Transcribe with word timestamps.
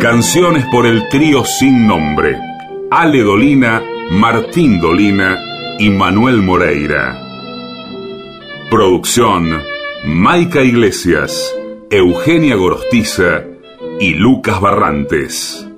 Canciones 0.00 0.64
por 0.72 0.86
el 0.86 1.10
trío 1.10 1.44
sin 1.44 1.86
nombre. 1.86 2.38
Ale 2.90 3.20
Dolina, 3.20 3.82
Martín 4.10 4.80
Dolina 4.80 5.38
y 5.78 5.90
Manuel 5.90 6.38
Moreira. 6.40 7.20
Producción, 8.70 9.60
Maica 10.06 10.62
Iglesias, 10.62 11.54
Eugenia 11.90 12.56
Gorostiza 12.56 13.42
y 14.00 14.14
Lucas 14.14 14.58
Barrantes. 14.62 15.68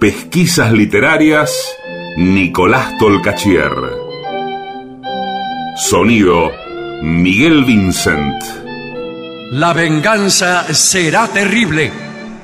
Pesquisas 0.00 0.72
literarias, 0.72 1.76
Nicolás 2.16 2.96
Tolcachier. 2.96 3.72
Sonido, 5.76 6.50
Miguel 7.02 7.66
Vincent. 7.66 8.42
La 9.50 9.74
venganza 9.74 10.72
será 10.72 11.28
terrible. 11.28 12.13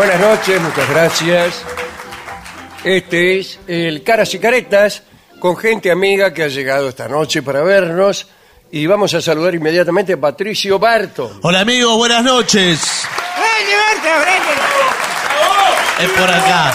Buenas 0.00 0.18
noches, 0.18 0.62
muchas 0.62 0.88
gracias. 0.88 1.62
Este 2.82 3.38
es 3.38 3.58
el 3.66 4.02
Caras 4.02 4.32
y 4.32 4.38
Caretas 4.38 5.02
con 5.38 5.58
gente 5.58 5.90
amiga 5.90 6.32
que 6.32 6.42
ha 6.42 6.48
llegado 6.48 6.88
esta 6.88 7.06
noche 7.06 7.42
para 7.42 7.60
vernos 7.60 8.26
y 8.72 8.86
vamos 8.86 9.12
a 9.12 9.20
saludar 9.20 9.54
inmediatamente 9.54 10.14
a 10.14 10.16
Patricio 10.16 10.78
Barton. 10.78 11.40
Hola 11.42 11.60
amigos, 11.60 11.98
buenas 11.98 12.24
noches. 12.24 12.80
Es 15.98 16.10
por 16.12 16.30
acá. 16.30 16.72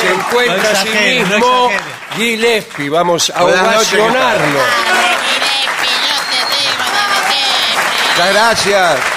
Se 0.00 0.08
encuentra 0.12 0.70
a 0.70 0.76
sí 0.76 0.88
exagere, 0.88 1.20
no 1.24 1.36
mismo. 1.36 1.70
Gillespie. 2.14 2.90
Vamos 2.90 3.28
a 3.34 3.42
ovacionarlo. 3.42 4.60
Muchas 8.14 8.32
gracias. 8.32 9.11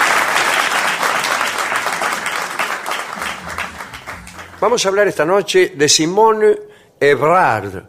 Vamos 4.66 4.84
a 4.84 4.90
hablar 4.90 5.08
esta 5.08 5.26
noche 5.26 5.74
de 5.76 5.88
Simone 5.88 6.58
Ebrard, 7.00 7.84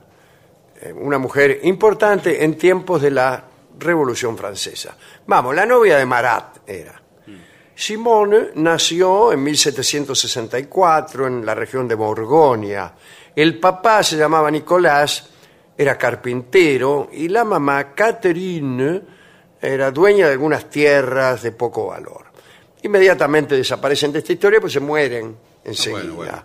eh, 0.79 0.93
una 0.93 1.17
mujer 1.17 1.61
importante 1.63 2.45
en 2.45 2.59
tiempos 2.59 3.01
de 3.01 3.11
la 3.13 3.43
Revolución 3.79 4.37
Francesa. 4.37 4.95
Vamos, 5.27 5.55
la 5.55 5.65
novia 5.65 5.97
de 5.97 6.05
Marat 6.05 6.59
era. 6.69 7.01
Simone 7.75 8.49
nació 8.57 9.33
en 9.33 9.43
1764 9.43 11.27
en 11.27 11.47
la 11.47 11.55
región 11.55 11.89
de 11.89 11.95
Borgoña. 11.95 12.93
El 13.35 13.59
papá 13.59 14.03
se 14.03 14.19
llamaba 14.19 14.51
Nicolás, 14.51 15.31
era 15.79 15.97
carpintero, 15.97 17.09
y 17.11 17.29
la 17.29 17.45
mamá, 17.45 17.95
Catherine, 17.95 19.01
era 19.63 19.91
dueña 19.91 20.27
de 20.27 20.33
algunas 20.33 20.69
tierras 20.69 21.41
de 21.41 21.53
poco 21.53 21.87
valor. 21.87 22.27
Inmediatamente 22.83 23.57
desaparecen 23.57 24.13
de 24.13 24.19
esta 24.19 24.35
historia, 24.35 24.61
pues 24.61 24.75
se 24.75 24.81
mueren 24.81 25.39
enseguida, 25.65 26.45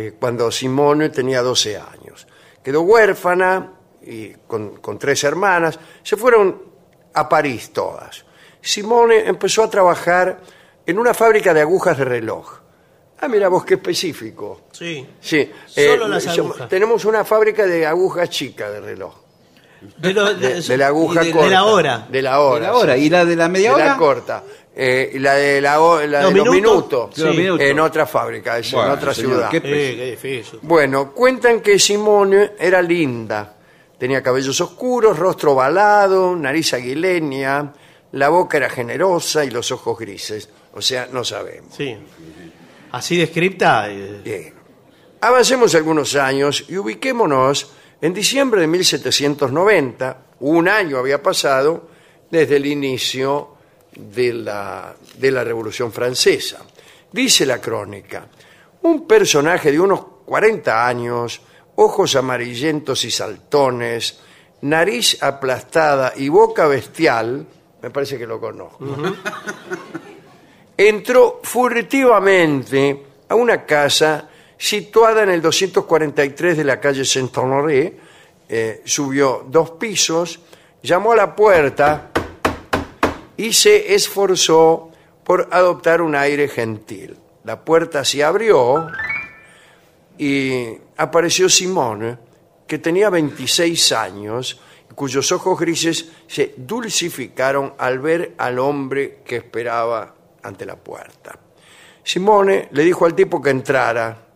eh, 0.00 0.14
cuando 0.18 0.50
Simone 0.52 1.08
tenía 1.08 1.42
12 1.42 1.76
años. 1.76 2.26
Quedó 2.62 2.82
huérfana 2.82 3.72
y 4.02 4.30
con, 4.46 4.76
con 4.76 4.96
tres 4.98 5.24
hermanas, 5.24 5.78
se 6.04 6.16
fueron 6.16 6.62
a 7.14 7.28
París 7.28 7.72
todas. 7.72 8.24
Simone 8.60 9.26
empezó 9.26 9.64
a 9.64 9.70
trabajar 9.70 10.38
en 10.86 10.98
una 11.00 11.12
fábrica 11.14 11.52
de 11.52 11.62
agujas 11.62 11.98
de 11.98 12.04
reloj. 12.04 12.60
Ah, 13.20 13.26
mira 13.26 13.48
vos, 13.48 13.64
qué 13.64 13.74
específico. 13.74 14.62
Sí. 14.70 15.04
Sí, 15.20 15.50
Solo 15.66 16.06
eh, 16.06 16.08
las 16.08 16.24
yo- 16.36 16.44
agujas. 16.44 16.68
Tenemos 16.68 17.04
una 17.04 17.24
fábrica 17.24 17.66
de 17.66 17.84
agujas 17.84 18.30
chicas 18.30 18.70
de 18.70 18.80
reloj. 18.80 19.14
De, 19.96 20.12
lo- 20.12 20.34
De, 20.34 20.60
de 20.60 20.76
la 20.76 20.86
aguja 20.88 21.22
de, 21.24 21.30
corta. 21.32 21.44
de 21.46 21.50
la 21.52 21.64
hora. 21.64 22.06
De 22.10 22.22
la 22.22 22.40
hora. 22.40 22.66
De 22.66 22.72
la 22.72 22.76
hora. 22.78 22.94
sí. 22.94 23.00
¿Y 23.02 23.10
la 23.10 23.24
de 23.24 23.34
la 23.36 23.48
media 23.48 23.70
de 23.70 23.74
hora? 23.74 23.86
la 23.86 23.96
corta. 23.96 24.44
Eh, 24.80 25.10
y 25.14 25.18
la 25.18 25.34
de, 25.34 25.60
la, 25.60 25.80
ho- 25.80 26.00
la 26.06 26.22
Los 26.22 26.32
de 26.34 26.38
los 26.38 26.48
minutos. 26.54 27.10
Sí. 27.12 27.22
En 27.58 27.80
otra 27.80 28.06
fábrica, 28.06 28.58
es 28.58 28.72
en 28.72 28.78
Bueno, 28.78 28.94
otra 28.94 29.12
señor, 29.12 29.32
ciudad. 29.32 29.50
qué 29.50 29.56
Eh, 29.56 29.60
qué 29.96 30.10
difícil. 30.12 30.60
Bueno, 30.62 31.12
cuentan 31.12 31.60
que 31.60 31.80
Simone 31.80 32.52
era 32.60 32.80
linda. 32.80 33.56
Tenía 33.98 34.22
cabellos 34.22 34.60
oscuros, 34.60 35.18
rostro 35.18 35.52
ovalado, 35.54 36.36
nariz 36.36 36.72
aguileña, 36.74 37.72
la 38.12 38.28
boca 38.28 38.56
era 38.58 38.70
generosa 38.70 39.44
y 39.44 39.50
los 39.50 39.72
ojos 39.72 39.98
grises. 39.98 40.48
O 40.74 40.80
sea, 40.80 41.08
no 41.12 41.24
sabemos. 41.24 41.74
Sí. 41.76 41.96
Así 42.92 43.16
descripta. 43.16 43.90
eh, 43.90 44.20
Bien. 44.24 44.54
Avancemos 45.20 45.74
algunos 45.74 46.14
años 46.14 46.64
y 46.68 46.76
ubiquémonos 46.76 47.72
en 48.00 48.14
diciembre 48.14 48.60
de 48.60 48.68
1790. 48.68 50.18
Un 50.38 50.68
año 50.68 50.98
había 50.98 51.20
pasado 51.20 51.88
desde 52.30 52.56
el 52.58 52.66
inicio 52.66 53.56
de 53.98 54.32
la, 54.32 54.94
de 55.16 55.30
la 55.30 55.44
Revolución 55.44 55.92
Francesa. 55.92 56.64
Dice 57.12 57.44
la 57.44 57.60
crónica, 57.60 58.26
un 58.82 59.06
personaje 59.06 59.72
de 59.72 59.80
unos 59.80 60.00
40 60.24 60.86
años, 60.86 61.40
ojos 61.76 62.16
amarillentos 62.16 63.04
y 63.04 63.10
saltones, 63.10 64.20
nariz 64.62 65.22
aplastada 65.22 66.12
y 66.16 66.28
boca 66.28 66.66
bestial, 66.66 67.46
me 67.80 67.90
parece 67.90 68.18
que 68.18 68.26
lo 68.26 68.40
conozco, 68.40 68.84
entró 70.76 71.40
furtivamente 71.42 73.04
a 73.28 73.34
una 73.34 73.64
casa 73.64 74.28
situada 74.56 75.22
en 75.22 75.30
el 75.30 75.40
243 75.40 76.56
de 76.56 76.64
la 76.64 76.80
calle 76.80 77.04
Saint-Honoré, 77.04 77.96
eh, 78.48 78.82
subió 78.84 79.44
dos 79.48 79.72
pisos, 79.72 80.40
llamó 80.82 81.12
a 81.12 81.16
la 81.16 81.36
puerta 81.36 82.10
y 83.38 83.52
se 83.54 83.94
esforzó 83.94 84.90
por 85.24 85.48
adoptar 85.50 86.02
un 86.02 86.14
aire 86.14 86.48
gentil. 86.48 87.16
La 87.44 87.64
puerta 87.64 88.04
se 88.04 88.22
abrió 88.22 88.88
y 90.18 90.66
apareció 90.96 91.48
Simone 91.48 92.18
que 92.66 92.78
tenía 92.78 93.08
26 93.08 93.92
años 93.92 94.60
cuyos 94.94 95.30
ojos 95.32 95.58
grises 95.58 96.10
se 96.26 96.54
dulcificaron 96.56 97.74
al 97.78 98.00
ver 98.00 98.34
al 98.38 98.58
hombre 98.58 99.20
que 99.24 99.36
esperaba 99.36 100.14
ante 100.42 100.66
la 100.66 100.76
puerta. 100.76 101.38
Simone 102.02 102.68
le 102.72 102.82
dijo 102.82 103.06
al 103.06 103.14
tipo 103.14 103.40
que 103.40 103.50
entrara. 103.50 104.26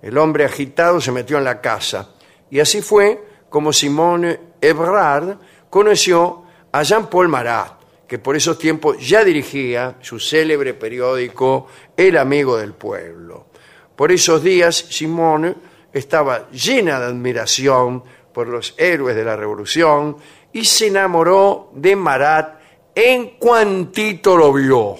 El 0.00 0.16
hombre 0.16 0.46
agitado 0.46 1.00
se 1.00 1.12
metió 1.12 1.36
en 1.36 1.44
la 1.44 1.60
casa 1.60 2.14
y 2.50 2.60
así 2.60 2.80
fue 2.80 3.22
como 3.50 3.72
Simone 3.72 4.40
Ebrard 4.62 5.36
conoció 5.68 6.44
a 6.72 6.82
Jean-Paul 6.82 7.28
Marat, 7.28 7.79
que 8.10 8.18
por 8.18 8.34
esos 8.34 8.58
tiempos 8.58 8.96
ya 8.98 9.22
dirigía 9.22 9.94
su 10.00 10.18
célebre 10.18 10.74
periódico 10.74 11.68
El 11.96 12.16
Amigo 12.16 12.56
del 12.56 12.72
Pueblo. 12.72 13.46
Por 13.94 14.10
esos 14.10 14.42
días, 14.42 14.74
Simone 14.74 15.54
estaba 15.92 16.50
llena 16.50 16.98
de 16.98 17.06
admiración 17.06 18.02
por 18.34 18.48
los 18.48 18.74
héroes 18.76 19.14
de 19.14 19.22
la 19.22 19.36
Revolución 19.36 20.16
y 20.52 20.64
se 20.64 20.88
enamoró 20.88 21.70
de 21.72 21.94
Marat 21.94 22.58
en 22.96 23.38
cuantito 23.38 24.36
lo 24.36 24.52
vio. 24.52 24.96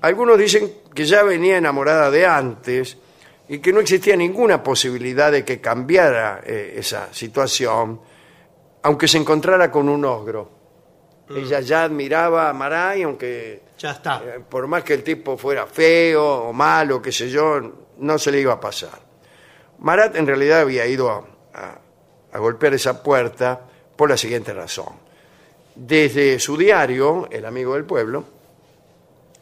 Algunos 0.00 0.38
dicen 0.38 0.76
que 0.94 1.04
ya 1.04 1.24
venía 1.24 1.58
enamorada 1.58 2.10
de 2.10 2.24
antes 2.24 2.96
y 3.50 3.58
que 3.58 3.70
no 3.70 3.80
existía 3.80 4.16
ninguna 4.16 4.62
posibilidad 4.62 5.30
de 5.30 5.44
que 5.44 5.60
cambiara 5.60 6.40
eh, 6.42 6.76
esa 6.78 7.12
situación, 7.12 8.00
aunque 8.82 9.08
se 9.08 9.18
encontrara 9.18 9.70
con 9.70 9.90
un 9.90 10.06
ogro. 10.06 10.53
Ella 11.28 11.60
ya 11.60 11.84
admiraba 11.84 12.50
a 12.50 12.52
Marat 12.52 12.98
y 12.98 13.02
aunque 13.02 13.62
Ya 13.78 13.92
está. 13.92 14.22
eh, 14.24 14.40
por 14.48 14.66
más 14.66 14.84
que 14.84 14.94
el 14.94 15.02
tipo 15.02 15.36
fuera 15.38 15.66
feo 15.66 16.24
o 16.48 16.52
malo, 16.52 17.00
qué 17.00 17.10
sé 17.12 17.30
yo, 17.30 17.60
no 17.98 18.18
se 18.18 18.30
le 18.30 18.40
iba 18.40 18.52
a 18.52 18.60
pasar. 18.60 18.98
Marat 19.78 20.16
en 20.16 20.26
realidad 20.26 20.60
había 20.60 20.86
ido 20.86 21.10
a, 21.10 21.24
a- 21.54 21.78
a 22.32 22.38
golpear 22.38 22.74
esa 22.74 23.02
puerta 23.02 23.60
por 23.96 24.10
la 24.10 24.16
siguiente 24.16 24.52
razón. 24.52 25.02
Desde 25.74 26.38
su 26.40 26.56
diario, 26.56 27.26
El 27.30 27.46
Amigo 27.46 27.74
del 27.74 27.84
Pueblo, 27.84 28.24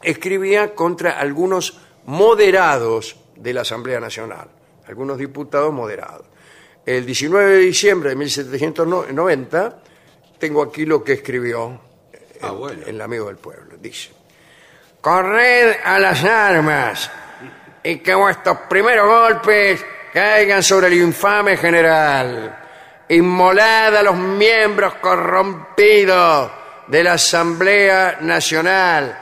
escribía 0.02 0.75
contra 0.75 1.19
algunos 1.19 1.78
moderados 2.06 3.17
de 3.37 3.52
la 3.55 3.62
Asamblea 3.62 4.00
Nacional, 4.00 4.49
algunos 4.87 5.19
diputados 5.19 5.73
moderados. 5.73 6.26
El 6.85 7.06
19 7.06 7.50
de 7.52 7.58
diciembre 7.58 8.11
de 8.11 8.17
1790, 8.17 9.81
tengo 10.42 10.60
aquí 10.60 10.84
lo 10.84 11.04
que 11.04 11.12
escribió 11.12 11.78
Ah, 12.40 12.50
bueno. 12.50 12.82
el 12.84 13.00
amigo 13.00 13.28
del 13.28 13.36
pueblo. 13.36 13.76
Dice, 13.78 14.10
corred 15.00 15.76
a 15.84 16.00
las 16.00 16.24
armas 16.24 17.08
y 17.84 17.98
que 17.98 18.12
vuestros 18.12 18.58
primeros 18.68 19.06
golpes 19.06 19.84
caigan 20.12 20.60
sobre 20.64 20.88
el 20.88 20.94
infame 20.94 21.56
general. 21.56 22.58
Inmolad 23.10 23.94
a 23.96 24.02
los 24.02 24.16
miembros 24.16 24.94
corrompidos 24.94 26.50
de 26.88 27.04
la 27.04 27.12
Asamblea 27.12 28.18
Nacional, 28.22 29.16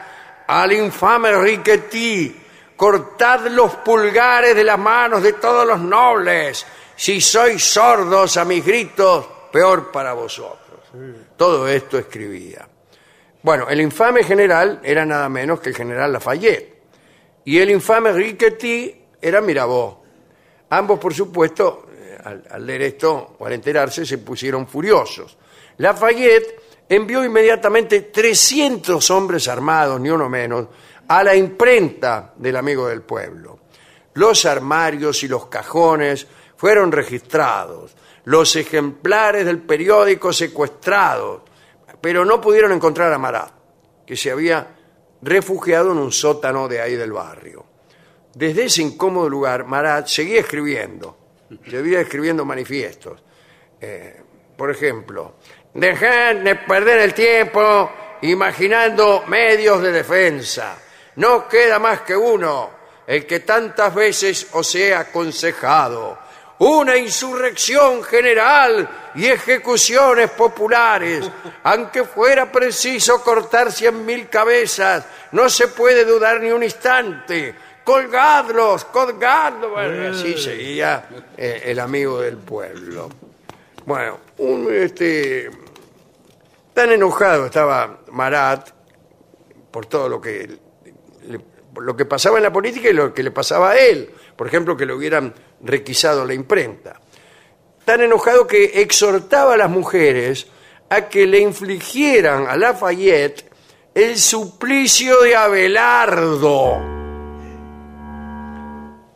al 0.47 0.73
infame 0.73 1.33
Riquetí, 1.37 2.35
cortad 2.75 3.41
los 3.49 3.75
pulgares 3.77 4.57
de 4.57 4.65
las 4.65 4.79
manos 4.79 5.23
de 5.23 5.35
todos 5.35 5.67
los 5.67 5.81
nobles. 5.81 6.65
Si 6.97 7.21
sois 7.21 7.63
sordos 7.63 8.39
a 8.39 8.47
mis 8.47 8.65
gritos, 8.65 9.27
peor 9.53 9.93
para 9.93 10.15
vosotros. 10.15 10.60
Todo 11.37 11.69
esto 11.69 11.99
escribía. 11.99 12.69
Bueno, 13.43 13.69
el 13.69 13.81
infame 13.81 14.23
general 14.23 14.81
era 14.83 15.07
nada 15.07 15.29
menos 15.29 15.61
que 15.61 15.71
el 15.71 15.77
general 15.77 16.13
Lafayette. 16.13 16.81
Y 17.45 17.59
el 17.59 17.71
infame 17.71 18.13
Riquetti 18.13 19.03
era 19.21 19.41
Mirabeau. 19.41 19.99
Ambos, 20.71 20.99
por 20.99 21.15
supuesto, 21.15 21.87
eh, 21.93 22.19
al, 22.23 22.45
al 22.51 22.67
leer 22.67 22.83
esto 22.83 23.37
o 23.39 23.47
al 23.47 23.53
enterarse, 23.53 24.05
se 24.05 24.19
pusieron 24.19 24.69
furiosos. 24.69 25.37
Lafayette 25.79 26.61
envió 26.89 27.25
inmediatamente 27.25 28.03
300 28.03 29.11
hombres 29.11 29.49
armados, 29.49 30.01
ni 30.01 30.11
uno 30.11 30.29
menos, 30.29 30.67
a 31.09 31.25
la 31.25 31.35
imprenta 31.35 32.35
del 32.37 32.57
amigo 32.57 32.89
del 32.89 33.03
pueblo. 33.03 33.59
Los 34.15 34.45
armarios 34.45 35.23
y 35.23 35.29
los 35.29 35.47
cajones 35.47 36.27
fueron 36.57 36.93
registrados, 36.93 37.97
los 38.25 38.57
ejemplares 38.57 39.45
del 39.45 39.59
periódico 39.59 40.33
secuestrados, 40.33 41.43
pero 42.01 42.25
no 42.25 42.41
pudieron 42.41 42.73
encontrar 42.73 43.13
a 43.13 43.19
Marat, 43.19 43.53
que 44.07 44.17
se 44.17 44.31
había 44.31 44.67
refugiado 45.23 45.93
en 45.93 45.99
un 45.99 46.13
sótano 46.13 46.69
de 46.69 46.81
ahí 46.81 46.97
del 46.97 47.13
barrio. 47.13 47.65
Desde 48.35 48.65
ese 48.65 48.83
incómodo 48.83 49.29
lugar, 49.29 49.65
Marat 49.65 50.07
seguía 50.07 50.41
escribiendo, 50.41 51.17
seguía 51.69 52.01
escribiendo 52.01 52.45
manifiestos. 52.45 53.23
Eh, 53.81 54.23
por 54.57 54.71
ejemplo, 54.71 55.37
dejad 55.75 56.37
de 56.37 56.55
perder 56.55 57.01
el 57.01 57.15
tiempo 57.15 57.91
imaginando 58.23 59.25
medios 59.27 59.83
de 59.83 59.93
defensa. 59.93 60.77
No 61.17 61.49
queda 61.49 61.79
más 61.79 62.03
que 62.03 62.17
uno, 62.17 62.71
el 63.07 63.27
que 63.27 63.41
tantas 63.41 63.95
veces 63.95 64.49
os 64.53 64.75
he 64.75 64.95
aconsejado. 64.95 66.19
Una 66.61 66.95
insurrección 66.97 68.03
general 68.03 68.87
y 69.15 69.27
ejecuciones 69.27 70.31
populares. 70.31 71.31
Aunque 71.63 72.05
fuera 72.05 72.53
preciso 72.53 73.23
cortar 73.23 73.73
cien 73.73 74.05
mil 74.05 74.29
cabezas, 74.29 75.07
no 75.33 75.49
se 75.49 75.69
puede 75.69 76.05
dudar 76.05 76.41
ni 76.41 76.51
un 76.51 76.63
instante. 76.63 77.55
Colgadlos, 77.83 78.85
colgadlos. 78.85 79.71
Bueno, 79.71 80.11
así 80.15 80.37
seguía 80.37 81.09
eh, 81.37 81.63
el 81.65 81.79
amigo 81.81 82.21
del 82.21 82.37
pueblo. 82.37 83.09
Bueno, 83.87 84.19
un, 84.37 84.69
este, 84.71 85.51
tan 86.75 86.93
enojado 86.93 87.47
estaba 87.47 88.01
Marat 88.13 88.69
por 89.71 89.87
todo 89.87 90.11
lo 90.11 90.21
que, 90.21 90.59
le- 91.27 91.41
lo 91.81 91.97
que 91.97 92.05
pasaba 92.05 92.37
en 92.37 92.43
la 92.43 92.53
política 92.53 92.91
y 92.91 92.93
lo 92.93 93.15
que 93.15 93.23
le 93.23 93.31
pasaba 93.31 93.71
a 93.71 93.79
él. 93.79 94.11
Por 94.37 94.47
ejemplo, 94.47 94.77
que 94.77 94.85
le 94.87 94.93
hubieran 94.93 95.33
requisado 95.63 96.25
la 96.25 96.35
imprenta. 96.35 97.01
Tan 97.85 98.03
enojado 98.03 98.47
que 98.47 98.81
exhortaba 98.83 99.55
a 99.55 99.57
las 99.57 99.71
mujeres 99.71 100.47
a 100.89 101.09
que 101.09 101.27
le 101.27 101.39
infligieran 101.41 102.47
a 102.47 102.57
Lafayette 102.57 103.51
el 103.95 104.19
suplicio 104.19 105.21
de 105.23 105.37
Abelardo. 105.37 106.79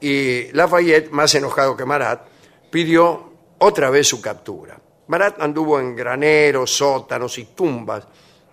Y 0.01 0.53
Lafayette, 0.53 1.11
más 1.11 1.35
enojado 1.35 1.77
que 1.77 1.85
Marat, 1.85 2.27
pidió 2.71 3.33
otra 3.59 3.91
vez 3.91 4.07
su 4.07 4.21
captura. 4.21 4.79
Marat 5.07 5.41
anduvo 5.41 5.79
en 5.79 5.95
graneros, 5.95 6.71
sótanos 6.71 7.39
y 7.39 7.45
tumbas, 7.47 8.07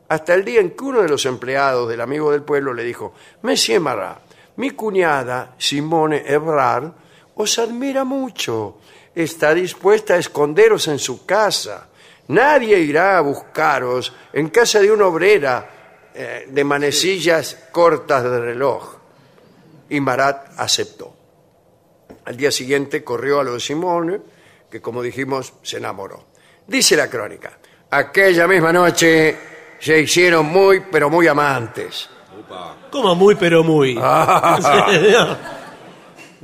hasta 0.07 0.33
el 0.33 0.43
día 0.43 0.59
en 0.59 0.71
que 0.71 0.83
uno 0.83 1.01
de 1.01 1.09
los 1.09 1.25
empleados 1.25 1.89
del 1.89 2.01
amigo 2.01 2.31
del 2.31 2.43
pueblo 2.43 2.73
le 2.73 2.83
dijo, 2.83 3.13
Monsieur 3.41 3.79
Marat, 3.79 4.19
mi 4.57 4.71
cuñada 4.71 5.55
Simone 5.57 6.23
Ebrard 6.25 6.91
os 7.41 7.59
admira 7.59 8.03
mucho, 8.03 8.77
está 9.13 9.53
dispuesta 9.53 10.13
a 10.13 10.17
esconderos 10.17 10.87
en 10.87 10.99
su 10.99 11.25
casa. 11.25 11.89
Nadie 12.29 12.79
irá 12.79 13.17
a 13.17 13.21
buscaros 13.21 14.13
en 14.31 14.49
casa 14.49 14.79
de 14.79 14.91
una 14.91 15.07
obrera 15.07 16.09
eh, 16.13 16.47
de 16.47 16.63
manecillas 16.63 17.69
cortas 17.71 18.23
de 18.23 18.39
reloj. 18.39 18.95
Y 19.89 19.99
Marat 19.99 20.53
aceptó. 20.57 21.13
Al 22.25 22.37
día 22.37 22.51
siguiente 22.51 23.03
corrió 23.03 23.39
a 23.39 23.43
lo 23.43 23.53
de 23.55 23.59
Simone, 23.59 24.21
que 24.69 24.81
como 24.81 25.01
dijimos 25.01 25.53
se 25.61 25.77
enamoró. 25.77 26.25
Dice 26.67 26.95
la 26.95 27.09
crónica, 27.09 27.57
aquella 27.89 28.47
misma 28.47 28.71
noche 28.71 29.37
se 29.79 29.99
hicieron 29.99 30.45
muy, 30.45 30.81
pero 30.91 31.09
muy 31.09 31.27
amantes. 31.27 32.09
Como 32.89 33.15
muy, 33.15 33.35
pero 33.35 33.63
muy. 33.63 33.95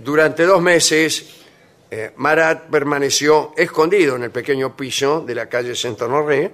Durante 0.08 0.46
dos 0.46 0.62
meses, 0.62 1.44
eh, 1.92 2.14
Marat 2.16 2.70
permaneció 2.70 3.52
escondido 3.58 4.16
en 4.16 4.24
el 4.24 4.32
pequeño 4.32 4.74
piso 4.74 5.20
de 5.20 5.36
la 5.36 5.50
calle 5.50 5.76
Saint-Honoré, 5.76 6.50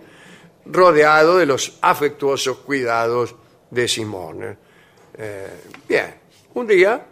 rodeado 0.65 1.37
de 1.37 1.45
los 1.45 1.77
afectuosos 1.79 2.57
cuidados 2.57 3.35
de 3.69 3.87
Simone. 3.87 4.57
Eh, 5.15 5.65
bien, 5.87 6.15
un 6.55 6.65
día, 6.65 7.05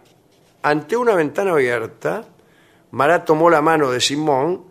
ante 0.62 0.96
una 0.96 1.14
ventana 1.14 1.52
abierta, 1.52 2.24
Marat 2.90 3.24
tomó 3.24 3.48
la 3.48 3.62
mano 3.62 3.92
de 3.92 4.00
Simón 4.00 4.64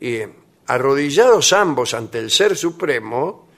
y, 0.00 0.20
arrodillados 0.66 1.52
ambos 1.52 1.92
ante 1.92 2.20
el 2.20 2.30
Ser 2.30 2.56
Supremo, 2.56 3.48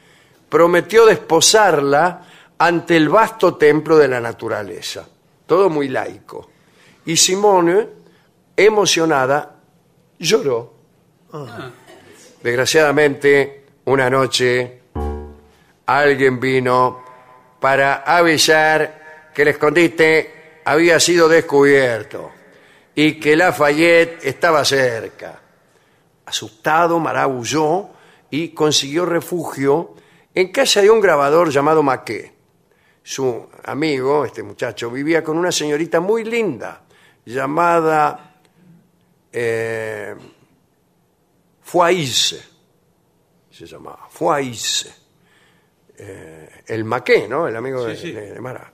prometió 0.49 1.07
desposarla 1.07 2.27
ante 2.59 2.97
el 2.97 3.09
vasto 3.09 3.55
templo 3.55 3.97
de 3.97 4.09
la 4.09 4.19
naturaleza. 4.19 5.07
Todo 5.47 5.71
muy 5.71 5.87
laico. 5.87 6.50
Y 7.11 7.17
Simone, 7.17 7.89
emocionada, 8.57 9.57
lloró. 10.21 10.75
Desgraciadamente, 12.41 13.65
una 13.87 14.09
noche, 14.09 14.83
alguien 15.87 16.39
vino 16.39 17.03
para 17.59 18.05
avisar 18.05 19.33
que 19.35 19.43
el 19.43 19.49
escondite 19.49 20.61
había 20.65 21.01
sido 21.01 21.29
descubierto 21.29 22.31
y 22.95 23.19
que 23.19 23.35
Lafayette 23.35 24.25
estaba 24.27 24.65
cerca. 24.65 25.41
Asustado, 26.27 27.01
Marat 27.01 27.29
huyó 27.29 27.89
y 28.31 28.51
consiguió 28.51 29.05
refugio 29.05 29.97
en 30.33 30.53
casa 30.53 30.81
de 30.81 30.91
un 30.91 31.01
grabador 31.01 31.51
llamado 31.51 31.83
Maquet. 31.83 32.33
Su 33.03 33.49
amigo, 33.65 34.25
este 34.25 34.45
muchacho, 34.45 34.93
vivía 34.93 35.25
con 35.25 35.37
una 35.37 35.51
señorita 35.51 35.99
muy 35.99 36.23
linda 36.23 36.83
llamada 37.25 38.37
eh, 39.33 40.15
Foise. 41.63 42.43
Se 43.51 43.67
llamaba 43.67 44.07
Foise. 44.11 44.95
Eh, 45.99 46.63
el 46.69 46.85
Maquet, 46.85 47.29
¿no? 47.29 47.47
El 47.47 47.57
amigo 47.57 47.85
de, 47.85 47.97
sí. 47.97 48.13
de- 48.13 48.33
de 48.33 48.41
Marat. 48.41 48.73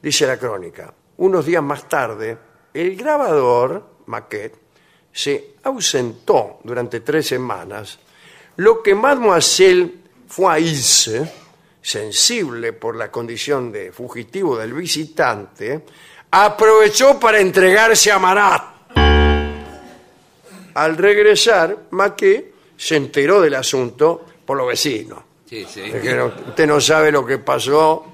Dice 0.00 0.26
la 0.26 0.36
crónica, 0.36 0.92
unos 1.18 1.44
días 1.46 1.62
más 1.62 1.88
tarde, 1.88 2.36
el 2.74 2.96
grabador, 2.96 3.96
Maquet, 4.06 4.56
se 5.12 5.54
ausentó 5.64 6.60
durante 6.64 7.00
tres 7.00 7.26
semanas, 7.26 7.98
lo 8.56 8.82
que 8.82 8.94
Mademoiselle 8.94 9.94
Foise, 10.26 11.30
sensible 11.80 12.72
por 12.72 12.96
la 12.96 13.10
condición 13.10 13.70
de 13.70 13.92
fugitivo 13.92 14.56
del 14.56 14.72
visitante, 14.72 15.84
aprovechó 16.32 17.20
para 17.20 17.38
entregarse 17.40 18.10
a 18.10 18.18
Marat. 18.18 18.62
Al 20.74 20.96
regresar, 20.96 21.76
Maquet 21.90 22.54
se 22.76 22.96
enteró 22.96 23.40
del 23.40 23.54
asunto 23.54 24.24
por 24.44 24.56
los 24.56 24.66
vecinos. 24.68 25.22
Sí, 25.46 25.66
sí. 25.70 25.82
Es 25.82 26.00
que 26.00 26.14
no- 26.14 26.26
usted 26.48 26.66
no 26.66 26.80
sabe 26.80 27.12
lo 27.12 27.24
que 27.26 27.38
pasó 27.38 28.06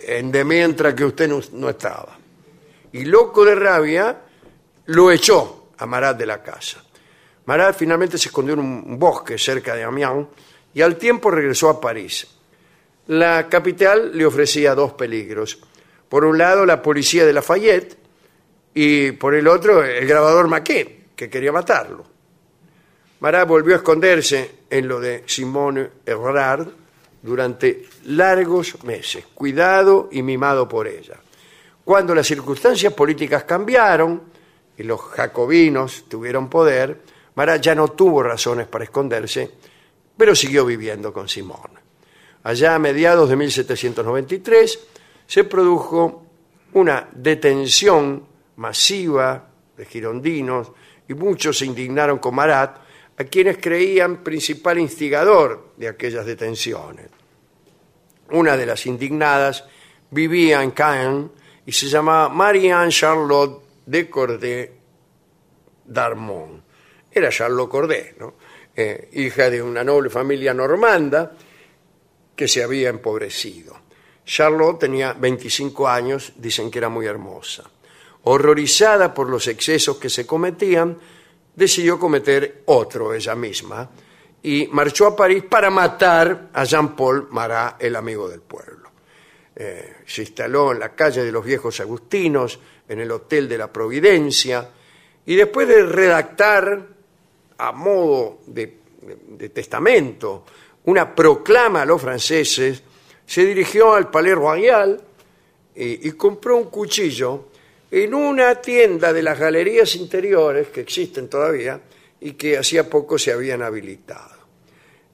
en 0.00 0.32
de 0.32 0.42
mientras 0.44 0.94
que 0.94 1.04
usted 1.04 1.28
no, 1.28 1.40
no 1.52 1.68
estaba. 1.68 2.16
Y 2.92 3.04
loco 3.04 3.44
de 3.44 3.54
rabia, 3.54 4.16
lo 4.86 5.10
echó 5.10 5.68
a 5.76 5.84
Marat 5.84 6.16
de 6.16 6.24
la 6.26 6.42
casa. 6.42 6.82
Marat 7.44 7.76
finalmente 7.76 8.16
se 8.16 8.28
escondió 8.28 8.54
en 8.54 8.60
un 8.60 8.98
bosque 8.98 9.36
cerca 9.36 9.74
de 9.74 9.84
Amiens 9.84 10.26
y 10.72 10.80
al 10.80 10.96
tiempo 10.96 11.30
regresó 11.30 11.68
a 11.68 11.78
París. 11.80 12.26
La 13.08 13.46
capital 13.48 14.16
le 14.16 14.24
ofrecía 14.24 14.74
dos 14.74 14.94
peligros. 14.94 15.58
Por 16.08 16.24
un 16.24 16.38
lado, 16.38 16.64
la 16.64 16.82
policía 16.82 17.24
de 17.24 17.32
Lafayette 17.32 17.96
y 18.74 19.12
por 19.12 19.34
el 19.34 19.48
otro, 19.48 19.82
el 19.82 20.06
grabador 20.06 20.48
Maquet, 20.48 21.14
que 21.16 21.30
quería 21.30 21.52
matarlo. 21.52 22.04
Marat 23.20 23.48
volvió 23.48 23.74
a 23.74 23.78
esconderse 23.78 24.50
en 24.68 24.86
lo 24.86 25.00
de 25.00 25.24
Simone 25.26 25.88
Evrard 26.04 26.68
durante 27.22 27.88
largos 28.04 28.84
meses, 28.84 29.24
cuidado 29.34 30.10
y 30.12 30.22
mimado 30.22 30.68
por 30.68 30.86
ella. 30.86 31.16
Cuando 31.84 32.14
las 32.14 32.26
circunstancias 32.26 32.92
políticas 32.92 33.44
cambiaron 33.44 34.22
y 34.76 34.82
los 34.82 35.00
jacobinos 35.00 36.04
tuvieron 36.08 36.50
poder, 36.50 37.00
Marat 37.34 37.62
ya 37.62 37.74
no 37.74 37.88
tuvo 37.88 38.22
razones 38.22 38.66
para 38.66 38.84
esconderse, 38.84 39.50
pero 40.16 40.34
siguió 40.34 40.66
viviendo 40.66 41.12
con 41.12 41.28
Simone. 41.28 41.80
Allá 42.42 42.74
a 42.74 42.78
mediados 42.78 43.28
de 43.28 43.36
1793 43.36 44.78
se 45.26 45.44
produjo 45.44 46.24
una 46.72 47.08
detención 47.12 48.26
masiva 48.56 49.48
de 49.76 49.84
girondinos 49.84 50.72
y 51.08 51.14
muchos 51.14 51.58
se 51.58 51.66
indignaron 51.66 52.18
con 52.18 52.34
Marat, 52.34 52.78
a 53.18 53.24
quienes 53.24 53.58
creían 53.58 54.22
principal 54.22 54.78
instigador 54.78 55.72
de 55.76 55.88
aquellas 55.88 56.26
detenciones. 56.26 57.06
Una 58.30 58.56
de 58.56 58.66
las 58.66 58.84
indignadas 58.86 59.64
vivía 60.10 60.62
en 60.62 60.72
Caen 60.72 61.30
y 61.64 61.72
se 61.72 61.86
llamaba 61.86 62.28
Marianne 62.28 62.90
Charlotte 62.90 63.62
de 63.86 64.10
Corday 64.10 64.70
d'Armont. 65.84 66.62
Era 67.10 67.30
Charlotte 67.30 67.70
Corday, 67.70 68.14
¿no? 68.18 68.34
Eh, 68.74 69.08
hija 69.14 69.48
de 69.48 69.62
una 69.62 69.82
noble 69.82 70.10
familia 70.10 70.52
normanda 70.52 71.32
que 72.34 72.46
se 72.46 72.62
había 72.62 72.90
empobrecido. 72.90 73.85
Charlotte 74.26 74.80
tenía 74.80 75.14
25 75.14 75.88
años, 75.88 76.32
dicen 76.36 76.70
que 76.70 76.78
era 76.78 76.90
muy 76.90 77.06
hermosa. 77.06 77.62
Horrorizada 78.24 79.14
por 79.14 79.30
los 79.30 79.46
excesos 79.46 79.96
que 79.96 80.10
se 80.10 80.26
cometían, 80.26 80.98
decidió 81.54 81.98
cometer 81.98 82.62
otro 82.66 83.14
ella 83.14 83.34
misma 83.34 83.88
y 84.42 84.68
marchó 84.72 85.06
a 85.06 85.16
París 85.16 85.44
para 85.48 85.70
matar 85.70 86.50
a 86.52 86.64
Jean-Paul 86.64 87.28
Marat, 87.30 87.82
el 87.82 87.96
amigo 87.96 88.28
del 88.28 88.40
pueblo. 88.40 88.90
Eh, 89.54 89.96
se 90.04 90.22
instaló 90.22 90.72
en 90.72 90.80
la 90.80 90.94
calle 90.94 91.24
de 91.24 91.32
los 91.32 91.44
viejos 91.44 91.80
agustinos, 91.80 92.58
en 92.88 93.00
el 93.00 93.10
Hotel 93.10 93.48
de 93.48 93.58
la 93.58 93.72
Providencia, 93.72 94.68
y 95.24 95.34
después 95.34 95.66
de 95.66 95.82
redactar 95.82 96.86
a 97.58 97.72
modo 97.72 98.40
de, 98.46 98.80
testamento 99.52 100.44
una 100.84 101.14
proclama 101.14 101.82
a 101.82 101.84
los 101.84 102.00
franceses, 102.00 102.82
se 103.26 103.44
dirigió 103.44 103.94
al 103.94 104.10
Palais 104.10 104.34
Royal 104.36 105.00
y, 105.74 106.08
y 106.08 106.12
compró 106.12 106.56
un 106.56 106.64
cuchillo 106.70 107.48
en 107.90 108.14
una 108.14 108.54
tienda 108.60 109.12
de 109.12 109.22
las 109.22 109.38
galerías 109.38 109.94
interiores 109.96 110.68
que 110.68 110.80
existen 110.80 111.28
todavía 111.28 111.80
y 112.20 112.32
que 112.32 112.56
hacía 112.58 112.88
poco 112.88 113.18
se 113.18 113.32
habían 113.32 113.62
habilitado. 113.62 114.34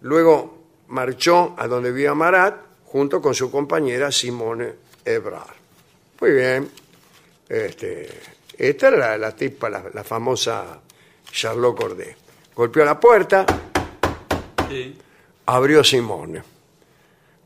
Luego 0.03 0.59
marchó 0.89 1.55
a 1.59 1.67
donde 1.67 1.91
vivía 1.93 2.15
Marat 2.15 2.57
junto 2.87 3.21
con 3.21 3.35
su 3.35 3.51
compañera 3.51 4.13
Simone 4.13 4.73
Ebrard. 5.05 5.55
Muy 6.21 6.31
bien. 6.33 6.71
Este, 7.49 8.09
esta 8.57 8.89
era 8.89 8.97
la, 8.99 9.19
la 9.19 9.37
tipa, 9.37 9.69
la, 9.69 9.85
la 9.93 10.05
famosa 10.05 10.81
Charlotte 11.31 11.77
Corday. 11.77 12.15
Golpeó 12.55 12.85
la 12.85 12.99
puerta, 13.01 13.45
Sí. 14.69 14.97
abrió 15.47 15.83
Simone. 15.85 16.43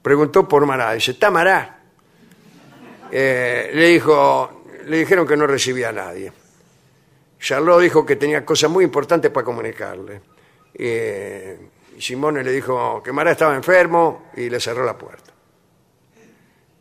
Preguntó 0.06 0.46
por 0.46 0.64
Marat. 0.64 0.94
Dice, 0.94 1.10
¿está 1.10 1.32
Marat? 1.32 1.68
Eh, 3.10 3.72
le, 3.74 3.86
dijo, 3.88 4.62
le 4.84 4.98
dijeron 4.98 5.26
que 5.26 5.36
no 5.36 5.48
recibía 5.48 5.88
a 5.88 5.92
nadie. 5.92 6.32
Charlotte 7.40 7.82
dijo 7.82 8.06
que 8.06 8.14
tenía 8.14 8.44
cosas 8.44 8.70
muy 8.70 8.84
importantes 8.84 9.32
para 9.32 9.44
comunicarle. 9.44 10.20
Eh, 10.74 11.58
Simone 11.98 12.44
le 12.44 12.52
dijo 12.52 13.02
que 13.02 13.10
Marat 13.10 13.32
estaba 13.32 13.56
enfermo 13.56 14.30
y 14.36 14.48
le 14.48 14.60
cerró 14.60 14.84
la 14.84 14.96
puerta. 14.96 15.32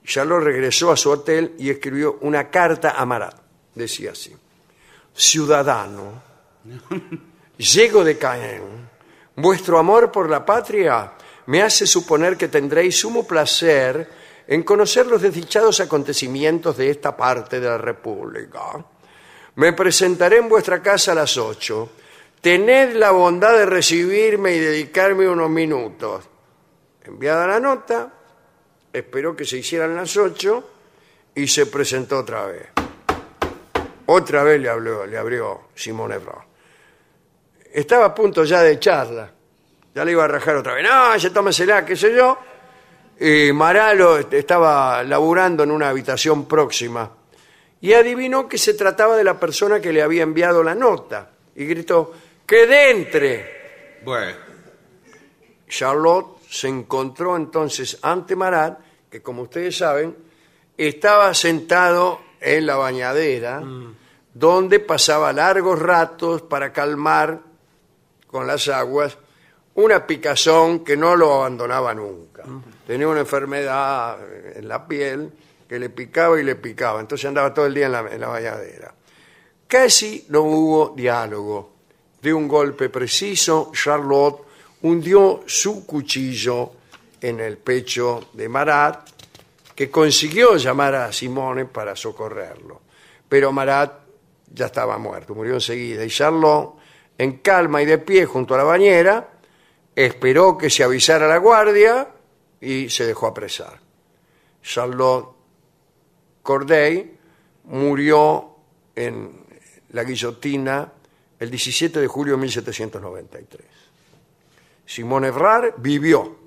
Charlotte 0.03 0.43
regresó 0.43 0.91
a 0.91 0.95
su 0.95 1.09
hotel 1.09 1.55
y 1.57 1.71
escribió 1.71 2.19
una 2.21 2.51
carta 2.51 2.91
a 2.91 3.07
Marat. 3.07 3.41
Decía 3.73 4.11
así: 4.11 4.37
Ciudadano, 5.15 6.21
llego 7.57 8.03
de 8.03 8.19
Caen. 8.19 8.87
Vuestro 9.35 9.79
amor 9.79 10.11
por 10.11 10.29
la 10.29 10.45
patria 10.45 11.13
me 11.47 11.61
hace 11.61 11.85
suponer 11.85 12.37
que 12.37 12.47
tendréis 12.47 12.97
sumo 12.97 13.27
placer 13.27 14.09
en 14.47 14.63
conocer 14.63 15.07
los 15.07 15.21
desdichados 15.21 15.79
acontecimientos 15.79 16.77
de 16.77 16.89
esta 16.89 17.15
parte 17.15 17.59
de 17.59 17.67
la 17.67 17.77
República. 17.77 18.83
Me 19.55 19.73
presentaré 19.73 20.37
en 20.37 20.49
vuestra 20.49 20.81
casa 20.81 21.13
a 21.13 21.15
las 21.15 21.37
ocho. 21.37 21.89
Tened 22.41 22.95
la 22.95 23.11
bondad 23.11 23.53
de 23.57 23.65
recibirme 23.65 24.53
y 24.53 24.59
dedicarme 24.59 25.27
unos 25.27 25.49
minutos. 25.49 26.25
Enviada 27.03 27.47
la 27.47 27.59
nota, 27.59 28.13
esperó 28.91 29.35
que 29.35 29.45
se 29.45 29.57
hicieran 29.57 29.95
las 29.95 30.15
ocho 30.17 30.71
y 31.33 31.47
se 31.47 31.65
presentó 31.67 32.19
otra 32.19 32.45
vez. 32.45 32.67
Otra 34.07 34.43
vez 34.43 34.61
le, 34.61 34.69
habló, 34.69 35.05
le 35.05 35.17
abrió 35.17 35.69
Simón 35.73 36.11
Ebrard. 36.11 36.45
Estaba 37.73 38.05
a 38.05 38.15
punto 38.15 38.43
ya 38.43 38.61
de 38.61 38.73
echarla. 38.73 39.34
Ya 39.95 40.03
le 40.03 40.11
iba 40.11 40.25
a 40.25 40.27
rajar 40.27 40.57
otra 40.57 40.73
vez. 40.73 40.83
No, 40.83 41.15
ya 41.15 41.29
tómesela, 41.31 41.85
qué 41.85 41.95
sé 41.95 42.13
yo. 42.13 42.37
Y 43.17 43.53
Maralo 43.53 44.17
estaba 44.17 45.01
laburando 45.03 45.63
en 45.63 45.71
una 45.71 45.87
habitación 45.87 46.45
próxima 46.49 47.09
y 47.79 47.93
adivinó 47.93 48.49
que 48.49 48.57
se 48.57 48.73
trataba 48.73 49.15
de 49.15 49.23
la 49.23 49.39
persona 49.39 49.79
que 49.79 49.93
le 49.93 50.01
había 50.01 50.23
enviado 50.23 50.61
la 50.63 50.75
nota 50.75 51.29
y 51.55 51.65
gritó, 51.65 52.13
¡que 52.45 52.91
entre! 52.91 54.01
Bueno, 54.03 54.35
Charlotte 55.69 56.39
se 56.49 56.67
encontró 56.67 57.37
entonces 57.37 57.97
ante 58.01 58.35
Marat, 58.35 58.79
que 59.09 59.21
como 59.21 59.43
ustedes 59.43 59.77
saben, 59.77 60.13
estaba 60.77 61.33
sentado 61.33 62.19
en 62.41 62.65
la 62.65 62.75
bañadera, 62.75 63.63
donde 64.33 64.81
pasaba 64.81 65.31
largos 65.31 65.79
ratos 65.79 66.41
para 66.41 66.73
calmar 66.73 67.39
con 68.27 68.45
las 68.45 68.67
aguas 68.67 69.17
una 69.75 70.05
picazón 70.07 70.83
que 70.83 70.95
no 70.95 71.15
lo 71.15 71.33
abandonaba 71.33 71.93
nunca. 71.93 72.43
Tenía 72.87 73.07
una 73.07 73.21
enfermedad 73.21 74.17
en 74.55 74.67
la 74.67 74.87
piel 74.87 75.31
que 75.67 75.79
le 75.79 75.89
picaba 75.89 76.39
y 76.39 76.43
le 76.43 76.55
picaba, 76.55 76.99
entonces 76.99 77.27
andaba 77.27 77.53
todo 77.53 77.65
el 77.65 77.73
día 77.73 77.87
en 77.87 77.91
la, 77.91 77.99
en 78.11 78.21
la 78.21 78.27
bañadera. 78.27 78.93
Casi 79.67 80.25
no 80.29 80.41
hubo 80.41 80.93
diálogo. 80.95 81.73
De 82.21 82.33
un 82.33 82.47
golpe 82.47 82.89
preciso, 82.89 83.71
Charlotte 83.73 84.41
hundió 84.83 85.43
su 85.45 85.85
cuchillo 85.85 86.71
en 87.19 87.39
el 87.39 87.57
pecho 87.57 88.29
de 88.33 88.47
Marat, 88.47 89.09
que 89.75 89.89
consiguió 89.89 90.55
llamar 90.55 90.95
a 90.95 91.11
Simone 91.11 91.65
para 91.65 91.95
socorrerlo. 91.95 92.81
Pero 93.27 93.51
Marat 93.51 93.91
ya 94.53 94.67
estaba 94.67 94.97
muerto, 94.97 95.35
murió 95.35 95.55
enseguida, 95.55 96.05
y 96.05 96.09
Charlotte 96.09 96.75
en 97.17 97.39
calma 97.39 97.81
y 97.81 97.85
de 97.85 97.97
pie 97.97 98.25
junto 98.25 98.55
a 98.55 98.57
la 98.57 98.63
bañera, 98.63 99.34
esperó 99.95 100.57
que 100.57 100.69
se 100.69 100.83
avisara 100.83 101.27
la 101.27 101.37
guardia 101.37 102.09
y 102.59 102.89
se 102.89 103.05
dejó 103.05 103.27
apresar. 103.27 103.79
Charlotte 104.61 105.29
Corday 106.41 107.17
murió 107.65 108.55
en 108.95 109.45
la 109.89 110.03
guillotina 110.03 110.91
el 111.39 111.49
17 111.49 111.99
de 111.99 112.07
julio 112.07 112.33
de 112.35 112.41
1793. 112.41 113.67
Simone 114.85 115.27
Ebrard 115.27 115.75
vivió 115.77 116.37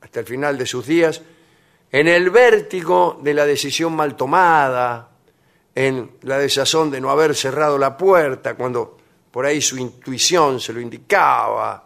hasta 0.00 0.20
el 0.20 0.26
final 0.26 0.58
de 0.58 0.66
sus 0.66 0.86
días 0.86 1.22
en 1.90 2.08
el 2.08 2.30
vértigo 2.30 3.18
de 3.22 3.34
la 3.34 3.46
decisión 3.46 3.94
mal 3.94 4.16
tomada, 4.16 5.10
en 5.74 6.12
la 6.22 6.38
desazón 6.38 6.90
de 6.90 7.00
no 7.00 7.10
haber 7.10 7.34
cerrado 7.34 7.78
la 7.78 7.96
puerta 7.96 8.54
cuando 8.54 8.96
por 9.30 9.46
ahí 9.46 9.60
su 9.60 9.76
intuición 9.76 10.60
se 10.60 10.72
lo 10.72 10.80
indicaba, 10.80 11.85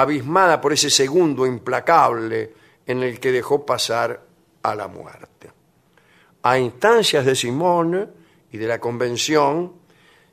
abismada 0.00 0.60
por 0.60 0.72
ese 0.72 0.90
segundo 0.90 1.46
implacable 1.46 2.52
en 2.86 3.02
el 3.02 3.18
que 3.20 3.32
dejó 3.32 3.64
pasar 3.66 4.20
a 4.62 4.74
la 4.74 4.88
muerte. 4.88 5.50
A 6.42 6.58
instancias 6.58 7.24
de 7.24 7.34
Simone 7.34 8.06
y 8.52 8.58
de 8.58 8.66
la 8.66 8.78
convención, 8.78 9.72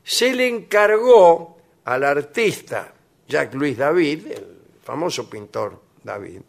se 0.02 0.34
le 0.34 0.46
encargó 0.46 1.58
al 1.84 2.04
artista 2.04 2.92
Jacques-Louis 3.28 3.76
David, 3.76 4.26
el 4.28 4.58
famoso 4.82 5.28
pintor 5.28 5.80
David, 6.02 6.40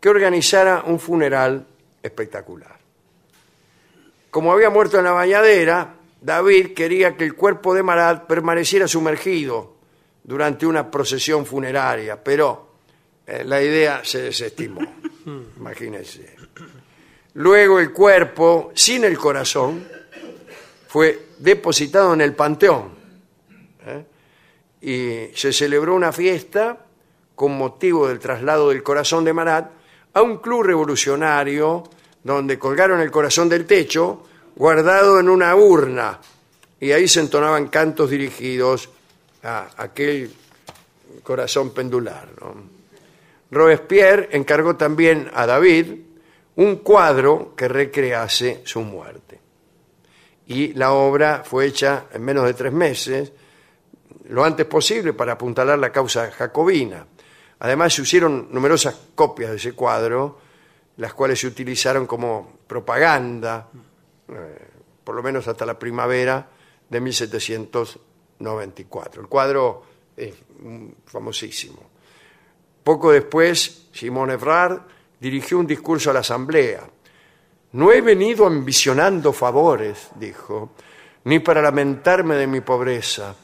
que 0.00 0.08
organizara 0.08 0.82
un 0.86 0.98
funeral 0.98 1.66
espectacular. 2.02 2.76
Como 4.30 4.52
había 4.52 4.70
muerto 4.70 4.98
en 4.98 5.04
la 5.04 5.12
bañadera, 5.12 5.94
David 6.20 6.74
quería 6.74 7.16
que 7.16 7.24
el 7.24 7.34
cuerpo 7.34 7.74
de 7.74 7.82
Marat 7.82 8.26
permaneciera 8.26 8.88
sumergido 8.88 9.75
durante 10.26 10.66
una 10.66 10.90
procesión 10.90 11.46
funeraria, 11.46 12.22
pero 12.22 12.66
eh, 13.24 13.44
la 13.44 13.62
idea 13.62 14.04
se 14.04 14.22
desestimó. 14.22 14.80
Imagínense. 15.56 16.34
Luego 17.34 17.78
el 17.78 17.92
cuerpo, 17.92 18.72
sin 18.74 19.04
el 19.04 19.16
corazón, 19.16 19.86
fue 20.88 21.28
depositado 21.38 22.12
en 22.14 22.22
el 22.22 22.34
panteón. 22.34 22.90
¿eh? 23.86 24.04
Y 24.80 25.36
se 25.36 25.52
celebró 25.52 25.94
una 25.94 26.12
fiesta 26.12 26.76
con 27.36 27.56
motivo 27.56 28.08
del 28.08 28.18
traslado 28.18 28.70
del 28.70 28.82
corazón 28.82 29.24
de 29.24 29.32
Marat 29.32 29.70
a 30.12 30.22
un 30.22 30.38
club 30.38 30.64
revolucionario 30.64 31.84
donde 32.24 32.58
colgaron 32.58 33.00
el 33.00 33.12
corazón 33.12 33.48
del 33.48 33.64
techo 33.64 34.26
guardado 34.56 35.20
en 35.20 35.28
una 35.28 35.54
urna 35.54 36.18
y 36.80 36.90
ahí 36.90 37.06
se 37.06 37.20
entonaban 37.20 37.68
cantos 37.68 38.10
dirigidos 38.10 38.88
a 39.46 39.70
aquel 39.76 40.30
corazón 41.22 41.70
pendular. 41.70 42.28
Robespierre 43.50 44.28
encargó 44.32 44.76
también 44.76 45.30
a 45.32 45.46
David 45.46 45.86
un 46.56 46.76
cuadro 46.76 47.54
que 47.54 47.68
recrease 47.68 48.62
su 48.64 48.80
muerte. 48.80 49.40
Y 50.48 50.74
la 50.74 50.92
obra 50.92 51.42
fue 51.44 51.66
hecha 51.66 52.06
en 52.12 52.22
menos 52.22 52.44
de 52.44 52.54
tres 52.54 52.72
meses, 52.72 53.32
lo 54.28 54.44
antes 54.44 54.66
posible 54.66 55.12
para 55.12 55.32
apuntalar 55.32 55.78
la 55.78 55.92
causa 55.92 56.30
jacobina. 56.30 57.06
Además 57.60 57.94
se 57.94 58.02
hicieron 58.02 58.48
numerosas 58.50 58.96
copias 59.14 59.50
de 59.50 59.56
ese 59.56 59.72
cuadro, 59.72 60.38
las 60.96 61.14
cuales 61.14 61.40
se 61.40 61.46
utilizaron 61.46 62.06
como 62.06 62.58
propaganda, 62.66 63.68
eh, 64.28 64.68
por 65.04 65.14
lo 65.14 65.22
menos 65.22 65.46
hasta 65.46 65.64
la 65.64 65.78
primavera 65.78 66.48
de 66.88 67.00
1794. 68.38 69.22
El 69.22 69.28
cuadro 69.28 69.82
es 70.16 70.34
famosísimo. 71.06 71.78
Poco 72.82 73.10
después, 73.10 73.88
Simón 73.92 74.30
Ebrard 74.30 74.80
dirigió 75.20 75.58
un 75.58 75.66
discurso 75.66 76.10
a 76.10 76.14
la 76.14 76.20
asamblea. 76.20 76.88
No 77.72 77.92
he 77.92 78.00
venido 78.00 78.46
ambicionando 78.46 79.32
favores, 79.32 80.10
dijo, 80.14 80.70
ni 81.24 81.40
para 81.40 81.60
lamentarme 81.60 82.36
de 82.36 82.46
mi 82.46 82.60
pobreza. 82.60 83.34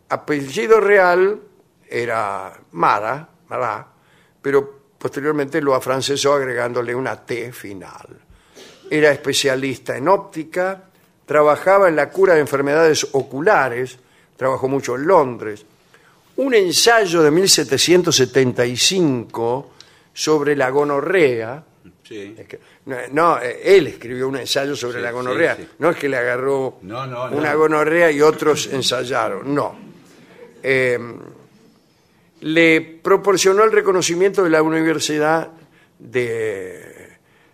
apellido 0.09 0.79
real 0.79 1.41
era 1.89 2.53
Mara, 2.71 3.27
Marat, 3.47 3.87
pero 4.41 4.81
posteriormente 4.97 5.61
lo 5.61 5.75
afrancesó 5.75 6.33
agregándole 6.33 6.93
una 6.93 7.25
T 7.25 7.51
final. 7.51 8.19
Era 8.89 9.11
especialista 9.11 9.97
en 9.97 10.07
óptica, 10.07 10.83
trabajaba 11.25 11.87
en 11.89 11.95
la 11.95 12.09
cura 12.09 12.33
de 12.33 12.41
enfermedades 12.41 13.07
oculares, 13.13 13.97
trabajó 14.41 14.67
mucho 14.67 14.95
en 14.95 15.05
Londres. 15.05 15.63
Un 16.37 16.55
ensayo 16.55 17.21
de 17.21 17.29
1775 17.29 19.71
sobre 20.11 20.55
la 20.55 20.71
gonorrea. 20.71 21.63
Sí. 22.03 22.35
es 22.37 22.47
que- 22.47 22.59
no, 22.87 22.95
no, 23.11 23.39
eh, 23.39 23.59
él 23.63 23.85
escribió 23.85 24.27
un 24.27 24.37
ensayo 24.37 24.75
sobre 24.75 24.97
Sí, 24.97 25.03
la 25.03 25.11
gonorrea. 25.11 25.55
sí. 25.57 25.67
No 25.77 25.91
es 25.91 25.97
que 25.97 26.09
le 26.09 26.17
agarró 26.17 26.79
No, 26.81 27.05
no, 27.05 27.29
no. 27.29 27.37
una 27.37 27.53
gonorrea 27.53 28.09
y 28.09 28.19
otros 28.21 28.67
ensayaron. 28.73 29.53
No. 29.53 29.75
Eh, 30.63 30.97
le 32.41 32.81
proporcionó 32.81 33.63
el 33.63 33.71
reconocimiento 33.71 34.43
de 34.43 34.49
la 34.49 34.63
Universidad 34.63 35.51
de, 35.99 37.09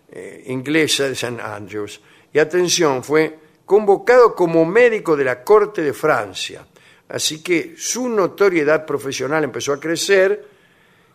eh, 0.10 0.44
Inglesa 0.48 1.04
de 1.04 1.12
St. 1.12 1.42
Andrews. 1.42 2.00
Y 2.34 2.40
atención, 2.40 3.04
fue 3.04 3.38
convocado 3.66 4.34
como 4.34 4.64
médico 4.66 5.18
de 5.18 5.26
la 5.26 5.44
Corte 5.44 5.82
de 5.82 5.92
Francia. 5.94 6.66
Así 7.10 7.42
que 7.42 7.76
su 7.78 8.10
notoriedad 8.10 8.86
profesional 8.86 9.44
empezó 9.44 9.74
a 9.74 9.80
crecer, 9.80 10.46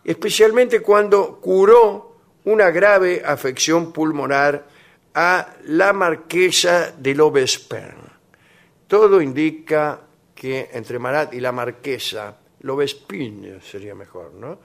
especialmente 0.03 0.81
cuando 0.81 1.39
curó 1.39 2.15
una 2.45 2.71
grave 2.71 3.21
afección 3.25 3.93
pulmonar 3.93 4.65
a 5.13 5.55
la 5.65 5.93
marquesa 5.93 6.93
de 6.97 7.13
L'Aubespin. 7.13 7.93
Todo 8.87 9.21
indica 9.21 9.99
que 10.33 10.69
entre 10.73 10.99
Marat 10.99 11.33
y 11.33 11.39
la 11.39 11.51
marquesa, 11.51 12.35
L'Aubespin 12.61 13.59
sería 13.61 13.93
mejor, 13.93 14.33
¿no? 14.33 14.57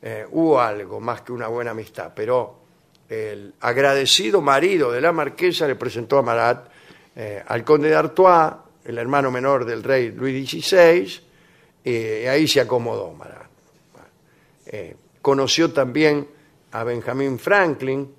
Eh, 0.00 0.24
hubo 0.30 0.60
algo 0.60 1.00
más 1.00 1.22
que 1.22 1.32
una 1.32 1.48
buena 1.48 1.72
amistad, 1.72 2.12
pero 2.14 2.60
el 3.08 3.54
agradecido 3.60 4.40
marido 4.40 4.92
de 4.92 5.00
la 5.00 5.12
marquesa 5.12 5.66
le 5.66 5.74
presentó 5.74 6.18
a 6.18 6.22
Marat 6.22 6.68
eh, 7.14 7.42
al 7.46 7.64
conde 7.64 7.88
de 7.88 7.96
Artois, 7.96 8.52
el 8.86 8.98
hermano 8.98 9.30
menor 9.30 9.64
del 9.64 9.82
rey 9.82 10.12
Luis 10.12 10.48
XVI, 10.48 11.20
eh, 11.84 12.22
y 12.24 12.26
ahí 12.26 12.46
se 12.48 12.60
acomodó 12.60 13.12
Marat. 13.12 13.46
Eh, 14.66 14.96
conoció 15.22 15.72
también 15.72 16.26
a 16.72 16.84
Benjamin 16.84 17.38
Franklin, 17.38 18.12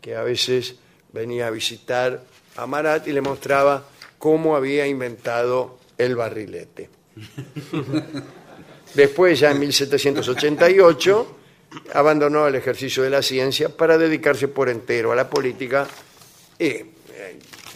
que 0.00 0.14
a 0.14 0.22
veces 0.22 0.76
venía 1.12 1.48
a 1.48 1.50
visitar 1.50 2.22
a 2.56 2.66
Marat 2.66 3.08
y 3.08 3.12
le 3.12 3.20
mostraba 3.20 3.84
cómo 4.18 4.56
había 4.56 4.86
inventado 4.86 5.78
el 5.98 6.16
barrilete. 6.16 6.90
Después, 8.94 9.40
ya 9.40 9.50
en 9.50 9.58
1788, 9.60 11.36
abandonó 11.94 12.46
el 12.46 12.54
ejercicio 12.54 13.02
de 13.02 13.10
la 13.10 13.22
ciencia 13.22 13.68
para 13.68 13.98
dedicarse 13.98 14.48
por 14.48 14.68
entero 14.68 15.10
a 15.12 15.16
la 15.16 15.28
política 15.28 15.86
y 16.58 16.64
eh, 16.64 16.93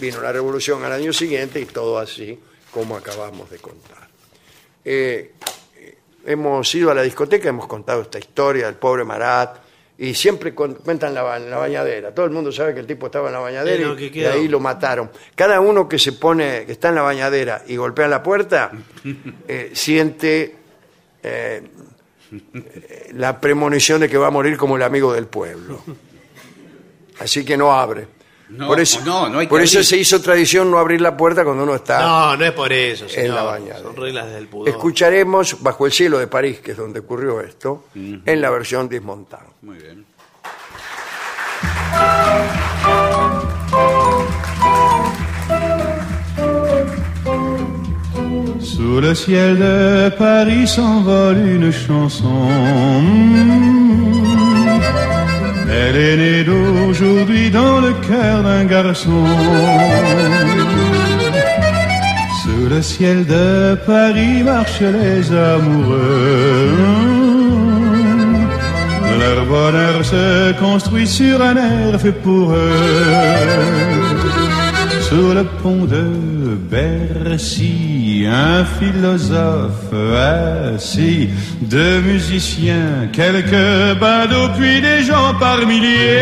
vino 0.01 0.21
la 0.21 0.33
revolución 0.33 0.83
al 0.85 0.93
año 0.93 1.13
siguiente 1.13 1.61
y 1.61 1.65
todo 1.67 1.99
así 1.99 2.39
como 2.71 2.97
acabamos 2.97 3.51
de 3.51 3.59
contar. 3.59 4.09
Eh, 4.85 5.33
hemos 6.27 6.75
ido 6.75 6.91
a 6.91 6.95
la 6.95 7.03
discoteca, 7.03 7.49
hemos 7.49 7.67
contado 7.67 8.03
esta 8.03 8.19
historia 8.19 8.67
del 8.67 8.75
pobre 8.77 9.05
Marat 9.05 9.57
y 10.01 10.15
siempre 10.15 10.55
cuentan 10.55 11.13
la, 11.13 11.23
ba- 11.23 11.39
la 11.41 11.57
bañadera. 11.57 12.15
Todo 12.15 12.27
el 12.27 12.33
mundo 12.33 12.53
sabe 12.53 12.73
que 12.75 12.81
el 12.81 12.87
tipo 12.87 13.07
estaba 13.07 13.29
en 13.29 13.33
la 13.35 13.41
bañadera 13.41 13.83
y, 13.99 14.11
y 14.21 14.25
ahí 14.33 14.49
lo 14.49 14.61
mataron. 14.61 15.11
Cada 15.35 15.59
uno 15.61 15.89
que 15.89 15.99
se 15.99 16.13
pone, 16.13 16.65
que 16.67 16.73
está 16.73 16.91
en 16.91 16.95
la 16.95 17.03
bañadera 17.03 17.65
y 17.67 17.77
golpea 17.77 18.07
la 18.07 18.23
puerta, 18.23 18.71
eh, 19.49 19.71
siente 19.75 20.55
eh, 21.23 21.63
eh, 22.33 23.11
la 23.15 23.41
premonición 23.41 24.01
de 24.01 24.09
que 24.09 24.19
va 24.19 24.29
a 24.29 24.31
morir 24.31 24.57
como 24.57 24.77
el 24.77 24.83
amigo 24.85 25.13
del 25.13 25.27
pueblo. 25.27 25.83
Así 27.19 27.45
que 27.45 27.57
no 27.57 27.73
abre. 27.73 28.07
No, 28.51 28.67
por 28.67 28.81
eso, 28.81 29.01
no, 29.05 29.29
no 29.29 29.41
hay 29.41 29.47
que 29.47 29.51
por 29.51 29.61
eso 29.61 29.79
abrir. 29.79 29.87
se 29.87 29.97
hizo 29.99 30.21
tradición 30.23 30.71
no 30.71 30.79
abrir 30.79 31.01
la 31.03 31.17
puerta 31.17 31.45
cuando 31.45 31.65
uno 31.65 31.75
está 31.75 32.01
No, 32.01 32.37
no 32.37 32.45
es 32.45 32.53
por 32.53 32.73
eso, 32.73 33.09
señor. 33.09 33.35
la 33.35 33.43
bañadera. 33.43 33.81
Son 33.81 33.97
reglas 33.97 34.31
del 34.33 34.47
pudor. 34.49 34.69
Escucharemos 34.69 35.63
Bajo 35.63 35.85
el 35.87 35.93
cielo 35.93 36.19
de 36.19 36.27
París, 36.29 36.61
que 36.61 36.71
es 36.73 36.77
donde 36.77 37.01
ocurrió 37.01 37.41
esto, 37.41 37.85
en 37.95 38.41
la 38.41 38.51
versión 38.51 38.89
Dismontán. 38.89 39.41
Muy 39.63 39.77
bien. 39.77 40.07
Sous 48.61 49.01
le 49.01 49.15
ciel 49.15 49.59
de 49.59 50.11
Paris 50.19 50.71
s'envole 50.75 51.57
une 51.57 51.73
chanson. 51.73 52.29
Elle 55.71 55.97
est 55.97 56.17
née 56.17 56.45
d'aujourd'hui 56.45 57.51
dans 57.51 57.81
le 57.81 57.93
cœur 57.93 58.43
d'un 58.43 58.65
garçon. 58.65 59.25
Sous 62.43 62.69
le 62.69 62.81
ciel 62.81 63.27
de 63.27 63.77
Paris 63.87 64.43
marchent 64.43 64.81
les 64.81 65.31
amoureux. 65.33 66.71
Leur 69.19 69.45
bonheur 69.47 70.05
se 70.05 70.53
construit 70.59 71.07
sur 71.07 71.43
un 71.43 71.57
air 71.57 72.01
fait 72.01 72.13
pour 72.13 72.53
eux. 72.53 74.08
Sur 75.09 75.33
le 75.33 75.45
pont 75.63 75.87
de 75.87 76.05
Bercy, 76.71 78.27
un 78.31 78.63
philosophe 78.63 79.95
assis, 80.75 81.31
deux 81.63 82.03
musiciens, 82.03 83.09
quelques 83.11 83.99
badauds, 83.99 84.51
puis 84.59 84.83
des 84.83 85.03
gens 85.03 85.33
par 85.41 85.67
milliers. 85.67 86.21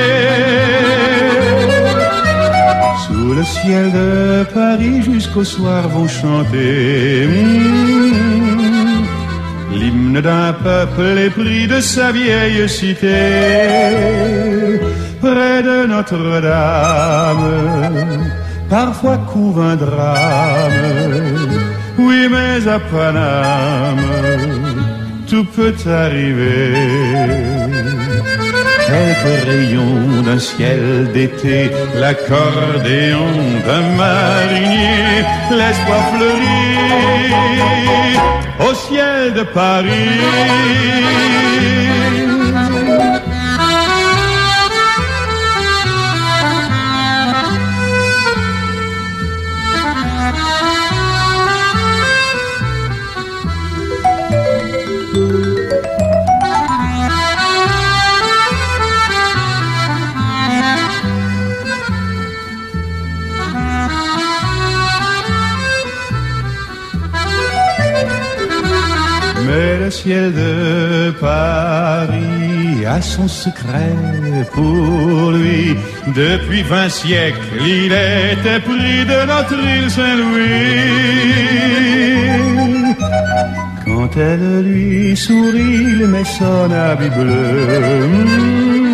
Sous 3.09 3.35
le 3.35 3.43
ciel 3.43 3.91
de 3.91 4.45
Paris 4.55 5.03
jusqu'au 5.03 5.43
soir 5.43 5.89
vont 5.89 6.07
chanter 6.07 7.27
mm, 7.27 9.05
l'hymne 9.75 10.21
d'un 10.21 10.53
peuple 10.53 11.19
épris 11.27 11.67
de 11.67 11.81
sa 11.81 12.13
vieille 12.13 12.69
cité. 12.69 13.19
Près 15.21 15.61
de 15.65 15.87
Notre-Dame, 15.87 17.47
parfois 18.69 19.19
couvre 19.33 19.63
un 19.63 19.77
drame. 19.77 20.73
Oui, 21.99 22.29
mais 22.31 22.69
à 22.69 22.79
Paname, 22.79 23.97
tout 25.27 25.45
peut 25.45 25.75
arriver. 25.87 26.75
Quelques 28.87 29.45
rayons 29.47 30.23
d'un 30.25 30.39
ciel 30.39 31.11
d'été, 31.13 31.71
l'accordéon 31.97 33.33
d'un 33.67 33.97
marinier, 33.97 35.25
l'espoir 35.51 36.03
fleurit 36.15 37.37
au 38.61 38.75
ciel 38.75 39.33
de 39.35 39.43
Paris. 39.43 40.21
Ciel 70.07 70.33
de 70.33 71.11
Paris 71.21 72.87
a 72.87 73.01
son 73.01 73.27
secret 73.27 73.97
pour 74.55 75.33
lui. 75.33 75.75
Depuis 76.23 76.63
vingt 76.63 76.89
siècles, 76.89 77.57
il 77.77 77.93
était 77.93 78.61
pris 78.69 78.99
de 79.13 79.19
notre 79.33 79.59
île 79.77 79.91
Saint-Louis. 79.97 80.47
Quand 83.85 84.13
elle 84.17 84.63
lui 84.71 85.17
sourit, 85.17 85.79
il 85.93 86.07
met 86.07 86.29
son 86.39 86.71
habit 86.71 87.13
bleu. 87.19 88.86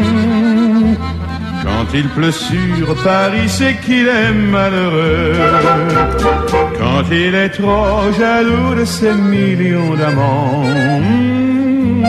Quand 1.64 1.87
il 1.94 2.09
pleut 2.09 2.33
sur 2.33 2.94
Paris, 3.05 3.48
c'est 3.48 3.77
qu'il 3.81 4.09
est 4.09 4.33
malheureux. 4.33 5.35
Quand 6.79 7.05
il 7.11 7.35
est 7.35 7.51
trop 7.51 8.11
jaloux 8.18 8.75
de 8.75 8.85
ses 8.85 9.14
millions 9.14 9.94
d'amants, 9.94 10.64
mm, 11.01 12.05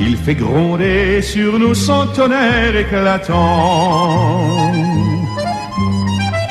il 0.00 0.16
fait 0.16 0.34
gronder 0.34 1.22
sur 1.22 1.58
nous 1.58 1.74
son 1.74 2.06
tonnerre 2.08 2.76
éclatant. 2.76 4.72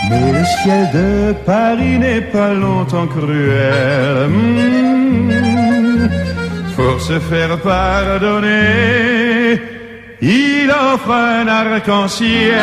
Mais 0.09 0.31
le 0.31 0.45
ciel 0.63 0.89
de 0.93 1.33
Paris 1.45 1.99
n'est 1.99 2.21
pas 2.21 2.53
longtemps 2.53 3.07
cruel. 3.07 4.29
Pour 6.75 7.01
se 7.01 7.19
faire 7.19 7.59
pardonner, 7.59 9.59
il 10.21 10.69
offre 10.69 11.11
un 11.11 11.47
arc-en-ciel. 11.47 12.57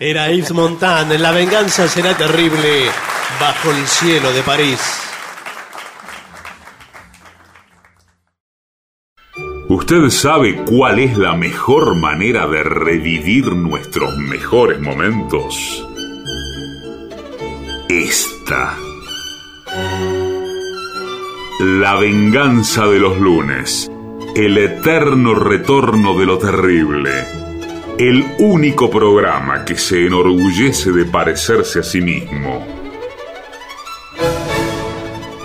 Era 0.00 0.30
Yves 0.30 0.52
Montand, 0.52 1.12
La 1.18 1.32
venganza 1.32 1.88
será 1.88 2.16
terrible 2.16 2.84
bajo 3.40 3.70
el 3.70 3.86
cielo 3.86 4.32
de 4.32 4.42
París. 4.42 4.80
¿Usted 9.68 10.08
sabe 10.10 10.62
cuál 10.64 10.98
es 10.98 11.18
la 11.18 11.34
mejor 11.34 11.94
manera 11.94 12.46
de 12.46 12.62
revivir 12.62 13.52
nuestros 13.54 14.16
mejores 14.16 14.80
momentos? 14.80 15.87
Esta. 17.88 18.76
La 21.60 21.94
venganza 21.94 22.86
de 22.86 22.98
los 22.98 23.18
lunes. 23.18 23.90
El 24.36 24.58
eterno 24.58 25.34
retorno 25.34 26.18
de 26.18 26.26
lo 26.26 26.36
terrible. 26.36 27.24
El 27.98 28.26
único 28.40 28.90
programa 28.90 29.64
que 29.64 29.78
se 29.78 30.04
enorgullece 30.04 30.92
de 30.92 31.06
parecerse 31.06 31.80
a 31.80 31.82
sí 31.82 32.02
mismo. 32.02 32.62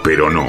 Pero 0.04 0.30
no. 0.30 0.48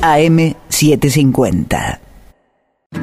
AM750. 0.00 2.05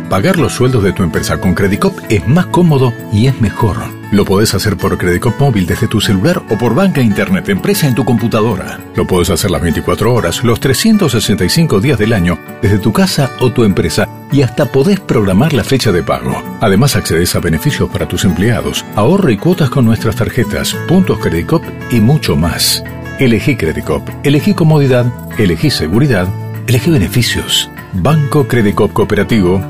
Pagar 0.09 0.37
los 0.37 0.53
sueldos 0.53 0.83
de 0.83 0.93
tu 0.93 1.03
empresa 1.03 1.39
con 1.39 1.55
Credicop 1.55 1.97
es 2.09 2.27
más 2.27 2.45
cómodo 2.47 2.93
y 3.11 3.27
es 3.27 3.39
mejor. 3.41 3.77
Lo 4.11 4.25
podés 4.25 4.53
hacer 4.53 4.77
por 4.77 4.97
Credicop 4.97 5.39
móvil 5.39 5.65
desde 5.65 5.87
tu 5.87 5.99
celular 5.99 6.43
o 6.49 6.57
por 6.57 6.75
banca 6.75 7.01
internet 7.01 7.49
empresa 7.49 7.87
en 7.87 7.95
tu 7.95 8.05
computadora. 8.05 8.79
Lo 8.95 9.07
podés 9.07 9.31
hacer 9.31 9.49
las 9.49 9.61
24 9.61 10.13
horas, 10.13 10.43
los 10.43 10.59
365 10.59 11.79
días 11.79 11.97
del 11.97 12.13
año, 12.13 12.37
desde 12.61 12.77
tu 12.77 12.93
casa 12.93 13.31
o 13.39 13.51
tu 13.51 13.63
empresa 13.63 14.07
y 14.31 14.43
hasta 14.43 14.65
podés 14.65 14.99
programar 14.99 15.53
la 15.53 15.63
fecha 15.63 15.91
de 15.91 16.03
pago. 16.03 16.43
Además 16.61 16.95
accedes 16.95 17.35
a 17.35 17.39
beneficios 17.39 17.89
para 17.89 18.07
tus 18.07 18.23
empleados, 18.23 18.85
ahorro 18.95 19.31
y 19.31 19.37
cuotas 19.37 19.71
con 19.71 19.85
nuestras 19.85 20.15
tarjetas, 20.15 20.75
puntos 20.87 21.17
Credicop 21.17 21.63
y 21.91 21.99
mucho 21.99 22.35
más. 22.35 22.83
Elegí 23.19 23.55
Credicop, 23.55 24.07
elegí 24.23 24.53
comodidad, 24.53 25.05
elegí 25.39 25.69
seguridad, 25.69 26.27
elegí 26.67 26.91
beneficios. 26.91 27.69
Banco 27.93 28.47
Credicop 28.47 28.91
Cooperativo, 28.91 29.63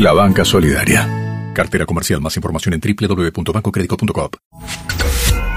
la 0.00 0.12
banca 0.12 0.44
solidaria. 0.44 1.52
Cartera 1.52 1.84
comercial. 1.84 2.20
Más 2.20 2.36
información 2.36 2.74
en 2.74 2.80
www.bancocredico.com. 2.80 4.28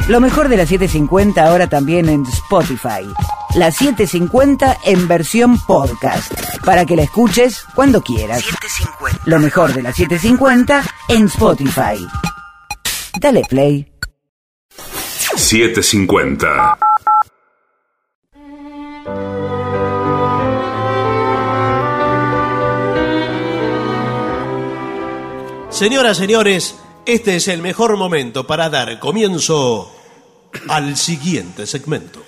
Lo 0.09 0.19
mejor 0.19 0.49
de 0.49 0.57
la 0.57 0.65
750 0.65 1.45
ahora 1.45 1.67
también 1.67 2.09
en 2.09 2.23
Spotify. 2.23 3.07
La 3.55 3.71
750 3.71 4.79
en 4.85 5.07
versión 5.07 5.57
podcast. 5.65 6.33
Para 6.65 6.85
que 6.85 6.97
la 6.97 7.03
escuches 7.03 7.63
cuando 7.73 8.01
quieras. 8.01 8.43
Lo 9.25 9.39
mejor 9.39 9.73
de 9.73 9.81
la 9.81 9.93
750 9.93 10.83
en 11.09 11.25
Spotify. 11.25 12.05
Dale 13.19 13.43
play. 13.49 13.89
750. 15.37 16.77
Señoras, 25.83 26.15
señores, 26.15 26.75
este 27.05 27.35
es 27.35 27.49
el 27.49 27.61
mejor 27.61 27.97
momento 27.97 28.47
para 28.47 28.69
dar 28.69 28.97
comienzo 28.99 29.93
al 30.69 30.95
siguiente 30.95 31.67
segmento. 31.67 32.23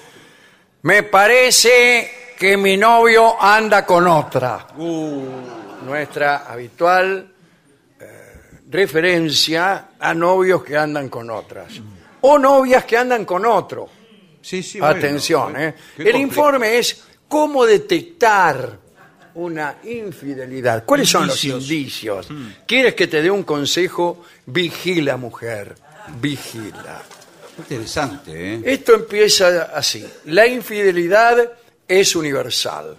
Me 0.82 1.04
parece 1.04 2.34
que 2.38 2.58
mi 2.58 2.76
novio 2.76 3.42
anda 3.42 3.86
con 3.86 4.10
otra. 4.10 4.68
Nuestra 5.86 6.40
habitual 6.40 7.32
eh, 7.98 8.06
referencia 8.70 9.92
a 9.98 10.14
novios 10.14 10.62
que 10.62 10.76
andan 10.76 11.08
con 11.08 11.30
otras. 11.30 11.76
O 12.20 12.38
novias 12.38 12.84
que 12.84 12.98
andan 12.98 13.24
con 13.24 13.46
otro. 13.46 13.88
Sí, 14.42 14.62
sí, 14.64 14.82
bueno. 14.82 14.98
Atención, 14.98 15.56
¿eh? 15.62 15.76
Qué 15.96 16.10
El 16.10 16.18
informe 16.18 16.78
es 16.78 17.06
cómo 17.30 17.66
detectar 17.66 18.85
una 19.36 19.78
infidelidad. 19.84 20.84
¿Cuáles 20.86 21.10
son 21.10 21.28
los 21.28 21.44
Indicios. 21.44 21.72
indicios? 21.72 22.28
¿Quieres 22.66 22.96
que 22.96 23.08
te 23.08 23.22
dé 23.22 23.30
un 23.30 23.44
consejo? 23.44 24.24
Vigila, 24.46 25.18
mujer. 25.18 25.76
Vigila. 26.20 27.02
Interesante, 27.58 28.56
¿eh? 28.56 28.62
Esto 28.66 28.96
empieza 28.96 29.70
así. 29.74 30.06
La 30.26 30.46
infidelidad 30.48 31.52
es 31.88 32.16
universal. 32.16 32.98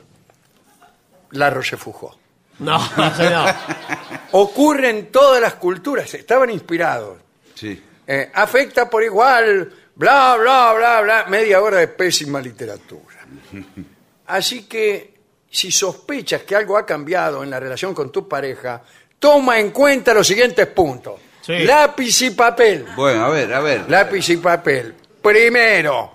La 1.33 1.51
Rochefoucauld. 1.51 2.17
No, 2.61 2.79
señor. 3.15 3.55
Ocurre 4.33 4.91
en 4.91 5.07
todas 5.13 5.41
las 5.43 5.55
culturas. 5.55 6.13
Estaban 6.15 6.51
inspirados. 6.51 7.19
Sí. 7.55 7.83
Eh, 8.07 8.31
afecta 8.33 8.89
por 8.89 9.03
igual, 9.03 9.71
bla, 9.95 10.37
bla, 10.37 10.73
bla, 10.75 11.01
bla. 11.03 11.25
Media 11.29 11.61
hora 11.61 11.79
de 11.79 11.89
pésima 11.89 12.41
literatura. 12.41 13.27
Así 14.27 14.63
que, 14.65 15.16
si 15.57 15.73
sospechas 15.73 16.43
que 16.43 16.55
algo 16.55 16.77
ha 16.77 16.85
cambiado 16.85 17.43
en 17.43 17.49
la 17.49 17.59
relación 17.59 17.95
con 17.95 18.13
tu 18.13 18.29
pareja, 18.29 18.83
toma 19.19 19.59
en 19.59 19.71
cuenta 19.71 20.13
los 20.13 20.27
siguientes 20.27 20.67
puntos. 20.67 21.15
Sí. 21.41 21.61
Lápiz 21.61 22.21
y 22.21 22.31
papel. 22.33 22.85
Bueno, 22.95 23.25
a 23.25 23.31
ver, 23.31 23.55
a 23.55 23.61
ver. 23.61 23.85
Lápiz 23.89 24.29
y 24.29 24.37
papel. 24.37 24.95
Primero, 25.23 26.13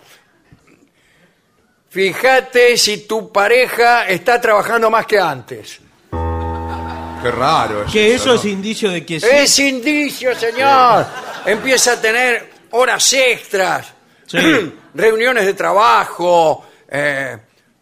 fíjate 1.89 2.77
si 2.77 3.07
tu 3.07 3.31
pareja 3.31 4.07
está 4.07 4.39
trabajando 4.39 4.91
más 4.91 5.07
que 5.07 5.17
antes. 5.19 5.79
Qué 6.11 7.31
raro. 7.31 7.85
Que 7.91 8.13
eso 8.13 8.27
¿no? 8.27 8.33
es 8.35 8.45
indicio 8.45 8.91
de 8.91 9.03
que 9.03 9.19
sí. 9.19 9.25
Es 9.27 9.57
indicio, 9.57 10.35
señor. 10.35 11.03
Empieza 11.47 11.93
a 11.93 12.01
tener 12.01 12.47
horas 12.71 13.11
extras, 13.13 13.91
Sí. 14.27 14.37
reuniones 14.93 15.47
de 15.47 15.55
trabajo 15.55 16.63
eh, 16.87 17.37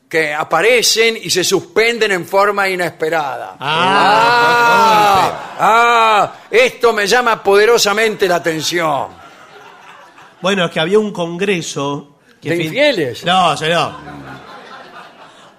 que 0.10 0.34
aparecen 0.34 1.17
y 1.22 1.30
se 1.30 1.43
suspenden 1.43 2.12
en 2.12 2.26
forma 2.26 2.67
inesperada. 2.67 3.56
Ah, 3.60 5.30
ah, 5.30 5.56
ah, 5.60 6.34
esto 6.50 6.91
me 6.93 7.06
llama 7.06 7.41
poderosamente 7.43 8.28
la 8.28 8.38
atención. 8.38 9.08
Bueno, 10.41 10.65
es 10.65 10.72
que 10.72 10.80
había 10.80 10.98
un 11.00 11.13
congreso. 11.13 12.17
que 12.41 12.50
¿De 12.50 12.56
fin- 12.58 12.65
infieles? 12.67 13.24
No, 13.24 13.56
señor. 13.56 13.91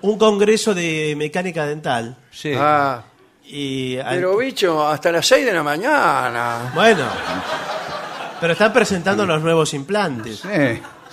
Un 0.02 0.18
congreso 0.18 0.74
de 0.74 1.14
mecánica 1.16 1.66
dental. 1.66 2.16
Sí. 2.32 2.52
Ah, 2.56 3.02
Y 3.44 3.98
al- 3.98 4.14
pero 4.16 4.36
bicho, 4.38 4.86
hasta 4.86 5.12
las 5.12 5.26
6 5.26 5.44
de 5.46 5.52
la 5.52 5.62
mañana. 5.62 6.70
Bueno. 6.74 7.04
Pero 8.40 8.52
están 8.54 8.72
presentando 8.72 9.26
los 9.26 9.42
nuevos 9.42 9.74
implantes. 9.74 10.40
Sí. 10.40 10.48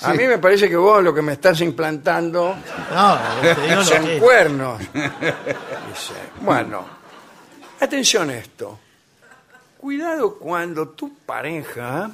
A 0.01 0.13
mí 0.13 0.27
me 0.27 0.37
parece 0.37 0.69
que 0.69 0.75
vos 0.75 1.03
lo 1.03 1.13
que 1.13 1.21
me 1.21 1.33
estás 1.33 1.59
implantando 1.61 2.55
No, 2.93 3.19
te 3.41 3.55
digo 3.61 3.75
lo 3.75 3.83
son 3.83 4.05
que- 4.05 4.19
cuernos. 4.19 4.79
Dice, 4.79 6.13
Bueno, 6.41 6.85
atención 7.79 8.29
a 8.29 8.37
esto. 8.37 8.79
Cuidado 9.79 10.35
cuando 10.37 10.89
tu 10.89 11.15
pareja 11.19 12.11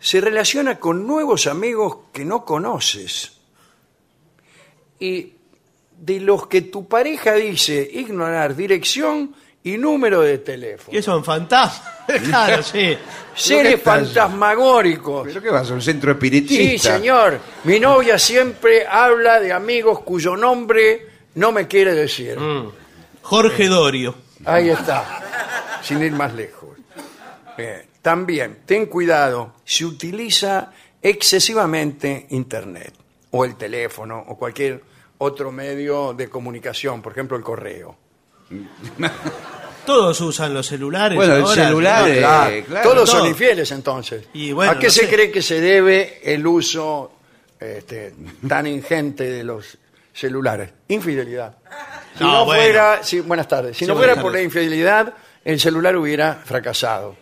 se 0.00 0.20
relaciona 0.20 0.78
con 0.78 1.06
nuevos 1.06 1.46
amigos 1.46 1.98
que 2.12 2.24
no 2.24 2.44
conoces. 2.44 3.32
Y 4.98 5.32
de 5.96 6.20
los 6.20 6.46
que 6.48 6.62
tu 6.62 6.88
pareja 6.88 7.34
dice 7.34 7.88
ignorar 7.94 8.54
dirección 8.56 9.34
y 9.64 9.76
número 9.78 10.20
de 10.20 10.38
teléfono. 10.38 10.92
Que 10.92 11.02
son 11.02 11.24
fantasmas. 11.24 11.90
claro, 12.24 12.62
sí. 12.62 12.96
Seres 13.34 13.80
fantasmagóricos. 13.82 15.26
¿Pero 15.26 15.42
qué 15.42 15.50
vas 15.50 15.70
a 15.70 15.74
un 15.74 15.82
centro 15.82 16.12
Sí, 16.12 16.14
espiritista? 16.14 16.96
señor. 16.98 17.40
Mi 17.64 17.80
novia 17.80 18.18
siempre 18.18 18.86
habla 18.86 19.40
de 19.40 19.52
amigos 19.52 20.00
cuyo 20.00 20.36
nombre 20.36 21.08
no 21.34 21.50
me 21.50 21.66
quiere 21.66 21.94
decir. 21.94 22.38
Mm. 22.38 22.70
Jorge 23.22 23.66
Dorio. 23.68 24.14
Ahí 24.44 24.68
está, 24.68 25.80
sin 25.82 26.02
ir 26.02 26.12
más 26.12 26.34
lejos. 26.34 26.76
Bien. 27.56 27.82
También, 28.02 28.58
ten 28.66 28.84
cuidado 28.84 29.54
si 29.64 29.82
utiliza 29.82 30.70
excesivamente 31.00 32.26
Internet, 32.30 32.92
o 33.30 33.46
el 33.46 33.56
teléfono, 33.56 34.22
o 34.28 34.36
cualquier 34.36 34.82
otro 35.16 35.50
medio 35.50 36.12
de 36.12 36.28
comunicación, 36.28 37.00
por 37.00 37.12
ejemplo 37.12 37.34
el 37.38 37.42
correo. 37.42 37.96
Todos 39.86 40.18
usan 40.22 40.54
los 40.54 40.66
celulares. 40.66 41.14
Bueno, 41.16 41.34
el 41.36 41.42
ahora, 41.42 41.54
celular, 41.66 42.02
¿no? 42.02 42.06
eh, 42.08 42.18
Claro, 42.18 42.64
claro, 42.66 42.90
Todos 42.90 43.10
todo. 43.10 43.18
son 43.20 43.28
infieles 43.28 43.70
entonces. 43.70 44.24
Y 44.32 44.52
bueno, 44.52 44.72
¿A 44.72 44.78
qué 44.78 44.86
no 44.86 44.92
se 44.92 45.00
sé. 45.02 45.08
cree 45.14 45.30
que 45.30 45.42
se 45.42 45.60
debe 45.60 46.20
el 46.24 46.46
uso 46.46 47.12
este, 47.60 48.14
tan 48.48 48.66
ingente 48.66 49.24
de 49.24 49.44
los 49.44 49.76
celulares? 50.14 50.70
Infidelidad. 50.88 51.56
Si 52.16 52.24
No, 52.24 52.32
no, 52.32 52.44
bueno. 52.46 52.62
fuera, 52.62 52.98
sí, 53.02 53.20
buenas 53.20 53.46
tardes. 53.46 53.76
Si 53.76 53.84
Sí, 53.84 53.88
no 53.88 53.94
buenas 53.94 54.14
fuera 54.14 54.22
por 54.22 54.32
la 54.32 54.36
tardes. 54.38 54.44
infidelidad, 54.46 55.12
el 55.44 55.60
celular 55.60 55.96
hubiera 55.96 56.34
fracasado. 56.42 57.16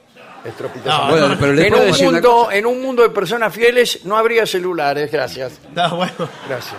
estrepitosamente. 0.45 1.21
Bueno, 1.21 1.37
pero 1.41 1.53
le 1.55 1.63
en, 1.67 1.69
puedo 1.71 1.83
un 1.85 1.91
decir 1.91 2.07
una 2.07 2.13
mundo, 2.21 2.49
en 2.53 2.67
un 2.67 2.81
mundo 2.83 3.03
de 3.03 3.11
personas 3.11 3.53
fieles 3.53 4.05
no 4.05 4.17
habría 4.17 4.47
celulares. 4.47 5.11
Gracias. 5.11 5.59
No, 5.75 5.97
bueno. 5.97 6.29
Gracias. 6.49 6.77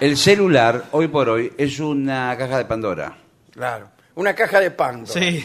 El 0.00 0.16
celular, 0.16 0.86
hoy 0.90 1.06
por 1.06 1.28
hoy, 1.28 1.52
es 1.56 1.78
una 1.78 2.36
caja 2.36 2.58
de 2.58 2.64
Pandora. 2.64 3.16
Claro. 3.52 3.88
Una 4.14 4.34
caja 4.34 4.60
de 4.60 4.70
pan. 4.70 5.06
Sí. 5.06 5.44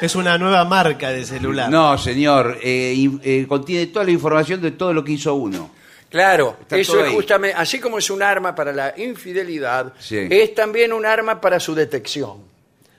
Es 0.00 0.14
una 0.14 0.36
nueva 0.36 0.64
marca 0.64 1.10
de 1.10 1.24
celular. 1.24 1.70
No, 1.70 1.96
señor, 1.96 2.58
eh, 2.62 2.92
in- 2.96 3.20
eh, 3.24 3.46
contiene 3.48 3.86
toda 3.86 4.04
la 4.04 4.10
información 4.10 4.60
de 4.60 4.72
todo 4.72 4.92
lo 4.92 5.02
que 5.02 5.12
hizo 5.12 5.34
uno. 5.34 5.70
Claro, 6.10 6.56
Está 6.60 6.76
eso 6.76 6.92
todo 6.92 7.02
es 7.02 7.08
ahí. 7.08 7.14
justamente, 7.16 7.56
así 7.58 7.80
como 7.80 7.98
es 7.98 8.10
un 8.10 8.22
arma 8.22 8.54
para 8.54 8.72
la 8.72 8.94
infidelidad, 8.96 9.92
Sí. 9.98 10.26
es 10.30 10.54
también 10.54 10.92
un 10.92 11.04
arma 11.04 11.40
para 11.40 11.58
su 11.58 11.74
detección. 11.74 12.42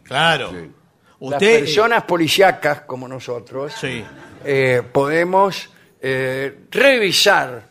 Claro. 0.03 0.49
Sí. 0.51 0.69
Las 1.19 1.33
Usted. 1.33 1.59
personas 1.59 2.03
policíacas 2.03 2.81
como 2.81 3.07
nosotros 3.07 3.73
Sí. 3.79 4.03
eh, 4.45 4.81
podemos 4.91 5.69
eh, 6.01 6.65
revisar 6.69 7.69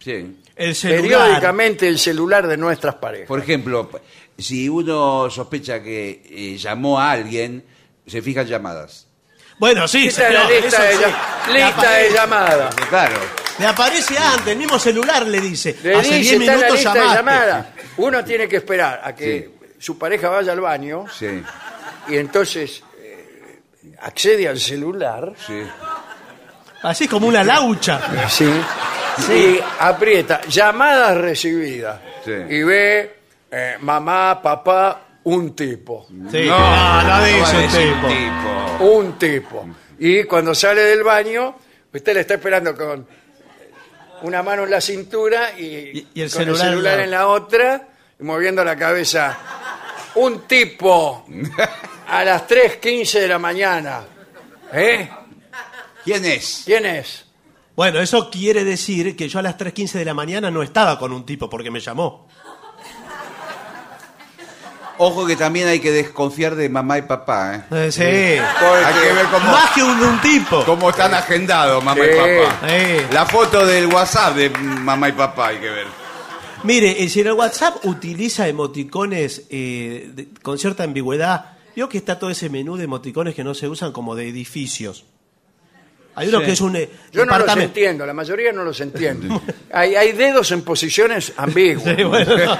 Sí. 0.00 0.36
El 0.56 0.74
celular. 0.74 1.02
periódicamente 1.02 1.86
el 1.86 1.98
celular 1.98 2.46
de 2.48 2.56
nuestras 2.56 2.96
parejas. 2.96 3.28
Por 3.28 3.38
ejemplo, 3.40 3.88
si 4.38 4.68
uno 4.68 5.28
sospecha 5.30 5.82
que 5.82 6.22
eh, 6.30 6.56
llamó 6.56 6.98
a 7.00 7.10
alguien, 7.10 7.64
se 8.06 8.22
fijan 8.22 8.46
llamadas. 8.46 9.06
Bueno, 9.58 9.88
sí, 9.88 10.06
Esta 10.06 10.28
es 10.28 10.34
la 10.34 10.46
señor, 10.46 10.62
lista, 10.62 10.82
de, 10.82 10.90
eso 10.92 10.98
sí. 11.02 11.04
llam- 11.04 11.52
Le 11.52 11.64
lista 11.64 11.80
de 11.82 11.88
aparece- 12.08 12.14
llamadas. 12.14 12.74
Claro. 12.88 13.16
Le 13.58 13.66
aparece 13.66 14.16
antes, 14.18 14.46
el 14.48 14.58
mismo 14.58 14.78
celular 14.78 15.26
le 15.26 15.40
dice. 15.40 15.76
Le 15.82 15.94
Hace 15.96 16.14
dice, 16.14 16.38
10 16.38 16.40
está 16.40 16.44
en 16.44 16.46
la 16.46 16.54
minutos 16.54 16.74
lista 16.76 16.92
de 16.94 17.00
llamaste. 17.00 17.16
llamadas. 17.18 17.66
Uno 17.96 18.24
tiene 18.24 18.48
que 18.48 18.56
esperar 18.56 19.00
a 19.02 19.14
que 19.16 19.50
su 19.80 19.98
pareja 19.98 20.28
vaya 20.28 20.52
al 20.52 20.60
baño 20.60 21.04
Sí, 21.12 21.42
y 22.08 22.16
entonces 22.16 22.82
eh, 23.02 23.60
accede 24.00 24.46
al 24.48 24.60
celular 24.60 25.32
sí. 25.44 25.60
Así 26.82 27.08
como 27.08 27.26
una 27.26 27.42
laucha. 27.42 28.00
Sí. 28.28 28.48
Y 29.34 29.58
aprieta 29.80 30.42
llamadas 30.48 31.16
recibidas. 31.16 31.98
Sí. 32.24 32.30
Y 32.48 32.62
ve 32.62 33.17
eh, 33.50 33.76
mamá, 33.80 34.40
papá, 34.42 35.02
un 35.24 35.54
tipo. 35.54 36.06
Sí. 36.30 36.44
No, 36.46 37.02
no 37.02 37.24
dice 37.24 37.38
¿Cómo 37.40 37.52
va 37.52 37.52
a 37.52 37.62
un 37.62 37.68
tipo. 37.70 38.08
tipo? 38.08 38.84
Un 38.84 39.18
tipo. 39.18 39.68
Y 39.98 40.24
cuando 40.24 40.54
sale 40.54 40.82
del 40.82 41.02
baño, 41.02 41.56
usted 41.92 42.14
le 42.14 42.20
está 42.20 42.34
esperando 42.34 42.74
con 42.76 43.06
una 44.22 44.42
mano 44.42 44.64
en 44.64 44.70
la 44.70 44.80
cintura 44.80 45.52
y, 45.58 45.64
Y- 45.64 46.08
y 46.14 46.20
el 46.22 46.30
con 46.30 46.40
celular 46.44 46.66
el 46.66 46.70
celular 46.72 46.92
en 46.94 46.98
la- 46.98 47.04
en 47.04 47.10
la 47.10 47.28
otra 47.28 47.88
y 48.18 48.22
moviendo 48.22 48.64
la 48.64 48.76
cabeza. 48.76 49.38
Un 50.16 50.40
tipo 50.46 51.24
a 52.08 52.24
las 52.24 52.46
3.15 52.48 53.20
de 53.20 53.28
la 53.28 53.38
mañana. 53.38 54.00
¿Eh? 54.72 55.08
¿Quién 56.04 56.24
es? 56.24 56.62
¿Quién 56.64 56.86
es? 56.86 57.24
Bueno, 57.76 58.00
eso 58.00 58.28
quiere 58.30 58.64
decir 58.64 59.14
que 59.14 59.28
yo 59.28 59.38
a 59.38 59.42
las 59.42 59.56
3.15 59.56 59.92
de 59.98 60.04
la 60.04 60.14
mañana 60.14 60.50
no 60.50 60.62
estaba 60.62 60.98
con 60.98 61.12
un 61.12 61.24
tipo 61.24 61.48
porque 61.48 61.70
me 61.70 61.78
llamó. 61.80 62.26
Ojo 65.00 65.26
que 65.26 65.36
también 65.36 65.68
hay 65.68 65.78
que 65.80 65.92
desconfiar 65.92 66.56
de 66.56 66.68
mamá 66.68 66.98
y 66.98 67.02
papá, 67.02 67.54
¿eh? 67.54 67.62
Eh, 67.86 67.92
sí. 67.92 68.02
Hay 68.02 68.94
que 69.00 69.12
ver 69.12 69.26
cómo, 69.30 69.52
Más 69.52 69.70
que 69.70 69.82
un, 69.82 70.00
un 70.00 70.20
tipo. 70.20 70.64
cómo 70.64 70.90
están 70.90 71.14
agendados 71.14 71.82
mamá 71.84 72.02
Sí. 72.02 72.08
y 72.12 72.16
papá. 72.16 72.58
Eh. 72.68 73.06
La 73.12 73.24
foto 73.26 73.64
del 73.64 73.86
WhatsApp 73.86 74.34
de 74.34 74.50
mamá 74.50 75.08
y 75.08 75.12
papá 75.12 75.48
hay 75.48 75.58
que 75.58 75.70
ver. 75.70 75.86
Mire, 76.64 77.00
eh, 77.04 77.08
si 77.08 77.20
en 77.20 77.28
el 77.28 77.34
WhatsApp 77.34 77.84
utiliza 77.84 78.48
emoticones 78.48 79.44
eh, 79.50 80.10
de- 80.12 80.28
con 80.42 80.58
cierta 80.58 80.82
ambigüedad, 80.82 81.52
vio 81.76 81.88
que 81.88 81.98
está 81.98 82.18
todo 82.18 82.30
ese 82.30 82.50
menú 82.50 82.76
de 82.76 82.82
emoticones 82.84 83.36
que 83.36 83.44
no 83.44 83.54
se 83.54 83.68
usan 83.68 83.92
como 83.92 84.16
de 84.16 84.28
edificios. 84.28 85.04
Hay 86.16 86.26
uno 86.28 86.40
Sí. 86.40 86.46
que 86.46 86.50
es 86.50 86.60
un 86.60 86.74
eh, 86.74 86.90
Yo 87.12 87.20
no 87.24 87.26
los 87.26 87.34
departamento. 87.38 87.68
entiendo, 87.68 88.04
la 88.04 88.14
mayoría 88.14 88.50
no 88.50 88.64
los 88.64 88.80
entiendo. 88.80 89.40
Hay, 89.72 89.94
hay 89.94 90.10
dedos 90.10 90.50
en 90.50 90.62
posiciones 90.62 91.32
ambiguas. 91.36 91.84
Sí, 91.96 92.02
bueno. 92.02 92.34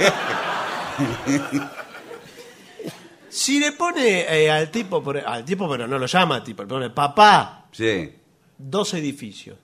si 3.38 3.60
le 3.60 3.70
pone 3.72 4.22
eh, 4.28 4.50
al 4.50 4.68
tipo, 4.70 5.00
por- 5.02 5.18
al 5.18 5.44
tipo, 5.44 5.68
pero 5.70 5.86
no 5.86 5.96
lo 5.98 6.06
llama 6.06 6.42
tipo, 6.42 6.62
le 6.62 6.68
pone 6.68 6.90
papá, 6.90 7.66
Sí. 7.70 8.12
dos 8.58 8.94
edificios. 8.94 9.56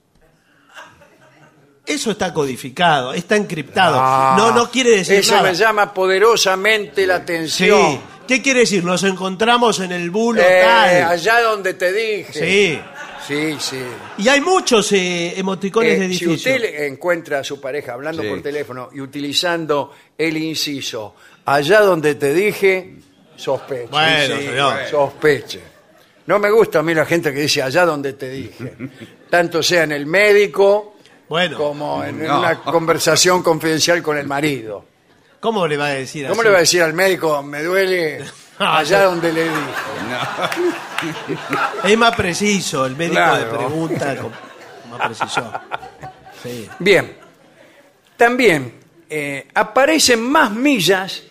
Eso 1.86 2.12
está 2.12 2.32
codificado, 2.32 3.12
está 3.12 3.36
encriptado. 3.36 3.96
Ah, 4.00 4.36
no, 4.38 4.52
no 4.52 4.70
quiere 4.70 4.90
decir 4.90 5.16
Eso 5.16 5.34
nada. 5.34 5.50
me 5.50 5.54
llama 5.54 5.92
poderosamente 5.92 7.06
la 7.06 7.16
Sí. 7.16 7.22
atención. 7.22 8.00
¿Qué 8.26 8.40
quiere 8.40 8.60
decir? 8.60 8.82
Nos 8.84 9.02
encontramos 9.02 9.80
en 9.80 9.92
el 9.92 10.08
bulo 10.10 10.40
Eh, 10.40 10.60
tal. 10.62 11.04
allá 11.12 11.42
donde 11.42 11.74
te 11.74 11.92
dije. 11.92 12.32
Sí. 12.32 12.80
Sí, 13.26 13.56
sí. 13.58 13.82
Y 14.18 14.28
hay 14.28 14.40
muchos 14.40 14.92
eh, 14.92 15.34
emoticones 15.38 15.92
Eh, 15.92 15.96
de 16.00 16.00
si 16.00 16.24
edificios. 16.24 16.36
usted 16.36 16.60
le 16.60 16.86
encuentra 16.86 17.40
a 17.40 17.44
su 17.44 17.60
pareja 17.60 17.92
hablando 17.94 18.22
Sí. 18.22 18.28
por 18.28 18.40
teléfono 18.42 18.88
y 18.92 19.00
utilizando 19.00 19.92
el 20.16 20.36
inciso, 20.38 21.14
allá 21.44 21.80
donde 21.80 22.14
te 22.14 22.32
dije, 22.32 22.96
sospeche. 23.36 23.88
Bueno, 23.90 24.36
señor. 24.36 24.74
Sospeche. 24.90 25.60
No 26.26 26.38
me 26.38 26.50
gusta 26.50 26.78
a 26.78 26.82
mí 26.82 26.94
la 26.94 27.04
gente 27.04 27.32
que 27.34 27.40
dice 27.40 27.62
allá 27.62 27.84
donde 27.84 28.14
te 28.14 28.28
dije. 28.30 28.74
Tanto 29.30 29.62
sea 29.62 29.82
en 29.84 29.92
el 29.92 30.06
médico 30.06 30.96
Bueno, 31.28 31.56
como 31.58 32.02
en, 32.04 32.22
No. 32.24 32.38
una 32.38 32.60
conversación 32.62 33.42
confidencial 33.42 34.02
con 34.02 34.16
el 34.18 34.26
marido. 34.26 34.84
¿cómo 35.40 35.66
le 35.68 35.76
va 35.76 35.86
a 35.88 35.90
decir 35.90 36.26
¿Cómo 36.26 36.40
así? 36.40 36.44
le 36.44 36.50
va 36.50 36.56
a 36.56 36.60
decir 36.60 36.82
al 36.82 36.94
médico, 36.94 37.42
me 37.42 37.62
duele 37.62 38.24
allá 38.58 39.02
donde 39.04 39.30
le 39.32 39.42
dije? 39.44 39.54
Es 41.84 41.98
más 41.98 42.14
preciso, 42.16 42.86
el 42.86 42.96
médico 42.96 43.16
Claro. 43.16 43.44
de 43.52 43.58
pregunta 43.58 44.16
con- 44.16 44.32
más 44.90 45.00
preciso. 45.08 45.52
Sí. 46.42 46.68
Bien. 46.78 47.16
También 48.16 48.74
eh, 49.10 49.48
aparecen 49.54 50.22
más 50.22 50.50
millas 50.50 51.22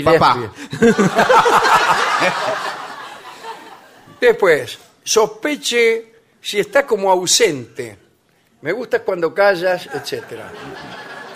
Papá. 0.04 0.52
Después, 4.20 4.78
sospeche 5.02 6.12
si 6.38 6.60
está 6.60 6.84
como 6.86 7.10
ausente. 7.10 7.96
Me 8.60 8.72
gusta 8.72 8.98
cuando 9.00 9.32
callas, 9.32 9.88
etc. 9.94 10.22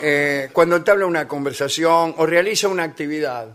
Eh, 0.03 0.51
cuando 0.53 0.77
entabla 0.77 1.07
una 1.07 1.27
conversación 1.27 2.15
o 2.19 2.27
realiza 2.27 2.69
una 2.69 2.83
actividad. 2.83 3.49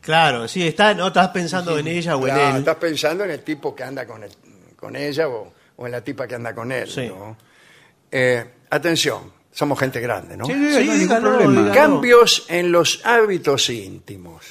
Claro, 0.00 0.48
sí, 0.48 0.66
está, 0.66 0.94
no 0.94 1.08
estás 1.08 1.28
pensando 1.28 1.78
en 1.78 1.86
ella 1.86 2.16
o 2.16 2.22
Claro, 2.22 2.40
en 2.40 2.48
él. 2.52 2.56
estás 2.60 2.76
pensando 2.76 3.24
en 3.24 3.30
el 3.32 3.42
tipo 3.42 3.74
que 3.74 3.82
anda 3.84 4.06
con, 4.06 4.24
el- 4.24 4.32
con 4.74 4.96
ella 4.96 5.28
o, 5.28 5.52
o 5.78 5.86
en 5.86 5.92
la 5.92 6.02
tipa 6.02 6.26
que 6.28 6.34
anda 6.34 6.54
con 6.54 6.70
él. 6.70 6.88
Sí. 6.88 7.08
¿no? 7.08 7.36
Eh, 8.10 8.44
atención, 8.70 9.32
somos 9.50 9.78
gente 9.78 10.00
grande, 10.00 10.36
¿no? 10.36 10.44
Sí, 10.44 10.52
Sí, 10.52 10.58
no 10.58 10.76
hay 10.76 10.84
ningún 10.84 10.98
dígalo, 11.00 11.28
problema. 11.30 11.60
dígalo. 11.62 11.74
Cambios 11.74 12.44
en 12.48 12.70
los 12.72 13.00
hábitos 13.06 13.70
íntimos. 13.70 14.44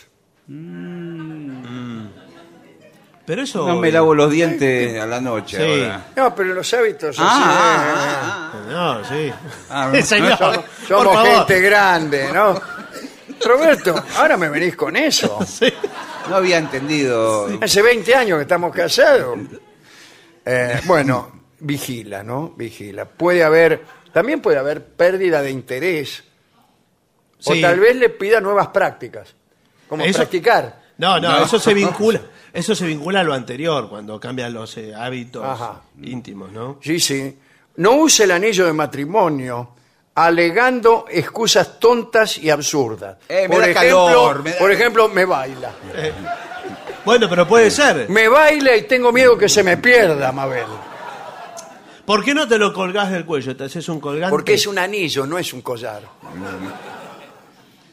Pero 3.25 3.41
eso. 3.41 3.67
No 3.67 3.75
me 3.75 3.91
lavo 3.91 4.15
los 4.15 4.31
dientes 4.31 4.97
a 5.01 5.05
la 5.05 5.19
noche 5.19 5.57
Sí. 5.57 5.63
ahora. 5.83 6.05
No, 6.15 6.33
pero 6.35 6.53
los 6.53 6.73
hábitos 6.73 7.17
Ah, 7.19 7.27
así, 7.27 7.43
ah, 7.45 7.83
eh, 7.83 7.93
ah, 7.97 8.51
ah. 8.53 8.71
No, 8.71 9.05
sí. 9.05 9.33
Ah, 9.69 9.91
Señor, 10.03 10.37
Somos, 10.37 10.57
por 10.57 10.87
somos 10.87 11.13
favor. 11.13 11.31
gente 11.47 11.59
grande, 11.61 12.31
¿no? 12.33 12.61
Roberto, 13.45 13.95
ahora 14.15 14.37
me 14.37 14.47
venís 14.49 14.75
con 14.77 14.95
eso. 14.95 15.39
Sí. 15.45 15.67
No 16.29 16.37
había 16.37 16.57
entendido. 16.57 17.49
Hace 17.61 17.81
20 17.81 18.15
años 18.15 18.37
que 18.37 18.43
estamos 18.43 18.73
casados. 18.73 19.37
Eh, 20.49 20.79
bueno, 20.85 21.31
vigila, 21.59 22.23
¿no? 22.23 22.53
Vigila. 22.55 23.05
Puede 23.05 23.43
haber, 23.43 23.83
también 24.13 24.41
puede 24.41 24.57
haber 24.57 24.83
pérdida 24.85 25.41
de 25.41 25.51
interés. 25.51 26.23
O 27.45 27.53
tal 27.61 27.79
vez 27.79 27.95
le 27.95 28.09
pida 28.09 28.39
nuevas 28.41 28.67
prácticas. 28.69 29.35
Como 29.89 30.03
Eso- 30.03 30.19
practicar. 30.19 30.87
No, 30.97 31.19
no, 31.19 31.29
No. 31.39 31.43
eso 31.45 31.59
se 31.59 31.73
vincula. 31.75 32.21
Eso 32.53 32.73
se 32.73 32.85
vincula 32.87 33.19
a 33.19 33.23
lo 33.23 33.33
anterior, 33.33 33.87
cuando 33.89 34.19
cambian 34.19 34.53
los 34.53 34.75
eh, 34.77 34.93
hábitos 34.95 35.43
Ajá. 35.45 35.81
íntimos, 36.01 36.51
¿no? 36.51 36.79
Sí, 36.81 36.99
sí. 36.99 37.37
No 37.75 37.91
use 37.97 38.23
el 38.23 38.31
anillo 38.31 38.65
de 38.65 38.73
matrimonio 38.73 39.73
alegando 40.15 41.05
excusas 41.07 41.79
tontas 41.79 42.39
y 42.39 42.49
absurdas. 42.49 43.17
Eh, 43.29 43.47
me 43.47 43.55
por, 43.55 43.59
da 43.65 43.69
ejemplo, 43.69 44.05
calor, 44.07 44.43
me 44.43 44.51
da- 44.53 44.57
por 44.57 44.71
ejemplo, 44.71 45.09
me 45.09 45.25
baila. 45.25 45.71
Bueno, 47.07 47.29
pero 47.29 47.47
puede 47.47 47.71
ser. 47.71 48.09
Me 48.09 48.27
baila 48.27 48.75
y 48.75 48.81
tengo 48.81 49.13
miedo 49.13 49.37
que 49.37 49.47
se 49.47 49.63
me 49.63 49.77
pierda, 49.77 50.33
Mabel. 50.33 50.65
¿Por 52.05 52.21
qué 52.21 52.33
no 52.33 52.45
te 52.49 52.57
lo 52.57 52.73
colgás 52.73 53.09
del 53.11 53.23
cuello? 53.23 53.55
¿Te 53.55 53.63
haces 53.63 53.87
un 53.87 54.01
colgante? 54.01 54.29
Porque 54.29 54.55
es 54.55 54.67
un 54.67 54.77
anillo, 54.77 55.25
no 55.25 55.37
es 55.37 55.53
un 55.53 55.61
collar. 55.61 56.01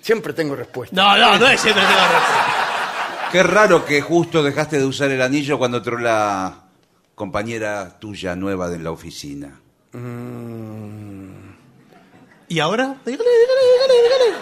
Siempre 0.01 0.33
tengo 0.33 0.57
respuesta. 0.57 0.97
No, 0.97 1.17
no, 1.17 1.39
no 1.39 1.47
es 1.49 1.61
siempre 1.61 1.85
tengo 1.85 1.97
razón. 1.97 3.31
Qué 3.31 3.43
raro 3.45 3.85
que 3.85 4.01
justo 4.01 4.43
dejaste 4.43 4.79
de 4.79 4.85
usar 4.85 5.12
el 5.12 5.23
anillo 5.23 5.59
cuando 5.59 5.77
entró 5.77 5.97
la 5.97 6.65
compañera 7.15 7.97
tuya 8.01 8.35
nueva 8.35 8.69
de 8.69 8.81
la 8.81 8.91
oficina. 8.91 9.61
¿Y 12.49 12.59
ahora? 12.59 12.97
Dígale, 13.07 13.31
dígale, 13.31 13.61
dígale, 13.73 13.95
dígale. 14.03 14.39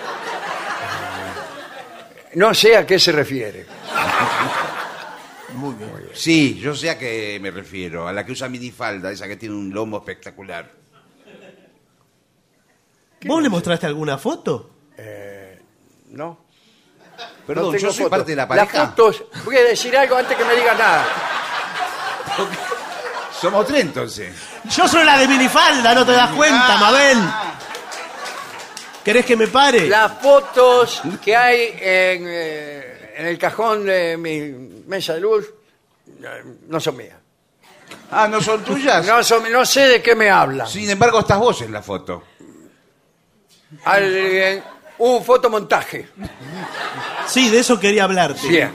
No 2.36 2.54
sé 2.54 2.74
a 2.74 2.86
qué 2.86 2.98
se 2.98 3.12
refiere. 3.12 3.66
Muy 5.54 5.74
bien. 5.74 5.90
Sí, 6.14 6.58
yo 6.58 6.74
sé 6.74 6.90
a 6.90 6.98
qué 6.98 7.38
me 7.40 7.50
refiero, 7.50 8.06
a 8.08 8.12
la 8.12 8.24
que 8.24 8.32
usa 8.32 8.48
minifalda, 8.48 9.10
esa 9.12 9.26
que 9.28 9.36
tiene 9.36 9.54
un 9.54 9.72
lomo 9.72 9.98
espectacular. 9.98 10.70
¿Vos 13.24 13.42
le 13.42 13.48
mostraste 13.48 13.86
alguna 13.86 14.18
foto? 14.18 14.70
¿No? 16.10 16.44
Perdón, 17.46 17.64
No 17.66 17.70
tengo 17.72 17.82
yo 17.82 17.92
soy 17.92 18.04
fotos. 18.04 18.10
parte 18.10 18.30
de 18.32 18.36
la 18.36 18.42
Las 18.46 18.48
pareja. 18.68 18.86
fotos, 18.88 19.24
voy 19.44 19.56
a 19.56 19.62
decir 19.62 19.96
algo 19.96 20.16
antes 20.16 20.36
que 20.36 20.44
me 20.44 20.54
digas 20.54 20.78
nada. 20.78 21.06
Somos 23.40 23.66
tres 23.66 23.80
entonces. 23.82 24.34
Yo 24.76 24.86
soy 24.88 25.04
la 25.04 25.18
de 25.18 25.26
minifalda, 25.28 25.94
no 25.94 26.04
te 26.06 26.12
das 26.12 26.30
cuenta, 26.32 26.76
Mabel. 26.78 27.18
¿Querés 29.04 29.24
que 29.26 29.36
me 29.36 29.48
pare? 29.48 29.88
Las 29.88 30.20
fotos 30.20 31.02
que 31.24 31.34
hay 31.36 31.60
en, 31.80 32.24
eh, 32.28 32.91
en 33.16 33.26
el 33.26 33.38
cajón 33.38 33.84
de 33.86 34.16
mi 34.16 34.40
mesa 34.86 35.14
de 35.14 35.20
luz 35.20 35.46
eh, 36.22 36.42
no 36.68 36.80
son 36.80 36.96
mías. 36.96 37.16
Ah, 38.10 38.26
¿no 38.28 38.40
son 38.40 38.62
tuyas? 38.64 39.06
No, 39.06 39.22
son- 39.22 39.50
no 39.52 39.64
sé 39.66 39.88
de 39.88 40.02
qué 40.02 40.14
me 40.14 40.30
hablan. 40.30 40.66
Sin 40.66 40.88
embargo, 40.88 41.20
estás 41.20 41.38
vos 41.38 41.60
en 41.62 41.72
la 41.72 41.82
foto. 41.82 42.22
Alguien- 43.84 44.62
un 44.98 45.24
fotomontaje. 45.24 46.08
Sí, 47.26 47.48
de 47.50 47.60
eso 47.60 47.80
quería 47.80 48.04
hablarte. 48.04 48.46
Bien. 48.48 48.72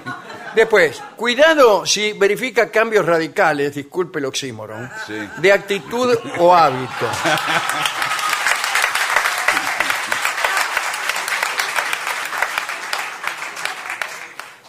Después, 0.56 1.02
cuidado 1.16 1.86
si 1.86 2.14
verifica 2.14 2.70
cambios 2.72 3.06
radicales, 3.06 3.76
disculpe 3.76 4.20
el 4.20 4.26
oxímoron, 4.26 4.90
Sí. 5.06 5.14
de 5.38 5.52
actitud 5.54 6.18
o 6.40 6.56
hábito. 6.56 7.08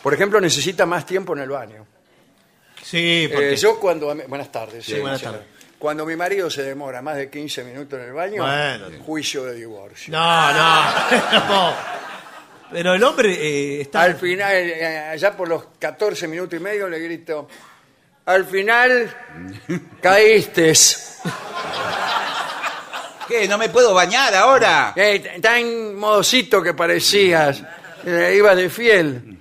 Por 0.08 0.14
ejemplo, 0.14 0.40
necesita 0.40 0.86
más 0.86 1.04
tiempo 1.04 1.34
en 1.34 1.40
el 1.40 1.50
baño. 1.50 1.86
Sí, 2.82 3.28
porque... 3.30 3.52
Eh, 3.52 3.56
yo 3.56 3.78
cuando... 3.78 4.06
Buenas 4.26 4.50
tardes. 4.50 4.82
Sí, 4.82 4.98
buenas 4.98 5.20
tardes. 5.20 5.42
Cuando 5.78 6.06
mi 6.06 6.16
marido 6.16 6.48
se 6.48 6.62
demora 6.62 7.02
más 7.02 7.18
de 7.18 7.28
15 7.28 7.62
minutos 7.64 8.00
en 8.00 8.06
el 8.06 8.12
baño, 8.14 8.42
Bueno. 8.42 9.04
juicio 9.04 9.44
de 9.44 9.56
divorcio. 9.56 10.10
No, 10.10 10.52
no. 10.54 10.82
no. 11.50 11.74
Pero 12.72 12.94
el 12.94 13.04
hombre 13.04 13.34
eh, 13.34 13.82
está... 13.82 14.00
Al 14.00 14.16
final, 14.16 14.50
eh, 14.56 14.98
allá 15.12 15.36
por 15.36 15.46
los 15.46 15.64
14 15.78 16.26
minutos 16.26 16.58
y 16.58 16.62
medio, 16.62 16.88
le 16.88 17.00
grito, 17.00 17.46
al 18.24 18.46
final 18.46 19.14
caíste. 20.00 20.72
¿Qué? 23.28 23.46
¿No 23.46 23.58
me 23.58 23.68
puedo 23.68 23.92
bañar 23.92 24.34
ahora? 24.34 24.94
Eh, 24.96 25.38
tan 25.42 25.94
modosito 25.96 26.62
que 26.62 26.72
parecías. 26.72 27.62
Eh, 28.06 28.36
ibas 28.38 28.56
de 28.56 28.70
fiel. 28.70 29.37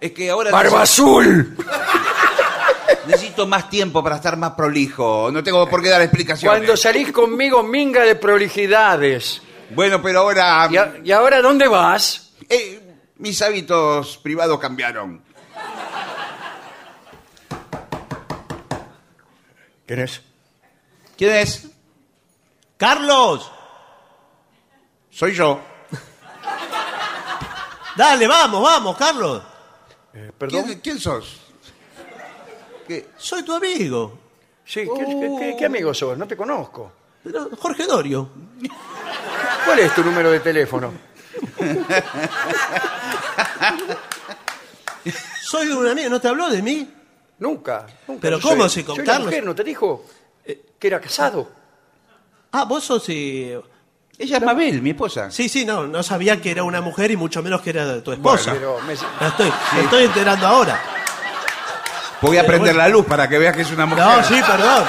Es 0.00 0.12
que 0.12 0.30
ahora 0.30 0.50
¡Barba 0.50 0.82
azul! 0.82 1.56
necesito 3.06 3.46
más 3.46 3.68
tiempo 3.70 4.02
para 4.02 4.16
estar 4.16 4.36
más 4.36 4.52
prolijo. 4.52 5.30
No 5.32 5.42
tengo 5.42 5.66
por 5.68 5.82
qué 5.82 5.88
dar 5.88 6.02
explicaciones. 6.02 6.58
Cuando 6.58 6.76
salís 6.76 7.10
conmigo, 7.10 7.62
minga 7.62 8.02
de 8.02 8.14
prolijidades. 8.16 9.40
Bueno, 9.70 10.00
pero 10.02 10.20
ahora... 10.20 10.68
¿Y, 10.70 10.76
a- 10.76 10.94
y 11.02 11.10
ahora 11.12 11.40
dónde 11.42 11.66
vas? 11.68 12.30
eh, 12.48 12.80
mis 13.16 13.40
hábitos 13.42 14.18
privados 14.18 14.58
cambiaron. 14.60 15.22
¿Quién 19.86 20.00
es? 20.00 20.20
¿Quién 21.16 21.34
es? 21.34 21.66
¡Carlos! 22.76 23.50
Soy 25.10 25.34
yo. 25.34 25.60
Dale, 27.96 28.26
vamos, 28.28 28.62
vamos, 28.62 28.96
Carlos. 28.96 29.42
Eh, 30.20 30.32
¿Perdón? 30.36 30.64
¿Quién, 30.64 30.80
quién 30.80 30.98
sos? 30.98 31.40
¿Qué? 32.88 33.06
Soy 33.16 33.44
tu 33.44 33.52
amigo. 33.54 34.18
Sí, 34.64 34.80
¿qué, 34.80 35.04
qué- 35.04 35.36
qué- 35.38 35.56
qué 35.56 35.64
amigo 35.66 35.94
sos? 35.94 36.18
No 36.18 36.26
te 36.26 36.36
conozco. 36.36 36.90
Pero 37.22 37.48
Jorge 37.56 37.86
Dorio. 37.86 38.28
¿Cuál 39.64 39.78
es 39.78 39.94
tu 39.94 40.02
número 40.02 40.30
de 40.32 40.40
teléfono? 40.40 40.92
Soy 45.42 45.68
un 45.68 45.86
amigo, 45.86 46.10
¿no 46.10 46.20
te 46.20 46.28
habló 46.28 46.48
de 46.50 46.62
mí? 46.62 46.92
Nunca. 47.38 47.86
nunca. 48.06 48.20
Pero 48.20 48.38
Yo 48.38 48.48
¿cómo 48.48 48.62
soy- 48.68 48.70
si 48.82 48.84
con 48.84 48.96
soy 48.96 49.04
Carlos? 49.04 49.26
mujer, 49.26 49.44
¿No 49.44 49.54
te 49.54 49.62
dijo 49.64 50.04
que 50.44 50.86
era 50.86 51.00
casado? 51.00 51.48
Ah, 52.52 52.64
vos 52.64 52.84
sos... 52.84 53.04
eh, 53.08 53.60
Ella 54.18 54.38
es 54.38 54.42
Mabel, 54.42 54.82
mi 54.82 54.90
esposa. 54.90 55.30
Sí, 55.30 55.48
sí, 55.48 55.64
no, 55.64 55.86
no 55.86 56.02
sabía 56.02 56.40
que 56.40 56.50
era 56.50 56.64
una 56.64 56.80
mujer 56.80 57.10
y 57.12 57.16
mucho 57.16 57.40
menos 57.42 57.60
que 57.60 57.70
era 57.70 58.02
tu 58.02 58.10
esposa. 58.12 58.52
Pero 58.52 58.78
me- 58.86 58.94
estoy, 58.94 59.52
me 59.74 59.80
estoy 59.82 60.04
enterando 60.06 60.44
ahora. 60.46 60.80
Voy 62.20 62.36
a 62.36 62.40
prender 62.44 62.74
bueno. 62.74 62.78
la 62.78 62.88
luz 62.88 63.06
para 63.06 63.28
que 63.28 63.38
veas 63.38 63.54
que 63.54 63.62
es 63.62 63.70
una 63.70 63.86
mujer. 63.86 64.04
No, 64.04 64.24
sí, 64.24 64.40
perdón. 64.44 64.84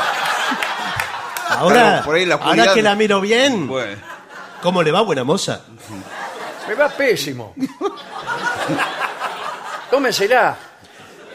Ahora, 1.49 1.75
Claro, 1.79 2.05
por 2.05 2.15
ahí 2.15 2.25
la 2.25 2.35
oscuridad- 2.37 2.59
ahora 2.59 2.73
que 2.73 2.81
la 2.81 2.95
miro 2.95 3.21
bien, 3.21 3.67
Bueno. 3.67 4.01
¿cómo 4.63 4.81
le 4.81 4.91
va, 4.91 5.01
buena 5.01 5.23
moza? 5.23 5.61
me 6.67 6.73
va 6.73 6.89
pésimo. 6.89 7.53
Tómesela. 9.91 10.57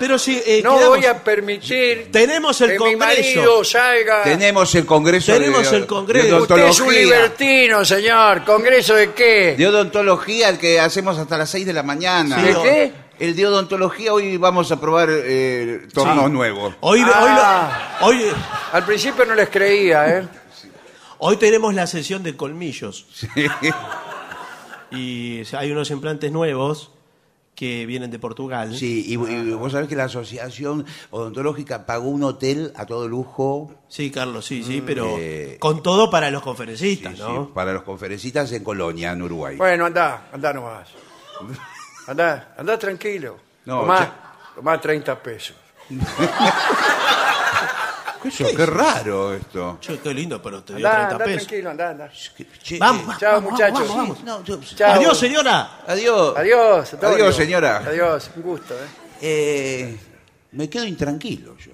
Pero 0.04 0.18
si 0.18 0.36
eh, 0.44 0.60
No 0.62 0.76
quedamos- 0.76 0.98
voy 0.98 1.06
a 1.06 1.24
permitir 1.24 2.08
tenemos 2.12 2.60
el 2.60 2.66
que 2.72 2.72
mi 2.74 2.78
Congreso. 2.78 2.98
marido 2.98 3.64
salga. 3.64 4.22
Tenemos 4.22 4.74
el 4.74 4.84
Congreso 4.84 5.32
Tenemos 5.32 5.70
de, 5.70 5.76
el 5.78 5.86
Congreso. 5.86 6.26
de 6.36 6.42
Usted 6.42 6.56
es 6.58 6.60
un 6.80 6.88
odontología. 6.88 7.00
libertino, 7.16 7.84
señor. 7.86 8.44
¿Congreso 8.44 8.94
de 8.96 9.12
qué? 9.14 9.54
De 9.56 9.66
odontología, 9.66 10.50
el 10.50 10.58
que 10.58 10.78
hacemos 10.78 11.16
hasta 11.16 11.38
las 11.38 11.48
6 11.48 11.64
de 11.64 11.72
la 11.72 11.82
mañana. 11.82 12.36
¿De 12.36 12.52
qué? 12.62 12.92
El 13.18 13.34
de 13.34 13.46
odontología, 13.46 14.12
hoy 14.12 14.36
vamos 14.36 14.70
a 14.72 14.78
probar 14.78 15.08
eh, 15.10 15.86
tornos 15.94 16.30
nuevos. 16.30 16.74
Hoy, 16.80 17.00
Ah. 17.02 17.98
hoy, 18.02 18.16
lo- 18.18 18.26
hoy, 18.26 18.32
Al 18.72 18.84
principio 18.84 19.24
no 19.24 19.34
les 19.34 19.48
creía, 19.48 20.18
¿eh? 20.18 20.28
hoy 21.16 21.38
tenemos 21.38 21.72
la 21.72 21.86
sesión 21.86 22.22
de 22.22 22.36
colmillos. 22.36 23.06
Y 24.90 25.42
hay 25.56 25.72
unos 25.72 25.90
implantes 25.90 26.30
nuevos 26.30 26.90
que 27.54 27.86
vienen 27.86 28.10
de 28.10 28.18
Portugal. 28.18 28.76
Sí, 28.76 29.04
y, 29.06 29.12
y 29.14 29.52
vos 29.52 29.72
sabés 29.72 29.88
que 29.88 29.94
la 29.96 30.04
Asociación 30.04 30.84
Odontológica 31.10 31.86
pagó 31.86 32.08
un 32.08 32.24
hotel 32.24 32.72
a 32.76 32.84
todo 32.86 33.06
lujo 33.08 33.70
Sí, 33.88 34.10
Carlos, 34.10 34.44
sí, 34.44 34.64
sí, 34.64 34.82
pero 34.84 35.16
eh, 35.18 35.56
con 35.60 35.82
todo 35.82 36.10
para 36.10 36.30
los 36.32 36.42
conferencistas, 36.42 37.14
sí, 37.14 37.20
¿no? 37.22 37.44
sí, 37.46 37.50
para 37.54 37.72
los 37.72 37.82
conferencistas 37.84 38.50
en 38.52 38.64
Colonia, 38.64 39.12
en 39.12 39.22
Uruguay. 39.22 39.56
Bueno, 39.56 39.86
anda, 39.86 40.28
anda 40.32 40.52
nomás. 40.52 40.88
Anda, 42.06 42.54
anda 42.58 42.78
tranquilo. 42.78 43.38
No, 43.64 43.80
tomá, 43.80 43.98
ya- 44.00 44.34
tomá 44.56 44.78
30 44.80 45.22
pesos. 45.22 45.56
¿Qué, 48.24 48.44
eso? 48.44 48.56
Qué 48.56 48.66
raro 48.66 49.34
esto. 49.34 49.78
Che, 49.80 49.98
qué 50.00 50.14
lindo, 50.14 50.40
pero 50.42 50.62
te 50.64 50.74
dio 50.74 50.86
Anda, 50.86 50.96
30 51.08 51.12
anda 51.14 51.24
pesos. 51.24 51.46
tranquilo, 51.46 51.70
anda, 51.70 51.90
anda. 51.90 52.10
Che, 52.62 52.78
Vamos, 52.78 53.14
eh, 53.14 53.18
Chao, 53.20 53.32
vamos, 53.34 53.50
muchachos. 53.52 53.88
vamos, 53.88 53.96
vamos. 53.96 54.24
no, 54.24 54.44
yo- 54.44 54.60
Chao. 54.74 54.92
Adiós, 54.94 55.18
señora. 55.18 55.80
Adiós. 55.86 56.36
Adiós. 56.36 56.94
Antonio. 56.94 57.14
Adiós, 57.16 57.36
señora. 57.36 57.76
Adiós, 57.86 58.30
un 58.36 58.42
gusto, 58.42 58.74
¿eh? 58.74 58.86
Eh, 59.20 59.98
me 60.52 60.68
quedo 60.70 60.84
intranquilo 60.86 61.56
yo. 61.58 61.72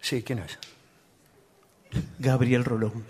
Sí, 0.00 0.22
¿quién 0.22 0.38
es? 0.40 0.58
Gabriel 2.18 2.64
Rolón. 2.64 3.04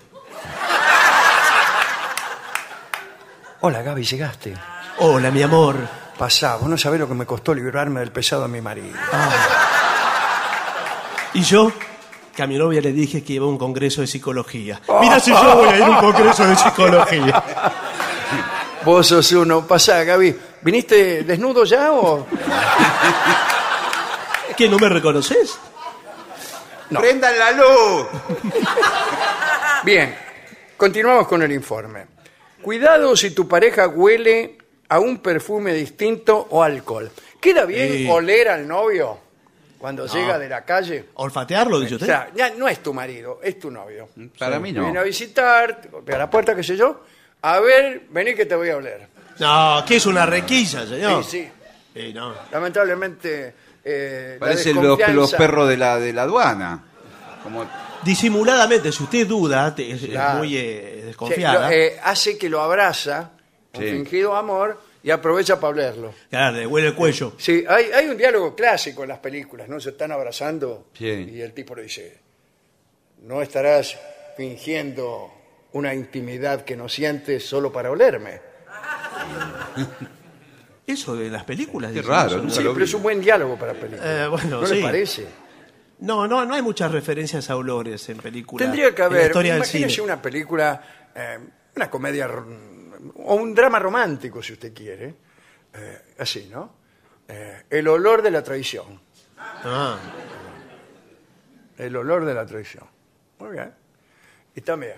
Hola, 3.61 3.83
Gaby, 3.83 4.05
llegaste. 4.05 4.55
Hola, 4.99 5.31
mi 5.31 5.43
amor. 5.43 5.77
Pasá, 6.19 6.57
vos 6.57 6.69
no 6.69 6.77
sabés 6.77 6.99
lo 6.99 7.07
que 7.07 7.15
me 7.15 7.25
costó 7.25 7.55
librarme 7.55 8.01
del 8.01 8.11
pesado 8.11 8.43
de 8.43 8.49
mi 8.49 8.61
marido. 8.61 8.99
Y 11.35 11.43
yo, 11.43 11.71
que 12.35 12.43
a 12.43 12.47
mi 12.49 12.59
novia 12.59 12.81
le 12.81 12.91
dije 12.91 13.23
que 13.23 13.35
iba 13.35 13.47
a 13.47 13.49
un 13.49 13.57
congreso 13.57 14.01
de 14.01 14.09
psicología. 14.09 14.81
Mira 15.01 15.21
si 15.21 15.31
yo 15.31 15.57
voy 15.57 15.69
a 15.69 15.77
ir 15.77 15.83
a 15.85 15.91
un 15.91 15.97
congreso 16.01 16.45
de 16.45 16.57
psicología. 16.57 17.45
Vos 18.85 19.07
sos 19.07 19.31
uno. 19.33 19.65
Pasá, 19.65 20.03
Gaby. 20.03 20.37
¿Viniste 20.63 21.23
desnudo 21.23 21.65
ya 21.65 21.93
o...? 21.93 22.27
¿Qué, 24.57 24.69
no 24.69 24.77
me 24.77 24.89
reconoces? 24.89 25.57
¡Prendan 26.91 27.39
la 27.39 27.53
luz! 27.53 28.07
Bien, 29.85 30.17
continuamos 30.77 31.29
con 31.29 31.43
el 31.43 31.53
informe. 31.53 32.07
Cuidado 32.61 33.17
si 33.17 33.31
tu 33.31 33.47
pareja 33.47 33.87
huele 33.87 34.58
a 34.89 34.99
un 34.99 35.19
perfume 35.19 35.73
distinto 35.75 36.47
o 36.51 36.63
alcohol. 36.63 37.11
¿Queda 37.41 37.65
bien 37.65 37.93
Sí. 37.93 38.09
oler 38.11 38.49
al 38.49 38.67
novio 38.67 39.19
cuando 39.79 40.07
llega 40.07 40.39
de 40.39 40.49
la 40.49 40.65
calle? 40.65 41.07
¿Olfatearlo, 41.15 41.79
dice 41.81 41.95
O 41.95 41.97
usted? 41.97 42.07
sea, 42.07 42.31
ya 42.35 42.51
no 42.51 42.69
es 42.69 42.83
tu 42.83 42.93
marido, 42.95 43.41
es 43.43 43.59
tu 43.59 43.71
novio. 43.71 44.09
Para 44.39 44.59
mí 44.59 44.73
no. 44.73 44.83
Viene 44.83 44.99
a 44.99 45.03
visitar, 45.03 45.81
te 45.81 45.89
golpea 45.89 46.19
la 46.19 46.29
puerta, 46.31 46.55
qué 46.57 46.63
sé 46.63 46.77
yo. 46.77 47.03
A 47.43 47.61
ver, 47.61 48.03
vení 48.11 48.35
que 48.35 48.47
te 48.47 48.57
voy 48.57 48.71
a 48.71 48.77
oler. 48.77 49.07
No, 49.39 49.85
que 49.87 49.97
es 49.97 50.07
una 50.07 50.27
requisa, 50.27 50.85
señor. 50.87 51.23
Sí, 51.25 51.31
sí. 51.43 51.51
Sí, 51.95 52.13
no. 52.13 52.35
Lamentablemente, 52.51 53.55
eh, 53.85 54.37
la 54.41 54.47
Parecen 54.47 54.77
los, 55.15 55.33
perros 55.35 55.69
de 55.69 55.77
la, 55.77 55.99
de 55.99 56.13
la 56.13 56.23
aduana. 56.23 56.85
Como, 57.43 57.65
Disimuladamente, 58.03 58.91
si 58.93 59.03
usted 59.03 59.27
duda, 59.27 59.75
te- 59.75 59.91
es, 59.93 60.03
es 60.03 60.11
Claro. 60.11 60.39
muy 60.39 60.57
eh, 60.57 60.97
Sí, 61.01 61.07
desconfiada. 61.07 61.69
lo- 61.69 61.75
eh, 61.75 61.97
hace 62.03 62.39
que 62.39 62.49
lo 62.49 62.61
abraza 62.61 63.31
un 63.79 63.85
Sí. 63.85 63.91
fingido 63.91 64.35
amor 64.37 64.81
y 65.03 65.11
aprovecha 65.11 65.57
para 65.61 65.69
hablarlo. 65.69 66.13
Claro, 66.31 66.57
le 66.57 66.67
huele 66.67 66.89
el 66.89 66.95
cuello. 66.95 67.35
Sí, 67.39 67.65
hay, 67.69 67.87
hay 67.87 68.07
un 68.09 68.17
diálogo 68.17 68.55
clásico 68.55 69.03
en 69.05 69.11
las 69.11 69.19
películas, 69.19 69.69
¿no? 69.69 69.81
Se 69.81 69.91
están 69.91 70.13
abrazando 70.13 70.87
Sí. 70.95 71.07
y 71.07 71.41
el 71.41 71.53
tipo 71.53 71.75
le 71.75 71.83
dice, 71.85 72.19
no 73.23 73.41
estarás 73.43 73.97
fingiendo 74.37 75.33
una 75.73 75.95
intimidad 75.95 76.65
que 76.65 76.77
no 76.77 76.89
sientes 76.89 77.45
solo 77.47 77.73
para 77.73 77.91
olerme. 77.91 78.41
Eso 80.87 81.15
de 81.17 81.29
las 81.29 81.45
películas. 81.45 81.91
Qué 81.93 81.99
dicen 81.99 82.11
raro, 82.11 82.29
eso, 82.29 82.37
¿no? 82.39 82.43
nunca 82.45 82.55
Sí, 82.57 82.63
lo 82.63 82.71
pero 82.73 82.85
vi. 82.85 82.89
es 82.89 82.95
un 82.95 83.03
buen 83.03 83.21
diálogo 83.21 83.57
para 83.59 83.75
películas. 83.75 84.07
Eh, 84.07 84.27
bueno, 84.29 84.61
¿No 84.63 84.67
sí. 84.67 84.77
le 84.77 84.83
parece? 84.83 85.27
No, 86.01 86.27
no, 86.27 86.45
no 86.47 86.55
hay 86.55 86.63
muchas 86.63 86.91
referencias 86.93 87.51
a 87.51 87.57
olores 87.57 88.09
en 88.09 88.19
películas. 88.19 88.65
Tendría 88.67 88.95
que 88.95 89.03
en 89.03 89.09
la 89.11 89.15
haber, 89.17 89.27
historia 89.27 89.53
del 89.55 89.59
imagínese 89.63 89.91
cine. 89.97 90.05
una 90.05 90.23
película, 90.23 91.11
eh, 91.15 91.39
una 91.77 91.91
comedia 91.91 92.25
r- 92.25 92.41
o 93.17 93.35
un 93.35 93.55
drama 93.55 93.79
romántico, 93.79 94.43
si 94.43 94.53
usted 94.55 94.73
quiere, 94.75 95.15
eh, 95.75 96.15
así, 96.19 96.49
¿no? 96.51 96.75
Eh, 97.29 97.65
el 97.71 97.87
olor 97.89 98.23
de 98.23 98.31
la 98.31 98.43
traición. 98.43 99.01
Ah, 99.39 99.99
El 101.77 101.95
olor 101.97 102.25
de 102.25 102.35
la 102.35 102.45
traición. 102.45 102.85
Muy 103.39 103.53
bien. 103.53 103.73
Y 104.55 104.61
también, 104.63 104.97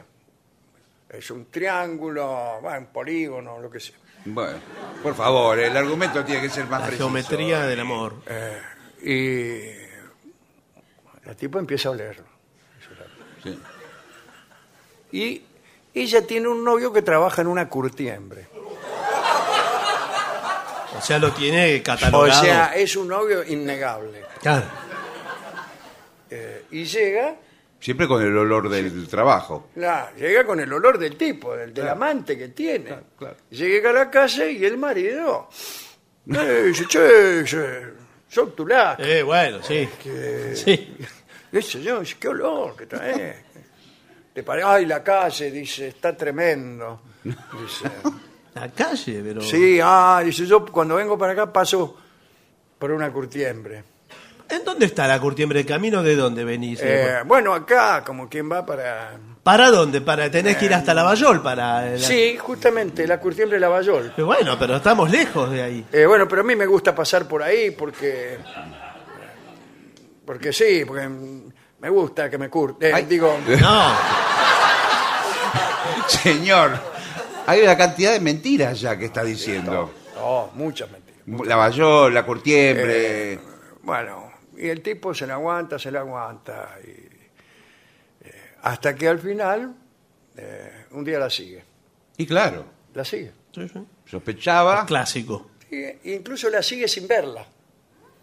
es 1.11 1.31
un 1.31 1.51
triángulo, 1.51 2.59
un 2.61 2.87
polígono, 2.87 3.59
lo 3.61 3.71
que 3.71 3.81
sea. 3.81 3.97
Bueno, 4.25 4.59
por 5.03 5.15
favor, 5.15 5.59
el 5.59 5.77
argumento 5.77 6.25
tiene 6.25 6.41
que 6.43 6.49
ser 6.51 6.65
más 6.67 6.81
la 6.81 6.87
preciso. 6.87 7.07
geometría 7.09 7.63
del 7.67 7.81
amor. 7.81 8.15
Y 9.03 9.61
la 11.25 11.35
tipo 11.35 11.59
empieza 11.59 11.89
a 11.89 11.93
olerlo. 11.93 12.25
Sí. 13.43 13.59
Y 15.13 15.43
ella 15.95 16.27
tiene 16.27 16.49
un 16.49 16.65
novio 16.65 16.93
que 16.93 17.03
trabaja 17.03 17.43
en 17.43 17.49
una 17.49 17.69
curtiembre. 17.69 18.47
O 20.97 21.03
sea, 21.03 21.19
lo 21.19 21.33
tiene 21.33 21.77
O 21.79 21.83
catalogado. 21.83 22.45
sea, 22.45 22.67
es 22.77 22.95
un 22.97 23.09
novio 23.09 23.43
innegable. 23.45 24.23
Claro. 24.41 24.67
Eh, 26.31 26.65
y 26.71 26.85
llega, 26.85 27.37
Siempre 27.81 28.07
con 28.07 28.23
el 28.23 28.37
olor 28.37 28.69
del 28.69 29.09
trabajo. 29.09 29.69
la, 29.77 30.13
llega 30.15 30.45
con 30.45 30.61
el 30.61 30.71
olor 30.73 30.99
del 30.99 31.17
tipo, 31.17 31.57
del, 31.57 31.73
del 31.73 31.89
amante 31.89 32.37
que 32.37 32.49
tiene. 32.49 32.95
claro. 33.19 33.37
Llega 33.51 33.91
a 33.91 33.93
la 33.95 34.11
casa 34.11 34.45
y 34.47 34.65
el 34.65 34.77
marido 34.77 35.49
eh, 36.31 36.65
dice, 36.67 36.85
che, 36.87 37.43
che, 37.45 37.83
son 38.29 38.55
tu 38.55 38.67
laca. 38.67 39.03
Eh, 39.03 39.23
bueno, 39.23 39.63
sí. 39.63 39.89
Sí. 40.55 40.97
Dice 41.53 41.83
yo, 41.83 41.99
dice, 41.99 42.15
qué 42.21 42.29
olor 42.29 42.77
que 42.77 42.87
traes. 42.87 43.37
Te 44.33 44.43
pare- 44.43 44.63
ay, 44.65 44.87
la 44.87 45.03
calle, 45.03 45.51
dice, 45.51 45.89
está 45.89 46.17
tremendo. 46.17 47.01
Dice, 47.25 47.91
La 48.55 48.69
calle, 48.71 49.21
pero. 49.25 49.41
sí, 49.43 49.79
ah, 49.83 50.23
dice, 50.25 50.47
yo 50.47 50.65
cuando 50.67 50.95
vengo 50.97 51.17
para 51.19 51.33
acá 51.33 51.53
paso 51.53 51.97
por 52.79 52.91
una 52.91 53.13
curtiembre. 53.13 53.85
¿En 54.49 54.65
dónde 54.65 54.87
está 54.87 55.07
la 55.07 55.21
curtiembre? 55.21 55.61
¿El 55.61 55.67
camino 55.67 56.03
de 56.03 56.17
dónde 56.17 56.45
venís? 56.45 56.81
Eh, 56.83 57.19
bueno, 57.27 57.55
acá, 57.55 58.03
como 58.05 58.29
quien 58.29 58.51
va 58.51 58.67
para... 58.67 59.13
¿Para 59.45 59.71
dónde? 59.71 60.01
Para 60.01 60.31
tenés 60.31 60.57
que 60.57 60.65
ir 60.67 60.75
hasta 60.75 60.93
Lavallol 60.93 61.41
para. 61.43 61.93
la- 61.93 61.99
Sí, 61.99 62.37
justamente, 62.37 63.07
la 63.07 63.21
curtiembre 63.21 63.57
de 63.57 63.61
Lavallol. 63.61 64.13
Pero 64.17 64.27
Bueno, 64.27 64.57
pero 64.59 64.77
estamos 64.77 65.09
lejos 65.11 65.51
de 65.53 65.63
ahí. 65.63 65.87
Eh, 65.93 66.05
bueno, 66.07 66.27
pero 66.27 66.41
a 66.43 66.45
mí 66.45 66.57
me 66.57 66.67
gusta 66.67 66.95
pasar 66.95 67.29
por 67.29 67.43
ahí 67.43 67.71
porque... 67.71 68.39
Porque 70.25 70.53
sí, 70.53 70.85
porque 70.87 71.09
me 71.81 71.89
gusta 71.89 72.29
que 72.31 72.39
me 72.39 72.49
curte. 72.49 72.93
Ay. 72.93 73.05
digo, 73.05 73.37
No. 73.61 73.93
Señor, 76.09 76.73
hay 77.47 77.63
una 77.63 77.77
cantidad 77.77 78.13
de 78.13 78.21
mentiras 78.21 78.81
ya 78.81 78.99
que 78.99 79.07
está 79.07 79.23
diciendo. 79.25 79.93
no, 80.17 80.51
muchas 80.55 80.91
mentiras. 80.91 81.47
La 81.47 81.57
Bayol, 81.57 82.13
la 82.13 82.25
Curtiembre. 82.27 83.33
Eh, 83.35 83.39
bueno, 83.83 84.33
y 84.57 84.69
el 84.69 84.83
tipo 84.83 85.15
se 85.15 85.27
la 85.27 85.35
aguanta, 85.35 85.79
se 85.79 85.91
la 85.91 86.01
aguanta. 86.01 86.77
Y, 86.85 86.89
eh, 88.27 88.55
hasta 88.63 88.95
que 88.95 89.07
al 89.09 89.19
final, 89.21 89.75
eh, 90.37 90.87
un 90.91 91.05
día 91.05 91.19
la 91.19 91.31
sigue. 91.31 91.65
Y 92.17 92.27
claro, 92.27 92.65
La 92.95 93.05
sigue. 93.05 93.33
Sí, 93.55 93.69
sí. 93.69 93.81
sospechaba. 94.07 94.85
Clásico. 94.87 95.51
Y, 95.71 96.13
incluso 96.15 96.51
la 96.51 96.63
sigue 96.63 96.89
sin 96.89 97.07
verla. 97.07 97.47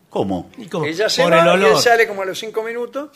¿Cómo? 0.09 0.49
¿Y 0.57 0.67
cómo? 0.67 0.85
Ella 0.85 1.09
se 1.09 1.23
Por 1.23 1.33
va 1.33 1.39
el 1.39 1.45
y 1.45 1.49
él 1.49 1.63
olor. 1.71 1.81
sale 1.81 2.07
como 2.07 2.21
a 2.21 2.25
los 2.25 2.39
cinco 2.39 2.63
minutos, 2.63 3.09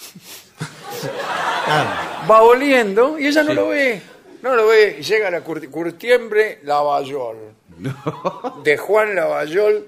Claro. 1.65 1.89
va 2.29 2.41
oliendo 2.43 3.17
y 3.17 3.27
ella 3.27 3.43
no 3.43 3.53
lo 3.53 3.67
ve. 3.69 4.01
No 4.41 4.55
lo 4.55 4.67
ve. 4.67 4.97
Y 4.99 5.03
llega 5.03 5.29
la 5.31 5.43
curti- 5.43 5.69
curtiembre 5.69 6.59
Lavallol. 6.63 7.37
De 8.63 8.77
Juan 8.77 9.15
Lavallol, 9.15 9.87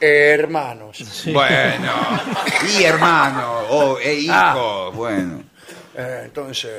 eh, 0.00 0.30
hermanos. 0.38 1.24
Bueno, 1.32 1.92
y 2.78 2.84
hermano, 2.84 3.58
o 3.70 3.98
e 3.98 4.14
hijo, 4.14 4.32
Ah. 4.34 4.90
bueno. 4.94 5.42
Eh, 5.94 6.22
entonces, 6.24 6.70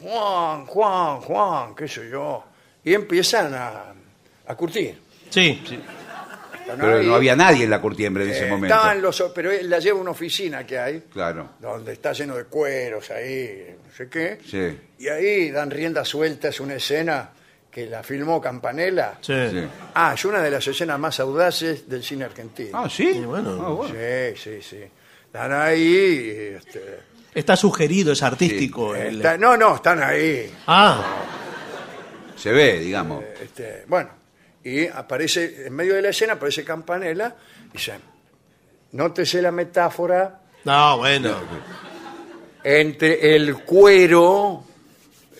Juan, 0.00 0.64
Juan, 0.66 1.20
Juan, 1.20 1.74
qué 1.74 1.86
sé 1.88 2.08
yo. 2.10 2.44
Y 2.84 2.94
empiezan 2.94 3.52
a, 3.54 3.92
a 4.46 4.54
curtir. 4.54 5.00
Sí. 5.30 5.62
Están 6.62 6.78
Pero 6.78 7.02
no 7.02 7.14
había 7.14 7.34
nadie 7.36 7.64
en 7.64 7.70
la 7.70 7.80
Curtiembre 7.80 8.24
en 8.24 8.30
eh, 8.30 8.32
ese 8.36 8.46
momento. 8.46 8.74
estaban 8.74 9.02
los, 9.02 9.22
pero 9.34 9.50
él 9.50 9.68
la 9.68 9.78
lleva 9.80 9.98
a 9.98 10.00
una 10.02 10.10
oficina 10.12 10.64
que 10.66 10.78
hay, 10.78 11.00
Claro, 11.12 11.50
donde 11.60 11.92
está 11.92 12.12
lleno 12.12 12.36
de 12.36 12.44
cueros 12.44 13.10
ahí, 13.10 13.76
no 13.86 13.92
sé 13.94 14.08
qué. 14.08 14.38
sí, 14.48 14.78
Y 14.98 15.08
ahí 15.08 15.50
dan 15.50 15.70
rienda 15.70 16.04
suelta, 16.04 16.48
es 16.48 16.60
una 16.60 16.74
escena 16.74 17.30
que 17.70 17.86
la 17.86 18.02
filmó 18.02 18.40
Campanella. 18.40 19.14
Sí. 19.20 19.32
sí. 19.50 19.64
Ah, 19.94 20.12
es 20.14 20.24
una 20.24 20.40
de 20.40 20.50
las 20.50 20.66
escenas 20.66 20.98
más 20.98 21.18
audaces 21.20 21.88
del 21.88 22.02
cine 22.04 22.24
argentino. 22.26 22.70
Ah, 22.84 22.88
sí. 22.88 23.08
Y 23.08 23.20
bueno. 23.24 23.58
Ah, 23.64 23.70
bueno. 23.70 23.94
Sí, 23.94 24.36
sí, 24.40 24.62
sí. 24.62 24.84
Están 25.26 25.52
ahí. 25.52 26.54
este, 26.58 26.98
Está 27.34 27.56
sugerido, 27.56 28.12
es 28.12 28.22
artístico. 28.22 28.94
el- 28.94 29.16
está- 29.16 29.38
no, 29.38 29.56
no, 29.56 29.76
están 29.76 30.02
ahí. 30.02 30.52
Ah, 30.66 31.02
Se 32.36 32.52
ve, 32.52 32.78
digamos. 32.80 33.24
Este, 33.42 33.84
bueno, 33.88 34.10
y 34.64 34.86
aparece, 34.86 35.66
en 35.66 35.74
medio 35.74 35.94
de 35.94 36.02
la 36.02 36.08
escena 36.10 36.34
aparece 36.34 36.64
Campanella 36.64 37.34
y 37.70 37.72
dice, 37.72 37.94
nótese 38.92 39.42
la 39.42 39.50
metáfora 39.52 40.40
no, 40.64 40.98
bueno. 40.98 41.34
entre 42.64 43.34
el 43.34 43.56
cuero 43.64 44.64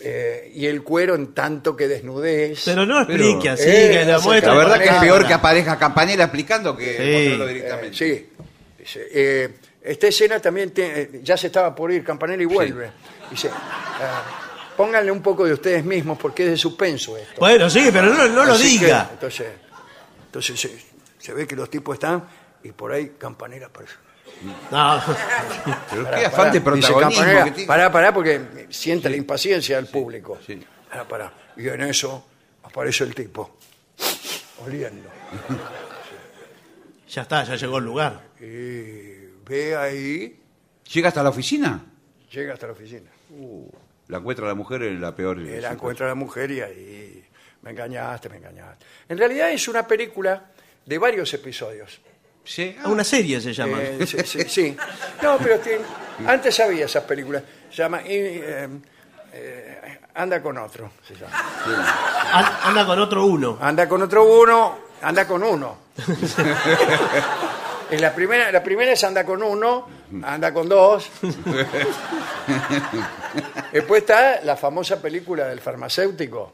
eh, 0.01 0.51
y 0.53 0.65
el 0.65 0.83
cuero 0.83 1.15
en 1.15 1.33
tanto 1.33 1.75
que 1.75 1.87
desnudez. 1.87 2.63
Pero 2.65 2.85
no 2.85 3.05
Pero- 3.07 3.23
explique 3.23 3.49
así, 3.49 3.63
Eh, 3.69 3.89
que 3.91 4.05
la 4.05 4.19
muestra. 4.19 4.51
La 4.53 4.57
verdad 4.57 4.79
que 4.79 4.89
es 4.89 4.95
peor 4.95 5.25
que 5.25 5.33
aparezca 5.33 5.77
Campanella 5.77 6.23
explicando 6.25 6.75
que 6.75 6.85
Sí. 6.91 6.97
ponerlo 6.97 7.45
Eh, 7.47 7.53
directamente. 7.53 7.97
sí. 7.97 8.29
Dice, 8.77 9.07
eh, 9.13 9.49
esta 9.81 10.07
escena 10.07 10.39
también 10.41 10.73
eh, 10.75 11.21
ya 11.23 11.37
se 11.37 11.47
estaba 11.47 11.73
por 11.73 11.89
ir 11.91 12.03
Campanella 12.03 12.43
y 12.43 12.47
vuelve. 12.47 12.91
Dice, 13.31 13.49
ah, 13.53 14.42
pónganle 14.75 15.11
un 15.11 15.21
poco 15.21 15.45
de 15.45 15.53
ustedes 15.53 15.83
mismos 15.85 16.17
porque 16.17 16.43
es 16.45 16.49
de 16.51 16.57
suspenso 16.57 17.17
esto. 17.17 17.39
Bueno, 17.39 17.69
sí, 17.69 17.89
pero 17.91 18.13
no, 18.13 18.27
no 18.27 18.45
lo 18.45 18.53
Así 18.53 18.79
que, 18.79 18.85
diga. 18.85 19.09
entonces, 19.11 19.47
entonces 20.25 20.59
se, 20.59 20.79
se 21.19 21.33
ve 21.33 21.47
que 21.47 21.55
los 21.55 21.69
tipos 21.69 21.95
están 21.95 22.23
y 22.63 22.71
por 22.71 22.91
ahí 22.91 23.13
Campanella 23.17 23.67
aparece. 23.67 23.93
No. 24.71 25.01
Pero 25.89 26.09
qué 26.09 26.25
afán 26.25 26.31
pará, 26.31 26.51
de 26.51 26.59
dice 26.59 26.61
protagonismo 26.61 27.23
tiene. 27.23 27.67
Pará, 27.67 27.91
pará, 27.91 28.13
porque 28.13 28.67
siente 28.69 29.09
la 29.09 29.15
impaciencia 29.15 29.75
del 29.77 29.87
público. 29.87 30.39
sí. 30.45 30.61
Pará, 30.89 31.07
pará. 31.07 31.33
Y 31.57 31.67
en 31.67 31.81
eso 31.81 32.25
aparece 32.63 33.03
el 33.03 33.15
tipo, 33.15 33.57
oliendo. 34.65 35.09
Ya 37.09 37.21
está, 37.23 37.43
ya 37.43 37.55
llegó 37.55 37.77
el 37.77 37.85
lugar. 37.85 38.21
Y 38.39 39.41
ve 39.47 39.75
ahí, 39.75 40.39
¿Llega 40.91 41.07
hasta 41.09 41.23
la 41.23 41.29
oficina? 41.29 41.83
llega 42.31 42.53
hasta 42.53 42.67
la 42.67 42.73
oficina. 42.73 43.09
La 44.07 44.17
encuentra 44.17 44.47
la 44.47 44.53
mujer 44.53 44.83
en 44.83 44.99
la 45.01 45.15
peor. 45.15 45.39
Y 45.39 45.59
la 45.61 45.71
encuentra 45.71 46.07
la 46.07 46.15
mujer 46.15 46.51
y 46.51 46.61
ahí, 46.61 47.25
me 47.61 47.71
engañaste, 47.71 48.29
me 48.29 48.37
engañaste. 48.37 48.85
En 49.09 49.17
realidad 49.17 49.51
es 49.51 49.67
una 49.67 49.87
película 49.87 50.41
de 50.85 50.97
varios 50.97 51.33
episodios. 51.33 51.99
Sí. 52.43 52.75
Ah, 52.83 52.89
Una 52.89 53.03
serie 53.05 53.39
se 53.39 53.53
llama. 53.53 53.77
Eh, 53.81 54.05
sí, 54.05 54.17
sí, 54.25 54.41
sí. 54.49 54.77
No, 55.21 55.37
pero 55.37 55.59
tiene- 55.59 55.85
antes 56.27 56.59
había 56.59 56.85
esas 56.85 57.03
películas. 57.05 57.41
Se 57.69 57.77
llama 57.77 58.01
y, 58.01 58.07
eh, 58.13 58.67
eh, 59.33 59.99
Anda 60.15 60.41
con 60.43 60.57
otro. 60.57 60.91
se 61.07 61.15
llama. 61.15 61.31
An- 62.33 62.57
Anda 62.69 62.85
con 62.85 62.99
otro 62.99 63.25
uno. 63.25 63.57
Anda 63.61 63.87
con 63.87 64.01
otro 64.01 64.25
uno, 64.41 64.77
anda 65.01 65.25
con 65.25 65.41
uno. 65.41 65.77
En 67.93 68.01
la 68.01 68.13
primera, 68.13 68.51
la 68.51 68.63
primera 68.63 68.91
es 68.91 69.03
anda 69.03 69.23
con 69.25 69.43
uno, 69.43 69.87
anda 70.23 70.51
con 70.53 70.67
dos. 70.67 71.09
Después 73.71 74.01
está 74.01 74.41
la 74.41 74.55
famosa 74.55 75.01
película 75.01 75.45
del 75.47 75.59
farmacéutico. 75.61 76.53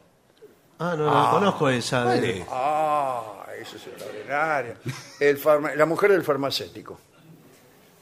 Ah, 0.78 0.94
no, 0.96 1.04
no 1.06 1.30
conozco 1.30 1.68
esa. 1.68 2.04
de- 2.12 2.44
Ah, 2.50 3.44
eso 3.60 3.76
es 3.76 3.86
extraordinario. 3.86 4.74
El 5.18 5.38
farma- 5.38 5.74
la 5.74 5.86
mujer 5.86 6.12
del 6.12 6.22
farmacéutico. 6.24 6.98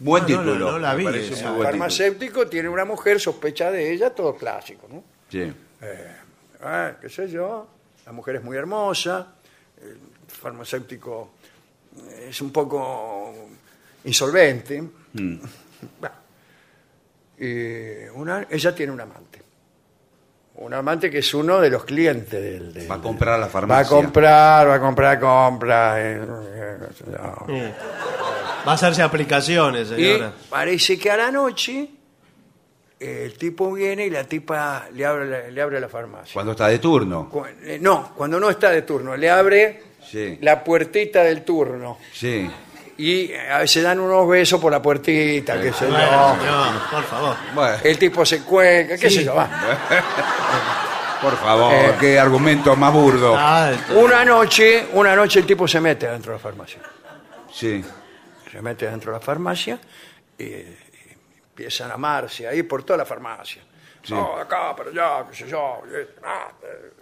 Buen 0.00 0.22
Ah, 0.24 0.26
no, 0.28 0.38
título. 0.42 0.54
no, 0.66 0.70
no 0.72 0.78
la 0.78 0.90
me 0.92 0.98
vi 0.98 1.04
parece 1.04 1.34
esa. 1.34 1.44
muy 1.46 1.50
El 1.52 1.56
buen 1.56 1.68
farmacéutico 1.70 2.46
tiene 2.46 2.68
una 2.68 2.84
mujer, 2.84 3.20
sospecha 3.20 3.70
de 3.70 3.92
ella, 3.92 4.10
todo 4.14 4.36
clásico, 4.36 4.86
¿no? 4.90 5.02
Sí. 5.28 5.52
Ah, 6.62 6.92
qué 7.00 7.08
sé 7.08 7.28
yo. 7.28 7.66
La 8.06 8.12
mujer 8.12 8.36
es 8.36 8.44
muy 8.44 8.56
hermosa, 8.56 9.26
el 9.82 9.98
farmacéutico 10.28 11.30
es 12.28 12.40
un 12.40 12.50
poco 12.52 13.34
insolvente. 14.04 14.82
Bueno, 15.12 16.14
y 17.38 18.08
una- 18.14 18.46
ella 18.50 18.74
tiene 18.74 18.92
un 18.92 19.00
amante. 19.00 19.42
Un 20.56 20.74
amante 20.74 21.08
que 21.08 21.18
es 21.18 21.34
uno 21.34 21.60
de 21.60 21.70
los 21.70 21.84
clientes 21.84 22.32
del... 22.42 22.72
del- 22.74 22.90
Va 22.90 22.96
a 22.96 23.00
comprar 23.00 23.34
a 23.34 23.38
la 23.38 23.44
Va 23.44 23.46
a 23.46 23.50
farmacia. 23.52 23.96
comprar, 23.96 24.68
va 24.68 24.74
a 24.74 24.80
comprar, 24.80 25.20
compra. 25.20 26.00
eh, 26.00 26.16
eh, 26.16 26.76
no. 27.06 27.46
Sí. 27.46 27.62
Va 28.66 28.72
a 28.72 28.74
hacerse 28.74 29.02
aplicaciones, 29.02 29.88
Y 29.92 29.94
señora. 29.94 30.32
parece 30.50 30.98
que 30.98 31.10
a 31.12 31.16
la 31.16 31.30
noche 31.30 31.88
eh, 32.98 33.22
el 33.24 33.38
tipo 33.38 33.72
viene 33.72 34.06
y 34.06 34.10
la 34.10 34.24
tipa 34.24 34.88
le 34.92 35.06
abre 35.06 35.26
la, 35.26 35.48
le 35.48 35.62
abre 35.62 35.78
la 35.80 35.88
farmacia. 35.88 36.34
Cuando 36.34 36.52
está 36.52 36.66
de 36.66 36.80
turno. 36.80 37.28
Cu- 37.30 37.44
eh, 37.62 37.78
no, 37.80 38.12
cuando 38.16 38.40
no 38.40 38.50
está 38.50 38.70
de 38.70 38.82
turno, 38.82 39.16
le 39.16 39.30
abre 39.30 39.82
Sí. 40.10 40.38
la 40.40 40.62
puertita 40.64 41.22
del 41.22 41.42
turno. 41.42 41.98
Sí. 42.12 42.50
Y 42.96 43.30
eh, 43.32 43.50
a 43.50 43.58
veces 43.58 43.82
dan 43.82 44.00
unos 44.00 44.26
besos 44.28 44.60
por 44.60 44.72
la 44.72 44.80
puertita, 44.82 45.60
qué 45.60 45.72
sé 45.72 45.86
yo. 45.86 45.92
Bueno, 45.92 46.36
señor, 46.40 46.90
por 46.90 47.04
favor. 47.04 47.36
Bueno, 47.54 47.76
El 47.84 47.98
tipo 47.98 48.24
se 48.26 48.42
cuelga, 48.42 48.96
qué 48.96 49.08
Sí. 49.10 49.16
sé 49.18 49.24
yo. 49.24 49.34
va. 49.34 49.48
por 51.22 51.36
favor, 51.36 51.72
Eh. 51.74 51.94
qué 52.00 52.18
argumento 52.18 52.74
más 52.76 52.92
burdo. 52.92 53.34
Ah, 53.36 53.70
Una 53.94 54.24
noche, 54.24 54.86
una 54.92 55.14
noche 55.14 55.40
el 55.40 55.46
tipo 55.46 55.66
se 55.68 55.80
mete 55.80 56.08
dentro 56.08 56.32
de 56.32 56.38
la 56.38 56.42
farmacia. 56.42 56.80
Sí. 57.52 57.84
Se 58.50 58.62
mete 58.62 58.88
dentro 58.90 59.12
de 59.12 59.18
la 59.18 59.24
farmacia 59.24 59.78
y, 60.38 60.44
y 60.44 60.76
empiezan 61.50 61.90
a 61.90 61.94
amarse 61.94 62.48
ahí 62.48 62.62
por 62.62 62.82
toda 62.82 62.96
la 62.98 63.04
farmacia. 63.04 63.62
Sí. 64.02 64.14
No, 64.14 64.36
acá, 64.36 64.74
para 64.74 64.90
allá, 64.90 65.26
qué 65.30 65.36
sé 65.36 65.48
yo. 65.48 65.82
ah, 66.24 66.48
eh. 66.62 66.92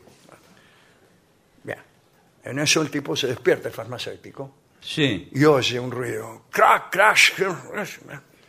En 2.46 2.58
eso 2.60 2.80
el 2.82 2.90
tipo 2.90 3.14
se 3.16 3.26
despierta, 3.26 3.68
el 3.68 3.74
farmacéutico, 3.74 4.54
Sí. 4.80 5.28
y 5.32 5.44
oye 5.44 5.78
un 5.80 5.90
ruido. 5.90 6.42
Crack, 6.50 6.90
crash. 6.90 7.32
crash. 7.34 7.98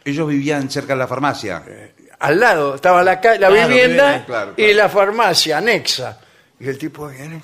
Ellos 0.05 0.27
vivían 0.27 0.69
cerca 0.69 0.93
de 0.93 0.99
la 0.99 1.07
farmacia. 1.07 1.63
Al 2.19 2.39
lado 2.39 2.75
estaba 2.75 3.03
la, 3.03 3.19
ca- 3.19 3.37
la 3.37 3.47
Claro, 3.49 3.67
vivienda 3.67 4.09
bien, 4.11 4.23
claro, 4.25 4.51
y 4.51 4.55
claro. 4.55 4.73
la 4.75 4.89
farmacia 4.89 5.57
anexa. 5.57 6.19
Y 6.59 6.67
el 6.67 6.77
tipo 6.77 7.07
viene. 7.07 7.41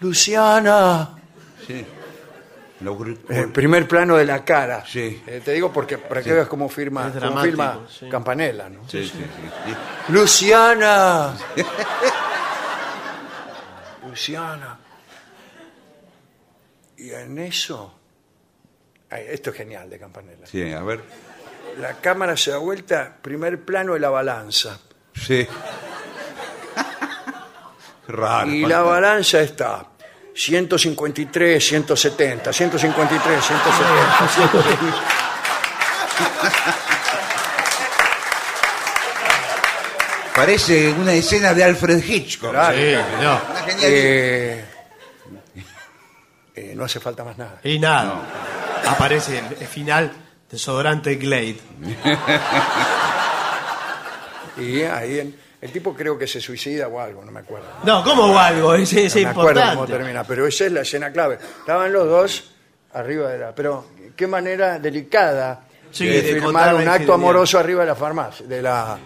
Luciana. 0.00 1.10
Sí. 1.66 1.84
Lo 2.80 2.96
gr- 2.98 3.18
Eh, 3.28 3.46
primer 3.52 3.86
plano 3.86 4.16
de 4.16 4.24
la 4.24 4.42
cara. 4.44 4.82
Sí. 4.86 5.22
Eh, 5.26 5.42
te 5.44 5.52
digo 5.52 5.70
porque 5.72 5.98
para 5.98 6.22
que 6.22 6.32
veas 6.32 6.48
cómo 6.48 6.68
firma, 6.68 7.08
Es 7.08 7.12
cómo 7.12 7.20
dramático, 7.20 7.44
firma 7.50 7.80
sí. 7.90 8.08
Campanella, 8.08 8.68
¿no? 8.70 8.88
Sí, 8.88 9.04
sí, 9.04 9.10
sí, 9.18 9.50
sí. 9.66 10.12
Luciana. 10.12 11.34
Luciana. 14.10 14.78
Y 16.96 17.10
en 17.10 17.38
eso. 17.38 17.94
Ay, 19.08 19.24
esto 19.28 19.50
es 19.50 19.56
genial 19.56 19.88
de 19.88 19.98
Campanella. 19.98 20.46
Sí, 20.46 20.72
a 20.72 20.82
ver. 20.82 21.00
La 21.78 21.94
cámara 21.94 22.36
se 22.36 22.50
da 22.50 22.58
vuelta, 22.58 23.16
primer 23.22 23.64
plano 23.64 23.94
de 23.94 24.00
la 24.00 24.10
balanza. 24.10 24.78
Sí. 25.14 25.46
Raro. 28.08 28.50
Y 28.50 28.66
la 28.66 28.82
balanza 28.82 29.40
está 29.40 29.86
153, 30.34 31.64
170, 31.64 32.52
153, 32.52 33.44
170, 33.44 34.28
170. 34.28 36.89
Parece 40.40 40.92
una 40.92 41.12
escena 41.12 41.52
de 41.54 41.64
Alfred 41.64 42.02
Hitchcock. 42.02 42.50
Claro. 42.50 42.76
Sí, 42.76 42.82
señor. 42.82 43.40
Una 43.50 43.60
genial- 43.62 43.90
Eh, 43.92 44.64
eh, 46.54 46.72
no 46.74 46.84
hace 46.84 46.98
falta 47.00 47.24
más 47.24 47.36
nada. 47.38 47.60
Y 47.62 47.78
nada. 47.78 48.22
Aparece 48.86 49.38
el, 49.38 49.44
el 49.60 49.66
final 49.66 50.10
desodorante 50.50 51.14
Glade. 51.16 51.56
Y 54.58 54.82
ahí 54.82 55.20
en- 55.20 55.36
el 55.60 55.70
tipo 55.72 55.94
creo 55.94 56.18
que 56.18 56.26
se 56.26 56.40
suicida 56.40 56.88
o 56.88 56.98
algo, 57.00 57.24
no 57.24 57.30
me 57.30 57.40
acuerdo. 57.40 57.66
No, 57.84 58.02
¿cómo 58.02 58.24
o 58.32 58.38
algo? 58.38 58.74
Es, 58.74 58.92
es 58.92 59.14
no 59.16 59.22
me 59.22 59.28
acuerdo 59.28 59.60
cómo 59.60 59.72
importante. 59.72 59.92
termina, 59.98 60.24
pero 60.24 60.46
esa 60.46 60.66
es 60.66 60.72
la 60.72 60.80
escena 60.82 61.10
clave. 61.12 61.38
Estaban 61.60 61.92
los 61.92 62.06
dos 62.08 62.50
arriba 62.94 63.28
de 63.30 63.38
la... 63.38 63.54
Pero 63.54 63.86
qué 64.16 64.26
manera 64.26 64.78
delicada 64.78 65.62
Sí, 65.92 66.06
de, 66.06 66.22
de 66.22 66.32
firmar 66.34 66.44
contar 66.44 66.66
la 66.66 66.72
un 66.74 66.80
acto 66.80 66.90
infidelidad. 66.92 67.14
amoroso 67.14 67.58
arriba 67.58 67.80
de 67.82 67.86
la 67.86 67.94
farmacia, 67.94 68.46
de 68.46 68.62
la... 68.62 68.98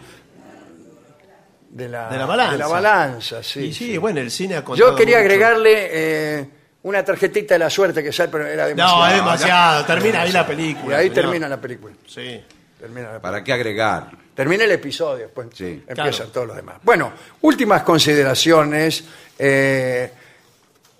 De 1.74 1.88
la, 1.88 2.08
De 2.08 2.18
la 2.18 2.24
balanza. 2.26 2.52
de 2.52 2.58
la 2.58 2.66
balanza, 2.68 3.42
sí. 3.42 3.60
y 3.64 3.72
sí, 3.74 3.86
sí. 3.92 3.98
bueno, 3.98 4.20
el 4.20 4.30
cine 4.30 4.54
ha 4.54 4.64
contado 4.64 4.90
Yo 4.90 4.94
quería 4.96 5.16
mucho. 5.16 5.24
agregarle 5.26 5.88
eh, 5.90 6.48
una 6.84 7.04
tarjetita 7.04 7.54
de 7.56 7.58
la 7.58 7.68
suerte 7.68 8.00
que 8.00 8.12
sale, 8.12 8.28
pero 8.30 8.46
era 8.46 8.66
demasiado. 8.68 9.00
No, 9.00 9.06
es 9.08 9.14
demasiado. 9.16 9.84
Termina 9.84 10.22
ahí 10.22 10.30
la 10.30 10.46
película. 10.46 10.94
Y 10.96 10.98
ahí 11.00 11.08
señor. 11.08 11.14
termina 11.24 11.48
la 11.48 11.60
película. 11.60 11.92
Sí. 12.06 12.40
Termina, 12.78 13.14
la 13.14 13.20
¿Para 13.20 13.42
qué 13.42 13.52
agregar? 13.52 14.08
termina 14.36 14.62
el 14.64 14.70
episodio, 14.70 15.24
después 15.24 15.48
Sí. 15.52 15.82
empiezan 15.86 16.12
Claro. 16.12 16.30
todos 16.30 16.46
los 16.46 16.56
demás. 16.56 16.76
Bueno, 16.84 17.12
últimas 17.40 17.82
consideraciones. 17.82 19.04
eh, 19.36 20.12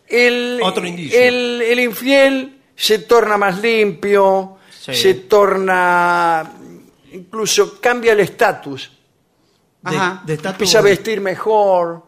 el, 0.09 0.61
Otro 0.61 0.85
indicio. 0.87 1.19
El, 1.21 1.63
el 1.63 1.79
infiel 1.81 2.59
se 2.75 2.99
torna 3.01 3.37
más 3.37 3.61
limpio, 3.61 4.59
Sí. 4.81 4.93
se 4.95 5.15
torna. 5.15 6.51
incluso 7.13 7.81
cambia 7.81 8.13
el 8.13 8.19
estatus. 8.21 8.91
De, 9.91 9.97
Ajá. 9.97 10.23
de 10.25 10.35
estatus- 10.39 10.51
Empieza 10.53 10.79
a 10.79 10.83
vestir 10.83 11.21
mejor, 11.21 12.03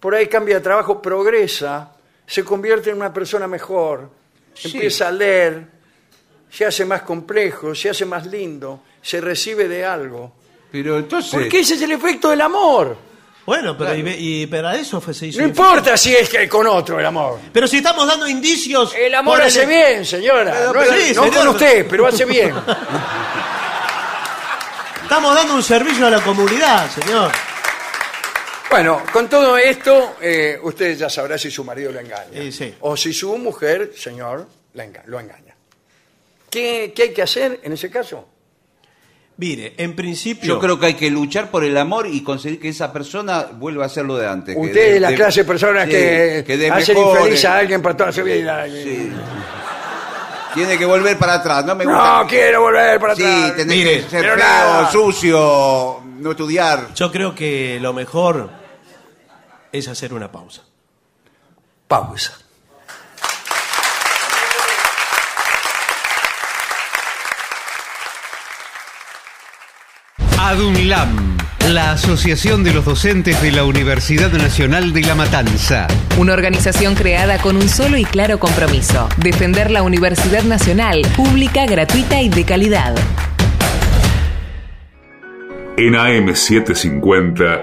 por 0.00 0.14
ahí 0.14 0.26
cambia 0.26 0.56
de 0.56 0.60
trabajo, 0.60 1.00
progresa, 1.00 1.92
se 2.26 2.44
convierte 2.44 2.90
en 2.90 2.96
una 2.96 3.12
persona 3.12 3.46
mejor, 3.46 4.10
empieza 4.62 5.08
a 5.08 5.12
leer, 5.12 5.66
se 6.50 6.66
hace 6.66 6.84
más 6.84 7.02
complejo, 7.02 7.74
se 7.74 7.90
hace 7.90 8.04
más 8.04 8.26
lindo, 8.26 8.82
se 9.00 9.20
recibe 9.20 9.66
de 9.68 9.84
algo. 9.84 10.32
Pero 10.70 10.98
entonces. 10.98 11.32
Porque 11.32 11.60
ese 11.60 11.74
es 11.74 11.82
el 11.82 11.92
efecto 11.92 12.28
del 12.30 12.40
amor. 12.42 12.96
Bueno, 13.46 13.78
pero, 13.78 13.94
y, 13.94 14.02
y- 14.42 14.46
pero 14.48 14.68
a 14.68 14.74
eso 14.74 15.00
fue, 15.00 15.14
se 15.14 15.28
hizo. 15.28 15.40
No 15.40 15.46
importa 15.46 15.96
si 15.96 16.12
es 16.14 16.28
que 16.28 16.48
con 16.48 16.66
otro 16.66 16.98
el 16.98 17.06
amor. 17.06 17.38
Pero 17.52 17.66
si 17.68 17.76
estamos 17.78 18.06
dando 18.06 18.26
indicios. 18.26 18.92
El 18.94 19.14
amor 19.14 19.40
hace 19.40 19.64
bien, 19.64 20.04
señora. 20.04 20.52
Pero- 20.52 20.72
no 20.72 20.80
pero 20.80 20.92
es- 20.92 21.04
sí, 21.08 21.14
no 21.14 21.22
señor. 21.24 21.38
con 21.38 21.48
usted, 21.48 21.86
pero 21.88 22.06
hace 22.08 22.24
bien. 22.24 22.52
Estamos 25.06 25.34
dando 25.36 25.54
un 25.54 25.62
servicio 25.62 26.06
a 26.06 26.10
la 26.10 26.20
comunidad, 26.20 26.90
señor. 26.90 27.30
Bueno, 28.68 29.02
con 29.12 29.28
todo 29.28 29.56
esto, 29.56 30.16
eh, 30.20 30.58
usted 30.60 30.96
ya 30.96 31.08
sabrá 31.08 31.38
si 31.38 31.48
su 31.48 31.62
marido 31.62 31.92
lo 31.92 32.00
engaña. 32.00 32.50
Sí. 32.50 32.74
O 32.80 32.96
si 32.96 33.12
su 33.12 33.38
mujer, 33.38 33.92
señor, 33.96 34.48
la 34.74 34.84
enga- 34.84 35.04
lo 35.06 35.20
engaña. 35.20 35.54
¿Qué, 36.50 36.92
qué 36.94 37.02
hay 37.04 37.12
que 37.14 37.22
hacer 37.22 37.60
en 37.62 37.72
ese 37.72 37.88
caso? 37.88 38.28
Mire, 39.36 39.74
en 39.76 39.94
principio. 39.94 40.48
Yo 40.54 40.58
creo 40.58 40.80
que 40.80 40.86
hay 40.86 40.94
que 40.94 41.10
luchar 41.10 41.50
por 41.52 41.62
el 41.62 41.76
amor 41.76 42.08
y 42.08 42.24
conseguir 42.24 42.58
que 42.58 42.70
esa 42.70 42.92
persona 42.92 43.42
vuelva 43.52 43.84
a 43.84 43.88
ser 43.88 44.06
lo 44.06 44.16
de 44.16 44.26
antes. 44.26 44.56
que 44.56 44.60
Usted 44.60 44.74
de- 44.74 44.94
es 44.96 45.00
la 45.00 45.10
de- 45.10 45.14
clase 45.14 45.40
de 45.42 45.46
personas 45.46 45.84
sí, 45.84 45.90
que, 45.90 46.44
de 46.56 46.70
hacen 46.70 46.98
infeliz 46.98 47.44
a 47.44 47.58
alguien 47.58 47.80
para 47.80 47.96
toda 47.96 48.12
su 48.12 48.24
vida. 48.24 48.66
Sí. 48.66 49.12
Tiene 50.56 50.76
que 50.78 50.84
volver 50.84 51.16
para 51.18 51.34
atrás. 51.34 51.64
No 51.64 51.74
me 51.76 51.84
gusta. 51.84 52.22
No 52.22 52.26
quiero 52.26 52.60
volver 52.62 52.98
para 52.98 53.14
Sí, 53.14 53.22
atrás. 53.24 53.56
tenés 53.56 53.76
Mire, 53.76 54.02
que 54.04 54.10
ser 54.10 54.20
pero 54.22 54.34
feo, 54.34 54.44
nada. 54.44 54.90
sucio, 54.90 56.02
no 56.18 56.30
estudiar. 56.32 56.92
Yo 56.94 57.12
creo 57.12 57.34
que 57.34 57.78
lo 57.80 57.92
mejor 57.92 58.50
es 59.70 59.86
hacer 59.88 60.12
una 60.14 60.32
pausa. 60.32 60.62
Pausa. 61.86 62.32
ADUNLAM, 70.38 71.36
la 71.70 71.92
Asociación 71.92 72.62
de 72.62 72.74
los 72.74 72.84
Docentes 72.84 73.40
de 73.40 73.50
la 73.52 73.64
Universidad 73.64 74.30
Nacional 74.32 74.92
de 74.92 75.00
La 75.00 75.14
Matanza. 75.14 75.86
Una 76.18 76.34
organización 76.34 76.94
creada 76.94 77.38
con 77.38 77.56
un 77.56 77.68
solo 77.68 77.96
y 77.96 78.04
claro 78.04 78.38
compromiso, 78.38 79.08
defender 79.16 79.70
la 79.70 79.82
Universidad 79.82 80.42
Nacional, 80.44 81.00
pública, 81.16 81.64
gratuita 81.66 82.20
y 82.20 82.28
de 82.28 82.44
calidad. 82.44 82.94
En 85.78 85.94
AM750 85.94 87.62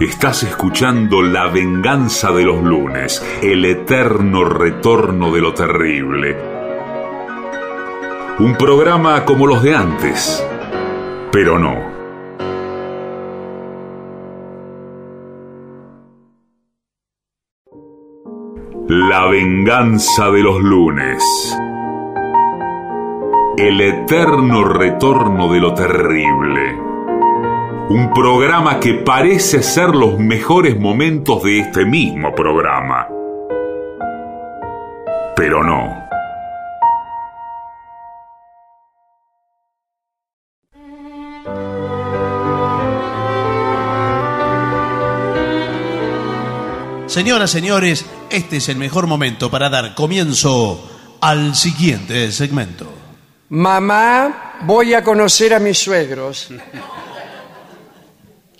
estás 0.00 0.42
escuchando 0.42 1.22
La 1.22 1.48
venganza 1.48 2.32
de 2.32 2.44
los 2.44 2.62
lunes, 2.62 3.22
el 3.42 3.64
eterno 3.66 4.44
retorno 4.44 5.32
de 5.32 5.40
lo 5.40 5.52
terrible. 5.52 6.36
Un 8.38 8.56
programa 8.56 9.24
como 9.24 9.46
los 9.46 9.62
de 9.62 9.74
antes, 9.74 10.44
pero 11.30 11.58
no. 11.58 11.95
La 18.88 19.26
venganza 19.26 20.30
de 20.30 20.44
los 20.44 20.60
lunes. 20.62 21.20
El 23.58 23.80
eterno 23.80 24.62
retorno 24.62 25.52
de 25.52 25.58
lo 25.58 25.74
terrible. 25.74 26.72
Un 27.88 28.12
programa 28.14 28.78
que 28.78 28.94
parece 28.94 29.64
ser 29.64 29.88
los 29.88 30.20
mejores 30.20 30.78
momentos 30.78 31.42
de 31.42 31.58
este 31.58 31.84
mismo 31.84 32.32
programa. 32.32 33.08
Pero 35.34 35.64
no. 35.64 36.05
Señoras, 47.16 47.50
señores, 47.50 48.04
este 48.28 48.58
es 48.58 48.68
el 48.68 48.76
mejor 48.76 49.06
momento 49.06 49.50
para 49.50 49.70
dar 49.70 49.94
comienzo 49.94 51.16
al 51.22 51.54
siguiente 51.54 52.30
segmento. 52.30 52.92
Mamá, 53.48 54.58
voy 54.64 54.92
a 54.92 55.02
conocer 55.02 55.54
a 55.54 55.58
mis 55.58 55.78
suegros. 55.78 56.48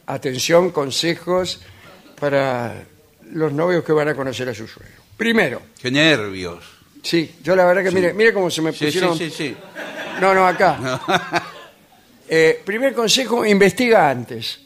Atención, 0.06 0.70
consejos 0.70 1.60
para 2.18 2.82
los 3.30 3.52
novios 3.52 3.84
que 3.84 3.92
van 3.92 4.08
a 4.08 4.14
conocer 4.14 4.48
a 4.48 4.54
su 4.54 4.66
suegro. 4.66 5.02
Primero, 5.18 5.60
Qué 5.78 5.90
nervios. 5.90 6.64
sí, 7.02 7.34
yo 7.42 7.54
la 7.54 7.66
verdad 7.66 7.82
que 7.84 7.90
mire, 7.90 8.14
mire 8.14 8.32
cómo 8.32 8.48
se 8.48 8.62
me 8.62 8.72
Sí, 8.72 8.86
pusieron. 8.86 9.18
sí, 9.18 9.28
sí, 9.28 9.36
sí. 9.48 9.56
No, 10.18 10.32
no, 10.32 10.46
acá. 10.46 11.52
Eh, 12.28 12.62
primer 12.64 12.94
consejo, 12.94 13.44
investiga 13.44 14.08
antes. 14.10 14.58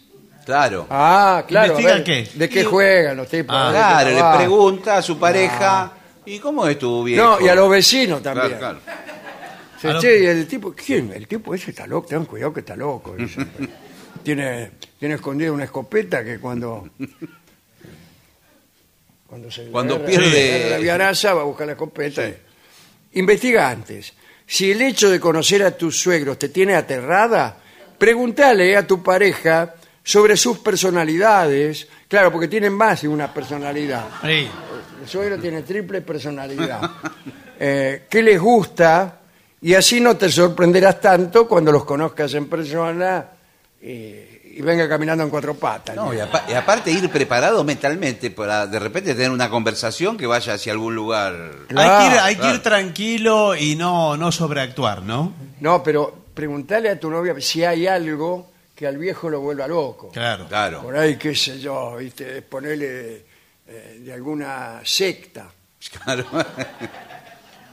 Claro. 0.51 0.87
Ah, 0.91 1.45
claro. 1.47 1.77
a 1.77 1.81
¿Investiga 1.81 1.95
ver, 1.95 2.05
qué? 2.05 2.39
¿De 2.39 2.49
qué 2.49 2.65
juegan 2.65 3.17
los 3.17 3.29
tipos? 3.29 3.55
Ah, 3.57 3.69
¿De 3.69 3.73
qué 3.73 3.79
Claro, 3.79 4.09
le 4.11 4.17
trabajan? 4.17 4.39
pregunta 4.39 4.97
a 4.97 5.03
su 5.03 5.19
pareja, 5.19 5.93
¿y 6.27 6.39
cómo 6.41 6.67
es 6.67 6.79
tu 6.79 7.05
viejo? 7.05 7.23
No, 7.25 7.41
y 7.41 7.49
a 7.49 7.55
los 7.55 7.71
vecinos 7.71 8.21
también. 8.23 8.59
Claro, 8.59 8.81
claro. 8.81 9.01
Sí, 9.81 9.87
A 9.87 9.93
lo- 9.93 10.01
che, 10.01 10.19
y 10.23 10.27
el 10.27 10.47
tipo, 10.49 10.75
¿quién? 10.75 11.13
El 11.15 11.27
tipo 11.29 11.55
ese 11.55 11.71
está 11.71 11.87
loco, 11.87 12.09
ten 12.09 12.25
cuidado 12.25 12.53
que 12.53 12.61
está 12.61 12.75
loco. 12.77 13.15
dice. 13.17 13.47
tiene, 14.25 14.73
tiene 14.99 15.15
escondida 15.15 15.53
una 15.53 15.65
escopeta 15.65 16.23
que 16.25 16.39
cuando. 16.39 16.89
Cuando 19.27 19.51
se 19.51 19.67
Cuando 19.71 19.95
agarra- 19.97 20.09
pierde- 20.11 20.55
agarra 20.57 20.71
la 20.71 20.79
viaraza 20.79 21.35
va 21.35 21.43
a 21.43 21.45
buscar 21.45 21.67
la 21.67 21.73
escopeta. 21.75 22.23
Investiga 23.13 23.71
antes. 23.71 24.13
Si 24.47 24.71
el 24.73 24.83
hecho 24.83 25.09
de 25.09 25.21
conocer 25.21 25.63
a 25.63 25.71
tus 25.77 25.97
suegros 26.01 26.39
te 26.39 26.49
tiene 26.49 26.75
aterrada, 26.75 27.57
pregúntale 27.97 28.77
a 28.77 28.87
tu 28.87 29.03
pareja 29.03 29.75
sobre 30.03 30.37
sus 30.37 30.59
personalidades. 30.59 31.87
Claro, 32.09 32.33
porque 32.33 32.49
tienen 32.49 32.73
más 32.73 33.03
de 33.03 33.09
una 33.09 33.33
personalidad. 33.33 34.05
Sí. 34.23 34.49
El 35.03 35.09
suegro 35.09 35.39
tiene 35.39 35.63
triple 35.63 36.03
personalidad. 36.03 36.81
Eh, 37.59 38.07
¿Qué 38.09 38.23
les 38.23 38.41
gusta? 38.41 39.17
Y 39.63 39.75
así 39.75 40.01
no 40.01 40.17
te 40.17 40.31
sorprenderás 40.31 41.01
tanto 41.01 41.47
cuando 41.47 41.71
los 41.73 41.85
conozcas 41.85 42.33
en 42.35 42.49
persona 42.49 43.27
eh, 43.83 44.53
y 44.57 44.63
venga 44.63 44.89
caminando 44.89 45.23
en 45.25 45.31
cuatro 45.31 45.55
patas. 45.55 45.95
No, 45.95 46.13
y, 46.13 46.21
apa- 46.21 46.45
y 46.49 46.55
aparte 46.55 46.91
ir 46.91 47.09
preparado 47.11 47.63
mentalmente 47.65 48.31
para 48.31 48.67
de 48.67 48.79
repente 48.79 49.15
tener 49.15 49.31
una 49.31 49.49
conversación 49.49 50.17
que 50.17 50.27
vaya 50.27 50.55
hacia 50.55 50.73
algún 50.73 50.95
lugar. 50.95 51.35
Claro, 51.69 51.91
hay 51.93 51.99
que 52.09 52.15
ir, 52.15 52.21
hay 52.21 52.35
que 52.37 52.43
ir 52.43 52.61
claro. 52.61 52.63
tranquilo 52.63 53.55
y 53.57 53.77
no, 53.77 54.17
no 54.17 54.33
sobreactuar, 54.33 55.03
¿no? 55.03 55.33
No, 55.61 55.83
pero 55.83 56.15
preguntale 56.35 56.89
a 56.91 56.99
tu 56.99 57.11
novia 57.11 57.35
si 57.41 57.63
hay 57.65 57.87
algo 57.87 58.50
que 58.81 58.87
al 58.87 58.97
viejo 58.97 59.29
lo 59.29 59.41
vuelva 59.41 59.69
loco. 59.69 60.09
Claro. 60.09 60.49
Claro. 60.49 60.81
Por 60.81 60.97
ahí, 60.97 61.19
qué 61.19 61.35
sé 61.35 61.61
yo, 61.61 61.97
¿viste? 61.99 62.41
ponerle 62.41 63.27
eh, 63.69 63.99
de 64.01 64.11
alguna 64.11 64.81
secta. 64.83 65.53
Claro. 66.03 66.25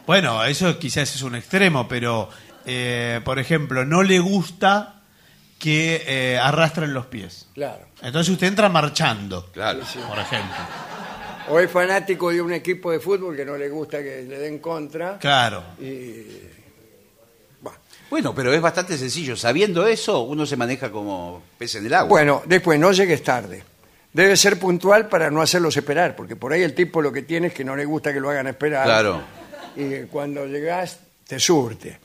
Bueno, 0.06 0.42
eso 0.46 0.80
quizás 0.80 1.14
es 1.14 1.22
un 1.22 1.36
extremo, 1.36 1.86
pero, 1.86 2.30
eh, 2.66 3.20
por 3.26 3.40
ejemplo, 3.40 3.84
no 3.84 4.04
le 4.04 4.20
gusta 4.20 5.02
que 5.60 6.02
eh, 6.08 6.40
arrastren 6.42 6.94
los 6.94 7.08
pies. 7.08 7.50
Claro. 7.54 7.88
Entonces 8.02 8.32
usted 8.32 8.48
entra 8.48 8.70
marchando, 8.70 9.52
Claro. 9.52 9.82
por 10.08 10.18
ejemplo. 10.18 10.56
O 11.50 11.60
es 11.60 11.70
fanático 11.70 12.30
de 12.32 12.42
un 12.42 12.54
equipo 12.54 12.90
de 12.90 13.02
fútbol 13.02 13.36
que 13.36 13.44
no 13.44 13.58
le 13.58 13.68
gusta 13.68 13.98
que 14.02 14.24
le 14.24 14.40
den 14.40 14.60
contra. 14.60 15.18
Claro. 15.20 15.62
Y, 15.82 16.24
bueno. 18.10 18.34
Pero 18.36 18.54
es 18.54 18.62
bastante 18.62 18.98
sencillo. 18.98 19.36
Sabiendo 19.36 19.86
eso, 19.88 20.22
uno 20.22 20.46
se 20.46 20.56
maneja 20.58 20.92
como 20.92 21.42
pez 21.58 21.76
en 21.76 21.86
el 21.86 21.94
agua. 21.94 22.10
Bueno, 22.10 22.42
después 22.46 22.80
no 22.80 22.92
llegues 22.92 23.24
tarde. 23.24 23.64
Debe 24.14 24.36
ser 24.38 24.58
puntual 24.58 25.08
para 25.10 25.30
no 25.30 25.42
hacerlos 25.42 25.76
esperar, 25.78 26.16
porque 26.16 26.36
por 26.36 26.52
ahí 26.54 26.64
el 26.64 26.74
tipo 26.74 27.02
lo 27.02 27.12
que 27.12 27.22
tiene 27.24 27.48
es 27.48 27.54
que 27.54 27.64
no 27.64 27.76
le 27.76 27.86
gusta 27.86 28.12
que 28.14 28.20
lo 28.20 28.30
hagan 28.30 28.48
esperar. 28.48 28.86
Claro. 28.86 29.22
Y 29.76 30.06
cuando 30.08 30.46
llegás, 30.48 31.00
te 31.28 31.40
surte. 31.40 32.00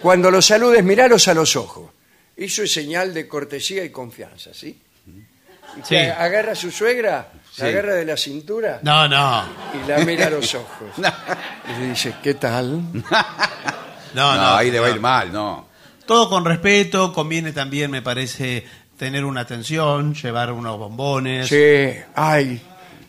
Cuando 0.00 0.30
los 0.30 0.46
saludes, 0.46 0.84
miralos 0.84 1.26
a 1.28 1.34
los 1.34 1.56
ojos. 1.56 1.90
Eso 2.36 2.62
es 2.62 2.72
señal 2.72 3.12
de 3.14 3.26
cortesía 3.26 3.82
y 3.82 3.90
confianza, 3.90 4.52
¿sí? 4.52 4.78
Y 5.08 5.80
Sí. 5.82 5.88
que 5.88 6.10
agarra 6.10 6.52
a 6.52 6.54
su 6.54 6.70
suegra, 6.70 7.32
Sí. 7.50 7.62
la 7.62 7.68
agarra 7.68 7.94
de 7.94 8.04
la 8.04 8.16
cintura 8.16 8.78
No, 8.82 9.08
no. 9.08 9.44
y 9.74 9.88
la 9.88 9.98
mira 10.04 10.26
a 10.26 10.30
los 10.30 10.54
ojos. 10.54 10.88
Y 11.76 11.80
le 11.80 11.88
dice, 11.88 12.14
¿qué 12.22 12.34
tal? 12.34 12.80
No, 14.16 14.34
no, 14.34 14.42
no. 14.42 14.56
ahí 14.56 14.70
le 14.70 14.80
va 14.80 14.86
a 14.88 14.90
ir 14.90 15.00
mal, 15.00 15.32
no. 15.32 15.68
Todo 16.06 16.28
con 16.28 16.44
respeto, 16.44 17.12
conviene 17.12 17.52
también, 17.52 17.90
me 17.90 18.02
parece, 18.02 18.64
tener 18.98 19.24
una 19.24 19.42
atención, 19.42 20.14
llevar 20.14 20.52
unos 20.52 20.78
bombones. 20.78 21.48
Sí, 21.48 21.90
ay. 22.14 22.60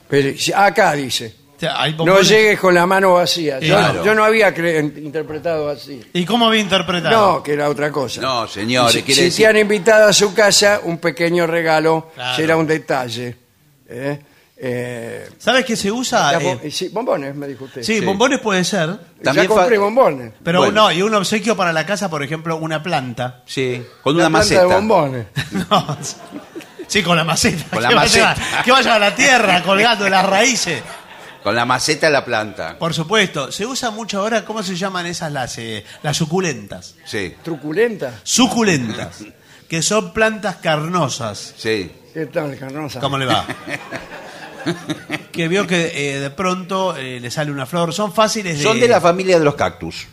Pero, 0.10 0.30
acá 0.55 0.93
dice. 0.93 1.36
O 1.55 1.60
sea, 1.60 1.82
hay 1.82 1.93
No 1.95 2.22
llegues 2.22 2.60
con 2.60 2.74
la 2.76 2.86
mano 2.86 3.14
vacía. 3.16 3.60
Yo, 3.60 3.76
Claro. 3.76 4.03
yo 4.05 4.14
no 4.14 4.24
había 4.24 4.49
interpretado 4.49 5.70
así. 5.70 5.99
¿Y 6.14 6.24
cómo 6.24 6.47
había 6.47 6.62
interpretado? 6.62 7.38
No, 7.38 7.43
que 7.43 7.53
era 7.53 7.68
otra 7.68 7.91
cosa. 7.91 8.22
No, 8.22 8.47
señores, 8.47 8.91
si, 8.93 9.01
si 9.14 9.22
decir- 9.24 9.38
te 9.38 9.47
han 9.47 9.58
invitado 9.58 10.08
a 10.08 10.14
su 10.14 10.34
casa, 10.36 10.82
un 10.84 10.99
pequeño 10.99 11.47
regalo 11.47 12.12
Claro. 12.14 12.36
será 12.36 12.58
un 12.58 12.68
detalle. 12.68 13.36
¿eh? 13.89 14.20
Eh, 14.60 15.30
¿Sabes 15.38 15.66
qué 15.66 15.76
se 15.76 15.91
usa? 15.91 16.38
bo- 16.39 16.60
Eh, 16.64 16.72
sí, 16.72 16.89
bombones, 16.89 17.36
me 17.36 17.47
dijo 17.47 17.66
usted. 17.66 17.84
sí, 17.84 17.99
Sí. 17.99 18.05
bombones 18.05 18.39
puede 18.39 18.64
ser. 18.64 18.89
ya 18.89 19.24
También 19.24 19.47
compré 19.47 19.76
fa- 19.78 19.82
bombones. 19.84 20.34
Pero 20.43 20.60
Bueno. 20.60 20.74
no, 20.86 20.91
y 20.91 21.01
un 21.03 21.14
obsequio 21.14 21.55
para 21.55 21.72
la 21.72 21.86
casa, 21.86 22.10
por 22.10 22.24
ejemplo, 22.24 22.58
una 22.58 22.82
planta. 22.82 23.43
Sí, 23.45 23.84
con 24.01 24.16
Una 24.16 24.28
una, 24.28 24.39
planta 24.39 24.55
maceta. 24.55 24.62
de 24.62 24.74
bombones. 24.76 25.26
No, 25.70 25.97
sí, 26.88 27.03
con 27.03 27.18
la 27.18 27.24
maceta. 27.24 27.66
Con 27.72 27.84
la 27.84 27.89
¿Qué 27.89 27.95
va 27.95 28.01
a 28.01 28.03
maceta. 28.05 28.34
llevar? 28.36 28.64
¿Qué 28.64 28.72
vaya 28.72 28.95
a 28.95 28.99
la 28.99 29.14
tierra 29.16 29.62
colgando 29.64 30.03
de 30.05 30.10
las 30.10 30.26
raíces? 30.26 30.82
Con 31.43 31.55
la 31.55 31.66
maceta 31.66 32.08
de 32.08 32.14
la 32.14 32.26
planta. 32.26 32.78
Por 32.80 32.93
supuesto, 32.95 33.51
se 33.51 33.66
usa 33.66 33.91
mucho 33.91 34.20
ahora, 34.20 34.43
¿cómo 34.43 34.64
se 34.64 34.76
llaman 34.76 35.05
esas 35.05 35.32
las, 35.32 35.58
eh, 35.60 35.86
las 36.01 36.18
suculentas? 36.18 36.95
Sí, 37.05 37.36
Truculenta. 37.43 38.20
Suculentas, 38.24 39.20
que 39.70 39.82
son 39.84 40.14
plantas 40.14 40.55
carnosas. 40.58 41.53
sí. 41.58 41.91
¿Qué 42.14 42.26
tal, 42.26 42.58
Carnosa? 42.58 42.99
¿Cómo 42.99 43.16
le 43.20 43.28
va? 43.28 43.45
que 45.32 45.47
vio 45.47 45.65
que 45.68 45.91
eh, 46.15 46.20
de 46.20 46.30
pronto 46.30 46.95
eh, 46.95 47.20
le 47.20 47.30
sale 47.32 47.51
una 47.51 47.65
flor. 47.65 47.93
Son 47.93 48.13
fáciles 48.13 48.57
de... 48.57 48.63
Son 48.63 48.80
de 48.80 48.88
la 48.88 48.99
familia 49.01 49.38
de 49.39 49.45
los 49.45 49.55
cactus. 49.55 50.07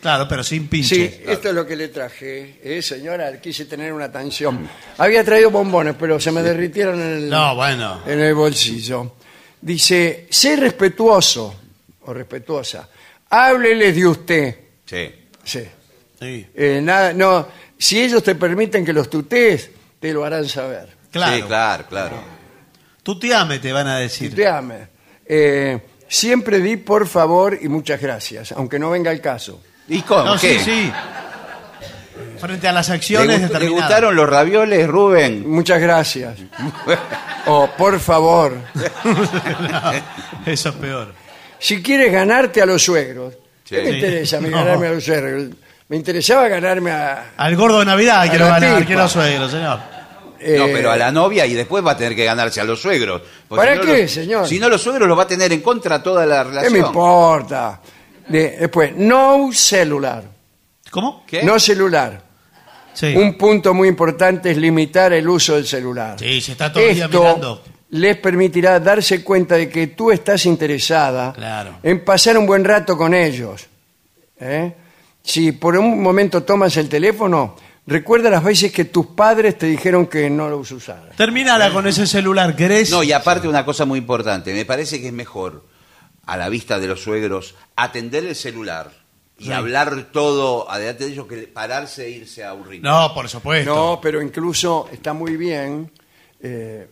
Claro, 0.00 0.28
pero 0.28 0.44
sin 0.44 0.68
pinche. 0.68 0.94
Sí, 0.94 1.22
esto 1.26 1.48
es 1.48 1.54
lo 1.54 1.66
que 1.66 1.74
le 1.74 1.88
traje. 1.88 2.60
Eh, 2.62 2.80
señora, 2.82 3.40
quise 3.40 3.64
tener 3.64 3.92
una 3.92 4.04
atención. 4.04 4.68
Había 4.98 5.24
traído 5.24 5.50
bombones, 5.50 5.96
pero 5.98 6.20
se 6.20 6.30
me 6.30 6.42
derritieron 6.42 7.00
en 7.00 7.08
el, 7.24 7.30
No, 7.30 7.54
bueno. 7.56 8.02
en 8.06 8.20
el 8.20 8.34
bolsillo. 8.34 9.14
Dice, 9.60 10.26
sé 10.30 10.54
respetuoso 10.56 11.54
o 12.02 12.14
respetuosa. 12.14 12.88
Hábleles 13.30 13.96
de 13.96 14.06
usted. 14.06 14.56
Sí. 14.84 15.10
Sí. 15.42 15.64
Sí, 16.20 16.46
Eh, 16.54 16.80
nada, 16.82 17.12
no, 17.12 17.46
si 17.76 18.00
ellos 18.00 18.22
te 18.22 18.34
permiten 18.36 18.84
que 18.84 18.92
los 18.92 19.10
tutees, 19.10 19.70
te 20.00 20.12
lo 20.12 20.24
harán 20.24 20.48
saber. 20.48 20.88
claro. 21.10 21.36
Sí, 21.36 21.42
claro, 21.42 21.84
claro. 21.88 22.35
Tuteame, 23.06 23.60
te 23.60 23.72
van 23.72 23.86
a 23.86 23.98
decir. 23.98 24.30
Tuteame. 24.30 24.88
Eh, 25.24 25.78
siempre 26.08 26.58
di 26.58 26.76
por 26.76 27.06
favor 27.06 27.56
y 27.60 27.68
muchas 27.68 28.00
gracias, 28.00 28.50
aunque 28.50 28.80
no 28.80 28.90
venga 28.90 29.12
el 29.12 29.20
caso. 29.20 29.62
¿Y 29.86 30.00
cómo? 30.02 30.24
No, 30.24 30.38
¿Qué? 30.40 30.58
sí, 30.58 30.64
sí. 30.64 30.92
Frente 32.40 32.66
a 32.66 32.72
las 32.72 32.88
¿Le, 32.88 32.94
acciones 32.96 33.28
gust- 33.28 33.40
le 33.42 33.46
determinadas. 33.46 33.82
gustaron 33.88 34.16
los 34.16 34.28
ravioles, 34.28 34.88
Rubén? 34.88 35.48
Muchas 35.48 35.80
gracias. 35.80 36.34
o 37.46 37.68
por 37.78 38.00
favor. 38.00 38.56
No, 38.74 39.92
eso 40.52 40.68
es 40.70 40.74
peor. 40.74 41.14
Si 41.60 41.80
quieres 41.82 42.12
ganarte 42.12 42.60
a 42.60 42.66
los 42.66 42.82
suegros, 42.82 43.34
¿qué 43.64 43.82
me 43.82 43.90
interesa 43.90 44.38
a 44.38 44.40
mí 44.40 44.48
No. 44.48 44.56
ganarme 44.58 44.88
a 44.88 44.90
los 44.90 45.04
suegros? 45.04 45.44
Me 45.88 45.96
interesaba 45.96 46.48
ganarme 46.48 46.90
a... 46.90 47.30
Al 47.36 47.54
gordo 47.54 47.78
de 47.78 47.84
Navidad 47.86 48.22
A 48.22 48.28
quiero 48.28 48.46
ganar, 48.48 48.84
quiero 48.84 49.08
suegro, 49.08 49.48
señor. 49.48 49.78
Eh, 50.40 50.56
No, 50.58 50.66
pero 50.66 50.90
a 50.90 50.96
la 50.96 51.10
novia 51.12 51.46
y 51.46 51.54
después 51.54 51.84
va 51.84 51.92
a 51.92 51.96
tener 51.96 52.14
que 52.16 52.24
ganarse 52.24 52.60
a 52.60 52.64
los 52.64 52.80
suegros. 52.80 53.22
Porque 53.48 53.60
¿Para 53.66 53.72
si 53.74 53.78
no 53.86 53.92
qué, 53.94 54.02
los- 54.02 54.10
señor? 54.10 54.48
Si 54.48 54.58
no, 54.58 54.68
los 54.68 54.82
suegros 54.82 55.08
los 55.08 55.18
va 55.18 55.22
a 55.24 55.26
tener 55.28 55.52
en 55.52 55.60
contra 55.60 56.02
toda 56.02 56.24
la 56.26 56.42
¿Qué 56.44 56.48
relación. 56.50 56.72
me 56.72 56.78
importa? 56.80 57.80
De- 58.28 58.56
después, 58.58 58.92
no 58.96 59.50
celular. 59.52 60.24
¿Cómo? 60.90 61.24
¿Qué? 61.26 61.42
No 61.42 61.58
celular. 61.58 62.22
Sí. 62.94 63.14
Un 63.14 63.36
punto 63.36 63.74
muy 63.74 63.88
importante 63.88 64.50
es 64.50 64.56
limitar 64.56 65.12
el 65.12 65.28
uso 65.28 65.54
del 65.56 65.66
celular. 65.66 66.16
Sí, 66.18 66.40
se 66.40 66.52
está 66.52 66.72
todo 66.72 66.82
el 66.82 66.94
día 66.94 67.04
Esto 67.04 67.18
mirando. 67.20 67.62
les 67.90 68.16
permitirá 68.16 68.80
darse 68.80 69.22
cuenta 69.22 69.56
de 69.56 69.68
que 69.68 69.88
tú 69.88 70.10
estás 70.10 70.46
interesada 70.46 71.32
Claro. 71.34 71.78
en 71.82 72.02
pasar 72.04 72.38
un 72.38 72.46
buen 72.46 72.64
rato 72.64 72.96
con 72.96 73.12
ellos. 73.12 73.66
¿eh? 74.40 74.74
Si 75.22 75.52
por 75.52 75.76
un 75.76 76.00
momento 76.02 76.42
tomas 76.42 76.76
el 76.78 76.88
teléfono, 76.88 77.56
recuerda 77.86 78.30
las 78.30 78.42
veces 78.44 78.72
que 78.72 78.84
tus 78.86 79.06
padres 79.06 79.56
te 79.58 79.66
dijeron 79.66 80.06
que 80.06 80.28
no 80.30 80.48
lo 80.48 80.58
usaras. 80.58 81.16
Terminala 81.16 81.72
con 81.72 81.86
ese 81.86 82.06
celular, 82.06 82.54
¿querés? 82.56 82.90
No, 82.90 83.02
y 83.02 83.12
aparte 83.12 83.48
una 83.48 83.64
cosa 83.64 83.84
muy 83.84 83.98
importante, 83.98 84.52
me 84.52 84.64
parece 84.64 85.00
que 85.00 85.08
es 85.08 85.12
mejor, 85.12 85.64
a 86.26 86.36
la 86.36 86.48
vista 86.48 86.78
de 86.80 86.88
los 86.88 87.00
suegros, 87.02 87.54
atender 87.76 88.24
el 88.24 88.34
celular 88.34 88.90
y 89.38 89.44
Sí. 89.46 89.52
hablar 89.52 90.08
todo 90.12 90.70
adelante 90.70 91.04
de 91.04 91.12
ellos 91.12 91.26
que 91.26 91.36
pararse 91.46 92.06
e 92.06 92.10
irse 92.10 92.42
a 92.44 92.54
un. 92.54 92.80
No, 92.82 93.12
por 93.14 93.28
supuesto. 93.28 93.74
No, 93.74 94.00
pero 94.02 94.20
incluso 94.22 94.88
está 94.92 95.12
muy 95.12 95.36
bien 95.36 95.90
eh, 96.42 96.88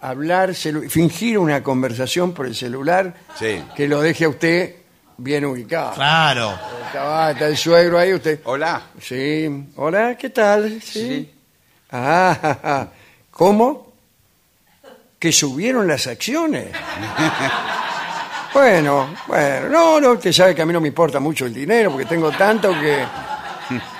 hablar, 0.00 0.54
fingir 0.54 1.38
una 1.38 1.62
conversación 1.62 2.32
por 2.32 2.46
el 2.46 2.54
celular 2.54 3.14
Sí. 3.38 3.62
que 3.74 3.88
lo 3.88 4.00
deje 4.02 4.24
a 4.26 4.28
usted 4.28 4.74
bien 5.18 5.44
ubicado. 5.44 5.94
Claro. 5.94 6.58
Está, 6.86 7.30
el 7.30 7.56
suegro 7.56 7.98
ahí, 7.98 8.14
usted. 8.14 8.40
Hola. 8.44 8.82
Sí, 9.00 9.48
hola, 9.76 10.16
¿qué 10.16 10.30
tal? 10.30 10.80
Sí. 10.82 11.32
Ah, 11.90 12.36
ja, 12.40 12.58
ja. 12.62 12.88
¿cómo? 13.30 13.92
Que 15.18 15.32
subieron 15.32 15.86
las 15.86 16.06
acciones. 16.06 16.68
bueno, 18.54 19.14
bueno, 19.26 19.68
no, 19.68 20.00
no, 20.00 20.12
usted 20.12 20.32
sabe 20.32 20.54
que 20.54 20.62
a 20.62 20.66
mí 20.66 20.72
no 20.72 20.80
me 20.80 20.88
importa 20.88 21.20
mucho 21.20 21.46
el 21.46 21.54
dinero 21.54 21.90
porque 21.92 22.06
tengo 22.06 22.30
tanto 22.32 22.72
que... 22.72 23.04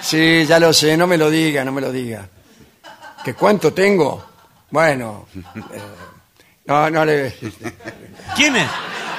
Sí, 0.00 0.46
ya 0.46 0.60
lo 0.60 0.72
sé, 0.72 0.96
no 0.96 1.08
me 1.08 1.18
lo 1.18 1.28
diga, 1.28 1.64
no 1.64 1.72
me 1.72 1.80
lo 1.80 1.90
diga. 1.90 2.28
¿Que 3.24 3.34
cuánto 3.34 3.72
tengo? 3.72 4.24
Bueno, 4.70 5.26
eh, 5.34 5.80
no, 6.66 6.88
no 6.88 7.04
le... 7.04 7.34
¿Quién 8.36 8.56
es? 8.56 8.68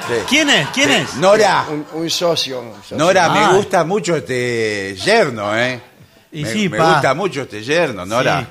Sí. 0.08 0.14
¿Quién 0.30 0.50
es? 0.50 0.68
¿Quién 0.70 0.90
es? 0.92 1.16
Nora, 1.16 1.66
Un, 1.70 1.86
un 1.94 2.10
socio. 2.10 2.62
un 2.62 2.74
socio. 2.82 2.98
Nora, 2.98 3.26
Ah. 3.26 3.50
me 3.52 3.58
gusta 3.58 3.84
mucho 3.84 4.16
este 4.16 4.96
yerno, 4.96 5.58
¿eh? 5.58 5.80
Y 6.32 6.44
me 6.44 6.52
sí, 6.52 6.70
me 6.70 6.78
pa. 6.78 6.94
gusta 6.94 7.14
mucho 7.14 7.42
este 7.44 7.62
yerno, 7.64 8.06
Nora. 8.06 8.48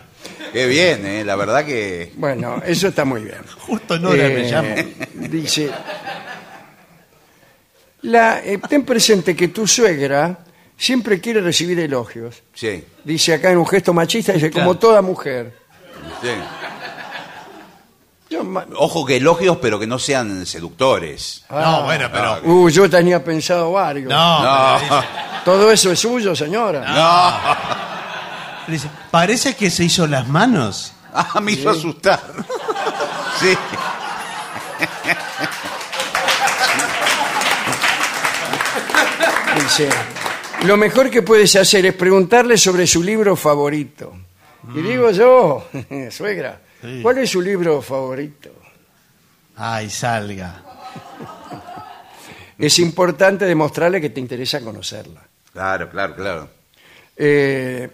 Qué 0.52 0.66
bien, 0.66 1.04
¿eh? 1.06 1.24
La 1.24 1.36
verdad 1.36 1.64
que... 1.64 2.12
Bueno, 2.16 2.62
eso 2.64 2.88
está 2.88 3.04
muy 3.04 3.22
bien. 3.22 3.40
Justo 3.66 3.98
Nora 3.98 4.24
me 4.28 4.46
Eh, 4.46 4.50
llamo. 4.50 4.74
Dice, 5.28 5.70
la, 8.02 8.40
eh, 8.44 8.58
ten 8.68 8.84
presente 8.84 9.34
que 9.34 9.48
tu 9.48 9.66
suegra 9.66 10.38
siempre 10.76 11.20
quiere 11.20 11.40
recibir 11.40 11.78
elogios. 11.80 12.42
Sí, 12.54 12.84
Dice 13.04 13.34
acá 13.34 13.50
en 13.50 13.58
un 13.58 13.66
gesto 13.66 13.92
machista, 13.92 14.32
dice, 14.32 14.50
como 14.50 14.64
Claro. 14.66 14.78
toda 14.78 15.02
mujer. 15.02 15.52
sí. 16.22 16.28
Yo, 18.28 18.42
Ojo 18.76 19.06
que 19.06 19.16
elogios, 19.16 19.58
pero 19.62 19.78
que 19.78 19.86
no 19.86 19.98
sean 19.98 20.46
seductores. 20.46 21.44
No, 21.48 21.84
bueno, 21.84 22.08
pero. 22.12 22.40
uh, 22.42 22.68
yo 22.68 22.90
tenía 22.90 23.22
pensado 23.22 23.72
varios. 23.72 24.08
No, 24.10 24.42
No. 24.42 25.26
Todo 25.44 25.70
eso 25.70 25.92
es 25.92 26.00
suyo, 26.00 26.34
señora. 26.34 26.84
dice, 28.66 28.90
parece 29.12 29.54
que 29.54 29.70
se 29.70 29.84
hizo 29.84 30.06
las 30.06 30.26
manos. 30.28 30.92
Ah, 31.18 31.40
me 31.40 31.52
hizo 31.52 31.70
asustar. 31.70 32.20
Sí. 33.40 33.56
Dice, 39.54 39.88
lo 40.64 40.76
mejor 40.76 41.10
que 41.10 41.22
puedes 41.22 41.56
hacer 41.56 41.86
es 41.86 41.94
preguntarle 41.94 42.58
sobre 42.58 42.86
su 42.86 43.02
libro 43.02 43.36
favorito. 43.36 44.12
Y 44.74 44.80
digo 44.82 45.10
yo, 45.10 45.64
suegra, 46.10 46.60
Sí. 46.80 47.00
¿cuál 47.02 47.18
es 47.18 47.30
su 47.30 47.40
libro 47.40 47.80
favorito? 47.82 48.50
Ay, 49.56 49.88
salga. 49.88 50.62
Es 52.58 52.78
importante 52.78 53.44
demostrarle 53.44 54.00
que 54.00 54.10
te 54.10 54.20
interesa 54.20 54.60
conocerla. 54.60 55.22
Claro, 55.52 55.90
claro, 55.90 56.14
claro. 56.14 56.50
Eh, 57.16 57.88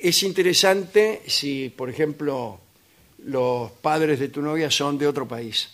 es 0.00 0.22
interesante 0.22 1.22
si, 1.26 1.70
por 1.70 1.88
ejemplo, 1.88 2.60
los 3.26 3.70
padres 3.72 4.18
de 4.20 4.28
tu 4.28 4.42
novia 4.42 4.70
son 4.70 4.98
de 4.98 5.06
otro 5.06 5.26
país 5.26 5.70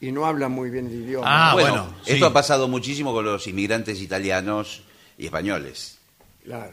y 0.00 0.12
no 0.12 0.26
hablan 0.26 0.52
muy 0.52 0.70
bien 0.70 0.86
el 0.86 0.94
idioma. 0.94 1.26
Ah, 1.28 1.54
bueno, 1.54 1.70
bueno, 1.70 1.94
esto 2.04 2.16
sí. 2.16 2.24
ha 2.24 2.32
pasado 2.32 2.68
muchísimo 2.68 3.12
con 3.12 3.24
los 3.24 3.46
inmigrantes 3.46 4.00
italianos 4.00 4.82
y 5.18 5.26
españoles. 5.26 5.98
Claro. 6.44 6.72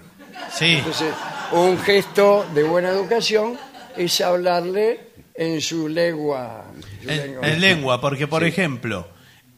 Sí. 0.51 0.75
Entonces, 0.77 1.13
un 1.51 1.79
gesto 1.79 2.45
de 2.53 2.63
buena 2.63 2.89
educación 2.89 3.57
es 3.97 4.21
hablarle 4.21 4.99
en 5.35 5.61
su 5.61 5.87
lengua. 5.87 6.65
su 7.01 7.09
En, 7.09 7.17
lengua. 7.17 7.47
en 7.47 7.61
lengua, 7.61 8.01
porque 8.01 8.27
por 8.27 8.43
ejemplo, 8.43 9.07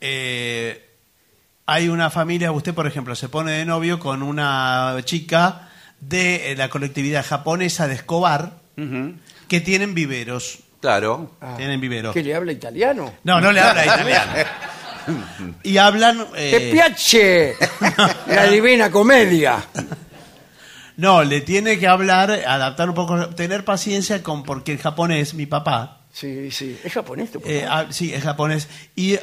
eh, 0.02 0.86
hay 1.66 1.90
una 1.90 2.10
familia, 2.10 2.52
usted 2.52 2.74
por 2.74 2.88
ejemplo 2.88 3.16
se 3.16 3.30
pone 3.30 3.52
de 3.52 3.66
novio 3.66 4.00
con 4.00 4.24
una 4.24 4.96
chica 5.04 5.70
de 6.00 6.52
eh, 6.52 6.56
la 6.56 6.70
colectividad 6.70 7.26
japonesa 7.26 7.88
de 7.88 7.96
Escobar 7.96 8.54
que 9.48 9.62
tienen 9.62 9.94
viveros. 9.94 10.60
Claro. 10.82 11.32
Ah, 11.42 11.56
Tienen 11.58 11.82
viveros. 11.82 12.14
¿Que 12.14 12.22
le 12.22 12.36
habla 12.36 12.52
italiano? 12.52 13.12
No, 13.24 13.42
no 13.42 13.52
le 13.52 13.60
habla 13.60 13.86
italiano. 13.86 14.32
Y 15.64 15.78
hablan... 15.78 16.32
¡Te 16.34 16.70
eh, 16.70 16.72
piace! 16.72 17.56
La 18.28 18.46
divina 18.48 18.90
comedia. 18.90 19.64
No, 20.98 21.24
le 21.24 21.42
tiene 21.42 21.78
que 21.80 21.88
hablar, 21.88 22.32
adaptar 22.32 22.90
un 22.90 22.96
poco, 22.96 23.30
tener 23.30 23.66
paciencia 23.66 24.22
con 24.24 24.44
porque 24.44 24.72
el 24.72 24.78
japonés, 24.80 25.34
mi 25.34 25.46
papá, 25.46 26.02
Sí, 26.12 26.50
sí. 26.50 26.80
¿Es 26.82 26.94
japonés 26.94 27.30
tu 27.32 27.42
papá? 27.42 27.52
Eh, 27.52 27.66
ah, 27.70 27.88
sí, 27.90 28.14
es 28.14 28.24
japonés. 28.24 28.70
Y 28.96 29.18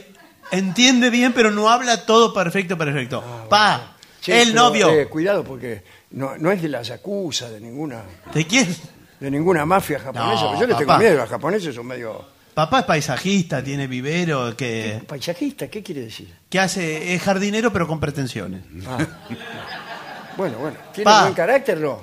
entiende 0.51 1.09
bien, 1.09 1.33
pero 1.33 1.51
no 1.51 1.71
habla 1.71 2.05
todo 2.05 2.35
perfecto, 2.35 2.77
perfecto. 2.77 3.25
Pa, 3.49 3.97
Che, 4.21 4.43
el 4.43 4.51
pero, 4.51 4.63
novio. 4.63 4.91
eh, 4.91 5.07
cuidado 5.07 5.43
porque 5.43 5.83
no, 6.11 6.37
no 6.37 6.53
es 6.53 6.61
de 6.61 6.69
la 6.69 6.83
yakuza, 6.83 7.49
de 7.49 7.61
ninguna, 7.61 8.03
¿De 8.35 8.47
quién? 8.47 8.77
de 9.19 9.31
ninguna 9.31 9.65
mafia 9.65 10.01
japonesa. 10.01 10.43
No, 10.53 10.61
yo 10.61 10.67
le 10.67 10.75
tengo 10.75 10.99
miedo, 10.99 11.17
los 11.17 11.31
japoneses 11.31 11.75
son 11.75 11.87
medio... 11.87 12.27
Papá 12.53 12.81
es 12.81 12.85
paisajista, 12.85 13.65
tiene 13.65 13.87
vivero, 13.87 14.55
que, 14.55 15.03
¿Paisajista? 15.09 15.69
¿Qué 15.69 15.83
quiere 15.83 16.03
decir? 16.03 16.29
que 16.51 16.61
hace, 16.61 17.15
es 17.15 17.23
jardinero 17.23 17.73
pero 17.73 17.89
con 17.89 17.99
pretensiones. 17.99 18.63
Ah. 18.87 18.99
bueno, 20.37 20.59
bueno. 20.59 20.77
¿Tiene 20.93 21.11
Pa. 21.11 21.23
buen 21.23 21.35
carácter, 21.35 21.79
no? 21.79 22.01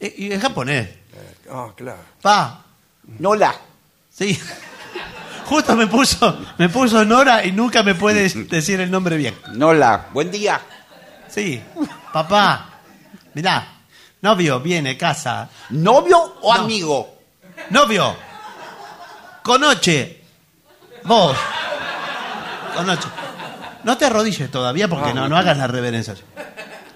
Eh, 0.00 0.14
Y 0.18 0.32
es 0.32 0.40
japonés. 0.40 0.88
Ah, 1.50 1.68
claro. 1.76 1.98
Pa, 2.22 2.62
Nola. 3.18 3.54
sí. 4.10 4.38
Justo 5.46 5.76
me 5.76 5.86
puso, 5.86 6.38
me 6.56 6.70
puso 6.70 7.04
Nora 7.04 7.44
y 7.44 7.52
nunca 7.52 7.82
me 7.82 7.94
puede 7.94 8.30
decir 8.30 8.80
el 8.80 8.90
nombre 8.90 9.18
bien. 9.18 9.34
Nola. 9.52 10.06
Buen 10.14 10.30
día. 10.30 10.58
Sí, 11.28 11.62
papá, 12.14 12.70
mirá, 13.34 13.66
novio, 14.22 14.60
viene, 14.60 14.96
casa. 14.96 15.50
¿Novio 15.68 16.18
o 16.40 16.54
No. 16.54 16.62
amigo? 16.62 17.18
Novio, 17.70 18.16
conoche, 19.42 20.22
vos, 21.04 21.36
conoche. 22.74 23.08
No 23.82 23.98
te 23.98 24.06
arrodilles 24.06 24.50
todavía 24.50 24.88
porque 24.88 25.12
no, 25.12 25.28
no 25.28 25.36
hagas 25.36 25.58
la 25.58 25.66
reverencia. 25.66 26.14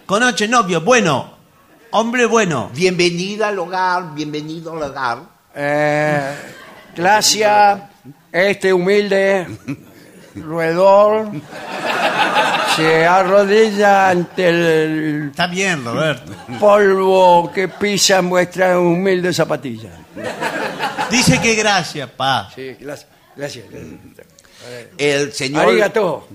Conoche, 0.09 0.49
novio, 0.49 0.81
bueno, 0.81 1.35
hombre 1.91 2.25
bueno. 2.25 2.71
Bienvenida 2.73 3.49
al 3.49 3.59
hogar, 3.59 4.15
bienvenido 4.15 4.73
al 4.73 4.85
hogar. 4.85 5.19
Eh, 5.55 6.35
gracias, 6.97 7.83
este 8.33 8.73
humilde 8.73 9.47
roedor 10.35 11.31
se 12.75 13.05
arrodilla 13.05 14.09
ante 14.09 14.49
el 14.49 15.29
Está 15.29 15.47
bien, 15.47 15.85
Roberto. 15.85 16.33
polvo 16.59 17.53
que 17.53 17.69
pisan 17.69 18.31
vuestras 18.31 18.79
humildes 18.79 19.37
zapatillas. 19.37 19.93
Dice 21.11 21.39
que 21.39 21.55
gracias, 21.55 22.09
pa. 22.09 22.51
Sí, 22.55 22.79
gracias. 22.81 23.11
gracias. 23.37 23.67
El 24.97 25.35
señor 25.35 25.67
Arigato. 25.67 26.27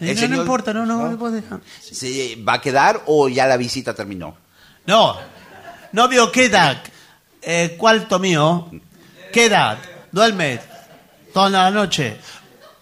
El 0.00 0.08
no, 0.08 0.14
no 0.14 0.20
señor- 0.20 0.38
importa, 0.40 0.72
no, 0.72 0.84
no, 0.86 0.98
me 1.10 1.16
puedo 1.16 1.32
dejar. 1.32 1.60
se 1.80 2.36
va 2.46 2.54
a 2.54 2.60
quedar 2.60 3.02
o 3.06 3.28
ya 3.28 3.46
la 3.46 3.56
visita 3.56 3.94
terminó. 3.94 4.36
No, 4.86 5.16
novio, 5.92 6.30
¿qué 6.32 6.46
edad? 6.46 6.82
Eh, 7.40 7.74
cuarto 7.78 8.18
mío, 8.18 8.70
¿qué 9.32 9.46
edad? 9.46 9.78
Duerme 10.12 10.60
toda 11.32 11.48
la 11.50 11.70
noche. 11.70 12.16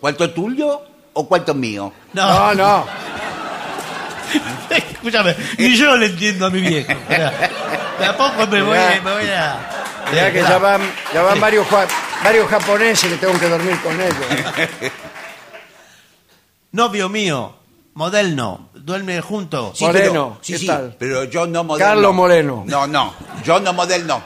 ¿Cuánto 0.01 0.31
tuyo 0.31 0.83
o 1.13 1.29
cuánto 1.29 1.55
mío? 1.55 1.93
No, 2.13 2.55
no. 2.55 2.87
Escúchame, 4.71 5.37
ni 5.59 5.77
yo 5.77 5.97
le 5.97 6.07
entiendo 6.07 6.47
a 6.47 6.51
mi 6.51 6.61
viejo. 6.61 6.93
Tampoco 7.99 8.47
me 8.47 8.63
voy, 8.63 8.79
Mirá. 8.79 9.01
me 9.05 9.13
voy 9.13 9.29
a. 9.29 9.69
Ya 10.15 10.33
que 10.33 10.41
ya 10.43 10.59
van, 10.59 10.81
ya 11.15 11.23
van 11.23 11.41
varios, 11.41 11.67
varios 12.25 12.49
japoneses 12.49 13.11
que 13.13 13.17
tengo 13.19 13.39
que 13.39 13.49
dormir 13.49 13.79
con 13.83 14.01
ellos. 14.01 14.17
Novio 16.73 17.09
mío, 17.09 17.55
moderno, 17.95 18.69
duerme 18.75 19.21
juntos. 19.21 19.77
Sí, 19.77 19.85
Moreno, 19.85 20.11
pero, 20.13 20.39
sí, 20.43 20.53
¿qué 20.55 20.59
sí, 20.61 20.67
tal? 20.67 20.97
pero 20.99 21.25
yo 21.25 21.47
no 21.47 21.65
modelo. 21.65 21.87
Carlos 21.87 22.15
Moreno. 22.15 22.63
No, 22.67 22.87
no, 22.87 23.15
yo 23.45 23.61
no 23.61 23.73
modelo. 23.73 24.23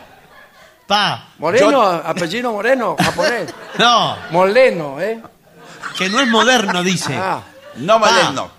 Pa, 0.87 1.31
Moreno, 1.39 1.71
Yo- 1.73 1.83
apellido 2.05 2.53
Moreno, 2.53 2.95
japonés. 3.03 3.53
no, 3.79 4.17
Moleno, 4.31 5.01
¿eh? 5.01 5.21
que 5.99 6.09
no 6.09 6.21
es 6.21 6.29
moderno, 6.29 6.83
dice. 6.85 7.17
Ah, 7.17 7.41
No 7.77 8.01
Pa. 8.01 8.11
modelo. 8.13 8.51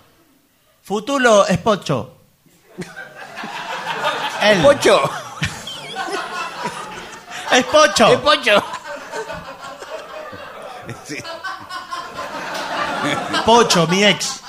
Futuro 0.84 1.48
es 1.48 1.58
pocho. 1.60 2.14
Él. 4.42 4.62
Pocho. 4.62 5.02
Es 7.52 7.64
Pocho. 7.66 8.08
Es 8.08 8.20
Pocho. 8.20 8.64
Sí. 11.06 11.18
Pocho, 13.48 13.88
mi 13.88 14.04
ex. 14.04 14.42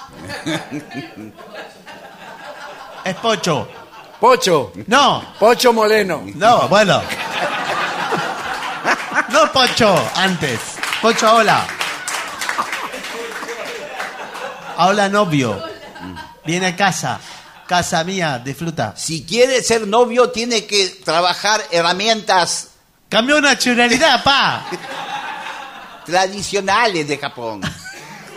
Es 3.04 3.14
Pocho. 3.14 3.68
Pocho. 4.18 4.72
No, 4.88 5.22
Pocho 5.38 5.72
Moleno. 5.72 6.24
no, 6.34 6.66
bueno. 6.66 7.00
No 9.28 9.52
Pocho, 9.52 10.10
antes. 10.16 10.58
Pocho, 11.00 11.32
hola. 11.32 11.64
Hola, 14.78 15.08
novio. 15.08 15.62
Viene 16.44 16.66
a 16.66 16.74
casa. 16.74 17.20
Casa 17.68 18.02
mía, 18.02 18.40
disfruta. 18.44 18.94
Si 18.96 19.24
quiere 19.24 19.62
ser 19.62 19.86
novio, 19.86 20.30
tiene 20.30 20.66
que 20.66 20.88
trabajar 21.04 21.62
herramientas 21.70 22.70
Cambió 23.08 23.40
nacionalidad, 23.40 24.24
pa. 24.24 24.66
tradicionales 26.04 27.06
de 27.06 27.16
Japón. 27.16 27.60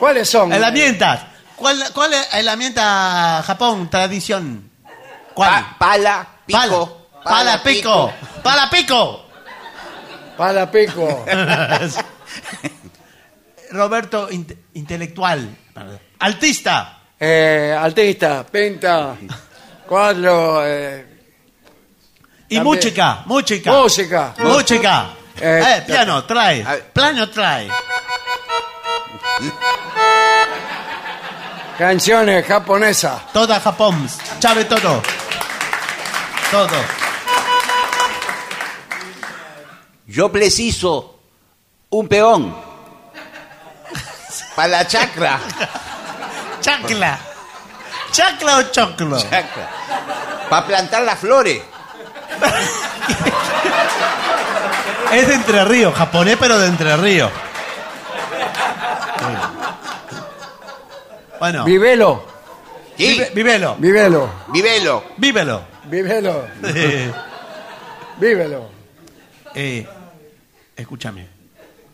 ¿Cuáles 0.02 0.28
son? 0.32 0.52
Herramientas. 0.52 1.22
¿Cuál, 1.56 1.78
cuál 1.94 2.12
es 2.14 2.28
herramienta 2.34 3.44
Japón, 3.46 3.88
tradición? 3.88 4.68
¿Cuál? 5.36 5.64
Pa- 5.64 5.76
pala, 5.78 6.28
pico. 6.44 7.08
Pala, 7.24 7.26
pala, 7.62 7.62
pico. 7.64 8.14
Pala, 8.42 8.68
pico. 8.72 9.26
Para 10.36 10.72
pico. 10.72 11.24
Roberto, 13.70 14.28
inte- 14.32 14.58
intelectual. 14.74 15.56
Artista. 16.18 16.98
Eh, 17.20 17.78
artista, 17.80 18.44
pinta, 18.44 19.16
cuadro, 19.88 20.66
eh, 20.66 21.06
Y 22.50 22.56
También. 22.56 22.64
música, 22.64 23.22
música. 23.28 23.72
música. 23.72 24.34
Música. 24.40 25.10
Eh, 25.40 25.64
Eh, 25.78 25.84
piano, 25.86 26.24
trae. 26.26 26.66
Piano, 26.92 27.30
trae. 27.30 27.70
Canciones 31.82 32.46
japonesas. 32.46 33.34
Toda 33.34 33.60
Japón. 33.60 34.08
Sabe 34.40 34.66
todo. 34.66 35.02
Todo. 36.52 36.78
Yo 40.06 40.32
preciso 40.32 41.20
un 41.90 42.08
peón. 42.08 42.56
Para 44.56 44.68
la 44.68 44.86
chacra. 44.86 45.40
Chacla. 46.62 47.18
¿Chacla 48.12 48.58
o 48.58 48.64
choclo? 48.72 49.18
Para 50.52 50.68
plantar 50.68 51.02
las 51.02 51.18
flores. 51.18 51.64
Es 55.14 55.28
de 55.28 55.34
Entre 55.34 55.66
Ríos, 55.66 55.96
japonés, 55.96 56.38
pero 56.40 56.60
de 56.60 56.68
Entre 56.68 56.96
Ríos. 56.96 57.32
Bueno, 61.42 61.64
Vivelo, 61.66 62.24
Sí, 62.96 63.08
vive- 63.18 63.32
vivelo, 63.34 63.76
vivelo. 63.80 64.30
vívelo. 64.54 65.04
vivelo, 65.88 66.46
Eh, 66.64 67.12
vívelo. 68.20 68.70
eh, 69.56 69.88
escúchame, 70.76 71.28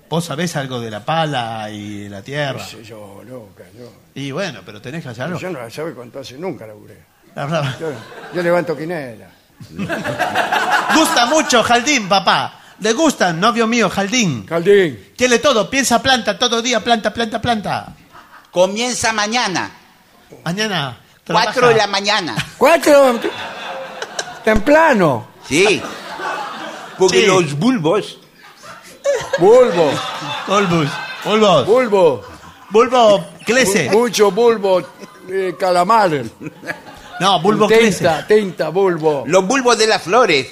vos 0.10 0.26
sabés 0.26 0.54
algo 0.58 0.82
de 0.82 0.92
la 0.92 1.06
pala 1.06 1.70
y 1.72 2.00
de 2.04 2.10
la 2.10 2.22
tierra. 2.22 2.60
Sí, 2.62 2.84
yo, 2.84 3.24
loca, 3.26 3.64
yo. 3.74 3.90
Y 4.16 4.32
bueno, 4.32 4.60
pero 4.66 4.82
tenés 4.82 5.02
que 5.04 5.10
hacer 5.12 5.24
algo. 5.24 5.40
Yo 5.40 5.50
no 5.50 5.60
la 5.62 5.70
sabe 5.70 5.94
cuánto 5.94 6.20
hace, 6.20 6.38
nunca 6.38 6.68
laburé. 6.68 6.98
La 7.34 7.46
verdad. 7.46 7.76
Yo, 7.80 7.92
yo 8.36 8.44
levanto 8.44 8.76
quinela. 8.76 9.30
Gusta 10.94 11.26
mucho 11.28 11.64
Jaldín, 11.64 12.10
papá. 12.10 12.64
Le 12.82 12.92
gustan, 12.92 13.40
novio 13.40 13.66
mío, 13.66 13.90
Jaldín. 13.90 14.46
Caldín, 14.46 15.14
Quiere 15.18 15.40
todo, 15.40 15.70
piensa 15.70 16.04
planta, 16.04 16.38
todo 16.38 16.62
día 16.62 16.84
planta, 16.84 17.14
planta, 17.14 17.40
planta. 17.42 17.96
Comienza 18.52 19.14
mañana. 19.14 19.72
Mañana. 20.44 20.98
Cuatro 21.26 21.68
de 21.70 21.76
la 21.76 21.88
mañana. 21.88 22.36
cuatro, 22.58 23.20
temprano, 24.44 25.28
Sí. 25.48 25.82
Porque 26.98 27.22
Sí. 27.22 27.26
los 27.28 27.54
bulbos. 27.58 28.18
bulbo, 29.40 29.92
Bulbos. 30.48 30.90
Bulbos. 31.24 31.66
bulbo, 31.68 32.26
Bulbo 32.70 33.26
crece. 33.46 33.90
mucho 33.92 34.32
bulbo, 34.32 34.82
eh, 35.30 35.56
calamar, 35.60 36.10
No, 37.20 37.40
bulbo 37.42 37.68
crece. 37.68 38.00
tinta, 38.00 38.26
tinta, 38.28 38.70
bulbo. 38.70 39.24
Los 39.28 39.46
bulbos 39.46 39.78
de 39.78 39.88
las 39.88 40.02
flores. 40.02 40.48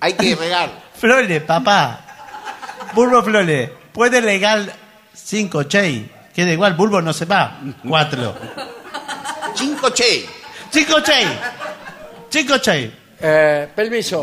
Hay 0.00 0.14
que 0.14 0.34
regar. 0.34 0.70
Flores, 0.98 1.42
papá. 1.42 2.00
Bulbo 2.94 3.22
flores. 3.22 3.70
Puede 3.92 4.20
legal 4.20 4.72
cinco, 5.14 5.62
chey. 5.64 6.10
Queda 6.36 6.52
igual, 6.52 6.74
bulbo 6.74 7.00
no 7.00 7.12
se 7.14 7.24
va. 7.24 7.58
Cuatro. 7.88 8.36
Cinco 9.56 9.90
che. 9.90 10.28
Cinco, 10.70 11.00
chey. 11.00 11.26
Cinco, 12.28 12.58
chey. 12.58 12.94
Eh, 13.18 13.68
permiso. 13.74 14.22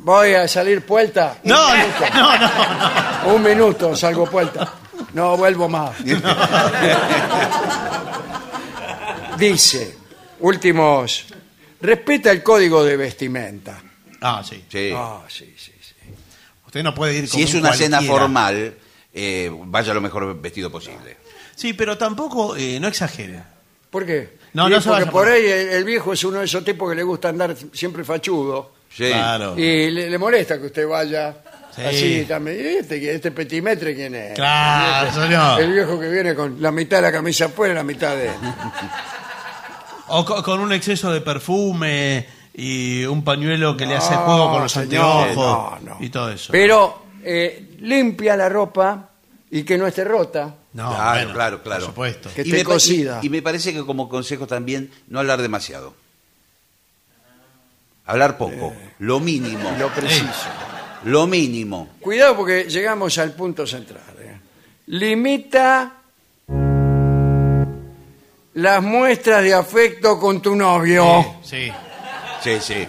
Voy 0.00 0.34
a 0.34 0.46
salir 0.46 0.84
puerta. 0.84 1.38
Un 1.42 1.50
No, 1.50 1.70
minuto. 1.70 2.04
no, 2.14 2.38
no, 2.38 2.48
no. 2.48 3.34
Un 3.34 3.42
minuto, 3.42 3.96
salgo 3.96 4.26
puerta. 4.28 4.70
No 5.14 5.36
vuelvo 5.38 5.68
más. 5.70 5.92
Dice, 9.38 9.96
últimos, 10.40 11.24
respeta 11.80 12.30
el 12.30 12.42
código 12.42 12.84
de 12.84 12.96
vestimenta. 12.96 13.80
Ah, 14.20 14.42
sí. 14.46 14.64
Sí. 14.70 14.92
Ah, 14.94 15.22
sí, 15.28 15.54
sí, 15.56 15.72
sí. 15.80 15.94
Usted 16.66 16.82
no 16.82 16.94
puede 16.94 17.14
ir 17.14 17.28
Si 17.28 17.42
es 17.42 17.54
un 17.54 17.60
una 17.60 17.72
cena 17.72 17.96
cualquiera. 17.98 18.18
formal, 18.20 18.74
eh, 19.14 19.50
vaya 19.66 19.94
lo 19.94 20.00
mejor 20.00 20.38
vestido 20.40 20.70
posible. 20.70 21.16
Sí, 21.54 21.72
pero 21.72 21.96
tampoco, 21.96 22.56
eh, 22.56 22.78
no 22.80 22.88
exagere. 22.88 23.40
¿Por 23.90 24.04
qué? 24.04 24.38
No, 24.54 24.66
Y 24.68 24.72
no 24.72 24.80
se 24.80 24.88
porque 24.88 25.02
vaya 25.04 25.12
por 25.12 25.24
por- 25.24 25.32
ahí 25.32 25.46
el, 25.46 25.68
el 25.68 25.84
viejo 25.84 26.12
es 26.12 26.24
uno 26.24 26.40
de 26.40 26.44
esos 26.46 26.64
tipos 26.64 26.90
que 26.90 26.96
le 26.96 27.02
gusta 27.04 27.28
andar 27.28 27.54
siempre 27.72 28.02
fachudo. 28.04 28.72
Sí. 28.90 29.06
Claro. 29.08 29.58
Y 29.58 29.90
le, 29.90 30.10
le 30.10 30.18
molesta 30.18 30.58
que 30.58 30.66
usted 30.66 30.86
vaya 30.88 31.34
Sí. 31.74 31.82
así 31.82 32.24
también. 32.28 32.56
¿Y 32.60 32.68
este, 32.78 33.14
este 33.14 33.30
petimetre 33.32 33.94
quién 33.96 34.14
es? 34.14 34.34
Claro, 34.34 35.08
El 35.08 35.14
señor. 35.14 35.72
viejo 35.72 35.98
que 36.00 36.08
viene 36.08 36.34
con 36.34 36.60
la 36.62 36.70
mitad 36.70 36.98
de 36.98 37.02
la 37.02 37.12
camisa 37.12 37.46
afuera 37.46 37.72
y 37.72 37.76
la 37.76 37.82
mitad 37.82 38.16
de... 38.16 38.30
O 40.08 40.24
co- 40.24 40.42
con 40.42 40.60
un 40.60 40.72
exceso 40.72 41.10
de 41.12 41.20
perfume 41.20 42.26
y 42.52 43.04
un 43.04 43.24
pañuelo 43.24 43.76
que 43.76 43.86
le 43.86 43.96
hace 43.96 44.14
juego 44.14 44.50
con 44.52 44.62
los 44.62 44.72
señor, 44.72 45.28
anteojos 45.28 45.82
no, 45.82 45.94
no. 45.94 46.04
y 46.04 46.10
todo 46.10 46.30
eso. 46.30 46.52
Pero 46.52 47.06
eh, 47.24 47.73
limpia 47.84 48.36
la 48.36 48.48
ropa 48.48 49.10
y 49.50 49.62
que 49.62 49.78
no 49.78 49.86
esté 49.86 50.04
rota. 50.04 50.54
no, 50.72 50.88
claro, 50.90 51.10
bueno, 51.20 51.32
claro, 51.32 51.62
claro. 51.62 51.80
Por 51.80 51.90
supuesto. 51.90 52.30
Que 52.34 52.42
Y 52.42 52.44
esté 52.46 52.58
me, 52.58 52.64
pa- 52.64 52.70
cocida. 52.72 53.20
y- 53.22 53.26
y 53.26 53.30
me 53.30 53.42
parece 53.42 53.72
que 53.72 53.84
como 53.84 54.08
consejo 54.08 54.46
también 54.46 54.90
no 55.08 55.20
hablar 55.20 55.40
demasiado. 55.40 55.94
Hablar 58.06 58.36
poco, 58.36 58.74
lo 58.98 59.18
mínimo, 59.20 59.74
Lo 59.78 59.88
preciso. 59.88 60.26
lo 61.04 61.26
mínimo. 61.26 61.88
Cuidado 62.00 62.36
porque 62.36 62.64
llegamos 62.64 63.16
al 63.18 63.32
punto 63.32 63.66
central. 63.66 64.02
¿eh? 64.20 64.38
Limita 64.88 66.02
las 68.54 68.82
muestras 68.82 69.42
de 69.42 69.54
afecto 69.54 70.18
con 70.20 70.42
tu 70.42 70.54
novio. 70.54 71.36
Sí. 71.42 71.70
Sí, 72.42 72.58
sí. 72.60 72.86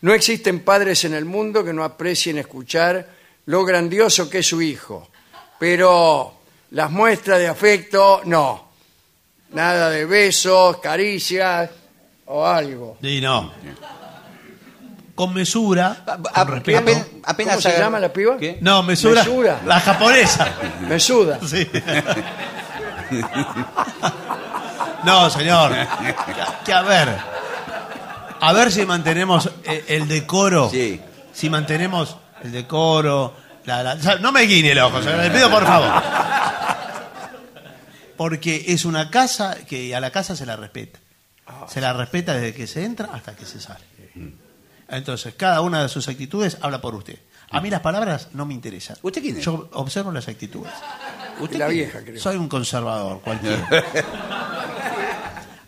No 0.00 0.14
existen 0.14 0.60
padres 0.60 1.04
en 1.04 1.12
el 1.14 1.24
mundo 1.26 1.62
que 1.64 1.72
no 1.72 1.84
aprecien 1.84 2.38
escuchar 2.38 3.17
lo 3.48 3.64
grandioso 3.64 4.28
que 4.28 4.38
es 4.40 4.46
su 4.46 4.60
hijo. 4.62 5.08
Pero 5.58 6.34
las 6.70 6.90
muestras 6.90 7.38
de 7.38 7.48
afecto, 7.48 8.20
no. 8.24 8.68
Nada 9.50 9.88
de 9.90 10.04
besos, 10.04 10.76
caricias 10.78 11.70
o 12.26 12.46
algo. 12.46 12.98
Sí, 13.02 13.20
no. 13.20 13.50
Con 15.14 15.32
mesura, 15.34 16.04
A- 16.06 16.44
con 16.44 16.48
respeto. 16.54 16.78
apen- 16.78 17.20
apenas 17.24 17.56
¿Cómo 17.56 17.62
se 17.74 17.78
llama 17.78 17.98
la 17.98 18.12
piba? 18.12 18.36
¿Qué? 18.36 18.58
No, 18.60 18.82
mesura. 18.84 19.22
Mesura. 19.24 19.60
La 19.66 19.80
japonesa. 19.80 20.46
Me 20.88 21.00
suda. 21.00 21.38
Sí. 21.48 21.66
No, 25.04 25.30
señor. 25.30 25.72
Que 26.64 26.72
a 26.72 26.82
ver. 26.82 27.08
A 28.40 28.52
ver 28.52 28.70
si 28.70 28.84
mantenemos 28.86 29.50
eh, 29.64 29.84
el 29.88 30.06
decoro. 30.06 30.68
Sí. 30.70 31.00
Si 31.32 31.48
mantenemos 31.48 32.16
el 32.44 32.52
decoro. 32.52 33.34
la- 33.64 33.82
la- 33.82 33.94
o 33.94 34.00
sea, 34.00 34.16
no 34.16 34.32
me 34.32 34.42
guiñe 34.42 34.72
el 34.72 34.78
ojo, 34.78 34.98
le 35.00 35.30
pido 35.30 35.50
por 35.50 35.64
favor. 35.66 35.90
Porque 38.16 38.64
es 38.68 38.84
una 38.84 39.10
casa 39.10 39.56
que 39.66 39.94
a 39.94 40.00
la 40.00 40.10
casa 40.10 40.34
se 40.34 40.44
la 40.46 40.56
respeta. 40.56 40.98
Se 41.68 41.80
la 41.80 41.92
respeta 41.92 42.34
desde 42.34 42.54
que 42.54 42.66
se 42.66 42.84
entra 42.84 43.10
hasta 43.12 43.34
que 43.36 43.44
se 43.46 43.60
sale. 43.60 43.84
Entonces, 44.88 45.34
cada 45.36 45.60
una 45.60 45.82
de 45.82 45.88
sus 45.88 46.08
actitudes 46.08 46.56
habla 46.60 46.80
por 46.80 46.94
usted. 46.94 47.18
A 47.50 47.60
mí 47.60 47.70
las 47.70 47.80
palabras 47.80 48.28
no 48.32 48.44
me 48.46 48.54
interesan. 48.54 48.96
¿Usted 49.02 49.22
quién 49.22 49.36
es? 49.38 49.44
Yo 49.44 49.68
observo 49.72 50.10
las 50.12 50.28
actitudes. 50.28 50.72
la 51.52 51.68
vieja, 51.68 52.00
creo. 52.02 52.20
Soy 52.20 52.36
un 52.36 52.48
conservador, 52.48 53.20
cualquiera. 53.20 53.68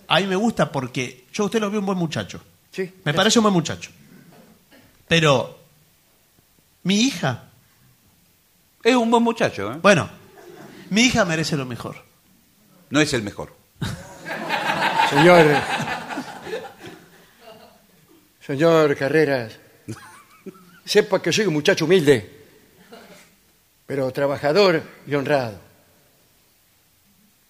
A 0.08 0.18
mí 0.20 0.26
me 0.26 0.36
gusta 0.36 0.72
porque 0.72 1.26
yo 1.32 1.44
a 1.44 1.46
usted 1.46 1.60
lo 1.60 1.70
veo 1.70 1.80
un 1.80 1.86
buen 1.86 1.98
muchacho. 1.98 2.40
Sí. 2.72 2.92
Me 3.04 3.14
parece 3.14 3.38
un 3.38 3.44
buen 3.44 3.52
muchacho. 3.54 3.90
Pero 5.06 5.59
mi 6.84 7.00
hija, 7.02 7.44
Es 8.82 8.94
un 8.96 9.10
buen 9.10 9.22
muchacho, 9.22 9.72
¿eh? 9.72 9.78
bueno, 9.82 10.08
mi 10.90 11.02
hija 11.02 11.24
merece 11.24 11.56
lo 11.56 11.66
mejor. 11.66 11.96
No 12.88 13.00
es 13.00 13.12
el 13.12 13.22
mejor. 13.22 13.54
Señor. 15.10 15.46
Señor 18.44 18.96
Carreras, 18.96 19.52
sepa 20.84 21.20
que 21.22 21.32
soy 21.32 21.46
un 21.46 21.52
muchacho 21.54 21.84
humilde, 21.84 22.38
pero 23.86 24.10
trabajador 24.10 24.82
y 25.06 25.14
honrado. 25.14 25.60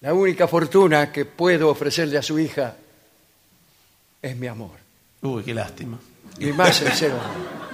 La 0.01 0.13
única 0.13 0.47
fortuna 0.47 1.11
que 1.11 1.25
puedo 1.25 1.69
ofrecerle 1.69 2.17
a 2.17 2.21
su 2.21 2.37
hija 2.39 2.75
es 4.21 4.35
mi 4.35 4.47
amor, 4.47 4.77
Uy, 5.21 5.43
qué 5.43 5.53
lástima. 5.53 5.97
mi 6.37 6.51
más 6.53 6.75
sincero 6.75 7.15
amor. 7.19 7.70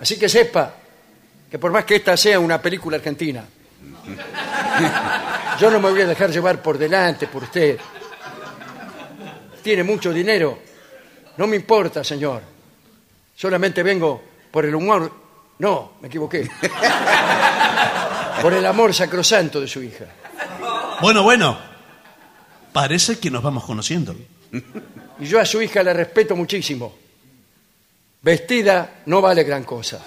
Así 0.00 0.18
que 0.18 0.28
sepa 0.28 0.74
que 1.50 1.58
por 1.58 1.72
más 1.72 1.84
que 1.84 1.96
esta 1.96 2.16
sea 2.16 2.38
una 2.38 2.60
película 2.60 2.96
argentina, 2.96 3.44
yo 5.60 5.70
no 5.70 5.80
me 5.80 5.90
voy 5.90 6.02
a 6.02 6.06
dejar 6.06 6.30
llevar 6.30 6.62
por 6.62 6.78
delante 6.78 7.26
por 7.26 7.44
usted. 7.44 7.78
Tiene 9.62 9.82
mucho 9.82 10.12
dinero. 10.12 10.60
No 11.36 11.46
me 11.46 11.56
importa, 11.56 12.02
señor. 12.02 12.42
Solamente 13.34 13.82
vengo 13.82 14.22
por 14.50 14.64
el 14.64 14.74
humor. 14.74 15.12
No, 15.58 15.92
me 16.00 16.08
equivoqué. 16.08 16.48
Por 18.40 18.54
el 18.54 18.64
amor 18.66 18.94
sacrosanto 18.94 19.60
de 19.60 19.66
su 19.66 19.82
hija. 19.82 20.04
Bueno, 21.00 21.24
bueno, 21.24 21.58
parece 22.72 23.18
que 23.18 23.30
nos 23.30 23.42
vamos 23.42 23.64
conociendo. 23.64 24.14
Y 25.18 25.26
yo 25.26 25.40
a 25.40 25.44
su 25.44 25.60
hija 25.60 25.82
la 25.82 25.92
respeto 25.92 26.36
muchísimo. 26.36 26.94
Vestida 28.20 29.02
no 29.06 29.20
vale 29.20 29.44
gran 29.44 29.64
cosa. 29.64 30.00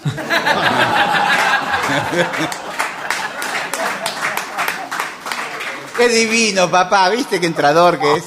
Qué 5.97 6.09
divino, 6.09 6.69
papá. 6.69 7.09
¿Viste 7.09 7.39
qué 7.39 7.45
entrador 7.45 7.99
que 7.99 8.15
es? 8.15 8.23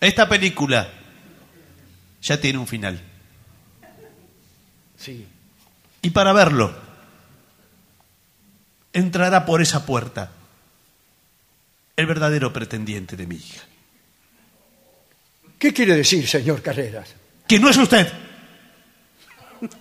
Esta 0.00 0.28
película 0.28 0.88
ya 2.22 2.40
tiene 2.40 2.58
un 2.58 2.66
final. 2.66 3.00
Sí. 4.96 5.26
Y 6.02 6.10
para 6.10 6.32
verlo, 6.32 6.74
entrará 8.92 9.44
por 9.44 9.60
esa 9.60 9.84
puerta 9.84 10.30
el 11.96 12.06
verdadero 12.06 12.52
pretendiente 12.52 13.16
de 13.16 13.26
mi 13.26 13.36
hija. 13.36 13.62
¿Qué 15.58 15.72
quiere 15.72 15.96
decir, 15.96 16.28
señor 16.28 16.62
Carreras? 16.62 17.17
Que 17.48 17.58
no 17.58 17.70
es 17.70 17.76
usted. 17.78 18.12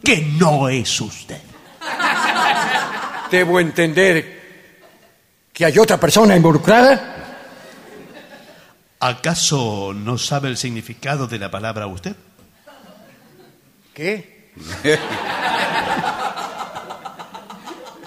Que 0.03 0.21
no 0.39 0.69
es 0.69 1.01
usted. 1.01 1.41
¿Debo 3.29 3.59
entender 3.59 4.37
que 5.51 5.65
hay 5.65 5.77
otra 5.77 5.99
persona 5.99 6.35
involucrada? 6.35 7.15
¿Acaso 8.99 9.93
no 9.93 10.17
sabe 10.17 10.47
el 10.47 10.57
significado 10.57 11.27
de 11.27 11.37
la 11.37 11.51
palabra 11.51 11.87
usted? 11.87 12.15
¿Qué? 13.93 14.53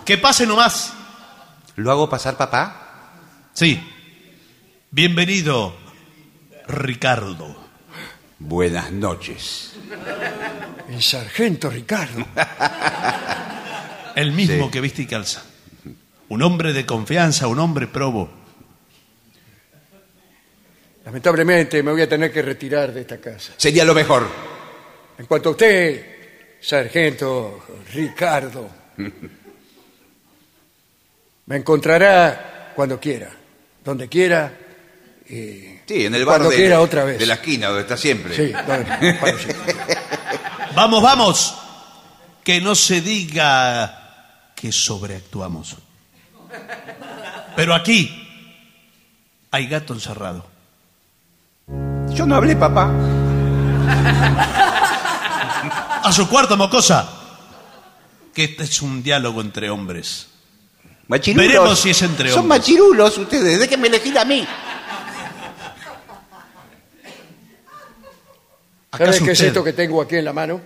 Que 0.04 0.18
pase 0.18 0.44
nomás. 0.44 0.92
¿Lo 1.76 1.92
hago 1.92 2.10
pasar, 2.10 2.36
papá? 2.36 3.12
Sí. 3.52 3.80
Bienvenido, 4.90 5.76
Ricardo. 6.66 7.69
Buenas 8.40 8.90
noches. 8.90 9.72
El 10.88 11.02
sargento 11.02 11.68
Ricardo. 11.70 12.26
El 14.16 14.32
mismo 14.32 14.64
Sí. 14.66 14.70
que 14.70 14.80
viste 14.80 15.02
y 15.02 15.06
calza. 15.06 15.44
Un 16.30 16.42
hombre 16.42 16.72
de 16.72 16.86
confianza, 16.86 17.46
un 17.48 17.58
hombre 17.58 17.86
probo. 17.86 18.30
Lamentablemente 21.04 21.82
me 21.82 21.90
voy 21.92 22.02
a 22.02 22.08
tener 22.08 22.32
que 22.32 22.40
retirar 22.42 22.92
de 22.92 23.02
esta 23.02 23.18
casa. 23.18 23.52
Sería 23.56 23.84
lo 23.84 23.94
mejor. 23.94 24.26
En 25.18 25.26
cuanto 25.26 25.50
a 25.50 25.52
usted, 25.52 26.06
sargento 26.60 27.62
Ricardo, 27.92 28.70
me 31.46 31.56
encontrará 31.56 32.72
cuando 32.74 32.98
quiera, 32.98 33.30
donde 33.84 34.08
quiera. 34.08 34.56
y 35.28 35.78
Sí, 35.90 36.06
en 36.06 36.14
el 36.14 36.24
bar 36.24 36.36
Cuando 36.36 36.50
de, 36.50 36.56
quiera 36.56 36.80
otra 36.80 37.02
vez. 37.02 37.18
de 37.18 37.26
la 37.26 37.34
esquina, 37.34 37.66
donde 37.66 37.82
está 37.82 37.96
siempre. 37.96 38.36
Sí, 38.36 38.52
donde- 38.52 39.18
cuando 39.20 39.38
quiera. 39.38 40.02
Vamos, 40.76 41.02
vamos. 41.02 41.54
Que 42.44 42.60
no 42.60 42.76
se 42.76 43.00
diga 43.00 44.52
que 44.54 44.70
sobreactuamos. 44.70 45.74
Pero 47.56 47.74
aquí 47.74 48.08
hay 49.50 49.66
gato 49.66 49.92
encerrado. 49.92 50.46
Yo 52.14 52.24
no 52.24 52.36
hablé, 52.36 52.54
papá. 52.54 52.92
A 56.04 56.12
su 56.12 56.28
cuarto, 56.28 56.56
mocosa. 56.56 57.08
Que 58.32 58.44
este 58.44 58.62
es 58.62 58.80
un 58.80 59.02
diálogo 59.02 59.40
entre 59.40 59.68
hombres. 59.70 60.28
Machirulos. 61.08 61.48
Veremos 61.48 61.80
si 61.80 61.90
es 61.90 62.00
entre 62.02 62.30
Son 62.30 62.42
hombres. 62.42 62.60
machirulos 62.60 63.18
ustedes. 63.18 63.58
Déjenme 63.58 63.88
elegir 63.88 64.16
a 64.16 64.24
mí. 64.24 64.46
¿Sabes 68.92 69.08
¿Acaso 69.08 69.24
qué 69.24 69.30
es 69.32 69.38
usted- 69.38 69.48
esto 69.48 69.64
que 69.64 69.72
tengo 69.72 70.02
aquí 70.02 70.16
en 70.16 70.24
la 70.24 70.32
mano? 70.32 70.60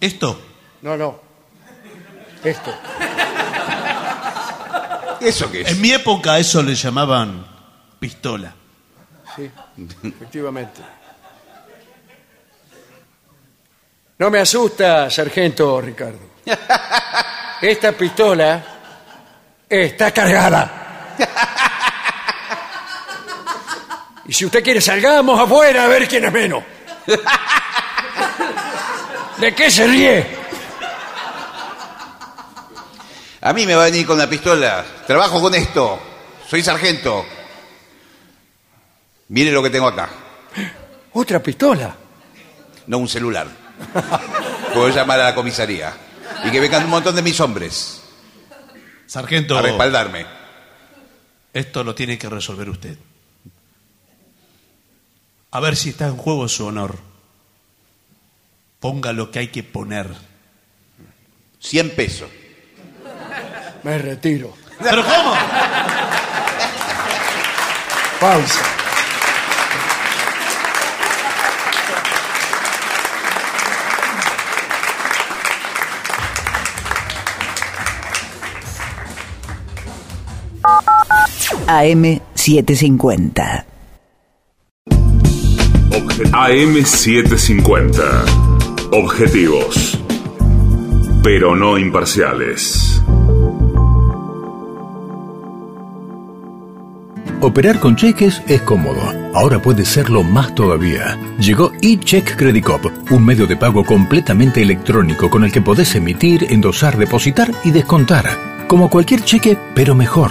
Esto, 0.00 0.40
No, 0.82 0.96
no. 0.96 1.20
Esto. 2.44 2.74
¿Eso 5.20 5.50
qué 5.50 5.60
es? 5.62 5.70
en 5.70 5.80
mi 5.80 5.92
época 5.92 6.32
a 6.32 6.38
eso 6.40 6.60
le 6.62 6.74
llamaban 6.74 7.46
pistola. 8.00 8.52
Sí, 9.36 9.48
efectivamente. 10.02 10.80
No 14.18 14.28
me 14.30 14.40
asusta, 14.40 15.08
sargento 15.08 15.80
Ricardo. 15.80 16.18
Esta 17.62 17.92
pistola 17.92 18.62
está 19.68 20.10
cargada. 20.12 21.14
Y 24.26 24.32
si 24.32 24.44
usted 24.46 24.62
quiere, 24.62 24.80
salgamos 24.80 25.38
afuera 25.38 25.84
a 25.84 25.88
ver 25.88 26.08
quién 26.08 26.24
es 26.24 26.32
menos. 26.32 26.62
¿De 29.38 29.54
qué 29.54 29.70
se 29.70 29.86
ríe? 29.86 30.42
A 33.40 33.52
mí 33.52 33.66
me 33.66 33.74
va 33.74 33.82
a 33.82 33.86
venir 33.86 34.06
con 34.06 34.16
la 34.16 34.28
pistola. 34.28 34.84
Trabajo 35.06 35.40
con 35.40 35.54
esto. 35.54 35.98
Soy 36.48 36.62
sargento. 36.62 37.26
Mire 39.28 39.50
lo 39.50 39.62
que 39.62 39.70
tengo 39.70 39.88
acá. 39.88 40.10
¿Otra 41.12 41.42
pistola? 41.42 41.96
No 42.86 42.98
un 42.98 43.08
celular. 43.08 43.48
Puedo 44.74 44.90
llamar 44.90 45.20
a 45.20 45.24
la 45.24 45.34
comisaría. 45.34 45.92
Y 46.44 46.50
que 46.50 46.60
vengan 46.60 46.84
un 46.84 46.90
montón 46.90 47.16
de 47.16 47.22
mis 47.22 47.38
hombres 47.40 48.02
Sargento, 49.06 49.58
a 49.58 49.62
respaldarme. 49.62 50.24
esto 51.52 51.84
lo 51.84 51.94
tiene 51.94 52.16
que 52.16 52.28
resolver 52.28 52.68
usted. 52.70 52.96
A 55.52 55.60
ver 55.60 55.76
si 55.76 55.90
está 55.90 56.06
en 56.06 56.16
juego 56.16 56.48
su 56.48 56.64
honor. 56.64 56.96
Ponga 58.80 59.12
lo 59.12 59.30
que 59.30 59.40
hay 59.40 59.48
que 59.48 59.62
poner. 59.62 60.08
100 61.60 61.94
pesos. 61.94 62.30
Me 63.82 63.98
retiro. 63.98 64.54
¿Pero 64.82 65.04
cómo? 65.04 65.34
Pausa. 68.18 68.62
AM750. 81.66 83.71
AM750. 86.32 88.90
Objetivos. 88.90 90.02
Pero 91.22 91.54
no 91.54 91.76
imparciales. 91.76 93.02
Operar 97.42 97.78
con 97.80 97.96
cheques 97.96 98.40
es 98.48 98.62
cómodo. 98.62 99.02
Ahora 99.34 99.60
puede 99.60 99.84
serlo 99.84 100.22
más 100.22 100.54
todavía. 100.54 101.18
Llegó 101.38 101.70
eCheck 101.82 102.34
Credit 102.36 102.64
Cop, 102.64 102.86
un 103.10 103.26
medio 103.26 103.46
de 103.46 103.56
pago 103.56 103.84
completamente 103.84 104.62
electrónico 104.62 105.28
con 105.28 105.44
el 105.44 105.52
que 105.52 105.60
podés 105.60 105.94
emitir, 105.94 106.46
endosar, 106.48 106.96
depositar 106.96 107.50
y 107.62 107.72
descontar. 107.72 108.66
Como 108.68 108.88
cualquier 108.88 109.22
cheque, 109.22 109.58
pero 109.74 109.94
mejor. 109.94 110.30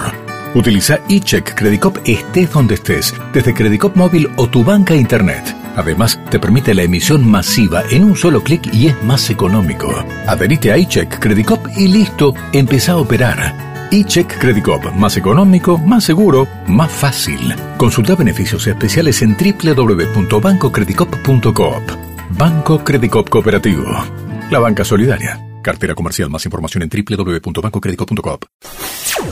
Utiliza 0.56 1.02
eCheck 1.08 1.54
Credit 1.54 1.80
Cop 1.80 1.98
estés 2.06 2.52
donde 2.52 2.74
estés, 2.74 3.14
desde 3.34 3.54
Credit 3.54 3.80
Cop 3.80 3.96
móvil 3.96 4.32
o 4.38 4.50
tu 4.50 4.64
banca 4.64 4.96
internet. 4.96 5.61
Además, 5.76 6.20
te 6.30 6.40
permite 6.40 6.74
la 6.74 6.84
emisión 6.84 7.30
masiva 7.30 7.84
en 7.90 8.04
un 8.04 8.16
solo 8.16 8.44
clic 8.44 8.74
y 8.74 8.88
es 8.88 9.04
más 9.04 9.30
económico. 9.30 9.94
Adherite 10.28 10.72
a 10.72 10.78
iCheck 10.78 11.20
Credit 11.20 11.46
Cop 11.46 11.68
y 11.76 11.88
listo, 11.88 12.34
empezá 12.54 12.94
a 12.94 12.98
operar. 12.98 13.90
iCheck 13.92 14.38
Credit 14.38 14.64
Cop, 14.64 14.84
más 14.94 15.18
económico, 15.18 15.78
más 15.78 16.04
seguro, 16.04 16.48
más 16.68 16.92
fácil. 16.92 17.56
Consulta 17.78 18.16
beneficios 18.16 18.66
especiales 18.68 19.22
en 19.22 19.36
www.bancocreditcop.coop. 19.36 21.84
Banco 22.38 22.84
Credit 22.84 23.12
Cop 23.12 23.30
Cooperativo. 23.30 23.86
La 24.50 24.60
banca 24.60 24.84
solidaria. 24.84 25.40
Cartera 25.62 25.96
comercial. 25.96 26.30
Más 26.30 26.44
información 26.46 26.84
en 26.84 26.90
www.bancocreditcop.coop. 26.90 28.46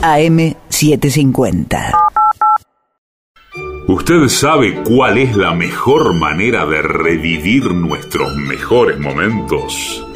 AM750. 0.02 2.19
¿Usted 3.92 4.28
sabe 4.28 4.84
cuál 4.84 5.18
es 5.18 5.34
la 5.34 5.52
mejor 5.52 6.14
manera 6.14 6.64
de 6.64 6.80
revivir 6.80 7.74
nuestros 7.74 8.36
mejores 8.36 9.00
momentos? 9.00 10.06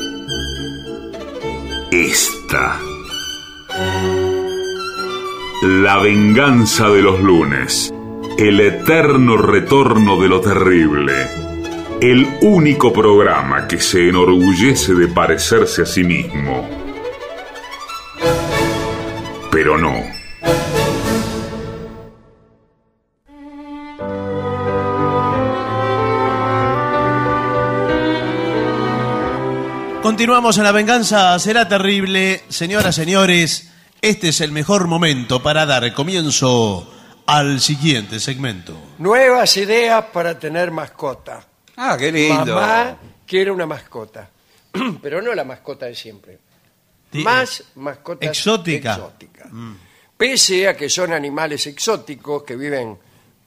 Esta. 1.91 2.79
La 5.61 5.99
venganza 5.99 6.89
de 6.89 7.03
los 7.03 7.21
lunes. 7.21 7.93
El 8.39 8.61
eterno 8.61 9.39
retorno 9.39 10.23
de 10.23 10.29
lo 10.29 10.41
terrible. 10.41 11.27
El 12.01 12.29
único 12.43 12.93
programa 12.93 13.67
que 13.67 13.81
se 13.81 14.09
enorgullece 14.09 14.95
de 14.95 15.09
parecerse 15.09 15.83
a 15.83 15.87
sí 15.87 16.05
mismo. 16.05 16.65
Pero 19.51 19.77
no. 19.77 20.24
Continuamos 30.15 30.57
en 30.59 30.63
La 30.63 30.71
Venganza 30.71 31.37
Será 31.41 31.67
Terrible. 31.69 32.45
Señoras, 32.49 32.95
señores, 32.95 33.73
este 34.01 34.29
es 34.29 34.41
el 34.41 34.53
mejor 34.53 34.87
momento 34.87 35.43
para 35.43 35.67
dar 35.67 35.93
comienzo 35.93 36.89
al 37.27 37.61
siguiente 37.61 38.21
segmento. 38.21 38.81
Nuevas 38.99 39.57
ideas 39.57 40.05
para 40.13 40.39
tener 40.39 40.71
mascota. 40.71 41.45
Ah, 41.77 41.97
qué 41.99 42.13
lindo. 42.13 42.55
Mamá 42.55 42.97
quiere 43.27 43.51
una 43.51 43.67
mascota. 43.67 44.31
Pero 45.03 45.21
no 45.21 45.35
la 45.35 45.43
mascota 45.43 45.87
de 45.87 45.97
siempre. 45.97 46.39
Di- 47.11 47.25
Más 47.25 47.65
mascotas 47.75 48.29
exótica. 48.29 48.93
exóticas. 48.95 49.49
Pese 50.17 50.69
a 50.69 50.77
que 50.77 50.89
son 50.89 51.13
animales 51.13 51.67
exóticos 51.67 52.45
que 52.45 52.55
viven 52.55 52.97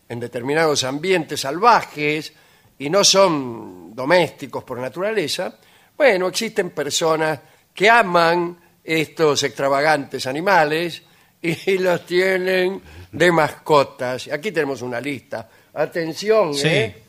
en 0.10 0.20
determinados 0.20 0.84
ambientes 0.84 1.40
salvajes 1.40 2.34
y 2.78 2.90
no 2.90 3.06
son 3.06 3.96
domésticos 3.96 4.66
por 4.66 4.80
naturaleza, 4.80 5.56
bueno, 5.98 6.28
existen 6.28 6.70
personas 6.70 7.40
que 7.74 7.90
aman 7.90 8.58
estos 8.84 9.44
extravagantes 9.44 10.26
animales 10.28 11.02
y 11.42 11.78
los 11.78 12.06
tienen 12.06 12.82
de 13.12 13.32
mascotas. 13.32 14.28
Aquí 14.32 14.52
tenemos 14.52 14.82
una 14.82 15.00
lista. 15.02 15.50
Atención, 15.74 16.54
Sí. 16.54 16.68
¿eh? 16.68 17.04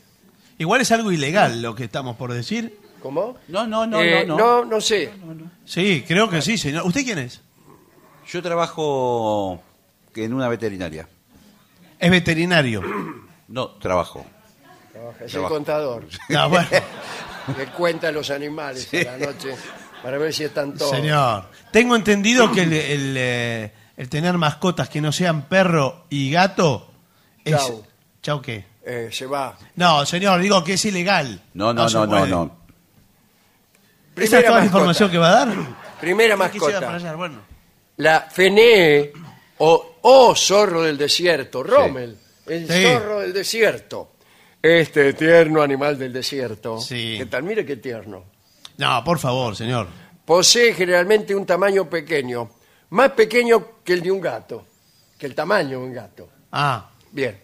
Igual 0.57 0.81
es 0.81 0.91
algo 0.91 1.11
ilegal 1.11 1.61
lo 1.61 1.73
que 1.73 1.85
estamos 1.85 2.15
por 2.17 2.33
decir. 2.33 2.77
¿Cómo? 3.01 3.37
No, 3.47 3.65
no, 3.65 3.87
no, 3.87 4.01
Eh, 4.01 4.25
no, 4.27 4.35
no, 4.37 4.61
no. 4.63 4.65
no 4.65 4.81
sé. 4.81 5.09
Sí, 5.65 6.03
creo 6.05 6.29
que 6.29 6.41
sí, 6.41 6.57
señor. 6.57 6.85
¿Usted 6.85 7.03
quién 7.05 7.19
es? 7.19 7.41
Yo 8.27 8.41
trabajo 8.43 9.63
en 10.15 10.33
una 10.33 10.49
veterinaria. 10.49 11.07
Es 11.97 12.11
veterinario. 12.11 12.81
No, 13.47 13.69
trabajo. 13.71 14.25
Trabaja, 14.91 15.17
Es 15.17 15.21
el 15.25 15.31
Trabajo. 15.31 15.53
contador 15.55 16.05
No, 16.27 16.49
bueno, 16.49 16.67
que 17.55 17.65
cuenta 17.67 18.11
los 18.11 18.29
animales 18.29 18.89
a 18.93 19.17
la 19.17 19.17
noche 19.17 19.55
para 20.03 20.17
ver 20.17 20.33
si 20.33 20.43
están 20.45 20.73
todos. 20.75 20.91
señor. 20.91 21.45
Tengo 21.71 21.95
entendido 21.95 22.51
que 22.51 22.63
el, 22.63 22.73
el, 22.73 23.15
eh, 23.17 23.71
el 23.97 24.09
tener 24.09 24.37
mascotas 24.37 24.89
que 24.89 25.01
no 25.01 25.11
sean 25.11 25.43
perro 25.43 26.05
y 26.09 26.31
gato 26.31 26.89
es... 27.43 27.55
Chau. 27.57 27.85
¿Chau 28.21 28.41
qué? 28.41 28.65
Eh, 28.85 29.09
se 29.11 29.25
va. 29.25 29.57
No, 29.75 30.05
señor, 30.05 30.41
digo 30.41 30.63
que 30.63 30.73
es 30.73 30.85
ilegal. 30.85 31.41
No, 31.53 31.73
no, 31.73 31.87
se 31.89 31.97
no, 31.97 32.05
no, 32.05 32.09
puede. 32.17 32.27
no. 32.29 32.59
¿Esa 34.15 34.23
es 34.23 34.29
Primera 34.29 34.41
toda 34.41 34.41
la 34.41 34.61
mascota. 34.61 34.65
información 34.65 35.11
que 35.11 35.17
va 35.17 35.27
a 35.29 35.45
dar? 35.45 35.57
Primera 36.01 36.49
Quisiera 36.49 36.81
mascota. 36.91 37.15
bueno. 37.15 37.41
La 37.97 38.21
fenée 38.21 39.11
o, 39.59 39.95
o 40.01 40.35
zorro 40.35 40.81
del 40.83 40.97
desierto. 40.97 41.61
Rommel, 41.63 42.17
el 42.47 42.67
Sí. 42.67 42.83
zorro 42.83 43.19
del 43.19 43.33
desierto. 43.33 44.13
Este 44.61 45.13
tierno 45.13 45.61
animal 45.61 45.97
del 45.97 46.11
desierto. 46.13 46.79
Sí. 46.79 47.15
¿Qué 47.17 47.25
tal? 47.27 47.43
Mire 47.43 47.65
qué 47.65 47.77
tierno. 47.77 48.25
No, 48.77 49.03
por 49.03 49.19
favor, 49.19 49.55
señor. 49.55 49.87
Posee 50.25 50.73
generalmente 50.73 51.33
un 51.33 51.45
tamaño 51.45 51.89
pequeño. 51.89 52.49
Más 52.89 53.11
pequeño 53.11 53.81
que 53.83 53.93
el 53.93 54.01
de 54.01 54.11
un 54.11 54.19
gato. 54.21 54.65
Que 55.17 55.25
el 55.27 55.35
tamaño 55.35 55.79
de 55.79 55.85
un 55.85 55.93
gato. 55.93 56.29
Ah, 56.51 56.89
Bien. 57.11 57.39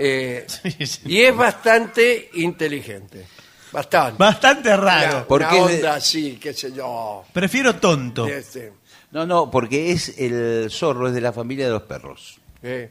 Eh, 0.00 0.46
sí, 0.62 0.86
sí. 0.86 1.00
y 1.06 1.22
es 1.22 1.34
bastante 1.36 2.30
inteligente. 2.34 3.26
Bastante. 3.72 4.16
Bastante 4.18 4.68
Una, 4.68 4.76
raro. 4.76 5.26
Porque 5.26 5.56
una 5.56 5.66
de- 5.68 5.74
onda 5.76 5.94
así, 5.96 6.38
qué 6.40 6.52
sé 6.54 6.72
yo. 6.72 7.24
Prefiero 7.32 7.74
tonto. 7.76 8.26
Este, 8.26 8.72
No, 9.10 9.26
no, 9.26 9.50
porque 9.50 9.90
es 9.90 10.18
el 10.20 10.68
zorro, 10.70 11.08
es 11.08 11.14
de 11.14 11.20
la 11.20 11.32
familia 11.32 11.66
de 11.66 11.72
los 11.72 11.82
perros. 11.82 12.38
eh, 12.62 12.90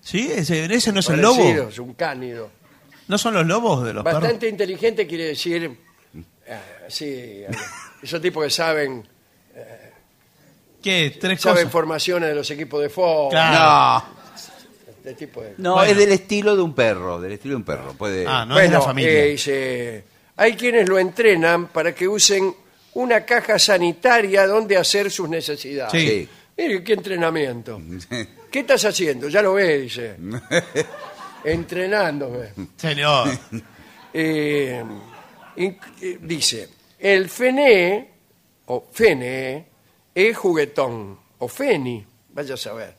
¿Sí? 0.00 0.30
¿Ese, 0.30 0.66
ese 0.72 0.92
no 0.92 1.00
es 1.00 1.08
el 1.08 1.20
lobo? 1.22 1.42
es 1.42 1.78
un 1.78 1.94
cánido. 1.94 2.50
¿No 3.08 3.18
son 3.18 3.34
los 3.34 3.46
lobos 3.46 3.84
de 3.84 3.92
los 3.92 4.02
perros? 4.04 4.22
Bastante 4.22 4.48
inteligente 4.48 5.06
quiere 5.06 5.24
decir, 5.28 5.76
eh, 6.46 6.58
sí, 6.88 7.42
esos 8.02 8.20
tipos 8.20 8.44
que 8.44 8.50
saben, 8.50 9.06
¿Qué? 10.82 11.16
¿Tres 11.18 11.40
saben 11.40 11.56
cosas? 11.64 11.72
formaciones 11.72 12.28
de 12.28 12.34
los 12.34 12.50
equipos 12.50 12.82
de 12.82 12.90
fútbol. 12.90 13.30
Claro. 13.30 14.04
este 14.88 15.14
tipo 15.14 15.40
de- 15.42 15.54
No, 15.58 15.74
Bueno. 15.74 15.90
es 15.92 15.96
del 15.96 16.12
estilo 16.12 16.54
de 16.56 16.62
un 16.62 16.74
perro, 16.74 17.20
del 17.20 17.32
estilo 17.32 17.52
de 17.52 17.56
un 17.56 17.64
perro. 17.64 17.92
Puede... 17.94 18.26
Ah, 18.26 18.44
no 18.44 18.58
es 18.58 18.68
de 18.70 18.74
la 18.76 18.82
familia. 18.82 19.10
eh, 19.24 19.28
dice, 19.30 20.04
hay 20.36 20.54
quienes 20.56 20.86
lo 20.88 20.98
entrenan 20.98 21.68
para 21.68 21.94
que 21.94 22.06
usen 22.06 22.54
una 22.94 23.24
caja 23.24 23.58
sanitaria 23.58 24.46
donde 24.46 24.76
hacer 24.76 25.10
sus 25.10 25.28
necesidades. 25.28 25.92
Sí. 25.92 26.06
Sí. 26.08 26.28
Mire, 26.56 26.84
qué 26.84 26.92
entrenamiento. 26.92 27.80
¿Qué 28.50 28.60
estás 28.60 28.84
haciendo? 28.84 29.28
Ya 29.28 29.40
lo 29.42 29.54
ve, 29.54 29.78
dice. 29.80 30.16
Entrenándome. 31.44 32.48
Señor. 32.76 33.28
Eh, 34.12 34.82
in- 35.56 35.78
eh, 36.00 36.18
dice, 36.22 36.68
el 36.98 37.28
fené, 37.28 38.10
o 38.66 38.86
fene, 38.92 39.66
es 40.14 40.36
juguetón, 40.36 41.18
o 41.38 41.48
feni, 41.48 42.04
vaya 42.30 42.54
a 42.54 42.56
saber. 42.56 42.94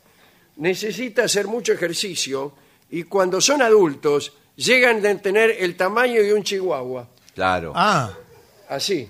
Necesita 0.58 1.24
hacer 1.24 1.48
mucho 1.48 1.74
ejercicio 1.74 2.54
y 2.90 3.04
cuando 3.04 3.40
son 3.42 3.62
adultos 3.62 4.34
llegan 4.58 5.06
a 5.06 5.18
tener 5.22 5.56
el 5.60 5.76
tamaño 5.76 6.22
de 6.22 6.34
un 6.34 6.44
chihuahua. 6.44 7.08
Claro. 7.34 7.72
Ah, 7.76 8.12
Así. 8.70 9.10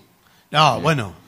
no, 0.51 0.79
bueno. 0.81 1.24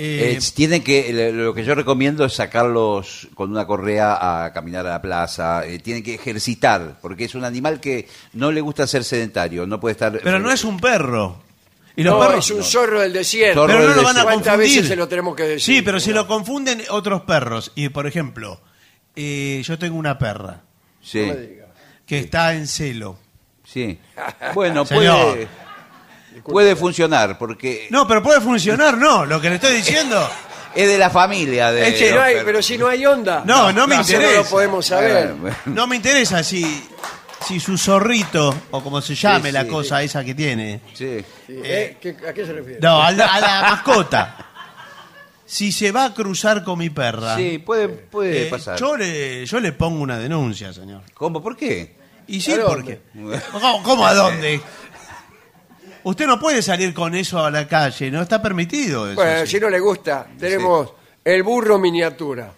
Eh, 0.00 0.36
Eh, 0.36 0.40
tienen 0.54 0.84
que, 0.84 1.32
lo 1.34 1.52
que 1.52 1.64
yo 1.64 1.74
recomiendo 1.74 2.24
es 2.24 2.34
sacarlos 2.34 3.26
con 3.34 3.50
una 3.50 3.66
correa 3.66 4.44
a 4.44 4.52
caminar 4.52 4.86
a 4.86 4.90
la 4.90 5.02
plaza. 5.02 5.66
eh, 5.66 5.80
tienen 5.80 6.04
que 6.04 6.14
ejercitar, 6.14 6.98
porque 7.02 7.24
es 7.24 7.34
un 7.34 7.44
animal 7.44 7.80
que 7.80 8.06
no 8.34 8.52
le 8.52 8.60
gusta 8.60 8.86
ser 8.86 9.02
sedentario, 9.02 9.66
no 9.66 9.80
puede 9.80 9.92
estar. 9.94 10.20
pero 10.22 10.38
no 10.38 10.52
es 10.52 10.62
un 10.62 10.78
perro. 10.78 11.42
Y 11.96 12.04
los 12.04 12.14
No, 12.14 12.20
perros. 12.28 12.44
es 12.48 12.56
un 12.56 12.62
zorro 12.62 13.00
del 13.00 13.12
desierto. 13.12 13.62
Zorro 13.62 13.72
Pero 13.72 13.80
no 13.80 13.86
del 13.88 13.96
lo 13.96 14.02
van 14.04 14.18
a 14.18 14.22
¿Cuántas 14.22 14.52
confundir. 14.54 14.76
veces 14.76 14.88
se 14.88 14.94
lo 14.94 15.08
tenemos 15.08 15.34
que 15.34 15.42
decir? 15.42 15.74
Sí, 15.78 15.82
pero 15.82 15.98
si 15.98 16.10
No. 16.10 16.16
lo 16.16 16.26
confunden 16.28 16.80
otros 16.90 17.22
perros. 17.22 17.72
Y 17.74 17.88
por 17.88 18.06
ejemplo, 18.06 18.60
eh, 19.16 19.60
yo 19.64 19.78
tengo 19.80 19.98
una 19.98 20.16
perra 20.16 20.62
Sí, 21.02 21.26
No 21.26 21.34
que 22.06 22.20
está 22.20 22.54
en 22.54 22.68
celo. 22.68 23.18
sí. 23.64 23.98
Bueno, 24.54 24.86
Señor. 24.86 25.32
puede, 25.32 25.48
puede 26.42 26.76
funcionar, 26.76 27.38
porque 27.38 27.86
No, 27.90 28.06
pero 28.06 28.22
puede 28.22 28.40
funcionar, 28.40 28.96
no. 28.98 29.24
Lo 29.24 29.40
que 29.40 29.48
le 29.50 29.54
estoy 29.56 29.76
diciendo. 29.76 30.28
es 30.74 30.86
de 30.88 30.98
la 30.98 31.10
familia. 31.10 31.72
De 31.72 31.88
Es 31.88 31.94
que 31.94 32.10
no 32.10 32.16
los 32.16 32.24
hay, 32.24 32.32
perros. 32.34 32.46
pero 32.46 32.62
si 32.62 32.78
no 32.78 32.86
hay 32.88 33.06
onda. 33.06 33.42
No, 33.44 33.72
no 33.72 33.86
me 33.86 33.94
eso 33.96 34.02
interesa. 34.12 34.32
No 34.36 34.42
lo 34.42 34.48
podemos 34.48 34.86
saber. 34.86 35.34
No 35.66 35.86
me 35.86 35.96
interesa 35.96 36.42
si, 36.44 36.84
si 37.46 37.58
su 37.58 37.76
zorrito, 37.78 38.54
o 38.70 38.82
como 38.82 39.00
se 39.00 39.14
llame 39.14 39.48
Sí, 39.48 39.52
la 39.52 39.62
sí. 39.62 39.68
cosa 39.68 40.02
esa 40.02 40.22
que 40.24 40.34
tiene. 40.34 40.80
sí. 40.94 41.24
Sí, 41.46 41.60
¿eh? 41.64 41.96
¿Qué- 42.00 42.16
¿A 42.28 42.32
qué 42.32 42.44
se 42.46 42.52
refiere? 42.52 42.80
No, 42.80 43.02
a 43.02 43.10
la, 43.10 43.26
a 43.26 43.40
la 43.40 43.62
mascota. 43.70 44.44
Si 45.46 45.72
se 45.72 45.92
va 45.92 46.04
a 46.04 46.14
cruzar 46.14 46.62
con 46.62 46.78
mi 46.78 46.90
perra. 46.90 47.34
Sí, 47.36 47.58
puede, 47.58 47.88
puede 47.88 48.42
eh, 48.48 48.50
pasar. 48.50 48.78
yo, 48.78 48.96
le, 48.98 49.46
yo 49.46 49.60
le 49.60 49.72
pongo 49.72 50.02
una 50.02 50.18
denuncia, 50.18 50.74
señor. 50.74 51.00
¿Cómo? 51.14 51.42
¿Por 51.42 51.56
qué? 51.56 51.96
Y 52.26 52.42
sí, 52.42 52.52
¿A 52.52 52.66
¿por 52.66 52.84
qué? 52.84 53.00
¿Cómo, 53.50 53.82
cómo 53.82 54.06
a 54.06 54.12
dónde? 54.12 54.60
Usted 56.08 56.26
no 56.26 56.40
puede 56.40 56.62
salir 56.62 56.94
con 56.94 57.14
eso 57.14 57.44
a 57.44 57.50
la 57.50 57.68
calle, 57.68 58.10
no 58.10 58.22
está 58.22 58.40
permitido 58.40 59.06
eso. 59.06 59.16
Bueno, 59.16 59.40
sí. 59.44 59.52
si 59.52 59.60
no 59.60 59.68
le 59.68 59.78
gusta, 59.78 60.26
tenemos 60.38 60.90
el 61.22 61.42
burro 61.42 61.78
miniatura. 61.78 62.50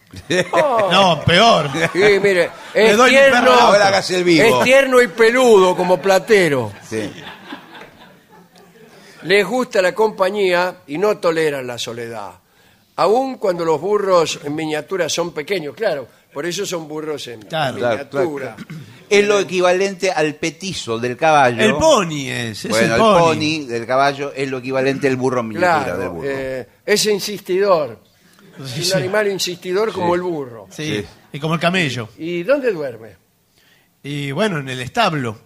Oh, 0.52 0.88
No, 0.92 1.20
peor. 1.24 1.68
sí, 1.92 2.20
mire, 2.22 2.48
es 2.72 2.96
doy 2.96 3.10
mi 3.10 3.16
perro 3.16 3.30
tierno. 3.32 3.50
Ahora 3.52 3.88
hágase 3.88 4.18
el 4.18 4.24
vivo. 4.24 4.44
es 4.60 4.64
tierno 4.64 5.02
y 5.02 5.08
peludo 5.08 5.76
como 5.76 6.00
platero. 6.00 6.70
Sí. 6.88 7.10
Les 9.22 9.44
gusta 9.44 9.82
la 9.82 9.92
compañía 9.96 10.76
y 10.86 10.96
no 10.96 11.18
toleran 11.18 11.66
la 11.66 11.76
soledad. 11.76 12.30
Aun 12.96 13.36
cuando 13.38 13.64
los 13.64 13.80
burros 13.80 14.38
en 14.44 14.54
miniatura 14.54 15.08
son 15.08 15.32
pequeños, 15.34 15.74
claro, 15.74 16.06
por 16.32 16.46
eso 16.46 16.64
son 16.64 16.86
burros 16.86 17.26
en 17.26 17.42
Claro, 17.42 17.74
miniatura. 17.74 18.56
Es 19.10 19.26
lo 19.26 19.40
equivalente 19.40 20.10
al 20.12 20.36
petizo 20.36 20.98
del 20.98 21.16
caballo. 21.16 21.62
El 21.62 21.74
pony 21.74 22.28
es, 22.28 22.64
es 22.64 22.70
bueno, 22.70 22.86
el 22.86 22.92
el 22.92 22.98
pony. 22.98 23.18
pony 23.18 23.66
del 23.66 23.86
caballo 23.86 24.32
es 24.34 24.48
lo 24.48 24.58
equivalente 24.58 25.08
al 25.08 25.16
burro 25.16 25.40
en 25.40 25.48
miniatura 25.48 25.96
del 25.96 26.08
burro. 26.10 26.28
eh, 26.30 26.68
es 26.86 27.06
insistidor. 27.06 27.98
Sí, 28.66 28.80
Es 28.82 28.86
sí. 28.88 28.92
un 28.92 28.98
animal 28.98 29.28
insistidor 29.28 29.92
como 29.92 30.14
el 30.14 30.22
burro. 30.22 30.66
Sí, 30.70 31.04
y 31.32 31.40
como 31.40 31.54
el 31.54 31.60
camello. 31.60 32.08
¿Y 32.18 32.42
dónde 32.44 32.70
duerme? 32.72 33.16
Y 34.02 34.30
bueno, 34.32 34.58
en 34.58 34.68
el 34.68 34.80
establo. 34.80 35.38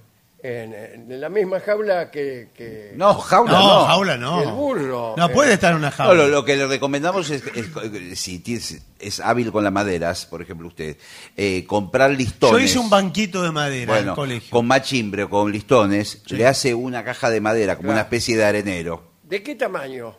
En, 0.46 0.74
en 0.74 1.20
la 1.22 1.30
misma 1.30 1.58
jaula 1.58 2.10
que, 2.10 2.50
que- 2.54 2.92
No, 2.96 3.14
jaula 3.14 3.52
No, 3.52 3.58
no. 3.80 3.84
jaula 3.86 4.16
no. 4.18 4.42
El 4.42 4.50
burro. 4.50 5.14
No 5.16 5.24
Eh, 5.26 5.32
puede 5.32 5.54
estar 5.54 5.70
en 5.70 5.78
una 5.78 5.88
No, 5.88 5.96
jaula. 5.96 6.14
lo, 6.24 6.28
lo 6.28 6.44
que 6.44 6.54
le 6.54 6.66
recomendamos 6.66 7.30
es, 7.30 7.42
es- 7.46 8.18
si 8.20 8.40
tienes- 8.40 8.82
es 8.98 9.20
hábil 9.20 9.50
con 9.50 9.64
las 9.64 9.72
maderas, 9.72 10.26
por 10.26 10.42
ejemplo 10.42 10.68
usted, 10.68 10.98
eh, 11.34 11.64
comprar 11.66 12.10
listones. 12.10 12.52
Yo 12.60 12.62
hice 12.62 12.78
un 12.78 12.90
banquito 12.90 13.42
de 13.42 13.52
madera 13.52 13.92
en 13.94 13.98
el 14.00 14.04
bueno, 14.04 14.14
colegio. 14.16 14.50
con 14.50 14.66
machimbre 14.66 15.22
o 15.22 15.30
con 15.30 15.50
listones, 15.50 16.20
Sí. 16.26 16.36
le 16.36 16.46
hace 16.46 16.74
una 16.74 17.02
caja 17.04 17.30
de 17.30 17.40
madera, 17.40 17.76
como 17.76 17.86
Claro. 17.86 17.94
una 17.94 18.02
especie 18.02 18.36
de 18.36 18.44
arenero. 18.44 19.12
¿De 19.22 19.42
qué 19.42 19.54
tamaño? 19.54 20.14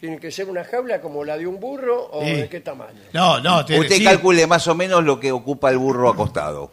¿Tiene 0.00 0.18
que 0.18 0.30
ser 0.30 0.48
una 0.48 0.64
jaula 0.64 1.02
como 1.02 1.24
la 1.24 1.36
de 1.36 1.46
un 1.46 1.60
burro 1.60 2.08
o 2.10 2.24
Sí. 2.24 2.32
de 2.32 2.48
qué 2.48 2.60
tamaño? 2.60 3.00
No, 3.12 3.38
no, 3.40 3.66
tiene- 3.66 3.82
Usted 3.82 3.96
sí. 3.96 4.04
calcule 4.04 4.46
más 4.46 4.66
o 4.66 4.74
menos 4.74 5.04
lo 5.04 5.20
que 5.20 5.30
ocupa 5.30 5.68
el 5.70 5.76
burro 5.76 6.08
acostado. 6.08 6.72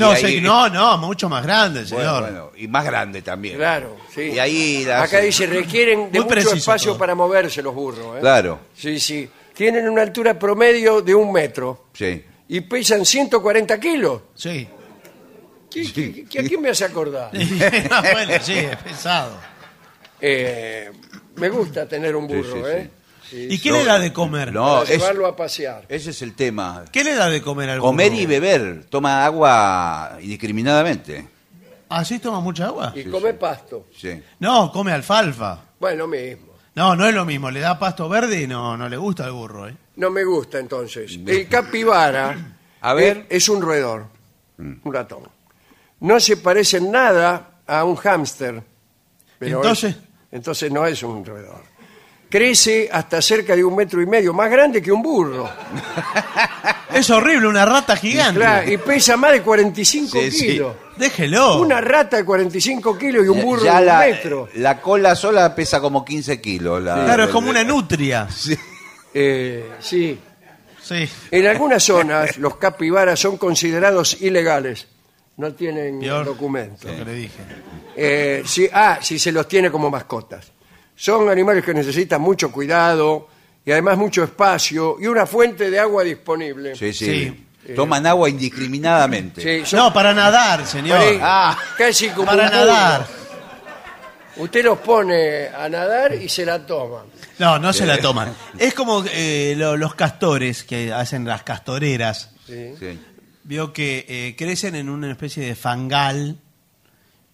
No, 0.00 0.10
ahí- 0.12 0.40
no, 0.40 0.68
no, 0.68 0.98
mucho 0.98 1.28
más 1.28 1.42
grande, 1.44 1.84
Bueno, 1.84 1.96
señor. 1.96 2.22
bueno, 2.22 2.50
y 2.56 2.68
más 2.68 2.84
grande 2.84 3.22
también. 3.22 3.56
Claro, 3.56 3.96
sí. 4.14 4.22
Y 4.34 4.38
ahí 4.38 4.84
Acá 4.90 5.20
dice, 5.20 5.46
requieren 5.46 6.10
de 6.10 6.18
Muy 6.18 6.20
mucho 6.20 6.28
preciso 6.28 6.54
espacio 6.56 6.90
todo. 6.92 6.98
para 6.98 7.14
moverse 7.14 7.62
los 7.62 7.74
burros. 7.74 8.16
¿eh? 8.16 8.20
Claro, 8.20 8.58
Sí, 8.76 8.98
sí. 8.98 9.28
Tienen 9.54 9.88
una 9.88 10.02
altura 10.02 10.38
promedio 10.38 11.02
de 11.02 11.14
un 11.14 11.30
metro 11.32 11.86
sí. 11.92 12.24
y 12.48 12.60
pesan 12.62 13.04
140 13.04 13.78
kilos. 13.78 14.22
Sí. 14.34 14.66
¿Qué, 15.70 15.92
qué- 15.92 16.24
qué- 16.28 16.40
¿A 16.40 16.42
quién 16.42 16.60
me 16.62 16.70
hace 16.70 16.84
acordar? 16.84 17.30
Bueno, 18.12 18.32
sí, 18.42 18.54
es 18.54 18.76
pesado. 18.78 19.38
Eh, 20.20 20.90
me 21.36 21.48
gusta 21.48 21.86
tener 21.86 22.14
un 22.16 22.26
burro, 22.26 22.42
Sí, 22.56 22.62
sí, 22.64 22.70
¿eh? 22.70 22.90
¿Y 23.32 23.58
qué 23.58 23.70
le 23.72 23.84
da 23.84 23.98
de 23.98 24.12
comer? 24.12 24.52
No, 24.52 24.64
para 24.78 24.82
es- 24.82 24.90
llevarlo 24.90 25.26
a 25.26 25.36
pasear. 25.36 25.84
ese 25.88 26.10
es 26.10 26.22
el 26.22 26.34
tema. 26.34 26.84
¿Qué 26.92 27.04
le 27.04 27.14
da 27.14 27.28
de 27.30 27.40
comer 27.42 27.70
al 27.70 27.80
Comer 27.80 28.10
burro? 28.10 28.22
y 28.22 28.26
beber. 28.26 28.84
Toma 28.88 29.24
agua 29.24 30.18
indiscriminadamente. 30.20 31.28
¿Ah, 31.88 32.04
sí 32.04 32.18
toma 32.18 32.40
mucha 32.40 32.66
agua? 32.66 32.92
Y 32.94 33.04
come 33.04 33.34
pasto. 33.34 33.86
Sí. 33.96 34.22
No, 34.38 34.70
come 34.72 34.92
alfalfa. 34.92 35.58
Bueno, 35.78 36.06
mismo. 36.06 36.46
No, 36.74 36.94
no 36.94 37.06
es 37.06 37.14
lo 37.14 37.24
mismo. 37.24 37.50
Le 37.50 37.60
da 37.60 37.78
pasto 37.78 38.08
verde 38.08 38.42
y 38.42 38.46
no, 38.46 38.76
no 38.76 38.88
le 38.88 38.96
gusta 38.96 39.24
al 39.24 39.32
burro, 39.32 39.68
¿eh? 39.68 39.74
No 39.96 40.08
me 40.10 40.24
gusta 40.24 40.58
entonces. 40.58 41.18
El 41.26 41.48
capibara 41.48 42.56
A 42.80 42.94
ver. 42.94 43.26
es, 43.28 43.42
es 43.44 43.48
un 43.48 43.60
roedor, 43.60 44.06
un 44.58 44.80
ratón. 44.94 45.24
No 46.00 46.18
se 46.20 46.36
parece 46.36 46.78
en 46.78 46.90
nada 46.92 47.58
a 47.66 47.84
un 47.84 47.96
hámster. 47.96 48.62
pero 49.38 49.56
Entonces. 49.58 49.90
es- 49.96 50.02
entonces 50.32 50.70
no 50.70 50.86
es 50.86 51.02
un 51.02 51.24
roedor. 51.24 51.62
Crece 52.30 52.88
hasta 52.92 53.20
cerca 53.20 53.54
de 53.56 53.64
un 53.64 53.74
metro 53.76 54.00
y 54.00 54.06
medio, 54.06 54.32
más 54.32 54.48
grande 54.50 54.80
que 54.80 54.90
un 54.92 55.02
burro. 55.02 55.50
Es 56.94 57.08
horrible, 57.10 57.46
una 57.46 57.64
rata 57.64 57.94
gigante. 57.96 58.40
Claro, 58.40 58.70
y 58.70 58.76
pesa 58.76 59.16
más 59.16 59.30
de 59.32 59.42
45 59.42 60.18
Sí, 60.22 60.30
sí. 60.32 60.46
kilos. 60.48 60.74
Déjelo. 60.96 61.60
Una 61.60 61.80
rata 61.80 62.16
de 62.16 62.24
45 62.24 62.98
kilos 62.98 63.24
y 63.24 63.28
un 63.28 63.40
burro 63.42 63.62
Ya 63.64 63.74
de 63.76 63.80
un 63.80 63.86
la, 63.86 63.98
metro. 64.00 64.48
la 64.54 64.80
cola 64.80 65.14
sola 65.14 65.54
pesa 65.54 65.80
como 65.80 66.04
15 66.04 66.40
kilos. 66.40 66.82
la- 66.82 67.04
Claro, 67.04 67.24
es 67.24 67.30
como 67.30 67.50
una 67.50 67.62
nutria. 67.64 68.26
Eh, 69.12 69.68
sí. 69.80 70.16
Sí. 70.80 71.08
En 71.32 71.46
algunas 71.48 71.82
zonas 71.82 72.38
los 72.38 72.56
capibaras 72.58 73.18
son 73.18 73.38
considerados 73.38 74.20
ilegales. 74.22 74.86
No 75.36 75.52
tienen 75.54 75.98
Peor. 76.00 76.24
documentos. 76.26 76.84
Lo 76.90 76.96
que 76.96 77.04
le 77.04 77.14
dije. 77.14 77.40
Eh, 77.96 78.42
si, 78.46 78.68
ah, 78.72 78.98
si 79.02 79.18
se 79.18 79.32
los 79.32 79.48
tiene 79.48 79.68
como 79.70 79.90
mascotas. 79.90 80.52
Son 81.02 81.30
animales 81.30 81.64
que 81.64 81.72
necesitan 81.72 82.20
mucho 82.20 82.52
cuidado 82.52 83.26
y 83.64 83.72
además 83.72 83.96
mucho 83.96 84.22
espacio 84.22 84.98
y 85.00 85.06
una 85.06 85.24
fuente 85.24 85.70
de 85.70 85.78
agua 85.80 86.04
disponible. 86.04 86.74
Sí, 86.76 86.92
sí. 86.92 87.06
Sí. 87.66 87.74
Toman 87.74 88.04
agua 88.06 88.28
indiscriminadamente. 88.28 89.40
Sí, 89.40 89.64
son 89.66 89.78
No, 89.80 89.92
para 89.94 90.12
nadar, 90.12 90.66
señor. 90.66 91.00
Ah. 91.22 91.56
casi 91.78 92.08
como 92.10 92.26
Para 92.26 92.44
un 92.46 92.50
nadar. 92.50 93.06
Usted 94.36 94.62
los 94.64 94.78
pone 94.78 95.48
a 95.48 95.68
nadar 95.70 96.14
y 96.14 96.28
se 96.28 96.44
la 96.44 96.64
toman. 96.66 97.06
No, 97.38 97.58
no 97.58 97.72
se 97.72 97.86
la 97.86 97.98
toman. 97.98 98.34
Es 98.58 98.74
como 98.74 99.02
eh, 99.10 99.54
lo- 99.56 99.76
los 99.78 99.94
castores 99.94 100.64
que 100.64 100.92
hacen 100.92 101.24
las 101.26 101.42
castoreras. 101.44 102.30
Sí. 102.46 102.74
Sí. 102.78 102.98
Vio 103.44 103.72
que 103.72 104.04
eh, 104.08 104.34
crecen 104.36 104.74
en 104.74 104.88
una 104.90 105.10
especie 105.10 105.44
de 105.46 105.54
fangal 105.54 106.36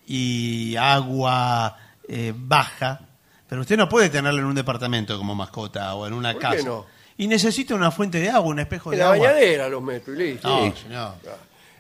y 0.07 0.77
agua 0.77 1.77
eh, 2.09 2.33
baja. 2.35 3.01
Pero 3.49 3.61
usted 3.61 3.77
no 3.77 3.89
puede 3.89 4.09
tenerlo 4.11 4.41
en 4.41 4.47
un 4.47 4.55
departamento 4.55 5.17
como 5.19 5.35
mascota 5.35 5.95
o 5.95 6.07
en 6.07 6.13
una 6.13 6.33
¿Por 6.33 6.43
casa. 6.43 6.57
qué 6.57 6.63
no? 6.65 6.87
Y 7.19 7.29
necesita 7.29 7.75
una 7.75 7.91
fuente 7.91 8.19
de 8.21 8.29
agua, 8.29 8.51
un 8.51 8.59
espejo 8.59 8.93
En 8.93 8.99
de 8.99 9.05
la 9.05 9.13
agua. 9.13 9.27
bañadera 9.29 9.69
los 9.69 9.83
meto 9.83 10.13
y 10.13 10.17
listo. 10.17 10.49
No, 10.49 10.65
Sí. 10.67 10.83
señor. 10.83 11.13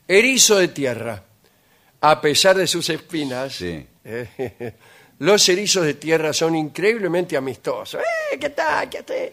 Erizo 0.08 0.56
de 0.56 0.68
tierra. 0.68 1.22
A 2.00 2.20
pesar 2.20 2.56
de 2.56 2.66
sus 2.66 2.88
espinas, 2.90 3.54
Sí. 3.54 3.84
eh, 4.04 4.74
los 5.18 5.48
erizos 5.48 5.84
de 5.84 5.94
tierra 5.94 6.32
son 6.32 6.54
increíblemente 6.54 7.36
amistosos. 7.36 8.00
¡Eh, 8.32 8.38
qué 8.38 8.50
tal, 8.50 8.88
qué 8.88 9.02
tal! 9.02 9.30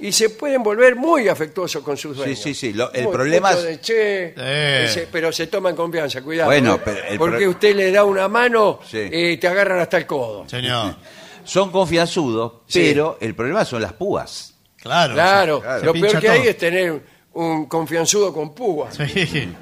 Y 0.00 0.10
se 0.10 0.30
pueden 0.30 0.62
volver 0.64 0.96
muy 0.96 1.28
afectuosos 1.28 1.82
con 1.84 1.96
sus 1.96 2.16
dueños. 2.16 2.38
sí, 2.40 2.54
sí. 2.54 2.72
Lo- 2.72 2.92
el 2.92 3.04
Muy- 3.04 3.12
problema 3.12 3.52
es- 3.52 3.62
de 3.62 3.80
che, 3.80 4.34
Eh. 4.36 4.84
ese- 4.86 5.08
pero 5.12 5.30
se 5.30 5.46
toman 5.46 5.76
confianza, 5.76 6.22
cuidado. 6.22 6.48
Bueno, 6.48 6.74
¿eh? 6.76 6.80
pero 6.84 7.04
el 7.04 7.18
Porque 7.18 7.42
pro- 7.44 7.50
usted 7.50 7.76
le 7.76 7.92
da 7.92 8.02
una 8.04 8.26
mano 8.26 8.80
Sí. 8.90 8.98
y 9.12 9.36
te 9.36 9.46
agarran 9.46 9.78
hasta 9.78 9.98
el 9.98 10.06
codo. 10.06 10.48
Señor. 10.48 10.96
Son 11.44 11.70
confianzudos, 11.70 12.62
Sí. 12.66 12.80
pero 12.92 13.18
el 13.20 13.34
problema 13.34 13.64
son 13.64 13.82
las 13.82 13.92
púas. 13.92 14.54
Claro. 14.76 15.14
Claro, 15.14 15.62
lo 15.64 15.78
se 15.78 15.80
peor 15.80 15.92
pincha 15.94 16.20
que 16.20 16.28
hay 16.28 16.46
es 16.48 16.56
tener 16.58 17.02
un 17.34 17.66
confianzudo 17.66 18.32
con 18.32 18.54
púas. 18.54 18.96
Sí. 18.96 19.52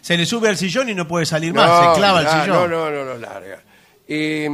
Se 0.00 0.16
le 0.16 0.24
sube 0.24 0.48
al 0.48 0.56
sillón 0.56 0.88
y 0.88 0.94
no 0.94 1.06
puede 1.08 1.26
salir 1.26 1.52
más, 1.52 1.94
se 1.94 1.98
clava 1.98 2.20
el 2.20 2.28
sillón. 2.28 2.48
No, 2.48 2.68
no, 2.68 2.90
no, 2.90 3.04
no, 3.04 3.14
larga. 3.18 3.60
Y 4.06 4.46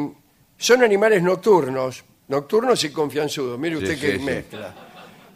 son 0.56 0.82
animales 0.82 1.22
nocturnos, 1.22 2.02
nocturnos 2.28 2.82
y 2.84 2.90
confianzudos. 2.90 3.58
Mire 3.58 3.76
usted 3.76 3.94
Sí, 3.96 4.00
que 4.00 4.12
sí, 4.12 4.18
sí. 4.18 4.24
mezcla. 4.24 4.74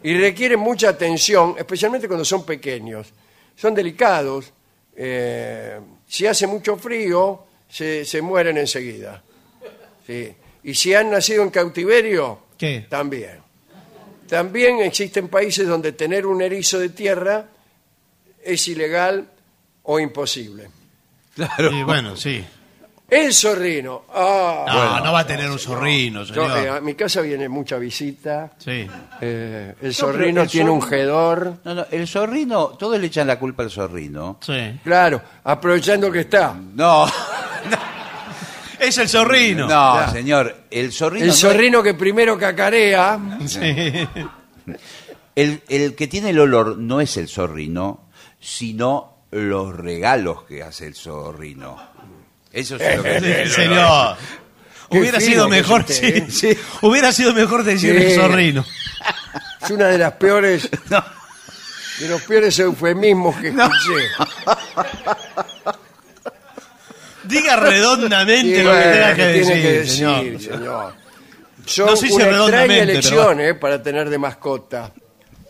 Y 0.01 0.17
requieren 0.17 0.59
mucha 0.59 0.89
atención, 0.89 1.55
especialmente 1.57 2.07
cuando 2.07 2.25
son 2.25 2.43
pequeños. 2.45 3.13
Son 3.55 3.73
delicados. 3.75 4.53
eh, 4.95 5.79
si 6.07 6.25
hace 6.25 6.47
mucho 6.47 6.77
frío, 6.77 7.43
se, 7.69 8.03
se 8.05 8.19
mueren 8.21 8.57
enseguida. 8.57 9.21
Sí. 10.07 10.33
Y 10.67 10.75
si 10.75 10.93
han 10.93 11.09
nacido 11.09 11.43
en 11.43 11.49
cautiverio, 11.49 12.39
¿Qué? 12.57 12.85
también. 12.89 13.39
También 14.27 14.81
existen 14.81 15.29
países 15.29 15.65
donde 15.65 15.93
tener 15.93 16.25
un 16.25 16.41
erizo 16.41 16.77
de 16.77 16.89
tierra 16.89 17.45
es 18.43 18.67
ilegal 18.67 19.29
o 19.83 19.97
imposible. 19.99 20.67
Claro. 21.35 21.71
Y 21.71 21.83
bueno, 21.83 22.17
sí. 22.17 22.43
El 23.09 23.33
zorrino. 23.33 24.03
Ah, 24.13 24.65
No, 24.67 24.73
bueno, 24.75 25.05
no 25.05 25.13
va 25.13 25.19
a 25.19 25.25
tener 25.27 25.49
un 25.49 25.57
zorrino, 25.57 26.23
yo, 26.25 26.33
señor. 26.33 26.57
eh, 26.57 26.69
a 26.69 26.81
mi 26.81 26.93
casa 26.95 27.21
viene 27.21 27.47
mucha 27.47 27.77
visita. 27.77 28.51
Sí. 28.57 28.85
eh, 29.21 29.73
el 29.81 29.93
zorrino 29.95 30.41
el 30.41 30.49
tiene 30.49 30.69
un 30.69 30.81
jedor. 30.81 31.59
No, 31.63 31.73
no, 31.75 31.85
el 31.89 32.05
zorrino, 32.09 32.69
todos 32.77 32.99
le 32.99 33.07
echan 33.07 33.27
la 33.27 33.39
culpa 33.39 33.63
al 33.63 33.71
zorrino. 33.71 34.39
Sí. 34.41 34.77
Claro, 34.83 35.21
aprovechando 35.45 36.11
que 36.11 36.19
está. 36.21 36.53
No, 36.53 37.05
Es 38.79 38.97
el 38.97 39.09
zorrino. 39.09 39.67
no, 39.67 39.99
Ya. 39.99 40.11
señor, 40.11 40.55
el 40.71 40.91
zorrino. 40.91 41.23
El 41.25 41.29
no- 41.29 41.35
zorrino 41.35 41.83
que 41.83 41.93
primero 41.93 42.37
cacarea. 42.37 43.19
Sí. 43.47 43.59
el, 45.35 45.61
el 45.69 45.95
que 45.95 46.07
tiene 46.07 46.29
el 46.31 46.39
olor 46.39 46.77
no 46.77 47.01
es 47.01 47.17
el 47.17 47.27
zorrino, 47.27 48.09
sino 48.39 49.23
los 49.31 49.75
regalos 49.75 50.43
que 50.43 50.63
hace 50.63 50.87
el 50.87 50.95
zorrino. 50.95 51.77
Eso 52.51 52.75
es 52.77 52.97
lo 52.97 53.03
que 53.03 53.17
el 53.17 53.23
olor. 53.25 53.49
Señor. 53.49 54.17
Qué 54.89 54.99
Hubiera 54.99 55.19
fino 55.19 55.31
sido 55.31 55.49
que 55.49 55.55
es 55.57 55.61
mejor, 55.63 55.81
usted, 55.81 55.93
sí, 55.93 56.05
¿eh? 56.05 56.27
sí. 56.55 56.57
Hubiera 56.81 57.11
sido 57.11 57.33
mejor 57.33 57.63
decir 57.65 57.93
Sí. 57.99 58.05
el 58.05 58.15
zorrino. 58.15 58.65
Es 59.61 59.69
una 59.71 59.87
de 59.87 59.97
las 59.97 60.13
peores. 60.13 60.69
De 61.99 62.07
los 62.07 62.21
peores 62.21 62.57
eufemismos 62.59 63.35
que 63.37 63.47
escuché. 63.49 64.07
Diga 67.27 67.55
redondamente 67.59 68.63
lo 68.63 68.71
que 68.71 68.77
tenga 68.81 69.15
que 69.15 69.33
tiene 69.33 69.37
decir, 69.37 69.61
que 69.61 69.71
decir, 69.73 70.41
señor. 70.53 70.93
Son 71.65 71.85
No 71.87 71.95
sé 71.97 72.07
si 72.07 72.13
una 72.13 72.23
extraña 72.23 72.37
redondamente, 72.37 72.75
pero 72.77 72.91
elección 72.91 73.41
eh, 73.41 73.53
para 73.55 73.83
tener 73.83 74.09
de 74.09 74.17
mascota. 74.17 74.93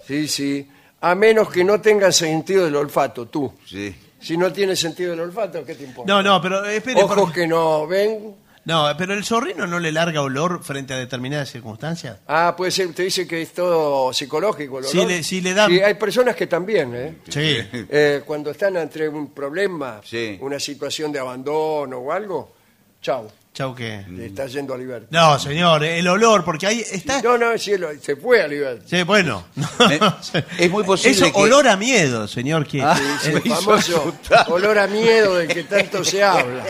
Sí, 0.07 0.27
sí. 0.27 0.67
A 1.01 1.13
menos 1.13 1.49
que 1.49 1.63
no 1.63 1.79
tengan 1.79 2.11
sentido 2.11 2.65
del 2.65 2.75
olfato, 2.75 3.27
tú. 3.27 3.53
Sí. 3.65 3.95
Si 4.19 4.35
no 4.35 4.51
tienes 4.51 4.79
sentido 4.79 5.11
del 5.11 5.19
olfato, 5.19 5.63
¿qué 5.63 5.75
te 5.75 5.83
importa? 5.83 6.11
No, 6.11 6.23
no, 6.23 6.41
pero 6.41 6.65
espere. 6.65 7.03
Ojos 7.03 7.17
porque- 7.19 7.41
que 7.41 7.47
no 7.47 7.85
ven. 7.85 8.35
No, 8.67 8.85
pero 8.97 9.13
el 9.13 9.23
zorrino 9.23 9.65
no 9.65 9.79
le 9.79 9.93
larga 9.93 10.21
olor 10.21 10.61
frente 10.61 10.93
a 10.93 10.97
determinadas 10.97 11.49
circunstancias. 11.49 12.17
Ah, 12.27 12.53
puede 12.57 12.69
ser, 12.71 12.87
usted 12.87 13.05
dice 13.05 13.25
que 13.25 13.41
es 13.41 13.53
todo 13.53 14.11
psicológico. 14.11 14.79
el 14.79 14.85
Sí 14.85 15.05
le- 15.05 15.23
sí 15.23 15.39
le 15.39 15.53
da- 15.53 15.67
Sí, 15.67 15.79
hay 15.79 15.93
personas 15.93 16.35
que 16.35 16.47
también, 16.47 16.93
¿eh? 16.93 17.15
Sí. 17.29 17.57
Eh, 17.89 18.23
cuando 18.25 18.51
están 18.51 18.75
ante 18.75 19.07
un 19.07 19.31
problema, 19.33 20.01
Sí. 20.03 20.37
una 20.41 20.59
situación 20.59 21.13
de 21.13 21.19
abandono 21.19 21.97
o 21.99 22.11
algo, 22.11 22.55
chau, 23.01 23.31
Chau 23.53 23.73
que. 23.73 24.03
le 24.09 24.25
está 24.25 24.45
yendo 24.47 24.73
a 24.73 24.77
libertad. 24.77 25.07
No, 25.11 25.39
señor, 25.39 25.83
el 25.85 26.05
olor, 26.07 26.43
porque 26.43 26.67
ahí 26.67 26.81
está. 26.81 27.21
No, 27.21 27.37
no, 27.37 27.57
sí, 27.57 27.77
lo- 27.77 27.97
se 27.99 28.17
fue 28.17 28.41
a 28.43 28.47
libertad. 28.49 28.83
Sí, 28.85 29.01
bueno. 29.03 29.45
Eh, 29.89 29.97
es 30.59 30.69
muy 30.69 30.83
posible 30.83 31.11
Eso, 31.15 31.25
que- 31.33 31.39
olor 31.39 31.69
a 31.69 31.77
miedo, 31.77 32.27
señor. 32.27 32.67
Que, 32.67 32.81
Ah, 32.81 32.99
Sí, 33.21 33.29
me 33.31 33.39
el 33.39 33.47
hizo 33.47 33.55
famoso 33.61 33.97
asustar. 34.01 34.45
olor 34.51 34.77
a 34.77 34.87
miedo 34.87 35.35
del 35.37 35.47
que 35.47 35.63
tanto 35.63 36.03
se 36.03 36.21
habla. 36.21 36.65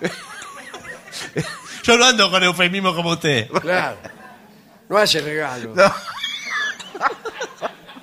Yo 1.82 1.96
no 1.96 2.04
ando 2.04 2.30
con 2.30 2.42
eufemismo 2.42 2.94
como 2.94 3.10
usted. 3.12 3.48
Claro. 3.48 3.96
No 4.88 4.96
hace 4.98 5.20
regalo. 5.20 5.74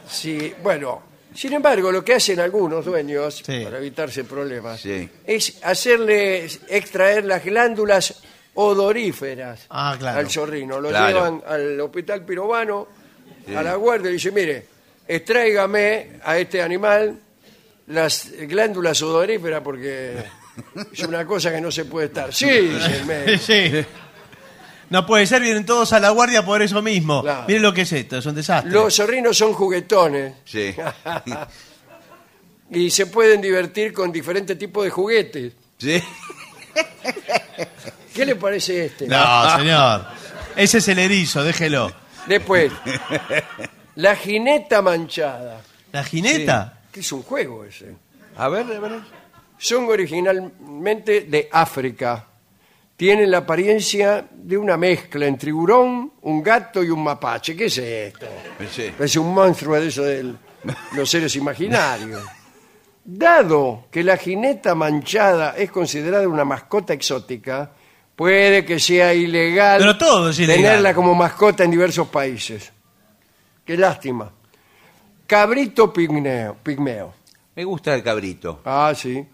Sí, 0.10 0.54
bueno. 0.64 1.04
Sin 1.34 1.54
embargo, 1.54 1.92
lo 1.92 2.04
que 2.04 2.16
hacen 2.16 2.40
algunos 2.40 2.84
dueños, 2.86 3.44
Sí. 3.46 3.60
para 3.64 3.78
evitarse 3.78 4.24
problemas, 4.24 4.82
Sí. 4.82 5.08
es 5.26 5.60
hacerle 5.64 6.46
extraer 6.68 7.26
las 7.26 7.44
glándulas 7.46 8.22
odoríferas 8.56 9.68
Ah, 9.70 9.96
claro. 10.00 10.18
al 10.20 10.30
zorrino. 10.32 10.80
Lo 10.82 10.90
Claro. 10.90 11.08
llevan 11.08 11.44
al 11.46 11.80
hospital 11.82 12.26
pirobano, 12.26 12.88
a 13.56 13.62
la 13.62 13.76
guardia 13.76 14.10
y 14.10 14.14
dice, 14.14 14.32
mire, 14.32 14.66
extráigame 15.08 16.20
a 16.24 16.38
este 16.40 16.62
animal 16.62 17.20
las 17.88 18.32
glándulas 18.32 19.00
odoríferas 19.04 19.62
porque 19.62 20.16
es 20.92 21.00
una 21.04 21.26
cosa 21.26 21.52
que 21.52 21.62
no 21.62 21.72
se 21.72 21.86
puede 21.86 22.08
estar. 22.08 22.34
Sí, 22.34 22.50
dice 22.50 22.98
el 22.98 23.06
médico. 23.06 23.44
Sí. 23.46 23.86
No 24.90 25.06
puede 25.06 25.28
ser, 25.28 25.42
vienen 25.42 25.66
todos 25.66 25.92
a 25.94 26.00
la 26.00 26.10
guardia 26.12 26.46
por 26.46 26.62
eso 26.62 26.82
mismo. 26.82 27.22
Claro. 27.22 27.44
Miren 27.48 27.62
lo 27.64 27.74
que 27.74 27.82
es 27.82 27.92
esto, 27.92 28.18
es 28.18 28.26
un 28.26 28.36
desastre. 28.36 28.72
Los 28.72 28.96
zorrinos 28.96 29.38
son 29.38 29.54
juguetones 29.54 30.34
Sí. 30.46 30.74
y 32.72 32.90
se 32.90 33.06
pueden 33.08 33.42
divertir 33.42 33.94
con 33.94 34.12
diferentes 34.12 34.58
tipos 34.58 34.84
de 34.86 34.90
juguetes. 34.90 35.54
Sí. 35.78 36.02
¿Qué 38.14 38.26
le 38.26 38.36
parece 38.36 38.86
este? 38.86 39.08
No, 39.08 39.58
señor. 39.58 40.06
Ese 40.56 40.80
es 40.80 40.88
el 40.88 41.00
erizo, 41.00 41.44
déjelo. 41.44 41.92
Después, 42.26 42.72
la 43.96 44.16
jineta 44.16 44.82
manchada, 44.82 45.62
¿La 45.92 46.04
jineta? 46.04 46.80
que 46.92 47.02
es 47.02 47.12
un 47.12 47.22
juego 47.24 47.64
ese. 47.64 47.96
A 48.38 48.50
ver, 48.50 48.66
a 48.66 48.80
ver. 48.80 48.92
Son 49.58 49.86
originalmente 49.86 51.22
de 51.22 51.50
África. 51.52 52.26
Tienen 52.96 53.30
la 53.30 53.40
apariencia 53.40 54.26
de 54.32 54.58
una 54.58 54.76
mezcla 54.78 55.26
entre 55.28 55.48
tiburón, 55.52 56.14
un 56.22 56.42
gato 56.44 56.84
y 56.84 56.90
un 56.90 57.04
mapache. 57.04 57.56
¿Qué 57.56 57.66
es 57.66 57.78
esto? 57.78 58.26
Sí. 58.72 58.92
Es 59.00 59.16
un 59.18 59.34
monstruo 59.34 59.76
de 59.80 59.88
eso 59.88 60.04
de 60.04 60.34
los 60.96 61.10
seres 61.10 61.36
imaginarios. 61.36 62.24
Dado 63.04 63.86
que 63.92 64.04
la 64.04 64.18
jineta 64.18 64.76
manchada 64.76 65.54
es 65.56 65.72
considerada 65.72 66.28
una 66.28 66.44
mascota 66.44 66.94
exótica, 66.94 67.72
puede 68.16 68.66
que 68.66 68.80
sea 68.80 69.14
ilegal, 69.14 69.80
Pero 69.80 69.98
todo 69.98 70.30
es 70.32 70.40
ilegal. 70.40 70.64
tenerla 70.64 70.94
como 70.94 71.14
mascota 71.16 71.64
en 71.64 71.72
diversos 71.72 72.08
países. 72.10 72.74
Qué 73.64 73.78
lástima. 73.78 74.32
Cabrito 75.26 75.94
pigmeo. 75.94 76.58
pigmeo. 76.64 77.14
Me 77.56 77.64
gusta 77.64 77.94
el 77.94 78.04
cabrito. 78.04 78.62
Ah, 78.66 78.94
sí. 78.96 79.26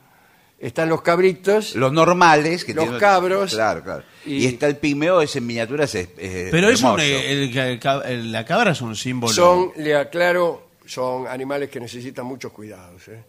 Están 0.63 0.87
los 0.89 1.01
cabritos. 1.01 1.75
Los 1.75 1.91
normales. 1.91 2.63
Que 2.63 2.73
Los 2.73 2.85
tienen- 2.85 2.99
cabros. 2.99 3.53
Claro, 3.53 3.83
claro. 3.83 4.03
Y, 4.25 4.35
Y- 4.37 4.45
está 4.47 4.67
el 4.67 4.77
pigmeo, 4.77 5.21
ese 5.21 5.39
en 5.39 5.45
miniaturas 5.47 5.93
es, 5.95 6.07
es 6.17 6.49
Pero 6.51 6.69
es 6.69 6.81
un, 6.81 6.87
hermoso. 6.91 7.03
eh, 7.03 7.31
el- 7.33 7.57
el 7.57 7.79
ca- 7.79 8.01
el- 8.05 8.31
la 8.31 8.45
cabra 8.45 8.71
es 8.71 8.81
un 8.81 8.95
símbolo. 8.95 9.33
Son, 9.33 9.71
le 9.77 9.95
aclaro, 9.95 10.69
son 10.85 11.27
animales 11.27 11.69
que 11.69 11.79
necesitan 11.81 12.25
muchos 12.25 12.51
cuidados. 12.53 13.07
¿eh? 13.09 13.23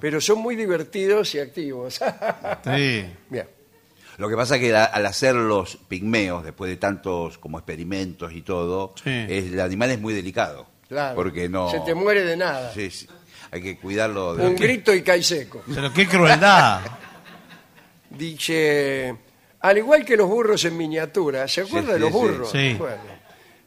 Pero 0.00 0.20
son 0.20 0.38
muy 0.40 0.56
divertidos 0.56 1.34
y 1.36 1.38
activos. 1.38 2.00
Sí. 2.64 3.04
Bien. 3.30 3.46
Lo 4.18 4.28
que 4.28 4.36
pasa 4.36 4.56
es 4.56 4.60
que 4.60 4.70
la- 4.72 4.84
al 4.84 5.06
hacer 5.06 5.34
los 5.34 5.76
pigmeos, 5.76 6.44
después 6.44 6.68
de 6.68 6.76
tantos 6.76 7.38
como 7.38 7.58
experimentos 7.58 8.32
y 8.32 8.42
todo, 8.42 8.92
Sí. 9.02 9.10
es- 9.28 9.52
el 9.52 9.60
animal 9.60 9.90
es 9.92 10.00
muy 10.00 10.14
delicado. 10.14 10.66
Claro. 10.88 11.14
Porque 11.14 11.48
no... 11.48 11.70
Se 11.70 11.80
te 11.80 11.94
muere 11.94 12.22
de 12.24 12.36
nada. 12.36 12.70
Sí, 12.74 12.90
sí. 12.90 13.06
Hay 13.52 13.60
que 13.62 13.76
cuidarlo. 13.76 14.34
De... 14.34 14.46
Un 14.46 14.56
grito 14.56 14.94
y 14.94 15.02
cae 15.02 15.22
seco. 15.22 15.62
Pero 15.72 15.92
qué 15.92 16.08
crueldad. 16.08 16.80
Dice, 18.10 19.14
al 19.60 19.78
igual 19.78 20.04
que 20.04 20.16
los 20.16 20.28
burros 20.28 20.64
en 20.64 20.76
miniatura, 20.76 21.46
¿se 21.46 21.60
acuerda 21.60 21.88
Sí, 21.88 21.92
de 21.92 21.98
los 21.98 22.08
sí, 22.10 22.14
burros? 22.14 22.50
Sí. 22.50 22.78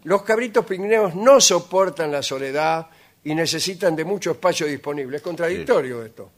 Los 0.03 0.23
cabritos 0.23 0.65
pigmeos 0.65 1.15
no 1.15 1.39
soportan 1.39 2.11
la 2.11 2.21
soledad 2.23 2.87
y 3.23 3.33
necesitan 3.33 3.95
de 3.95 4.05
mucho 4.05 4.31
espacio 4.31 4.67
disponible. 4.67 5.17
Es 5.17 5.23
contradictorio 5.23 6.03
esto. 6.03 6.31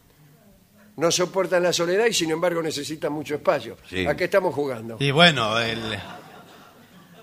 No 0.98 1.12
soportan 1.12 1.64
la 1.64 1.72
soledad 1.72 2.06
y 2.06 2.14
sin 2.14 2.32
embargo 2.32 2.62
necesitan 2.62 3.14
mucho 3.14 3.36
espacio. 3.36 3.78
Sí. 3.90 4.06
¿A 4.06 4.16
qué 4.16 4.26
estamos 4.26 4.54
jugando? 4.54 4.98
Y 5.00 5.12
bueno, 5.12 5.58
el... 5.60 5.80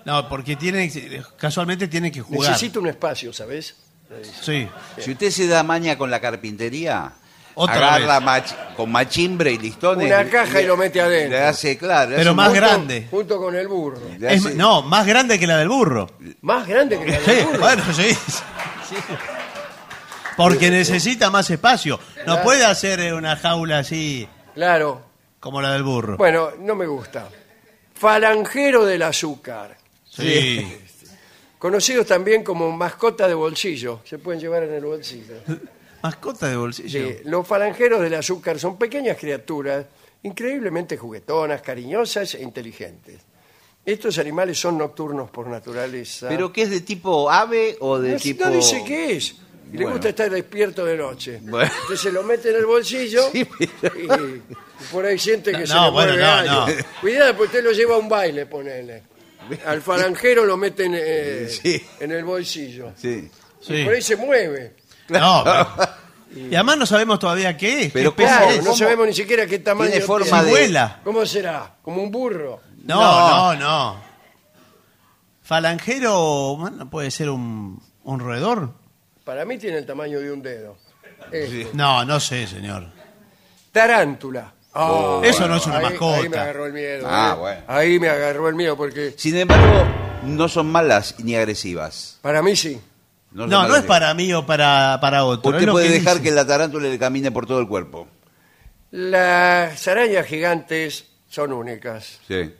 No, 0.05 0.28
porque 0.28 0.56
tiene, 0.56 0.90
casualmente 1.36 1.88
tiene 1.88 2.12
que 2.12 2.20
jugar. 2.20 2.51
Necesito 2.51 2.80
un 2.80 2.88
espacio, 2.88 3.32
¿sabes? 3.32 3.84
Sí. 4.23 4.69
Si 4.99 5.12
usted 5.12 5.31
se 5.31 5.47
da 5.47 5.62
maña 5.62 5.97
con 5.99 6.11
la 6.11 6.20
carpintería, 6.20 7.12
Otra 7.55 7.95
agarra 7.95 8.19
vez. 8.20 8.28
mach- 8.53 8.74
con 8.77 8.91
machimbre 8.91 9.53
y 9.53 9.59
listones. 9.59 10.07
Una 10.07 10.28
caja 10.28 10.61
y 10.61 10.66
lo 10.66 10.77
mete 10.77 11.01
adentro. 11.01 11.39
Le 11.39 11.45
hace, 11.45 11.78
claro. 11.78 12.11
le 12.11 12.16
Pero 12.16 12.31
hace 12.31 12.36
más 12.36 12.49
un- 12.49 12.55
grande. 12.55 13.07
Junto 13.11 13.39
con 13.39 13.55
el 13.55 13.69
burro. 13.69 14.01
le 14.19 14.35
Es- 14.35 14.45
hace- 14.47 14.55
no, 14.55 14.82
más 14.82 15.07
grande 15.07 15.39
que 15.39 15.47
la 15.47 15.59
del 15.59 15.69
burro. 15.69 16.11
Más 16.43 16.66
grande 16.66 16.99
que 16.99 17.07
la 17.12 17.19
Sí, 17.20 17.31
del 17.31 17.45
burro. 17.47 17.59
bueno, 17.61 17.82
sí. 17.95 18.11
sí. 18.89 18.97
Porque 20.36 20.70
necesita 20.70 21.31
más 21.31 21.49
espacio. 21.51 22.01
No 22.19 22.24
Claro. 22.24 22.43
puede 22.43 22.65
hacer 22.65 22.99
eh, 23.01 23.12
una 23.15 23.36
jaula 23.36 23.78
así 23.78 24.28
Claro. 24.55 25.03
como 25.39 25.62
la 25.62 25.73
del 25.73 25.85
burro. 25.85 26.16
Bueno, 26.16 26.51
no 26.59 26.74
me 26.74 26.86
gusta. 26.86 27.28
Falangero 27.95 28.85
del 28.85 29.03
azúcar. 29.03 29.77
Sí. 30.11 30.81
Conocidos 31.65 32.05
también 32.07 32.45
como 32.45 32.70
mascota 32.73 33.27
de 33.27 33.32
bolsillo. 33.32 34.01
Se 34.05 34.19
pueden 34.19 34.39
llevar 34.39 34.65
en 34.65 34.74
el 34.74 34.85
bolsillo. 34.85 35.32
Mascota 36.03 36.47
de 36.51 36.57
bolsillo. 36.57 37.09
Sí, 37.09 37.16
Los 37.24 37.47
falangeros 37.47 38.03
del 38.03 38.12
azúcar 38.12 38.59
son 38.59 38.77
pequeñas 38.77 39.16
criaturas 39.16 39.86
increíblemente 40.24 40.99
juguetonas, 40.99 41.62
cariñosas 41.62 42.35
e 42.35 42.43
inteligentes. 42.43 43.23
Estos 43.82 44.19
animales 44.19 44.59
son 44.59 44.77
nocturnos 44.77 45.31
por 45.31 45.47
naturaleza. 45.47 46.28
¿Pero 46.28 46.53
qué 46.53 46.65
es 46.65 46.70
de 46.70 46.82
tipo 46.82 47.31
ave 47.31 47.78
o 47.81 47.99
de 47.99 48.12
no, 48.12 48.19
tipo.? 48.19 48.45
no 48.45 48.51
dice 48.51 48.85
qué 48.86 49.16
es. 49.16 49.35
Y 49.73 49.78
le 49.78 49.86
gusta 49.86 50.11
estar 50.11 50.28
despierto 50.28 50.85
de 50.85 50.99
noche. 50.99 51.39
Bueno. 51.41 51.70
Entonces 51.81 52.01
se 52.03 52.12
lo 52.12 52.23
mete 52.24 52.51
en 52.51 52.57
el 52.57 52.66
bolsillo 52.66 53.23
Sí, 53.32 53.49
pero- 53.81 53.99
y, 53.99 54.35
y 54.35 54.43
por 54.93 55.07
ahí 55.07 55.19
siente 55.19 55.51
que 55.53 55.61
No, 55.61 55.66
se 55.66 55.74
no, 55.74 55.85
le 55.86 55.91
bueno, 55.93 56.12
mueve 56.12 56.23
no, 56.23 56.31
algo. 56.31 56.66
no. 56.69 56.85
Cuidado, 57.01 57.31
porque 57.39 57.47
usted 57.57 57.65
lo 57.65 57.73
lleva 57.73 57.95
a 57.95 57.99
un 57.99 58.09
baile, 58.11 58.45
ponele. 58.45 59.14
Al 59.66 59.83
falangero 59.83 60.45
lo 60.45 60.57
meten 60.57 60.93
eh, 60.97 61.49
Sí. 61.62 61.85
en 62.01 62.12
el 62.12 62.25
bolsillo. 62.25 62.93
Sí. 62.97 63.31
Sí. 63.61 63.75
Y 63.77 63.85
por 63.85 63.95
ahí 63.95 64.03
se 64.03 64.16
mueve. 64.16 64.77
No, 65.09 65.43
pero- 65.45 65.69
y 66.37 66.55
además 66.55 66.79
no 66.79 66.87
sabemos 66.87 67.19
todavía 67.21 67.57
qué 67.57 67.85
es. 67.85 67.93
Pero 67.93 68.15
qué 68.15 68.25
especie 68.25 68.47
Claro, 68.47 68.59
es. 68.61 68.65
no 68.65 68.75
sabemos 68.75 69.07
ni 69.07 69.15
siquiera 69.15 69.47
qué 69.47 69.61
tamaño 69.61 69.91
Tiene 69.91 70.05
forma 70.05 70.43
de- 70.43 70.51
vuela. 70.51 71.01
¿Cómo 71.05 71.25
será? 71.27 71.77
¿Como 71.83 72.03
un 72.03 72.11
burro? 72.11 72.61
No, 72.85 73.55
no, 73.55 73.61
no. 73.61 74.03
Falangero, 75.43 76.57
bueno, 76.57 76.89
puede 76.89 77.11
ser 77.11 77.29
un, 77.31 77.81
un 78.05 78.21
roedor. 78.21 78.73
Para 79.25 79.45
mí 79.45 79.59
tiene 79.59 79.79
el 79.79 79.87
tamaño 79.87 80.19
de 80.21 80.33
un 80.33 80.43
dedo. 80.43 80.77
Este. 81.31 81.69
No, 81.75 82.05
no 82.05 82.19
sé, 82.21 82.47
señor. 82.47 82.87
Tarántula. 83.73 84.53
Ah, 84.74 85.20
Eso 85.22 85.46
no 85.46 85.56
es 85.56 85.66
una 85.66 85.76
ahí- 85.78 85.82
mascota. 85.84 86.16
Ahí 86.18 86.28
me 86.28 86.36
agarró 86.36 86.66
el 86.66 86.72
miedo. 86.72 87.06
Ah, 87.09 87.32
¿eh? 87.36 87.38
bueno. 87.40 87.62
Ahí 87.68 87.98
me 88.01 88.09
agarró 88.09 88.48
el 88.48 88.55
miedo 88.56 88.76
porque 88.76 89.14
Sin 89.16 89.36
embargo, 89.36 89.84
no 90.24 90.48
son 90.48 90.66
malas 90.72 91.14
ni 91.18 91.36
agresivas. 91.36 92.18
para 92.22 92.42
mí 92.42 92.56
sí. 92.56 92.80
No, 93.30 93.46
no 93.46 93.74
es 93.76 93.82
para 93.82 94.14
mí 94.14 94.32
o 94.32 94.46
para, 94.46 94.98
para 95.01 95.24
otro. 95.24 95.51
Usted 95.51 95.68
puede 95.68 95.88
que 95.88 95.94
dejar 95.94 96.14
dice. 96.18 96.24
que 96.24 96.30
la 96.30 96.46
tarántula 96.46 96.88
le 96.88 96.98
camine 96.98 97.30
por 97.32 97.46
todo 97.46 97.59
el 97.60 97.66
cuerpo. 97.66 98.06
Las 98.90 99.88
arañas 99.88 100.26
gigantes 100.26 101.06
son 101.28 101.52
únicas. 101.52 102.20
Sí. 102.28 102.55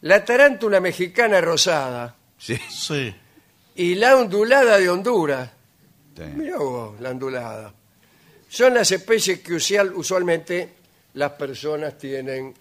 La 0.00 0.24
tarántula 0.24 0.80
mexicana 0.80 1.40
rosada 1.40 2.16
Sí. 2.38 2.58
Sí. 2.70 3.14
y 3.76 3.94
la 3.96 4.16
ondulada 4.16 4.78
de 4.78 4.88
Honduras. 4.88 5.50
sí. 6.16 6.22
Mirá 6.36 6.56
vos, 6.58 6.98
la 7.00 7.10
ondulada. 7.10 7.74
Son 8.48 8.74
las 8.74 8.90
especies 8.92 9.40
que 9.40 9.54
usual- 9.54 9.92
usualmente 9.94 10.72
las 11.14 11.32
personas 11.32 11.96
tienen 11.98 12.54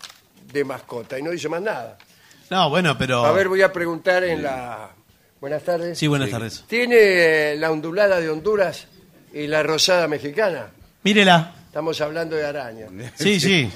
de 0.52 0.64
mascota. 0.64 1.18
Y 1.18 1.23
no 1.23 1.32
dice 1.32 1.49
más 1.49 1.61
nada. 1.61 1.98
No, 2.49 2.69
bueno, 2.69 2.98
pero... 2.98 3.26
A 3.26 3.32
ver, 3.32 3.48
voy 3.48 3.61
a 3.61 3.72
preguntar 3.72 4.23
en 4.23 4.44
la... 4.44 4.91
Buenas 5.40 5.64
tardes. 5.64 5.98
Sí, 5.98 6.06
buenas 6.07 6.30
tardes. 6.30 6.64
¿Tiene 6.68 7.56
la 7.56 7.72
ondulada 7.72 8.19
de 8.19 8.30
Honduras 8.30 8.88
y 9.34 9.48
la 9.48 9.64
rosada 9.64 10.07
mexicana? 10.07 10.68
Mírela. 11.03 11.56
Estamos 11.65 11.99
hablando 12.02 12.36
de 12.36 12.45
araña. 12.45 12.88
Sí, 13.15 13.40
sí. 13.40 13.72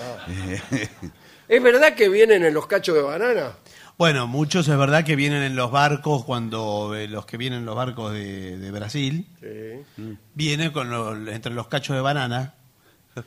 ¿Es 1.48 1.64
verdad 1.64 1.94
que 1.96 2.10
vienen 2.10 2.44
en 2.44 2.54
los 2.54 2.68
cachos 2.68 2.96
de 2.96 3.02
banana? 3.02 3.52
Bueno, 3.98 4.28
muchos 4.28 4.68
es 4.68 4.78
verdad 4.78 5.06
que 5.06 5.16
vienen 5.16 5.42
en 5.44 5.56
los 5.56 5.72
barcos 5.72 6.26
cuando 6.26 6.94
eh, 6.96 7.08
los 7.08 7.26
que 7.26 7.38
vienen 7.38 7.60
en 7.60 7.66
los 7.66 7.76
barcos 7.78 8.12
de, 8.12 8.58
de 8.58 8.72
Brasil 8.72 9.26
Sí. 9.40 10.18
vienen 10.34 10.72
con 10.72 10.90
los- 10.90 11.18
entre 11.34 11.54
los 11.54 11.68
cachos 11.68 11.96
de 11.96 12.02
banana. 12.02 12.56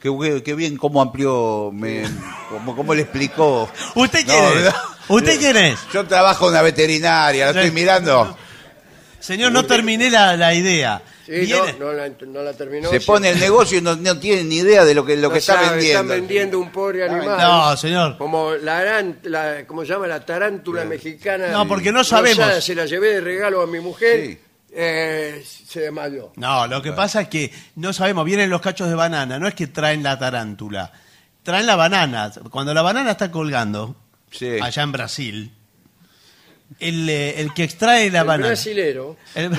Qué, 0.01 0.55
bien 0.55 0.77
cómo 0.77 1.01
amplió, 1.01 1.71
me, 1.73 2.05
cómo, 2.51 2.77
cómo 2.77 2.95
le 2.95 3.03
explicó. 3.03 3.71
¿Usted 3.95 4.27
No, 4.27 4.33
quién 4.35 4.45
es? 4.59 4.65
no. 4.65 5.15
¿Usted 5.17 5.39
quién 5.39 5.57
es? 5.57 5.79
Yo 5.95 6.07
trabajo 6.07 6.47
en 6.47 6.53
una 6.53 6.63
veterinaria, 6.63 7.47
la 7.47 7.51
estoy 7.53 7.71
mirando. 7.71 8.37
Señor, 9.19 9.51
no 9.51 9.65
terminé 9.65 10.11
la, 10.11 10.37
la 10.37 10.55
idea. 10.55 11.03
Sí, 11.27 11.51
no, 11.51 11.87
no 11.87 11.93
la, 11.93 12.11
no 12.27 12.43
la 12.43 12.53
terminó. 12.53 12.91
Se 12.91 13.01
sí. 13.01 13.07
pone 13.07 13.31
el 13.31 13.41
negocio 13.41 13.79
y 13.79 13.81
no, 13.83 13.97
no 13.97 14.19
tiene 14.19 14.45
ni 14.45 14.57
idea 14.57 14.85
de 14.85 14.95
lo 14.95 15.05
que, 15.05 15.17
lo 15.17 15.29
No 15.29 15.33
que 15.33 15.39
está 15.41 15.55
sabe, 15.55 15.71
vendiendo. 15.77 16.01
Están 16.01 16.09
vendiendo 16.21 16.59
un 16.59 16.71
pobre 16.71 17.05
animal. 17.05 17.39
No, 17.39 17.77
señor. 17.77 18.17
Como 18.19 18.55
la, 18.55 19.65
¿cómo 19.67 19.83
se 19.83 19.89
llama? 19.89 20.07
La 20.07 20.25
tarántula 20.25 20.85
mexicana. 20.85 21.49
No, 21.49 21.67
porque 21.67 21.93
no 21.93 22.05
sabemos. 22.05 22.39
rosada, 22.39 22.61
Se 22.61 22.75
la 22.75 22.87
llevé 22.87 23.15
de 23.15 23.21
regalo 23.21 23.61
a 23.63 23.67
mi 23.67 23.81
mujer. 23.81 24.27
Sí. 24.27 24.39
Eh, 24.73 25.45
se 25.45 25.81
desmayó. 25.81 26.33
No, 26.37 26.67
lo 26.67 26.83
que 26.83 26.93
pasa 26.93 27.23
es 27.23 27.29
que 27.29 27.53
no 27.77 27.93
sabemos, 27.93 28.25
vienen 28.25 28.51
los 28.51 28.61
cachos 28.61 28.89
de 28.89 28.95
banana, 28.95 29.39
no 29.39 29.49
es 29.49 29.55
que 29.55 29.67
traen 29.67 30.03
la 30.03 30.19
tarántula, 30.19 30.93
traen 31.43 31.67
la 31.67 31.77
banana. 31.77 32.31
Cuando 32.51 32.75
la 32.75 32.83
banana 32.83 33.13
está 33.13 33.31
colgando, 33.31 33.97
Sí. 34.31 34.59
allá 34.61 34.83
en 34.83 34.93
Brasil, 34.93 35.53
el, 36.81 37.09
eh, 37.09 37.41
el 37.41 37.55
que 37.55 37.65
extrae 37.65 38.11
la 38.11 38.21
El 38.21 38.27
banana... 38.27 38.47
brasilero. 38.49 39.17
El- 39.35 39.59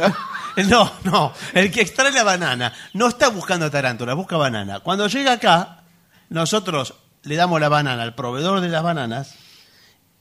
el- 0.56 0.69
no, 0.69 0.91
no, 1.03 1.34
el 1.53 1.72
que 1.72 1.81
extrae 1.81 2.11
la 2.11 2.23
banana 2.23 2.72
no 2.94 3.07
está 3.07 3.30
buscando 3.30 3.69
tarántula, 3.72 4.14
busca 4.14 4.38
banana. 4.38 4.80
Cuando 4.81 5.07
llega 5.07 5.34
acá, 5.34 5.84
nosotros 6.30 6.94
le 7.23 7.36
damos 7.36 7.60
la 7.60 7.69
banana 7.69 8.03
al 8.03 8.14
proveedor 8.15 8.61
de 8.61 8.69
las 8.69 8.84
bananas 8.84 9.34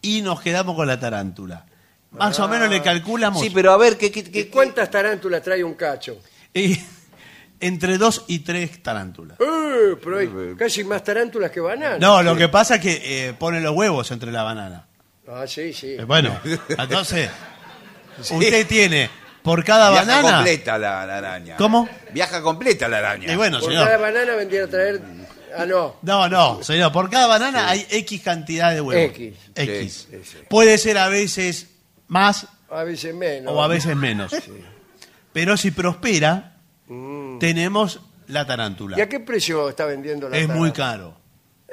y 0.01 0.23
nos 0.23 0.40
quedamos 0.40 0.74
con 0.77 0.86
la 0.86 0.98
tarántula. 0.98 1.66
Más 2.13 2.39
o 2.41 2.49
menos 2.49 2.71
le 2.71 2.83
calculamos 2.83 3.43
Sí, 3.43 3.51
pero 3.51 3.73
a 3.73 3.77
ver, 3.77 3.97
¿qué, 3.99 4.11
qué, 4.11 4.21
¿Y 4.21 4.23
qué- 4.25 4.49
cuántas 4.49 4.91
tarántulas 4.91 5.43
trae 5.43 5.63
un 5.63 5.75
cacho? 5.75 6.19
y- 6.55 6.79
entre 7.61 7.99
dos 7.99 8.25
y 8.29 8.39
tres 8.41 8.83
tarántulas. 8.83 9.39
Eh, 9.41 9.97
pero 10.03 10.19
hay 10.19 10.31
casi 10.57 10.85
más 10.85 11.03
tarántulas 11.05 11.51
que 11.51 11.61
bananas. 11.61 11.99
No, 12.01 12.23
lo 12.23 12.37
que 12.37 12.49
pasa 12.49 12.77
es 12.77 12.81
que 12.81 13.29
eh, 13.29 13.33
pone 13.35 13.61
los 13.61 13.75
huevos 13.75 14.11
entre 14.13 14.31
la 14.33 14.43
banana. 14.45 14.87
Ah, 15.29 15.45
sí, 15.47 15.73
sí. 15.73 15.97
Eh, 15.99 16.05
Bueno, 16.05 16.39
entonces, 16.69 17.29
usted 18.31 18.67
tiene 18.67 19.11
por 19.43 19.65
cada 19.65 19.91
Viaja 19.91 20.07
banana. 20.07 20.37
completa 20.37 20.79
la, 20.79 21.05
la 21.07 21.19
araña. 21.19 21.57
¿Cómo? 21.57 21.89
Viaja 22.13 22.41
completa 22.43 22.89
la 22.89 22.99
araña. 22.99 23.33
Y 23.33 23.37
bueno, 23.37 23.59
Por 23.61 23.71
señor. 23.71 23.85
cada 23.87 23.99
banana 23.99 24.35
vendría 24.35 24.65
a 24.65 24.69
traer. 24.69 25.01
Ah, 25.57 25.67
no. 25.67 25.97
No, 26.03 26.29
no, 26.29 26.63
señor, 26.63 26.93
por 26.93 27.11
cada 27.11 27.27
banana 27.27 27.69
hay 27.69 27.87
X 27.91 28.23
cantidad 28.23 28.73
de 28.73 28.81
huevos. 28.81 29.11
X. 29.17 29.35
X. 29.55 30.07
Sí, 30.11 30.19
sí. 30.23 30.37
Puede 30.49 30.79
ser 30.79 30.99
a 30.99 31.09
veces 31.09 31.67
más 32.09 32.47
A 32.71 32.85
veces 32.85 33.15
menos. 33.15 33.53
o 33.55 33.63
a 33.63 33.69
veces 33.69 33.97
menos. 33.97 34.33
Pero 35.33 35.57
si 35.57 35.71
prospera, 35.71 36.57
tenemos 37.41 38.01
la 38.29 38.47
tarántula. 38.47 38.97
Mm. 38.97 38.99
¿Y 38.99 39.03
a 39.03 39.09
qué 39.09 39.21
precio 39.21 39.69
está 39.69 39.85
vendiendo 39.87 40.29
la 40.29 40.37
Es 40.37 40.49
muy 40.49 40.71
tarántula? 40.73 41.15
caro. 41.15 41.19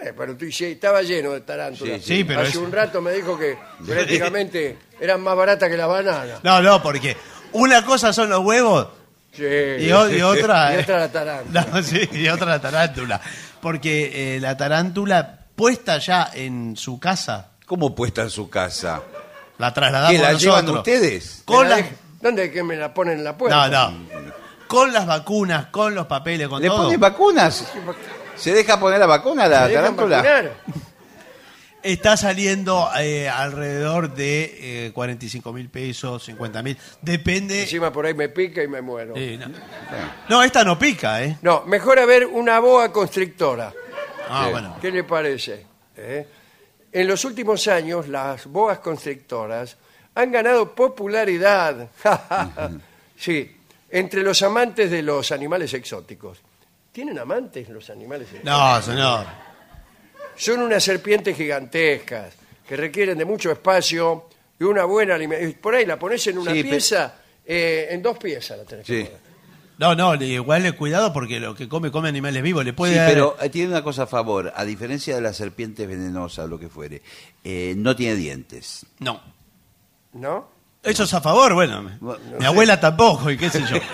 Eh, 0.09 0.13
pero 0.15 0.35
tú, 0.35 0.51
sí, 0.51 0.65
estaba 0.65 1.01
lleno 1.01 1.31
de 1.31 1.41
tarántulas. 1.41 2.01
Sí, 2.01 2.17
sí, 2.17 2.23
pero 2.25 2.41
Hace 2.41 2.49
es- 2.49 2.55
un 2.57 2.71
rato 2.71 3.01
me 3.01 3.13
dijo 3.13 3.37
que 3.39 3.57
prácticamente 3.85 4.77
eran 4.99 5.21
más 5.21 5.35
baratas 5.35 5.69
que 5.69 5.77
las 5.77 5.87
bananas. 5.87 6.41
No, 6.43 6.61
no, 6.61 6.81
porque 6.83 7.15
una 7.53 7.83
cosa 7.85 8.11
son 8.13 8.29
los 8.29 8.39
huevos 8.43 8.87
Sí. 9.31 9.43
y, 9.43 9.91
o- 9.91 10.09
y 10.09 10.21
otra. 10.21 10.71
Y 10.73 10.77
eh, 10.77 10.81
otra 10.81 10.99
la 10.99 11.11
tarántula. 11.11 11.67
No, 11.73 11.83
sí, 11.83 12.09
y 12.11 12.27
otra 12.27 12.45
la 12.47 12.59
tarántula. 12.61 13.21
Porque 13.61 14.35
eh, 14.35 14.39
la 14.41 14.55
tarántula 14.57 15.39
puesta 15.55 15.97
ya 15.97 16.29
en 16.33 16.75
su 16.75 16.99
casa, 16.99 17.51
¿Cómo 17.65 17.95
puesta 17.95 18.21
en 18.23 18.29
su 18.29 18.47
casa? 18.49 19.01
La 19.57 19.73
trasladamos 19.73 20.11
¿Que 20.17 20.21
la 20.23 20.31
nosotros. 20.33 20.61
llevan 20.61 20.77
ustedes? 20.77 21.41
Con 21.45 21.63
¿Me 21.63 21.69
la 21.69 21.77
las- 21.77 21.89
¿Dónde 22.21 22.45
es 22.45 22.51
que 22.51 22.63
me 22.63 22.75
la 22.75 22.93
ponen 22.93 23.19
en 23.19 23.23
la 23.23 23.37
puerta? 23.37 23.67
No, 23.67 23.91
no. 23.91 24.05
Con 24.67 24.91
las 24.91 25.05
vacunas, 25.05 25.67
con 25.67 25.93
los 25.93 26.07
papeles, 26.07 26.47
con 26.47 26.61
¿Le 26.61 26.67
todo. 26.67 26.83
ponen 26.85 26.99
vacunas? 26.99 27.71
¿Se 28.35 28.51
deja 28.53 28.79
poner 28.79 28.99
la 28.99 29.05
vacuna 29.05 29.43
a 29.43 29.47
la 29.47 29.61
¿Me 29.61 29.67
dejan 29.69 29.83
tarántula? 29.95 30.17
vacunar? 30.17 30.51
Está 31.83 32.17
saliendo 32.17 32.89
eh, 32.99 33.29
alrededor 33.29 34.15
de 34.15 34.87
eh, 34.87 34.91
45 34.91 35.53
mil 35.53 35.69
pesos, 35.69 36.23
50 36.25 36.63
mil. 36.63 36.75
Depende. 37.03 37.61
Encima 37.61 37.91
por 37.93 38.07
ahí 38.07 38.15
me 38.15 38.27
pica 38.29 38.63
y 38.63 38.67
me 38.67 38.81
muero. 38.81 39.13
Sí, 39.15 39.37
no. 39.37 39.45
No, 40.27 40.41
esta 40.41 40.63
no 40.63 40.79
pica, 40.79 41.23
¿eh? 41.23 41.37
No, 41.43 41.61
mejor 41.67 41.99
haber 41.99 42.25
una 42.25 42.57
boa 42.59 42.91
constrictora. 42.91 43.71
Ah, 44.27 44.45
Sí. 44.45 44.51
bueno. 44.51 44.75
¿Qué 44.81 44.89
le 44.91 45.03
parece? 45.03 45.63
¿Eh? 45.95 46.27
En 46.95 47.07
los 47.07 47.25
últimos 47.25 47.67
años, 47.67 48.07
las 48.07 48.45
boas 48.45 48.79
constrictoras 48.79 49.75
han 50.15 50.31
ganado 50.31 50.73
popularidad. 50.73 51.89
sí, 53.17 53.53
entre 53.89 54.23
los 54.23 54.41
amantes 54.43 54.89
de 54.89 55.01
los 55.01 55.29
animales 55.33 55.73
exóticos. 55.73 56.37
¿Tienen 56.93 57.19
amantes 57.19 57.67
los 57.67 57.89
animales 57.89 58.29
exóticos? 58.29 58.49
No, 58.49 58.81
señor. 58.81 59.25
Son 60.37 60.61
unas 60.61 60.81
serpientes 60.83 61.35
gigantescas 61.35 62.33
que 62.65 62.77
requieren 62.77 63.17
de 63.17 63.25
mucho 63.25 63.51
espacio 63.51 64.29
y 64.57 64.63
una 64.63 64.85
buena 64.85 65.15
alimentación. 65.15 65.59
Por 65.61 65.75
ahí 65.75 65.85
la 65.85 65.99
pones 65.99 66.25
en 66.27 66.37
una 66.37 66.53
Sí, 66.53 66.63
pe- 66.63 66.69
pieza, 66.69 67.13
eh, 67.45 67.87
en 67.91 68.01
dos 68.01 68.17
piezas 68.17 68.57
la 68.57 68.63
tenés 68.63 68.85
que 68.85 68.97
Sí. 68.99 69.03
poner. 69.03 69.24
No, 69.77 69.93
no, 69.95 70.15
le- 70.15 70.27
igual 70.27 70.63
le 70.63 70.71
cuidado 70.71 71.11
porque 71.11 71.39
lo 71.39 71.53
que 71.55 71.67
come, 71.67 71.91
come 71.91 72.07
animales 72.09 72.41
vivos. 72.41 72.63
Le 72.63 72.73
puede 72.73 72.93
Sí, 72.93 72.99
dar- 72.99 73.09
pero 73.09 73.35
eh, 73.41 73.49
tiene 73.49 73.69
una 73.69 73.83
cosa 73.83 74.03
a 74.03 74.07
favor. 74.07 74.53
A 74.55 74.63
diferencia 74.63 75.15
de 75.15 75.21
las 75.21 75.35
serpientes 75.35 75.87
venenosas 75.87 76.45
o 76.45 76.47
lo 76.47 76.57
que 76.59 76.69
fuere, 76.69 77.01
eh, 77.43 77.73
no 77.77 77.95
tiene 77.95 78.15
dientes. 78.15 78.85
No. 78.99 79.19
¿No? 80.13 80.47
Eso 80.81 81.03
es 81.03 81.13
a 81.13 81.19
favor, 81.21 81.53
bueno. 81.55 81.81
mi- 82.39 82.45
abuela 82.45 82.79
tampoco, 82.79 83.29
y 83.31 83.37
qué 83.37 83.49
sé 83.49 83.61
yo. 83.69 83.77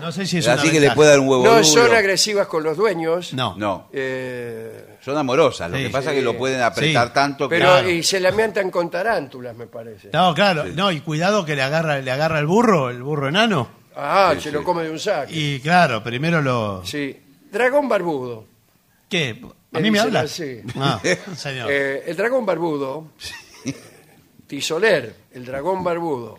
No 0.00 0.10
sé 0.10 0.26
si 0.26 0.38
es 0.38 0.48
Así 0.48 0.64
una 0.64 0.72
que 0.72 0.80
le 0.80 0.90
puede 0.92 1.10
dar 1.10 1.20
un 1.20 1.28
huevo 1.28 1.44
No 1.44 1.50
duro. 1.52 1.62
son 1.64 1.94
agresivas 1.94 2.48
con 2.48 2.64
los 2.64 2.76
dueños. 2.76 3.32
No. 3.34 3.54
No, 3.56 3.88
eh, 3.92 4.96
son 5.00 5.16
amorosas. 5.16 5.70
Lo 5.70 5.76
Sí, 5.76 5.84
que 5.84 5.90
pasa 5.90 6.10
sí. 6.10 6.16
es 6.16 6.20
que 6.20 6.24
lo 6.24 6.36
pueden 6.36 6.60
apretar 6.60 7.06
Sí. 7.08 7.14
tanto 7.14 7.48
que... 7.48 7.54
pero 7.56 7.70
Claro. 7.70 7.88
y 7.88 8.02
se 8.02 8.18
lamentan 8.18 8.68
con 8.72 8.90
tarántulas, 8.90 9.54
me 9.54 9.68
parece. 9.68 10.10
No, 10.12 10.34
claro. 10.34 10.64
No, 10.74 10.90
y 10.90 11.02
cuidado 11.02 11.44
que 11.44 11.54
le 11.54 11.62
agarra, 11.62 12.00
le 12.00 12.10
agarra 12.10 12.40
el 12.40 12.46
burro, 12.46 12.90
el 12.90 13.00
burro 13.00 13.28
enano. 13.28 13.68
Ah, 13.96 14.34
se 14.38 14.50
lo 14.52 14.62
come 14.64 14.84
de 14.84 14.90
un 14.90 14.98
saco. 14.98 15.30
Y 15.32 15.60
claro, 15.60 16.02
primero 16.02 16.40
lo. 16.40 16.84
Sí. 16.84 17.16
Dragón 17.50 17.88
barbudo. 17.88 18.46
¿Qué? 19.08 19.40
¿A 19.74 19.78
mí 19.80 19.90
me 19.90 19.98
dicen 19.98 20.06
habla? 20.08 20.20
así. 20.20 20.60
Ah, 20.76 21.00
señor. 21.36 21.70
Eh, 21.72 22.02
el 22.06 22.16
dragón 22.16 22.44
barbudo, 22.46 23.08
Tisoler, 24.46 25.14
el 25.32 25.44
dragón 25.44 25.82
barbudo. 25.82 26.38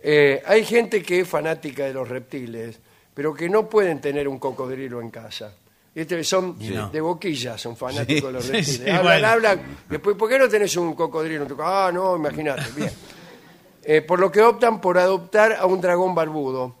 Eh, 0.00 0.42
hay 0.46 0.64
gente 0.64 1.02
que 1.02 1.20
es 1.20 1.28
fanática 1.28 1.84
de 1.84 1.92
los 1.94 2.08
reptiles, 2.08 2.78
pero 3.14 3.34
que 3.34 3.48
no 3.48 3.68
pueden 3.68 4.00
tener 4.00 4.28
un 4.28 4.38
cocodrilo 4.38 5.00
en 5.00 5.10
casa. 5.10 5.54
Este, 5.94 6.24
son 6.24 6.56
de 6.58 7.00
boquilla, 7.00 7.58
son 7.58 7.76
fanáticos 7.76 8.28
de 8.28 8.32
los 8.32 8.44
Sí, 8.46 8.52
reptiles. 8.52 8.76
sí, 8.78 8.90
hablan, 8.90 9.02
bueno. 9.02 9.28
hablan. 9.28 9.62
Después, 9.88 10.16
¿por 10.16 10.28
qué 10.28 10.38
no 10.38 10.48
tenés 10.48 10.76
un 10.76 10.94
cocodrilo 10.94 11.42
en 11.42 11.48
tu 11.48 11.56
casa? 11.56 11.88
Ah, 11.88 11.92
no, 11.92 12.16
imagínate. 12.16 12.62
Bien. 12.76 12.90
Eh, 13.84 14.00
por 14.02 14.20
lo 14.20 14.30
que 14.30 14.40
optan 14.42 14.80
por 14.80 14.98
adoptar 14.98 15.52
a 15.54 15.66
un 15.66 15.80
dragón 15.80 16.14
barbudo. 16.14 16.76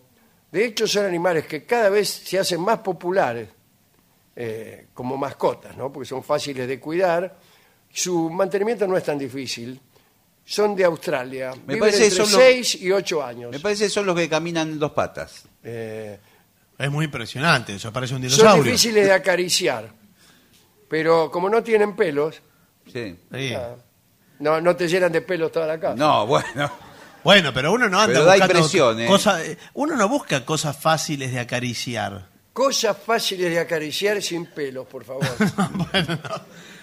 De 0.50 0.64
hecho, 0.66 0.86
son 0.86 1.04
animales 1.06 1.46
que 1.46 1.64
cada 1.64 1.88
vez 1.88 2.08
se 2.08 2.38
hacen 2.38 2.60
más 2.60 2.78
populares 2.78 3.48
eh, 4.36 4.86
como 4.94 5.16
mascotas, 5.16 5.76
¿no? 5.76 5.92
porque 5.92 6.08
son 6.08 6.22
fáciles 6.22 6.68
de 6.68 6.78
cuidar. 6.78 7.38
Su 7.92 8.30
mantenimiento 8.30 8.86
no 8.86 8.96
es 8.96 9.04
tan 9.04 9.18
difícil. 9.18 9.80
Son 10.44 10.74
de 10.74 10.84
Australia. 10.84 11.50
Me 11.66 11.74
Viven 11.74 11.80
parece 11.80 12.04
entre 12.04 12.16
son 12.24 12.32
los- 12.32 12.40
6 12.40 12.74
y 12.82 12.90
8 12.92 13.22
años. 13.22 13.50
Me 13.52 13.60
parece 13.60 13.84
que 13.84 13.90
son 13.90 14.06
los 14.06 14.16
que 14.16 14.28
caminan 14.28 14.70
en 14.70 14.78
dos 14.78 14.92
patas. 14.92 15.44
Eh, 15.62 16.18
Es 16.78 16.90
muy 16.90 17.04
impresionante, 17.06 17.74
eso 17.74 17.92
parece 17.92 18.14
un 18.14 18.22
son 18.22 18.28
dinosaurio. 18.30 18.62
difíciles 18.64 19.06
de 19.06 19.12
acariciar. 19.12 19.90
Pero 20.88 21.30
como 21.30 21.48
no 21.48 21.62
tienen 21.62 21.94
pelos, 21.96 22.40
Sí. 22.92 23.16
Sí. 23.32 23.54
ah, 23.54 23.76
no, 24.40 24.60
no 24.60 24.74
te 24.76 24.88
llenan 24.88 25.12
de 25.12 25.22
pelos 25.22 25.52
toda 25.52 25.66
la 25.66 25.78
casa. 25.78 25.94
No, 25.94 26.26
bueno. 26.26 26.70
Bueno, 27.24 27.52
pero 27.54 27.72
uno 27.72 27.88
no 27.88 28.00
anda 28.00 28.14
Pero 28.14 28.24
da 28.24 28.32
buscando 28.36 28.98
¿eh? 29.00 29.06
cosas- 29.06 29.40
eh, 29.42 29.58
uno 29.74 29.96
no 29.96 30.08
busca 30.08 30.44
cosas 30.44 30.76
fáciles 30.76 31.32
de 31.32 31.40
acariciar. 31.40 32.26
Cosas 32.52 32.96
fáciles 33.06 33.50
de 33.50 33.58
acariciar 33.60 34.20
sin 34.22 34.46
pelos, 34.46 34.86
por 34.86 35.04
favor. 35.04 35.24
bueno, 35.92 36.18
no. 36.22 36.40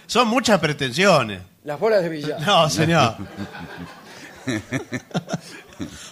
son 0.08 0.28
muchas 0.28 0.60
pretensiones. 0.60 1.42
Las 1.64 1.80
bolas 1.80 2.02
de 2.02 2.10
billar. 2.10 2.42
No, 2.42 2.70
señor. 2.70 3.16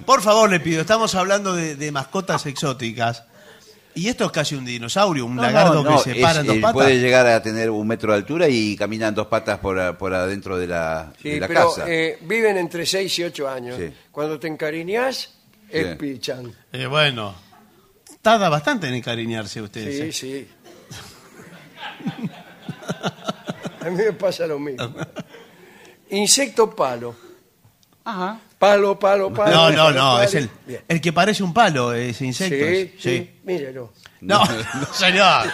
Por 0.06 0.22
favor, 0.22 0.49
le 0.49 0.60
pido, 0.60 0.82
estamos 0.82 1.16
hablando 1.16 1.54
de, 1.54 1.76
de 1.76 1.91
mascotas 1.91 2.45
exóticas. 2.45 3.24
Y 3.98 4.07
esto 4.10 4.26
es 4.26 4.32
casi 4.32 4.53
un 4.56 4.64
dinosaurio, 4.64 5.26
un 5.26 5.36
No, 5.36 5.84
no, 5.84 5.98
que 6.03 6.14
se 6.14 6.22
para 6.22 6.34
es- 6.34 6.38
en 6.41 6.48
dos 6.48 6.56
eh, 6.57 6.61
patas. 6.61 6.74
Puede 6.74 6.99
llegar 6.99 7.26
a 7.28 7.41
tener 7.41 7.69
un 7.72 7.88
metro 7.88 8.11
de 8.11 8.18
altura 8.18 8.48
y 8.48 8.76
caminan 8.76 9.15
dos 9.15 9.26
patas 9.28 9.57
por, 9.60 9.98
por 9.98 10.14
adentro 10.14 10.57
de 10.57 10.68
la, 10.68 11.11
Sí, 11.22 11.30
de 11.32 11.40
la 11.40 11.48
pero 11.48 11.69
casa. 11.74 11.86
eh, 11.91 12.19
viven 12.22 12.57
entre 12.57 12.86
6 12.86 13.18
y 13.19 13.24
8 13.24 13.49
años. 13.49 13.76
Sí. 13.80 13.91
Cuando 14.11 14.40
te 14.40 14.48
encariñas, 14.48 15.18
Sí. 15.72 15.78
espichan. 15.80 16.53
Eh, 16.72 16.86
bueno, 16.86 17.34
tarda 18.22 18.49
bastante 18.49 18.88
en 18.88 18.94
encariñarse 18.94 19.61
usted. 19.61 19.91
Sí, 19.91 20.02
¿eh? 20.02 20.11
sí. 20.14 20.48
A 23.82 23.90
mí 23.90 23.95
me 23.98 24.14
pasa 24.14 24.45
lo 24.48 24.60
mismo. 24.60 24.94
Insecto 26.11 26.76
palo. 26.76 27.15
Ajá. 28.07 28.39
Palo, 28.57 28.97
palo, 28.97 29.34
palo. 29.34 29.51
No, 29.55 29.69
no, 29.69 29.75
palo, 29.77 29.91
no, 29.93 30.11
palo. 30.13 30.23
es 30.23 30.35
el, 30.35 30.49
Bien. 30.65 30.81
el 30.88 31.01
que 31.01 31.13
parece 31.13 31.43
un 31.43 31.53
palo, 31.53 31.93
ese 31.93 32.25
insecto. 32.25 32.65
Sí, 32.65 32.93
sí, 32.99 33.39
mírelo. 33.43 33.93
No, 34.21 34.43
no, 34.75 34.93
señor. 34.93 35.47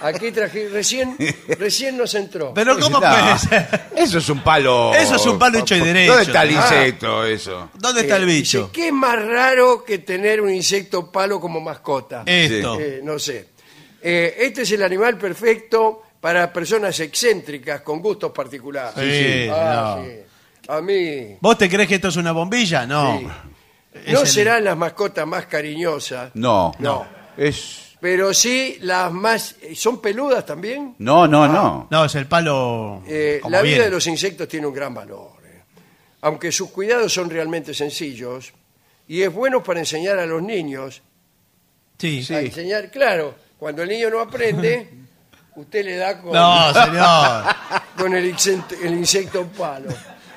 Aquí 0.00 0.30
traje, 0.32 0.68
recién, 0.68 1.16
recién 1.58 1.96
nos 1.98 2.14
entró. 2.14 2.54
Pero 2.54 2.78
¿cómo 2.78 2.98
No, 2.98 3.00
puede 3.00 3.38
ser? 3.38 3.68
Eso 3.96 4.18
es 4.18 4.28
un 4.28 4.40
palo. 4.40 4.94
Eso 4.94 5.16
es 5.16 5.26
un 5.26 5.38
palo 5.38 5.58
hecho 5.58 5.74
y 5.76 5.80
derecho. 5.80 6.12
¿Dónde 6.12 6.24
está 6.26 6.42
el 6.44 6.48
Ah. 6.50 6.52
insecto, 6.62 7.24
eso? 7.24 7.70
¿Dónde 7.74 8.00
está 8.02 8.16
el 8.16 8.22
Eh, 8.22 8.26
bicho? 8.26 8.58
dice, 8.60 8.70
¿Qué 8.72 8.86
es 8.88 8.92
más 8.92 9.24
raro 9.24 9.84
que 9.84 9.98
tener 9.98 10.40
un 10.40 10.50
insecto 10.50 11.10
palo 11.10 11.40
como 11.40 11.60
mascota? 11.60 12.22
Esto. 12.26 12.78
Eh, 12.80 13.00
no 13.02 13.18
sé. 13.18 13.48
Eh, 14.00 14.34
este 14.38 14.62
es 14.62 14.70
el 14.72 14.82
animal 14.82 15.18
perfecto 15.18 16.02
para 16.20 16.52
personas 16.52 16.98
excéntricas 17.00 17.80
con 17.82 18.00
gustos 18.00 18.30
particulares. 18.32 18.94
Sí, 18.96 19.48
Ah, 19.52 19.96
no. 19.98 20.04
sí. 20.04 20.10
A 20.68 20.80
mí. 20.80 21.36
¿Vos 21.40 21.58
te 21.58 21.68
crees 21.68 21.88
que 21.88 21.96
esto 21.96 22.08
es 22.08 22.16
una 22.16 22.32
bombilla? 22.32 22.86
No. 22.86 23.18
Sí. 23.18 23.26
Es 24.06 24.12
No 24.12 24.20
el- 24.20 24.26
serán 24.26 24.64
las 24.64 24.76
mascotas 24.76 25.26
más 25.26 25.46
cariñosas, 25.46 26.30
No. 26.34 26.72
No. 26.78 27.06
Es. 27.36 27.96
pero 28.00 28.32
sí 28.34 28.78
las 28.80 29.10
más. 29.12 29.56
¿Son 29.74 30.00
peludas 30.00 30.44
también? 30.46 30.94
No, 30.98 31.26
no, 31.28 31.46
no. 31.48 31.88
No, 31.90 32.04
es 32.04 32.14
el 32.14 32.26
palo. 32.26 33.02
Eh, 33.06 33.38
como 33.42 33.50
la 33.50 33.62
vida 33.62 33.70
viene. 33.72 33.84
de 33.86 33.90
los 33.90 34.06
insectos 34.06 34.48
tiene 34.48 34.66
un 34.66 34.74
gran 34.74 34.94
valor. 34.94 35.32
eh. 35.44 35.62
Aunque 36.22 36.52
sus 36.52 36.70
cuidados 36.70 37.12
son 37.12 37.28
realmente 37.30 37.74
sencillos 37.74 38.52
y 39.08 39.22
es 39.22 39.32
bueno 39.32 39.62
para 39.62 39.80
enseñar 39.80 40.18
a 40.18 40.26
los 40.26 40.42
niños. 40.42 41.02
Sí. 41.98 42.26
A 42.30 42.40
enseñar, 42.40 42.90
claro, 42.90 43.34
cuando 43.58 43.82
el 43.82 43.88
niño 43.88 44.10
no 44.10 44.20
aprende, 44.20 44.88
usted 45.56 45.84
le 45.84 45.96
da 45.96 46.20
con, 46.20 46.32
No, 46.32 46.72
señor. 46.72 47.44
con 47.96 48.14
el, 48.14 48.26
insecto, 48.26 48.74
el 48.82 48.94
insecto 48.94 49.46
palo. 49.46 49.90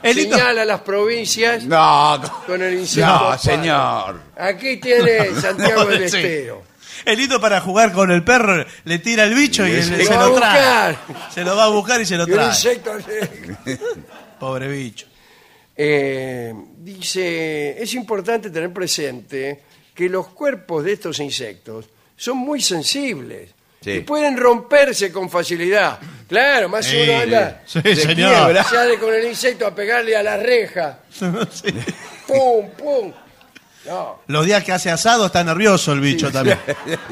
El 0.06 0.16
lindo- 0.18 0.38
Señala 0.38 0.66
las 0.66 0.82
provincias 0.82 1.64
No, 1.64 2.18
no, 2.18 2.44
con 2.46 2.62
el 2.62 2.74
insecto 2.76 3.08
no, 3.32 3.38
señor. 3.38 4.22
Aquí 4.38 4.78
tiene 4.78 5.34
Santiago 5.42 5.84
No, 5.84 5.90
del 5.90 6.10
sí. 6.10 6.18
Estero. 6.18 6.64
El 7.04 7.18
lindo 7.20 7.40
para 7.42 7.60
jugar 7.62 7.92
con 7.92 8.10
el 8.12 8.24
perro 8.24 8.66
le 8.86 9.00
tira 9.00 9.26
el 9.26 9.34
bicho 9.36 9.68
y 9.68 9.72
él 9.72 9.90
Lo 9.90 10.06
se 10.06 10.16
va 10.16 10.24
a 10.26 10.28
lo 10.30 10.36
trae. 10.36 10.94
buscar. 10.94 11.32
Se 11.34 11.44
lo 11.44 11.56
va 11.56 11.64
a 11.66 11.70
buscar 11.70 12.02
y 12.02 12.06
se 12.06 12.16
lo 12.18 12.28
Y 12.28 12.32
un 12.32 12.36
trae. 12.38 12.48
insecto. 12.48 12.92
Pobre 14.40 14.68
bicho. 14.68 15.06
Eh, 15.78 16.54
dice, 16.78 17.82
es 17.82 17.94
importante 17.96 18.50
tener 18.50 18.72
presente 18.72 19.64
que 19.94 20.08
los 20.10 20.28
cuerpos 20.30 20.84
de 20.84 20.94
estos 20.94 21.20
insectos 21.20 21.86
son 22.16 22.38
muy 22.38 22.62
sensibles 22.62 23.50
Sí. 23.86 23.92
y 23.92 24.00
pueden 24.02 24.36
romperse 24.36 25.12
con 25.12 25.30
facilidad. 25.30 26.00
Claro, 26.28 26.68
más 26.70 26.86
Sí, 26.88 26.98
uno 27.04 27.20
anda, 27.20 27.62
sí, 27.68 27.80
se 27.84 27.96
señor. 27.96 28.34
quiebra, 28.34 28.64
sale 28.70 28.98
con 28.98 29.14
el 29.14 29.26
insecto 29.26 29.68
a 29.68 29.76
pegarle 29.76 30.16
a 30.18 30.24
la 30.24 30.38
reja. 30.38 31.00
Sí. 31.12 31.22
¡Pum, 32.28 32.70
pum! 32.72 33.14
No. 33.86 34.22
Los 34.26 34.44
días 34.48 34.64
que 34.64 34.72
hace 34.72 34.90
asado 34.90 35.28
está 35.28 35.44
nervioso 35.44 35.94
el 35.94 36.00
bicho 36.00 36.32
también. 36.32 36.58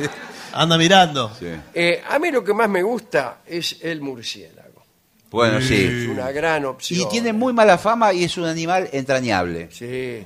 Anda 0.53 0.77
mirando. 0.79 1.31
Eh, 1.75 2.01
a 2.09 2.17
mí 2.17 2.31
lo 2.31 2.43
que 2.43 2.53
más 2.55 2.67
me 2.67 2.81
gusta 2.81 3.41
es 3.45 3.77
el 3.81 4.01
murciélago. 4.01 4.83
Bueno, 5.29 5.59
Es 5.59 5.67
sí. 5.67 6.07
una 6.09 6.31
gran 6.31 6.65
opción. 6.65 7.01
Y 7.01 7.05
tiene 7.11 7.33
muy 7.33 7.53
mala 7.53 7.77
fama 7.77 8.13
y 8.13 8.23
es 8.23 8.35
un 8.37 8.45
animal 8.45 8.89
entrañable. 8.91 9.69
Sí. 9.71 10.25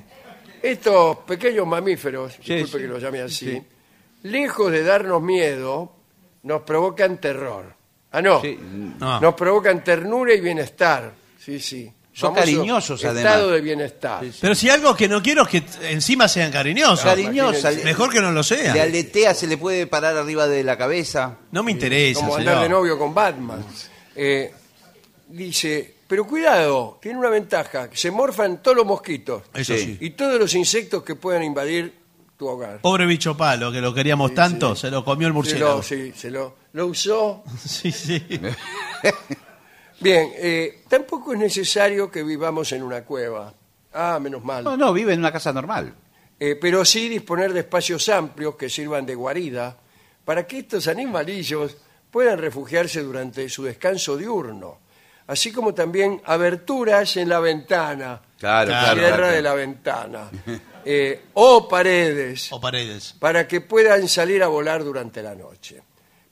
Estos 0.62 1.18
pequeños 1.28 1.68
mamíferos, 1.68 2.34
Sí, 2.42 2.56
disculpe 2.56 2.78
sí. 2.78 2.84
que 2.84 2.88
los 2.88 3.02
llame 3.04 3.22
así, 3.22 3.62
lejos 4.24 4.72
de 4.72 4.84
darnos 4.84 5.22
miedo, 5.22 5.94
nos 6.48 6.62
provocan 6.64 7.20
terror. 7.20 7.76
Ah, 8.12 8.22
no. 8.22 8.42
Sí. 8.42 8.58
No. 9.00 9.20
Nos 9.20 9.34
provocan 9.36 9.84
ternura 9.84 10.34
y 10.34 10.40
bienestar. 10.40 11.12
Sí, 11.38 11.60
sí. 11.60 11.92
Son 12.14 12.34
Famoso 12.34 12.40
cariñosos, 12.58 13.04
Estado 13.04 13.30
además. 13.30 13.52
de 13.52 13.62
bienestar. 13.62 14.24
Pero 14.42 14.56
si 14.56 14.70
algo 14.72 14.96
que 14.96 15.08
no 15.08 15.22
quiero 15.22 15.44
es 15.44 15.50
que 15.50 15.64
encima 15.92 16.28
sean 16.28 16.52
cariñosos. 16.52 17.06
Imagínense. 17.06 17.84
Mejor 17.84 18.10
que 18.12 18.22
no 18.22 18.32
lo 18.32 18.40
Le 18.40 18.44
sean. 18.44 18.76
aletea, 18.80 19.36
se 19.36 19.46
le 19.46 19.58
puede 19.58 19.86
parar 19.86 20.18
arriba 20.18 20.48
de 20.48 20.64
la 20.64 20.76
cabeza. 20.78 21.38
No 21.52 21.62
me 21.62 21.72
interesa, 21.74 22.22
Como 22.22 22.38
andar 22.38 22.64
de 22.64 22.70
novio 22.70 22.98
con 22.98 23.14
Batman. 23.14 23.64
Eh, 24.16 24.52
dice, 25.28 25.94
pero 26.08 26.26
cuidado, 26.26 26.98
tiene 27.02 27.20
una 27.20 27.30
ventaja, 27.30 27.88
que 27.90 27.98
se 27.98 28.10
morfan 28.10 28.64
todos 28.64 28.78
los 28.78 28.86
mosquitos 28.88 29.44
Eso 29.54 29.76
sí. 29.76 29.98
y 30.02 30.10
todos 30.12 30.40
los 30.40 30.56
insectos 30.56 31.04
que 31.04 31.14
puedan 31.16 31.44
invadir 31.44 31.94
tu 32.38 32.48
hogar. 32.48 32.80
Pobre 32.82 33.06
bicho 33.06 33.36
palo, 33.36 33.72
que 33.72 33.82
lo 33.82 33.94
queríamos 33.94 34.34
tanto, 34.34 34.76
se 34.76 34.92
lo 34.92 35.04
comió 35.04 35.28
el 35.28 35.34
Se 35.34 35.36
murciélago. 35.36 35.78
lo, 35.78 35.84
sí, 35.84 36.14
se 36.16 36.32
lo, 36.32 36.56
lo 36.74 36.88
usó 36.88 37.44
Sí, 37.66 37.92
sí. 37.92 38.24
Bien, 40.00 40.32
eh, 40.36 40.84
tampoco 40.88 41.34
es 41.34 41.40
necesario 41.40 42.12
que 42.12 42.22
vivamos 42.24 42.72
en 42.72 42.84
una 42.84 43.04
cueva. 43.04 43.52
Ah, 43.94 44.20
menos 44.22 44.44
mal. 44.44 44.64
No, 44.64 44.78
no, 44.78 44.94
vive 44.94 45.14
en 45.14 45.20
una 45.20 45.32
casa 45.32 45.52
normal. 45.52 45.94
Eh, 46.40 46.56
pero 46.62 46.86
sí 46.86 47.10
disponer 47.10 47.52
de 47.52 47.62
espacios 47.62 48.08
amplios 48.10 48.56
que 48.56 48.70
sirvan 48.70 49.08
de 49.08 49.16
guarida 49.16 49.76
para 50.24 50.46
que 50.46 50.60
estos 50.60 50.88
animalillos 50.88 51.78
puedan 52.12 52.38
refugiarse 52.38 53.02
durante 53.02 53.50
su 53.50 53.64
descanso 53.64 54.16
diurno, 54.16 54.78
así 55.26 55.52
como 55.52 55.74
también 55.74 56.22
aberturas 56.26 57.18
en 57.18 57.30
la 57.30 57.40
ventana, 57.40 58.22
Claro, 58.40 58.70
Claro, 58.70 58.94
cierre 59.00 59.08
claro. 59.18 59.28
de 59.34 59.42
la 59.42 59.54
ventana, 59.56 60.30
eh, 60.86 61.22
o 61.34 61.68
paredes, 61.68 62.52
O 62.52 62.62
paredes. 62.62 63.16
para 63.20 63.48
que 63.48 63.62
puedan 63.62 64.08
salir 64.08 64.44
a 64.44 64.48
volar 64.48 64.84
durante 64.84 65.24
la 65.24 65.34
noche. 65.36 65.82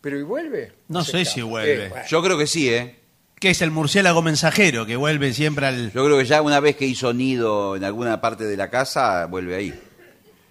¿Pero 0.01 0.19
y 0.19 0.23
vuelve? 0.23 0.71
No 0.87 1.03
se 1.03 1.11
sé 1.13 1.21
escapa. 1.21 1.33
si 1.35 1.41
vuelve. 1.41 1.85
Eh, 1.85 1.89
bueno. 1.89 2.05
Yo 2.07 2.21
creo 2.23 2.37
que 2.37 2.45
sí, 2.47 2.71
¿eh? 2.71 2.99
Que 3.39 3.49
es 3.49 3.61
el 3.63 3.71
murciélago 3.71 4.21
mensajero 4.21 4.85
que 4.85 4.95
vuelve 4.95 5.33
siempre 5.33 5.65
al. 5.65 5.91
Yo 5.91 6.05
creo 6.05 6.17
que 6.19 6.25
ya 6.25 6.41
una 6.43 6.59
vez 6.59 6.75
que 6.75 6.85
hizo 6.85 7.11
nido 7.11 7.75
en 7.75 7.83
alguna 7.83 8.21
parte 8.21 8.43
de 8.43 8.55
la 8.55 8.69
casa, 8.69 9.25
vuelve 9.25 9.55
ahí. 9.55 9.73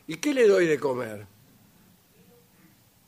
¿Y 0.08 0.16
qué 0.16 0.34
le 0.34 0.46
doy 0.48 0.66
de 0.66 0.78
comer? 0.78 1.24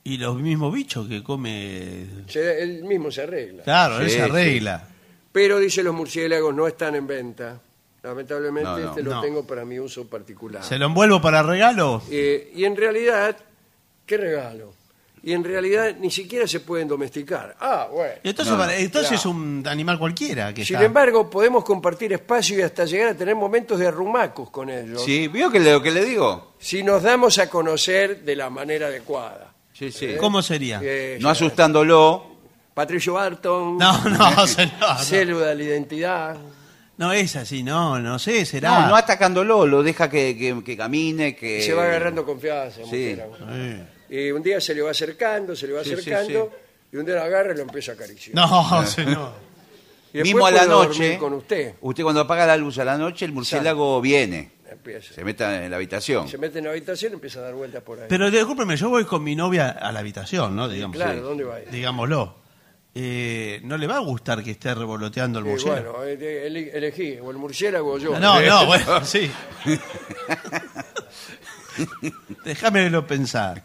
Y 0.04 0.18
los 0.18 0.36
mismos 0.40 0.72
bichos 0.72 1.08
que 1.08 1.22
come. 1.22 2.06
Se- 2.28 2.62
él 2.62 2.84
mismo 2.84 3.10
se 3.10 3.22
arregla. 3.22 3.64
Claro, 3.64 4.00
él 4.00 4.08
se 4.08 4.22
arregla. 4.22 4.88
Pero, 5.32 5.58
dice 5.58 5.82
los 5.82 5.94
murciélagos, 5.94 6.54
no 6.54 6.66
están 6.68 6.94
en 6.94 7.06
venta. 7.08 7.60
Lamentablemente 8.06 8.70
No, 8.70 8.78
no. 8.78 8.88
este 8.90 9.02
lo 9.02 9.14
No. 9.14 9.20
tengo 9.20 9.44
para 9.46 9.64
mi 9.64 9.80
uso 9.80 10.06
particular. 10.06 10.62
¿Se 10.62 10.78
lo 10.78 10.86
envuelvo 10.86 11.20
para 11.20 11.42
regalo? 11.42 12.02
Eh, 12.10 12.52
y 12.54 12.64
en 12.64 12.76
realidad, 12.76 13.36
¿qué 14.06 14.16
regalo? 14.16 14.72
Y 15.24 15.32
en 15.32 15.42
realidad 15.42 15.96
ni 15.98 16.08
siquiera 16.12 16.46
se 16.46 16.60
pueden 16.60 16.86
domesticar. 16.86 17.56
Ah, 17.58 17.88
bueno. 17.90 18.14
Entonces, 18.22 18.52
No, 18.52 18.58
no, 18.58 18.64
para- 18.64 18.78
entonces 18.78 19.08
claro. 19.08 19.20
es 19.20 19.26
un 19.26 19.64
animal 19.66 19.98
cualquiera 19.98 20.54
que 20.54 20.64
Sin 20.64 20.76
está. 20.76 20.86
embargo, 20.86 21.28
podemos 21.28 21.64
compartir 21.64 22.12
espacio 22.12 22.56
y 22.58 22.62
hasta 22.62 22.84
llegar 22.84 23.08
a 23.08 23.14
tener 23.16 23.34
momentos 23.34 23.76
de 23.80 23.88
arrumacos 23.88 24.50
con 24.50 24.70
ellos. 24.70 25.02
Sí, 25.02 25.26
¿vio 25.26 25.50
que 25.50 25.58
lo 25.58 25.82
que 25.82 25.90
le 25.90 26.04
digo? 26.04 26.54
Si 26.60 26.84
nos 26.84 27.02
damos 27.02 27.38
a 27.38 27.50
conocer 27.50 28.22
de 28.22 28.36
la 28.36 28.50
manera 28.50 28.86
adecuada. 28.86 29.52
Sí, 29.72 29.90
sí. 29.90 30.14
¿Cómo 30.20 30.42
sería? 30.42 30.78
Eh, 30.80 31.18
No 31.20 31.28
asustándolo. 31.30 32.36
Patricio 32.72 33.14
Barton, 33.14 33.78
No, 33.78 34.04
no, 34.04 34.46
señor. 34.46 34.72
no. 34.80 34.98
célula 34.98 35.46
de 35.46 35.54
la 35.56 35.62
identidad. 35.64 36.36
No 36.98 37.12
es 37.12 37.36
así, 37.36 37.62
no, 37.62 37.98
no 37.98 38.18
sé, 38.18 38.44
será. 38.46 38.80
No, 38.80 38.88
no 38.88 38.96
atacándolo, 38.96 39.66
lo 39.66 39.82
deja 39.82 40.08
que, 40.08 40.36
que- 40.36 40.64
que 40.64 40.76
camine, 40.76 41.36
que... 41.36 41.58
Y 41.58 41.62
se 41.62 41.74
va 41.74 41.84
agarrando 41.84 42.24
confianza. 42.24 42.76
Sí. 42.76 42.80
murciélago. 42.82 43.36
Eh. 43.50 43.84
Y 44.08 44.30
un 44.30 44.42
día 44.42 44.60
se 44.60 44.74
le 44.74 44.80
va 44.82 44.92
acercando, 44.92 45.54
se 45.54 45.66
le 45.66 45.74
va 45.74 45.82
Sí, 45.84 45.90
sí, 45.90 45.94
acercando, 46.12 46.50
y 46.92 46.96
un 46.96 47.04
día 47.04 47.16
lo 47.16 47.22
agarra 47.22 47.52
y 47.52 47.56
lo 47.56 47.62
empieza 47.62 47.92
a 47.92 47.94
acariciar. 47.96 48.34
No, 48.34 48.86
señor. 48.86 49.32
Y 50.12 50.18
después 50.18 50.24
Mismo 50.34 50.46
a 50.46 50.50
la 50.50 50.58
puede 50.60 50.70
dormir 50.70 50.98
noche, 51.00 51.18
con 51.18 51.32
usted. 51.34 51.74
usted 51.82 52.02
cuando 52.02 52.20
apaga 52.22 52.46
la 52.46 52.56
luz 52.56 52.78
a 52.78 52.84
la 52.84 52.96
noche, 52.96 53.26
el 53.26 53.32
murciélago 53.32 54.00
viene, 54.00 54.52
Empieza. 54.70 55.12
se 55.12 55.22
mete 55.24 55.44
en 55.44 55.70
la 55.70 55.76
habitación. 55.76 56.26
Se 56.28 56.38
mete 56.38 56.58
en 56.60 56.64
la 56.64 56.70
habitación 56.70 57.12
y 57.12 57.14
empieza 57.16 57.40
a 57.40 57.42
dar 57.42 57.54
vueltas 57.54 57.82
por 57.82 57.98
ahí. 57.98 58.06
Pero 58.08 58.30
discúlpeme, 58.30 58.76
yo 58.76 58.88
voy 58.88 59.04
con 59.04 59.22
mi 59.22 59.36
novia 59.36 59.68
a 59.68 59.92
la 59.92 59.98
habitación, 60.00 60.56
¿no? 60.56 60.66
Digamos, 60.68 60.96
claro, 60.96 61.14
sí. 61.14 61.20
¿dónde 61.20 61.44
va 61.44 61.56
a 61.56 61.60
ir? 61.60 61.70
Digámoslo. 61.70 62.45
Eh, 62.98 63.60
no 63.64 63.76
le 63.76 63.86
va 63.86 63.96
a 63.96 64.00
gustar 64.00 64.42
que 64.42 64.52
esté 64.52 64.72
revoloteando 64.74 65.38
el 65.40 65.46
Eh, 65.46 65.50
murciélago. 65.50 65.92
bueno, 65.98 66.04
eh, 66.04 66.46
ele- 66.46 66.70
elegí, 66.74 67.18
o 67.20 67.30
el 67.30 67.36
murciélago 67.36 67.92
o 67.92 67.98
yo. 67.98 68.18
No, 68.18 68.40
no, 68.40 68.64
bueno, 68.66 69.04
sí. 69.04 69.30
Déjamelo 72.44 73.06
pensar. 73.06 73.62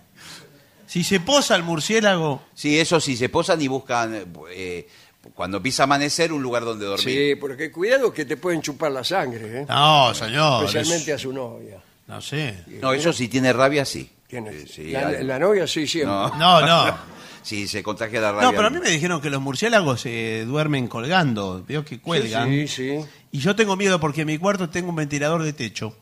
Si 0.85 1.03
se 1.03 1.19
posa 1.21 1.55
el 1.55 1.63
murciélago, 1.63 2.41
Sí, 2.53 2.77
eso 2.79 2.99
sí, 2.99 3.15
se 3.15 3.29
posan 3.29 3.61
y 3.61 3.67
buscan, 3.69 4.25
eh, 4.51 4.87
cuando 5.33 5.57
empieza 5.57 5.83
a 5.83 5.85
amanecer, 5.85 6.33
un 6.33 6.43
lugar 6.43 6.65
donde 6.65 6.85
dormir. 6.85 7.05
Sí, 7.05 7.35
porque 7.39 7.71
cuidado 7.71 8.11
que 8.11 8.25
te 8.25 8.35
pueden 8.37 8.61
chupar 8.61 8.91
la 8.91 9.03
sangre, 9.03 9.61
¿eh? 9.61 9.65
no, 9.69 10.13
señor. 10.13 10.65
especialmente 10.65 11.11
es- 11.11 11.15
a 11.15 11.19
su 11.19 11.31
novia. 11.31 11.77
No 12.07 12.19
sé. 12.21 12.65
No, 12.81 12.91
eso 12.91 13.13
sí 13.13 13.29
tiene 13.29 13.53
rabia, 13.53 13.85
sí. 13.85 14.09
Tiene- 14.27 14.51
Sí, 14.65 14.67
sí, 14.67 14.91
la, 14.91 15.39
novia 15.39 15.65
sí, 15.67 15.87
siempre. 15.87 16.11
No. 16.13 16.29
No, 16.37 16.61
no. 16.65 16.97
Sí, 17.43 17.67
se 17.67 17.81
contagia 17.81 18.21
la 18.21 18.31
rabia. 18.31 18.47
No, 18.47 18.51
pero 18.53 18.67
a 18.67 18.69
mí 18.69 18.79
me 18.79 18.89
dijeron 18.89 19.19
que 19.21 19.29
los 19.29 19.41
murciélagos 19.41 20.01
se 20.01 20.45
duermen 20.45 20.87
colgando. 20.87 21.63
Veo 21.67 21.83
que 21.83 21.99
cuelgan. 21.99 22.49
Sí, 22.49 22.67
sí, 22.67 22.99
Y 23.31 23.39
yo 23.39 23.55
tengo 23.55 23.75
miedo 23.75 23.99
porque 23.99 24.21
en 24.21 24.27
mi 24.27 24.37
cuarto 24.37 24.69
tengo 24.69 24.89
un 24.89 24.95
ventilador 24.95 25.41
de 25.43 25.53
techo. 25.53 25.95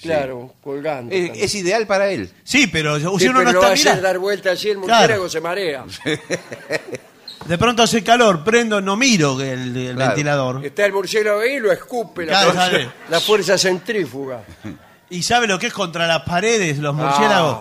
claro, 0.00 0.54
colgando. 0.62 1.12
Es, 1.14 1.26
también. 1.26 1.44
es 1.44 1.54
ideal 1.56 1.86
para 1.86 2.08
él. 2.10 2.30
Sí, 2.44 2.68
pero 2.68 2.96
si 2.96 3.00
Sí, 3.00 3.06
uno 3.28 3.40
pero 3.40 3.52
no 3.52 3.52
lo 3.52 3.62
está 3.62 3.74
mirando. 3.74 4.02
dar 4.02 4.18
vueltas 4.18 4.52
así, 4.58 4.68
el 4.70 4.78
murciélago 4.78 5.06
Claro. 5.06 5.28
se 5.28 5.40
marea. 5.40 5.84
De 7.46 7.56
pronto 7.56 7.82
hace 7.82 8.02
calor, 8.04 8.44
prendo, 8.44 8.80
no 8.80 8.96
miro 8.96 9.40
el, 9.40 9.74
el 9.76 9.94
Claro. 9.94 10.10
ventilador. 10.10 10.64
Está 10.66 10.84
el 10.84 10.92
murciélago 10.92 11.40
ahí 11.40 11.52
y 11.54 11.60
lo 11.60 11.72
escupe 11.72 12.26
la, 12.26 12.32
Claro, 12.32 12.50
fuerza, 12.52 12.66
sale. 12.70 12.88
la 13.08 13.20
fuerza 13.20 13.58
centrífuga. 13.58 14.42
¿Y 15.10 15.22
sabe 15.22 15.46
lo 15.46 15.58
que 15.58 15.68
es 15.68 15.72
contra 15.72 16.06
las 16.06 16.22
paredes, 16.22 16.78
los 16.78 16.94
murciélagos? 16.94 17.60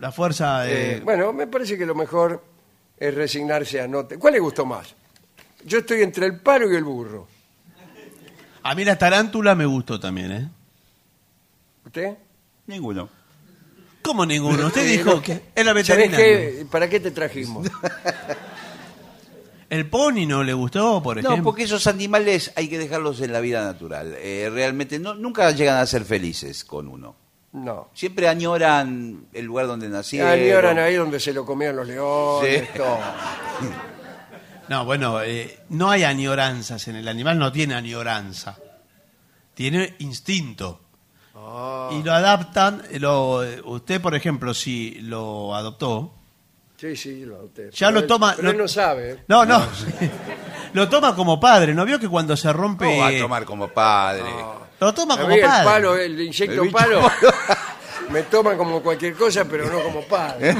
La 0.00 0.10
fuerza 0.12 0.62
de... 0.62 0.96
Eh, 0.96 1.00
bueno, 1.00 1.32
me 1.32 1.46
parece 1.46 1.78
que 1.78 1.86
lo 1.86 1.94
mejor 1.94 2.42
es 2.98 3.14
resignarse 3.14 3.80
a 3.80 3.86
no... 3.88 4.04
te- 4.06 4.18
¿Cuál 4.18 4.32
le 4.34 4.40
gustó 4.40 4.66
más? 4.66 4.94
Yo 5.64 5.78
estoy 5.78 6.02
entre 6.02 6.26
el 6.26 6.40
palo 6.40 6.70
y 6.72 6.74
el 6.76 6.84
burro. 6.84 7.28
A 8.62 8.74
mí 8.74 8.84
la 8.84 8.96
tarántula 8.98 9.54
me 9.54 9.66
gustó 9.66 10.00
también, 10.00 10.32
¿eh? 10.32 10.48
¿Usted? 11.86 12.14
Ninguno. 12.66 13.08
¿Cómo 14.02 14.24
ninguno? 14.26 14.66
Usted 14.68 14.82
Eh, 14.86 14.96
dijo 14.98 15.14
no, 15.16 15.22
que 15.22 15.32
era 15.54 15.70
¿Sabés 15.72 15.86
veterinario. 15.88 16.16
qué? 16.26 16.66
¿Para 16.70 16.88
qué 16.88 17.00
te 17.00 17.10
trajimos? 17.10 17.68
¿El 19.68 19.86
pony 19.88 20.26
no 20.26 20.42
le 20.42 20.52
gustó, 20.52 21.00
por 21.02 21.18
ejemplo? 21.18 21.36
No, 21.36 21.42
porque 21.44 21.62
esos 21.64 21.86
animales 21.86 22.52
hay 22.56 22.68
que 22.68 22.78
dejarlos 22.78 23.20
en 23.20 23.32
la 23.32 23.40
vida 23.40 23.62
natural. 23.64 24.14
Eh, 24.18 24.50
realmente 24.52 24.98
no, 24.98 25.14
nunca 25.14 25.48
llegan 25.52 25.76
a 25.76 25.86
ser 25.86 26.04
felices 26.04 26.64
con 26.64 26.88
uno. 26.88 27.14
No. 27.52 27.88
Siempre 27.94 28.28
añoran 28.28 29.26
el 29.32 29.44
lugar 29.44 29.66
donde 29.66 29.88
nacieron. 29.88 30.30
Añoran 30.30 30.78
ahí 30.78 30.94
donde 30.94 31.18
se 31.18 31.32
lo 31.32 31.44
comían 31.44 31.74
los 31.76 31.86
leones, 31.88 32.60
Sí. 32.62 32.68
todo. 32.76 32.98
No, 34.68 34.84
bueno, 34.84 35.20
eh, 35.20 35.58
no 35.70 35.90
hay 35.90 36.04
añoranzas 36.04 36.86
en 36.86 36.94
el 36.94 37.08
animal, 37.08 37.36
no 37.40 37.50
tiene 37.50 37.74
añoranza. 37.74 38.56
Tiene 39.52 39.96
instinto. 39.98 40.80
Ah. 41.34 41.90
Y 41.92 42.04
lo 42.04 42.12
adaptan, 42.12 42.80
eh, 42.88 43.00
lo, 43.00 43.42
eh, 43.42 43.60
usted, 43.64 44.00
por 44.00 44.14
ejemplo, 44.14 44.54
si 44.54 45.00
lo 45.00 45.56
adoptó, 45.56 46.14
Sí, 46.76 46.94
sí, 46.96 47.24
lo 47.26 47.34
adopté. 47.36 47.70
Ya 47.72 47.88
Pero 47.88 47.90
lo 47.90 48.00
él- 48.00 48.06
toma- 48.06 48.32
pero 48.36 48.50
él 48.52 48.56
lo- 48.56 48.62
no 48.62 48.68
sabe. 48.68 49.24
No, 49.28 49.44
no. 49.44 49.60
lo 50.72 50.88
toma 50.88 51.14
como 51.14 51.38
padre. 51.40 51.74
¿No 51.74 51.84
vio 51.84 51.98
que 51.98 52.08
cuando 52.08 52.36
se 52.36 52.52
rompe... 52.52 52.84
¿Cómo 52.86 52.98
va 53.00 53.08
a 53.08 53.18
tomar 53.18 53.44
como 53.44 53.68
padre? 53.68 54.24
Lo 54.80 54.94
toma 54.94 55.16
como 55.16 55.28
mí 55.28 55.34
el 55.36 55.40
padre. 55.42 55.64
palo, 55.64 55.96
el 55.96 56.16
bicho 56.16 56.62
palo, 56.72 57.10
me 58.10 58.22
toman 58.24 58.56
como 58.56 58.80
cualquier 58.82 59.14
cosa, 59.14 59.44
pero 59.44 59.66
no 59.70 59.80
como 59.82 60.02
padre. 60.02 60.54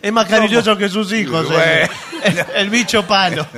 Es 0.00 0.12
más 0.12 0.26
cariñoso 0.26 0.76
que 0.76 0.88
sus 0.88 1.12
hijos. 1.12 1.46
el- 1.48 1.52
Bueno. 1.52 1.88
el, 2.24 2.44
el 2.56 2.70
bicho 2.70 3.06
palo. 3.06 3.46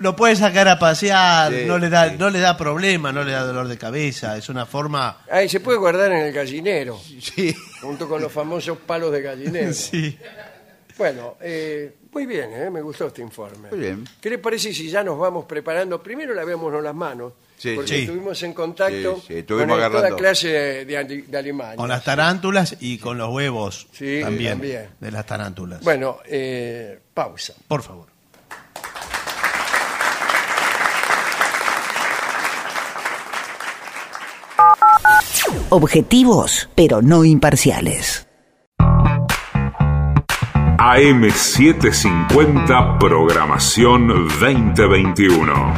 Lo 0.00 0.16
puede 0.16 0.34
sacar 0.34 0.66
a 0.66 0.78
pasear, 0.78 1.52
Sí, 1.52 1.64
no, 1.66 1.78
le 1.78 1.88
da, 1.88 2.08
sí. 2.10 2.16
no 2.18 2.30
le 2.30 2.40
da 2.40 2.56
problema, 2.56 3.12
no 3.12 3.22
le 3.22 3.32
da 3.32 3.44
dolor 3.44 3.68
de 3.68 3.78
cabeza. 3.78 4.36
Es 4.36 4.48
una 4.48 4.66
forma... 4.66 5.18
Ahí 5.30 5.48
se 5.48 5.60
puede 5.60 5.78
guardar 5.78 6.10
en 6.10 6.18
el 6.26 6.32
gallinero, 6.32 6.98
Sí. 7.20 7.54
junto 7.82 8.08
con 8.08 8.20
los 8.22 8.32
famosos 8.32 8.78
palos 8.78 9.12
de 9.12 9.22
gallinero. 9.22 9.72
Sí. 9.74 10.18
Bueno, 10.98 11.36
eh, 11.40 11.96
muy 12.12 12.26
bien, 12.26 12.50
eh, 12.52 12.68
me 12.68 12.82
gustó 12.82 13.06
este 13.06 13.22
informe. 13.22 13.70
Muy 13.70 13.78
bien. 13.78 14.04
¿Qué 14.20 14.28
le 14.28 14.36
parece 14.38 14.74
si 14.74 14.90
ya 14.90 15.02
nos 15.02 15.18
vamos 15.18 15.46
preparando? 15.46 16.02
Primero 16.02 16.34
lavémonos 16.34 16.82
las 16.82 16.94
manos, 16.94 17.32
Sí, 17.56 17.72
porque 17.74 17.88
sí. 17.88 18.00
estuvimos 18.02 18.42
en 18.42 18.52
contacto 18.52 19.16
Sí, 19.16 19.22
sí, 19.28 19.34
estuvimos 19.38 19.76
con 19.76 19.82
el- 19.82 19.86
toda 19.86 19.98
agarrando. 19.98 20.16
clase 20.16 20.48
de, 20.48 20.84
de, 20.84 20.98
ali- 20.98 21.22
de 21.22 21.38
alimañas. 21.38 21.76
Con 21.76 21.88
las 21.88 22.04
tarántulas 22.04 22.76
y 22.80 22.98
con 22.98 23.16
los 23.16 23.30
huevos 23.30 23.86
Sí, 23.92 24.20
también, 24.22 24.52
también. 24.58 24.88
de 25.00 25.10
las 25.10 25.24
tarántulas. 25.24 25.80
Bueno, 25.82 26.18
eh, 26.26 26.98
pausa. 27.14 27.54
Por 27.66 27.82
favor. 27.82 28.09
Objetivos, 35.72 36.68
pero 36.74 37.00
no 37.00 37.24
imparciales. 37.24 38.26
AM750 40.78 42.98
Programación 42.98 44.08
2021. 44.08 45.72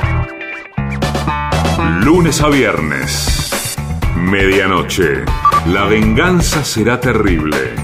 Lunes 2.01 2.41
a 2.41 2.49
viernes. 2.49 3.77
Medianoche. 4.17 5.27
La 5.67 5.85
venganza 5.85 6.65
será 6.65 6.99
terrible. 6.99 7.75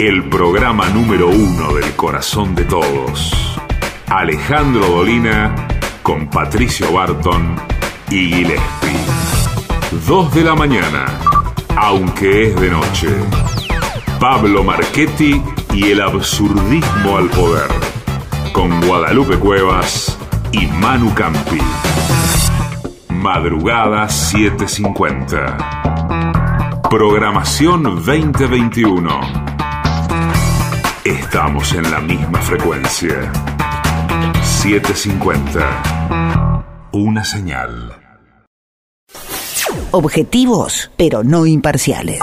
El 0.00 0.28
programa 0.28 0.88
número 0.88 1.28
uno 1.28 1.74
del 1.74 1.92
corazón 1.92 2.56
de 2.56 2.64
todos. 2.64 3.32
Alejandro 4.08 4.88
Dolina 4.88 5.68
con 6.02 6.28
Patricio 6.28 6.92
Barton 6.92 7.54
y 8.10 8.26
Gillespie. 8.26 8.91
Dos 10.06 10.32
de 10.34 10.42
la 10.42 10.54
mañana. 10.54 11.04
Aunque 11.76 12.48
es 12.48 12.58
de 12.60 12.70
noche. 12.70 13.08
Pablo 14.18 14.64
Marchetti 14.64 15.42
y 15.74 15.90
el 15.90 16.00
absurdismo 16.00 17.18
al 17.18 17.28
poder, 17.28 17.68
con 18.52 18.80
Guadalupe 18.86 19.38
Cuevas 19.38 20.16
y 20.50 20.66
Manu 20.66 21.12
Campi. 21.14 21.58
Madrugada 23.10 24.08
750. 24.08 26.80
Programación 26.88 27.82
2021. 27.82 29.20
Estamos 31.04 31.74
en 31.74 31.90
la 31.90 32.00
misma 32.00 32.38
frecuencia. 32.40 33.30
750. 34.42 36.88
Una 36.92 37.24
señal. 37.24 38.01
Objetivos, 39.94 40.90
pero 40.96 41.22
no 41.22 41.44
imparciales. 41.44 42.18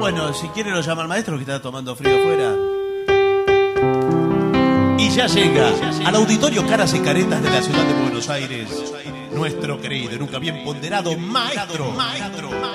Bueno, 0.00 0.34
si 0.34 0.48
quiere 0.48 0.72
lo 0.72 0.80
llama 0.80 1.02
al 1.02 1.08
maestro 1.08 1.36
que 1.36 1.42
está 1.42 1.62
tomando 1.62 1.94
frío 1.94 2.16
afuera. 2.16 2.56
Y 4.98 5.08
ya 5.10 5.28
llega 5.28 5.70
al 6.04 6.16
auditorio 6.16 6.66
Caras 6.66 6.92
y 6.94 6.98
Caretas 6.98 7.40
de 7.40 7.50
la 7.50 7.62
ciudad 7.62 7.84
de 7.84 8.02
Buenos 8.02 8.28
Aires. 8.28 8.68
Nuestro 9.34 9.80
querido 9.80 10.14
y 10.14 10.18
nunca 10.18 10.38
bien 10.38 10.62
ponderado 10.62 11.16
maestro, 11.16 11.94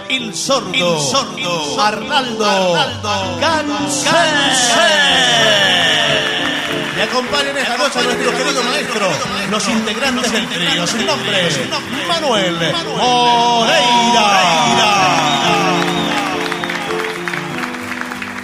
el 0.10 0.36
sordo, 0.36 0.74
el 0.74 1.02
sordo. 1.02 1.82
Arnaldo, 1.82 3.38
Gansé. 3.40 4.10
Le 6.96 7.04
acompañan 7.04 7.58
esta 7.58 7.78
noche 7.78 8.00
a 8.00 8.04
nuestro 8.04 8.32
querido 8.36 8.64
maestro, 8.64 9.08
los 9.52 9.68
integrantes 9.70 10.32
del 10.32 10.48
trío, 10.48 10.88
sin 10.88 11.06
nombre, 11.06 11.50
Manuel 12.08 12.56
Moreira. 12.98 14.48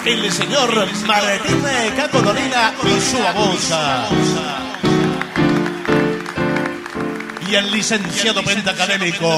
El 0.06 0.32
señor 0.32 0.88
Martín 1.08 1.64
Caco 1.96 2.22
Dolina 2.22 2.74
y 2.84 3.02
su 3.02 3.18
babosa. 3.18 4.53
Y 7.54 7.56
el 7.56 7.70
licenciado 7.70 8.44
pentacadémico 8.44 9.30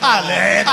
Ale 0.00 0.64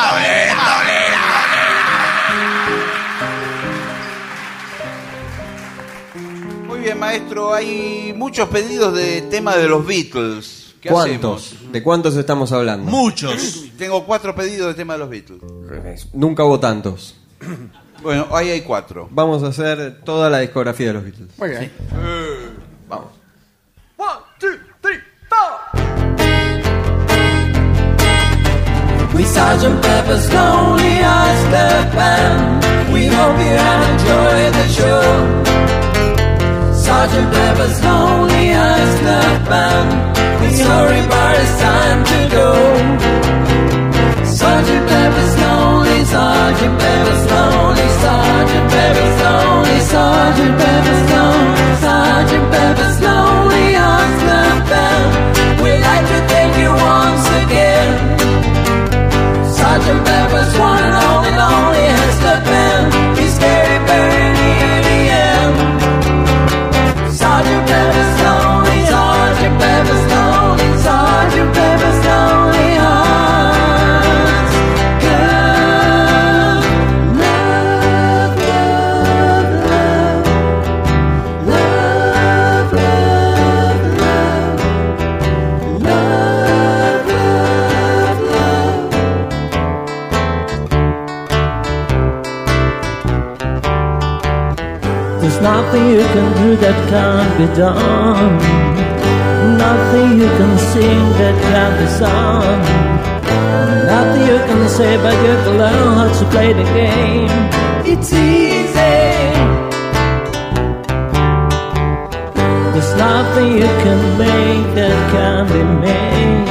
Muy 6.66 6.80
bien, 6.80 6.98
maestro. 6.98 7.54
Hay 7.54 8.16
muchos 8.18 8.50
pedidos 8.50 8.96
de 8.96 9.22
tema 9.22 9.56
de 9.56 9.68
los 9.68 9.86
Beatles. 9.86 10.74
¿Qué 10.82 10.90
¿Cuántos? 10.90 11.72
¿De 11.72 11.84
cuántos 11.84 12.16
estamos 12.16 12.52
hablando? 12.52 12.90
Muchos. 12.90 13.66
Tengo 13.78 14.04
cuatro 14.04 14.34
pedidos 14.34 14.70
de 14.70 14.74
tema 14.74 14.94
de 14.94 15.00
los 15.00 15.10
Beatles. 15.12 16.08
Nunca 16.14 16.46
hubo 16.46 16.60
tantos. 16.60 17.16
Bueno, 18.00 18.28
ahí 18.32 18.50
hay 18.50 18.62
cuatro. 18.62 19.08
Vamos 19.10 19.42
a 19.42 19.48
hacer 19.48 20.02
toda 20.04 20.30
la 20.30 20.40
discografía 20.40 20.88
de 20.88 20.94
los 20.94 21.04
Beatles. 21.04 21.30
Muy 21.40 21.50
bien. 21.50 21.72
Vamos. 22.88 23.17
We 29.18 29.24
Sgt. 29.24 29.82
Pepper's 29.82 30.32
Lonely 30.32 30.96
Hearts 31.02 31.44
Club 31.50 31.86
Band. 31.98 32.94
We 32.94 33.08
hope 33.08 33.38
you 33.48 33.58
enjoy 33.90 34.38
the 34.58 34.68
show. 34.78 35.06
Sgt. 36.86 37.26
Pepper's 37.34 37.78
Lonely 37.84 38.46
Hearts 38.54 38.96
Club 39.02 39.40
Band. 39.50 39.90
We're 40.40 40.58
sorry, 40.66 41.02
but 41.10 41.34
it's 41.42 41.56
time 41.66 42.00
to 42.12 42.20
go. 42.38 42.50
Sgt. 44.38 44.70
Pepper's 44.92 45.34
Lonely, 45.42 46.00
Sgt. 46.14 46.62
Pepper's 46.82 47.24
Lonely, 47.34 47.88
Sgt. 48.04 48.54
Pepper's 48.74 49.16
Lonely, 49.26 49.78
Sgt. 49.92 50.46
Pepper's 50.62 51.04
Lonely, 51.14 51.68
Sgt. 51.82 52.52
Pepper's 52.54 53.00
Lonely 53.02 53.07
about 59.90 60.37
nothing 95.58 95.86
you 95.90 96.06
can 96.16 96.28
do 96.42 96.50
that 96.64 96.78
can't 96.92 97.34
be 97.40 97.48
done. 97.62 98.34
Nothing 99.66 100.10
you 100.22 100.30
can 100.40 100.54
sing 100.72 101.04
that 101.20 101.36
can't 101.48 101.76
be 101.80 101.88
sung. 102.00 102.62
Nothing 103.94 104.24
you 104.32 104.40
can 104.50 104.64
say, 104.78 104.92
but 105.04 105.16
you 105.26 105.36
can 105.44 105.56
learn 105.64 105.88
how 106.00 106.10
to 106.20 106.24
play 106.34 106.50
the 106.60 106.68
game. 106.80 107.40
It's 107.92 108.10
easy. 108.14 108.98
There's 112.74 112.94
nothing 113.08 113.50
you 113.64 113.72
can 113.86 114.02
make 114.24 114.68
that 114.78 114.98
can't 115.14 115.48
be 115.56 115.64
made. 115.86 116.48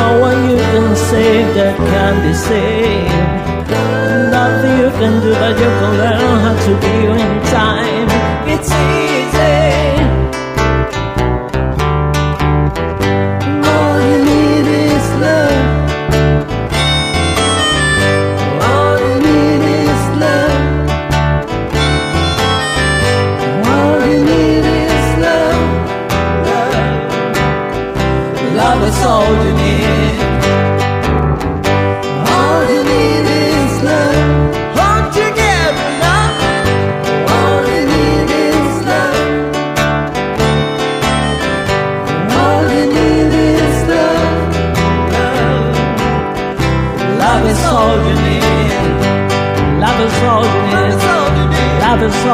No 0.00 0.08
one 0.26 0.38
you 0.50 0.58
can 0.72 0.88
save 1.10 1.48
that 1.58 1.76
can't 1.90 2.18
be 2.24 2.32
saved. 2.48 3.45
Nothing 4.46 4.78
you 4.78 4.90
can 4.90 5.20
do, 5.22 5.32
but 5.32 5.58
you 5.58 5.70
can 5.78 5.92
learn 5.98 6.38
how 6.44 6.54
to 6.66 6.72
be 6.80 6.94
in 7.20 7.42
time. 7.50 8.08
It's 8.46 8.95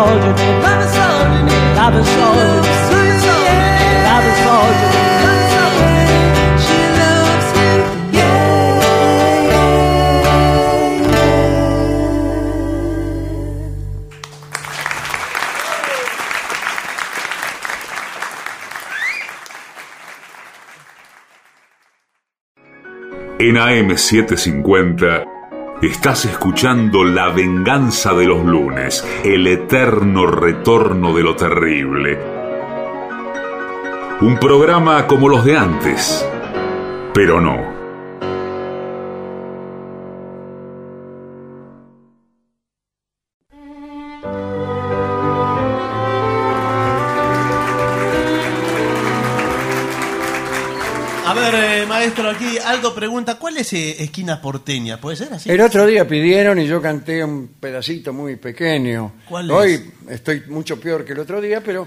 Love 0.02 0.10
is 0.10 0.18
all 0.18 0.18
you 0.18 0.34
need. 0.34 0.62
Love 0.64 0.82
is 0.82 0.96
all 0.98 1.30
you 1.30 1.42
need. 1.46 1.78
Love 1.78 1.94
is 1.94 2.16
all 2.16 2.34
you 2.34 2.50
need. 2.50 3.30
Love 4.08 4.26
is 4.26 5.54
all 5.60 5.72
you 5.78 5.90
need. 5.94 6.26
She 6.64 6.78
loves 6.98 7.48
you. 7.58 8.02
En 23.38 23.56
AM750 23.56 25.41
estás 25.82 26.24
escuchando 26.24 27.02
La 27.02 27.30
venganza 27.30 28.14
de 28.14 28.24
los 28.24 28.44
lunes, 28.44 29.04
el 29.24 29.48
eterno 29.48 30.26
retorno 30.26 31.12
de 31.12 31.22
lo 31.24 31.34
terrible. 31.34 32.20
Un 34.20 34.38
programa 34.38 35.09
como 35.09 35.28
los 35.28 35.44
de 35.44 35.56
antes, 35.56 36.24
pero 37.12 37.40
no. 37.40 37.72
Maestro, 52.02 52.30
aquí 52.30 52.58
Aldo 52.58 52.92
pregunta, 52.94 53.36
¿cuál 53.38 53.58
es 53.58 53.72
eh, 53.74 54.02
esquina 54.02 54.40
porteña? 54.40 55.00
¿Puede 55.00 55.16
ser 55.16 55.32
así? 55.32 55.48
El 55.50 55.60
otro 55.60 55.86
día 55.86 56.06
pidieron 56.08 56.58
y 56.58 56.66
yo 56.66 56.82
canté 56.82 57.22
un 57.22 57.48
pedacito 57.60 58.12
muy 58.12 58.34
pequeño. 58.36 59.12
¿Cuál 59.28 59.48
es? 59.50 59.56
Hoy 59.56 59.90
estoy 60.08 60.42
mucho 60.48 60.80
peor 60.80 61.04
que 61.04 61.12
el 61.12 61.20
otro 61.20 61.40
día, 61.40 61.60
pero 61.60 61.86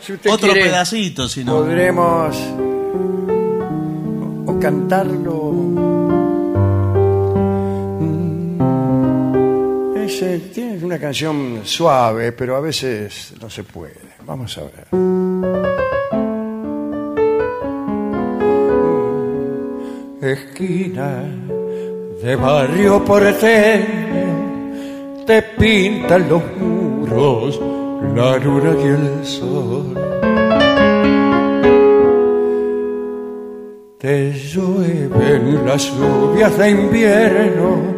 si 0.00 0.12
usted 0.12 0.30
Otro 0.30 0.52
quiere, 0.52 0.66
pedacito, 0.68 1.28
si 1.28 1.42
no. 1.44 1.56
podremos 1.56 2.36
o, 4.46 4.52
o 4.52 4.60
cantarlo. 4.60 5.52
Mm, 8.00 9.96
Es, 10.06 10.22
eh, 10.22 10.40
tiene 10.54 10.84
una 10.84 11.00
canción 11.00 11.62
suave, 11.64 12.30
pero 12.30 12.54
a 12.56 12.60
veces 12.60 13.32
no 13.40 13.50
se 13.50 13.64
puede. 13.64 14.14
Vamos 14.24 14.56
a 14.58 14.62
ver. 14.62 14.86
Esquina 20.32 21.24
de 22.22 22.36
barrio 22.36 23.04
porteño 23.04 24.26
te 25.26 25.42
pintan 25.42 26.28
los 26.28 26.42
muros 26.56 27.60
la 28.14 28.38
luna 28.38 28.72
y 28.82 28.86
el 28.86 29.26
sol. 29.26 29.94
Te 33.98 34.32
llueven 34.32 35.66
las 35.66 35.90
lluvias 35.92 36.56
de 36.58 36.70
invierno 36.70 37.94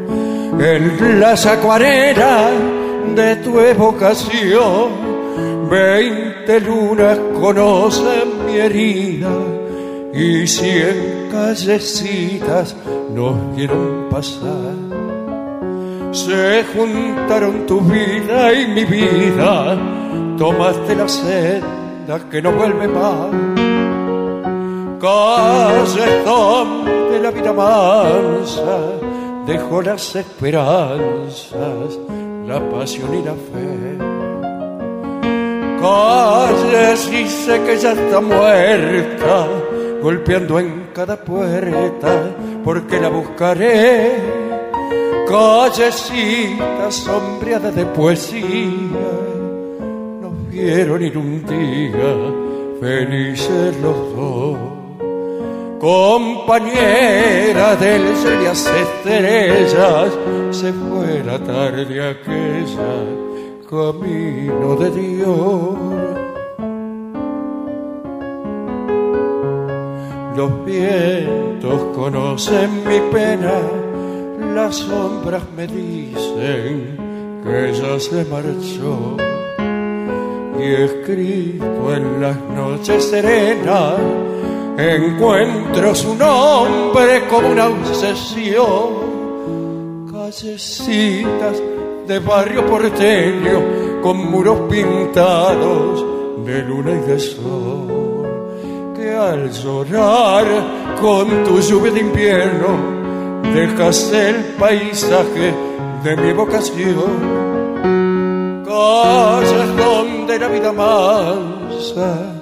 en 0.59 1.21
las 1.21 1.45
acuarelas 1.47 2.53
de 3.15 3.37
tu 3.37 3.59
evocación. 3.59 5.09
Veinte 5.71 6.61
lunas 6.61 7.19
conocen 7.39 8.47
mi 8.47 8.57
herida 8.57 9.58
y 10.13 10.47
cien 10.47 11.29
callecitas 11.31 12.75
nos 13.15 13.35
vieron 13.55 14.09
pasar. 14.11 14.75
Se 16.13 16.65
juntaron 16.75 17.67
tu 17.67 17.81
vida 17.81 18.53
y 18.53 18.67
mi 18.67 18.85
vida, 18.85 19.77
tomaste 20.39 20.95
la 20.97 21.09
senda 21.09 22.21
que 22.31 22.41
no 22.41 22.53
vuelve 22.53 22.89
más. 22.89 23.31
Calles 25.01 26.25
donde 26.25 27.21
la 27.21 27.31
vida 27.31 27.53
mansa 27.53 28.79
dejó 29.47 29.81
las 29.83 30.17
esperanzas, 30.17 31.99
la 32.47 32.61
pasión 32.71 33.15
y 33.15 33.23
la 33.23 33.35
fe. 33.35 33.99
Calles 35.81 37.11
y 37.13 37.29
sé 37.29 37.63
que 37.63 37.77
ya 37.77 37.93
está 37.93 38.21
muerta, 38.21 39.47
golpeando 40.03 40.59
en 40.59 40.89
cada 40.95 41.17
puerta, 41.17 42.31
porque 42.65 43.01
la 43.01 43.09
buscaré. 43.09 44.17
Callecitas 45.29 46.95
sombreadas 46.95 47.75
de 47.75 47.85
poesía, 47.87 49.11
nos 50.23 50.49
vieron 50.51 51.03
ir 51.03 51.19
un 51.19 51.45
día 51.45 52.47
felices 52.81 53.77
los 53.83 54.17
dos. 54.17 54.57
Compañera 55.79 57.77
del 57.77 58.17
sol 58.17 58.39
y 58.41 58.45
las 58.45 58.67
estrellas, 58.67 60.13
se 60.51 60.73
fue 60.73 61.23
la 61.25 61.39
tarde 61.39 62.11
aquella, 62.11 63.05
camino 63.69 64.77
de 64.77 64.91
Dios. 64.91 66.08
Los 70.39 70.65
vientos 70.65 71.83
conocen 71.97 72.85
mi 72.87 73.01
pena, 73.11 73.55
las 74.55 74.77
sombras 74.77 75.43
me 75.57 75.67
dicen 75.67 77.43
que 77.43 77.71
ella 77.71 77.99
se 77.99 78.25
marchó. 78.27 79.17
Y 80.57 80.63
escrito 80.63 81.93
en 81.93 82.21
las 82.21 82.37
noches 82.55 83.07
serenas, 83.07 83.95
encuentro 84.79 85.93
su 85.93 86.15
nombre 86.15 87.27
como 87.29 87.49
una 87.49 87.67
obsesión. 87.67 89.09
Callecitas 90.13 91.61
de 92.07 92.19
barrio 92.21 92.65
porteño, 92.65 94.01
con 94.03 94.31
muros 94.31 94.71
pintados 94.71 96.07
de 96.47 96.63
luna 96.63 96.93
y 96.93 97.01
de 97.11 97.19
sol 97.19 97.68
al 99.19 99.51
llorar 99.51 100.47
con 101.01 101.45
tu 101.45 101.61
lluvia 101.61 101.93
de 101.93 102.01
invierno 102.01 102.99
dejas 103.53 104.13
el 104.13 104.37
paisaje 104.59 105.53
de 106.05 106.17
mi 106.17 106.33
vocación. 106.33 107.39
Calles 108.65 109.77
donde 109.77 110.39
la 110.39 110.49
vida 110.49 110.73
mansa 110.73 112.33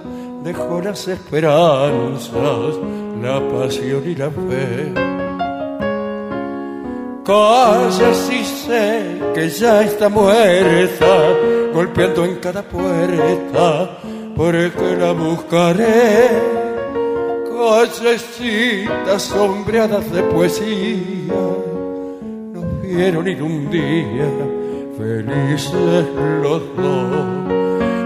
dejó 0.42 0.80
las 0.82 1.08
esperanzas, 1.08 2.76
la 3.22 3.40
pasión 3.48 4.02
y 4.04 4.14
la 4.14 4.30
fe. 4.30 4.92
Calla 7.24 8.14
si 8.14 8.44
sé 8.44 9.20
que 9.34 9.48
ya 9.48 9.82
está 9.82 10.08
muerta, 10.08 11.12
golpeando 11.72 12.24
en 12.24 12.36
cada 12.36 12.62
puerta, 12.62 13.98
porque 14.36 14.96
la 14.96 15.12
buscaré. 15.12 16.65
Callecitas 17.56 19.22
sombreadas 19.22 20.12
de 20.12 20.22
poesía, 20.24 21.34
nos 22.52 22.82
vieron 22.82 23.26
ir 23.26 23.42
un 23.42 23.70
día 23.70 24.28
felices 24.98 26.06
los 26.42 26.62
dos. 26.76 27.26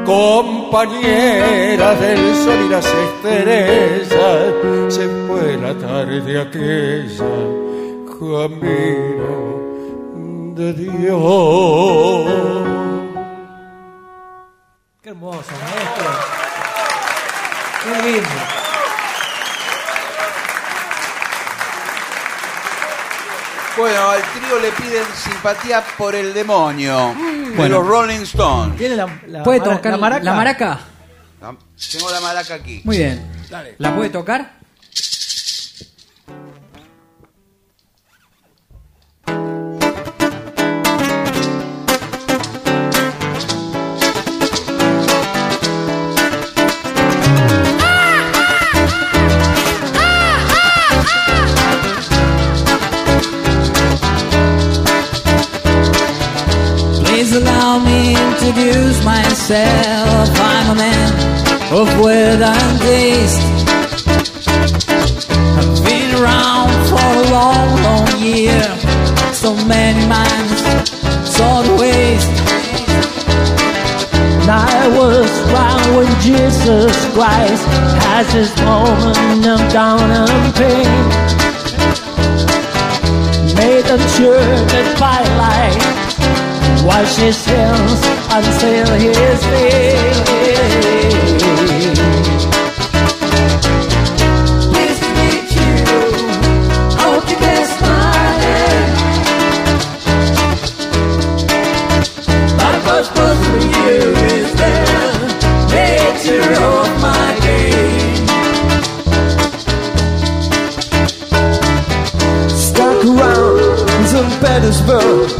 Compañera 0.06 1.96
del 1.96 2.36
sol 2.36 2.60
y 2.64 2.68
las 2.68 2.86
estrellas, 2.86 4.54
se 4.88 5.08
fue 5.26 5.56
la 5.56 5.74
tarde 5.74 6.40
aquella, 6.40 7.24
camino 8.06 9.50
de 10.54 10.72
Dios. 10.74 11.18
Qué 15.02 15.08
hermoso, 15.08 15.52
maestro. 15.60 16.10
Qué 17.82 17.90
lindo. 18.12 18.69
Bueno, 23.80 24.10
al 24.10 24.20
trío 24.22 24.58
le 24.60 24.70
piden 24.72 25.04
simpatía 25.14 25.82
por 25.96 26.14
el 26.14 26.34
demonio. 26.34 27.14
De 27.50 27.56
Bueno. 27.56 27.78
los 27.80 27.86
Rolling 27.88 28.20
Stones. 28.20 28.76
¿Tiene 28.76 28.94
la, 28.96 29.06
la 29.26 29.42
¿Puede 29.42 29.60
mara- 29.60 29.76
tocar 29.76 29.92
la 29.92 29.98
maraca? 29.98 30.22
la 30.24 30.32
maraca? 30.34 30.80
La- 31.40 31.54
Tengo 31.90 32.10
la 32.10 32.20
maraca 32.20 32.54
aquí. 32.54 32.82
Muy 32.84 32.98
bien. 32.98 33.26
Dale. 33.48 33.74
¿La 33.78 33.94
puede 33.96 34.10
tocar? 34.10 34.59
twice 77.20 77.64
as 78.16 78.32
this 78.32 78.50
moment 78.62 79.46
of 79.46 79.60
dawn 79.70 80.10
and 80.10 80.54
pain. 80.54 81.00
Made 83.60 83.84
the 83.84 83.98
sure 84.16 84.40
that 84.72 84.88
by 84.98 85.20
while 86.86 87.04
she 87.04 87.30
sings, 87.30 88.00
until 88.36 88.86
his 88.98 89.40
name. 89.52 91.29
Petersburg, 114.60 115.30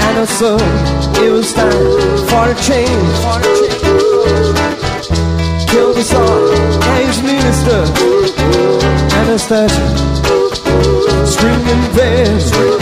and 0.00 0.18
I 0.18 0.24
saw 0.24 0.56
it 1.22 1.30
was 1.30 1.52
time 1.52 1.70
for 2.28 2.48
a 2.48 2.54
change. 2.54 3.18
Killed 5.68 5.96
the 5.96 6.02
Tsar 6.02 6.54
and 6.96 7.24
minister, 7.24 7.84
Anastasia, 9.20 9.86
screaming 11.26 11.92
there. 11.92 12.77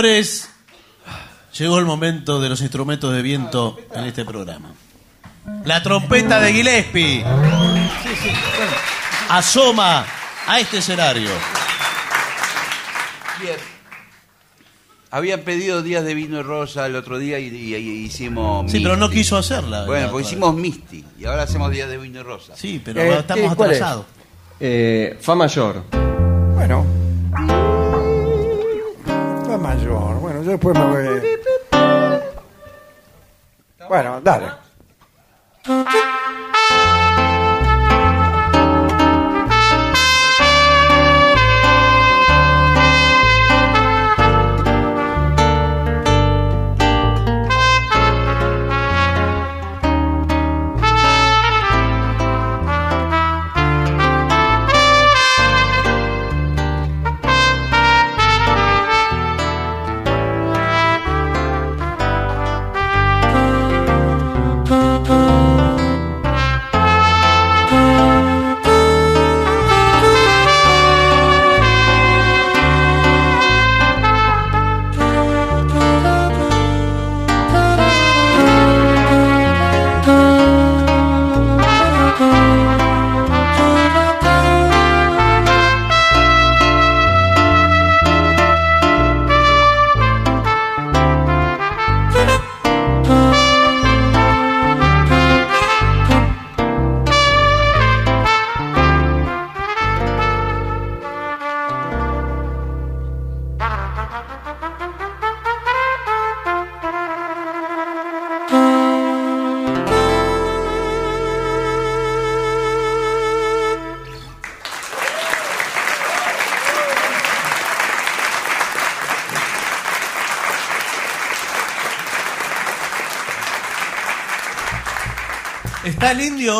Señores, 0.00 0.50
llegó 1.58 1.78
el 1.78 1.86
momento 1.86 2.38
de 2.38 2.50
los 2.50 2.60
instrumentos 2.60 3.14
de 3.14 3.22
viento 3.22 3.78
en 3.94 4.04
este 4.04 4.26
programa. 4.26 4.74
La 5.64 5.82
trompeta 5.82 6.38
de 6.38 6.52
Gillespie 6.52 7.24
asoma 9.30 10.04
a 10.46 10.60
este 10.60 10.78
escenario. 10.78 11.30
Bien. 13.40 13.56
Habían 15.10 15.40
pedido 15.40 15.82
días 15.82 16.04
de 16.04 16.12
vino 16.12 16.40
y 16.40 16.42
rosa 16.42 16.84
el 16.84 16.94
otro 16.94 17.16
día 17.18 17.38
y, 17.38 17.46
y- 17.46 17.74
y 17.74 18.04
hicimos. 18.04 18.70
Sí, 18.70 18.80
pero 18.80 18.98
no 18.98 19.06
Misty. 19.06 19.22
quiso 19.22 19.38
hacerla. 19.38 19.86
Bueno, 19.86 20.10
pues 20.10 20.26
hicimos 20.26 20.54
Misty 20.54 21.06
y 21.18 21.24
ahora 21.24 21.44
hacemos 21.44 21.70
días 21.70 21.88
de 21.88 21.96
vino 21.96 22.20
y 22.20 22.22
rosa. 22.22 22.52
Sí, 22.54 22.82
pero 22.84 23.00
Eh, 23.00 23.18
estamos 23.20 23.50
¿y 23.50 23.56
cuál 23.56 23.70
es? 23.70 23.76
atrasados. 23.78 24.04
Eh, 24.60 25.16
fa 25.22 25.34
mayor. 25.34 25.84
Después 30.50 30.78
me 30.78 30.84
voy. 30.84 31.22
Bueno, 33.88 34.20
dale. 34.20 34.65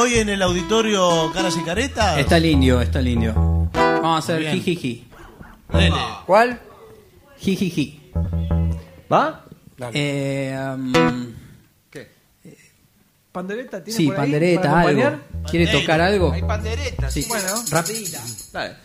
Hoy 0.06 0.18
en 0.18 0.28
el 0.28 0.40
auditorio 0.40 1.32
Caras 1.32 1.56
y 1.56 1.64
Caretas? 1.64 2.18
Está 2.18 2.36
el 2.36 2.46
indio, 2.46 2.80
está 2.80 3.00
el 3.00 3.08
indio. 3.08 3.34
Vamos 3.74 4.04
a 4.04 4.18
hacer 4.18 4.38
Bien. 4.38 4.52
jijiji. 4.52 5.08
¿Cuál? 6.26 6.60
Jijiji. 7.38 8.12
¿Va? 9.12 9.44
Eh, 9.92 10.56
um, 10.56 10.92
¿Pandereta 13.32 13.82
tiene 13.82 13.96
sí, 13.96 14.06
por 14.06 14.14
ahí 14.14 14.20
pandereta, 14.22 14.62
para 14.62 14.80
algo. 14.80 15.02
acompañar? 15.02 15.50
¿Quiere 15.50 15.66
tocar 15.66 16.00
algo? 16.00 16.32
Hay 16.32 16.42
panderetas. 16.42 17.12
Sí. 17.12 17.26
Bueno, 17.28 17.48
Rapidita. 17.70 18.20
Dale. 18.52 18.76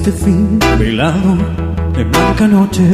Este 0.00 0.12
fin 0.12 0.58
velado 0.78 1.36
de 1.94 2.04
blanca 2.04 2.48
noche, 2.48 2.88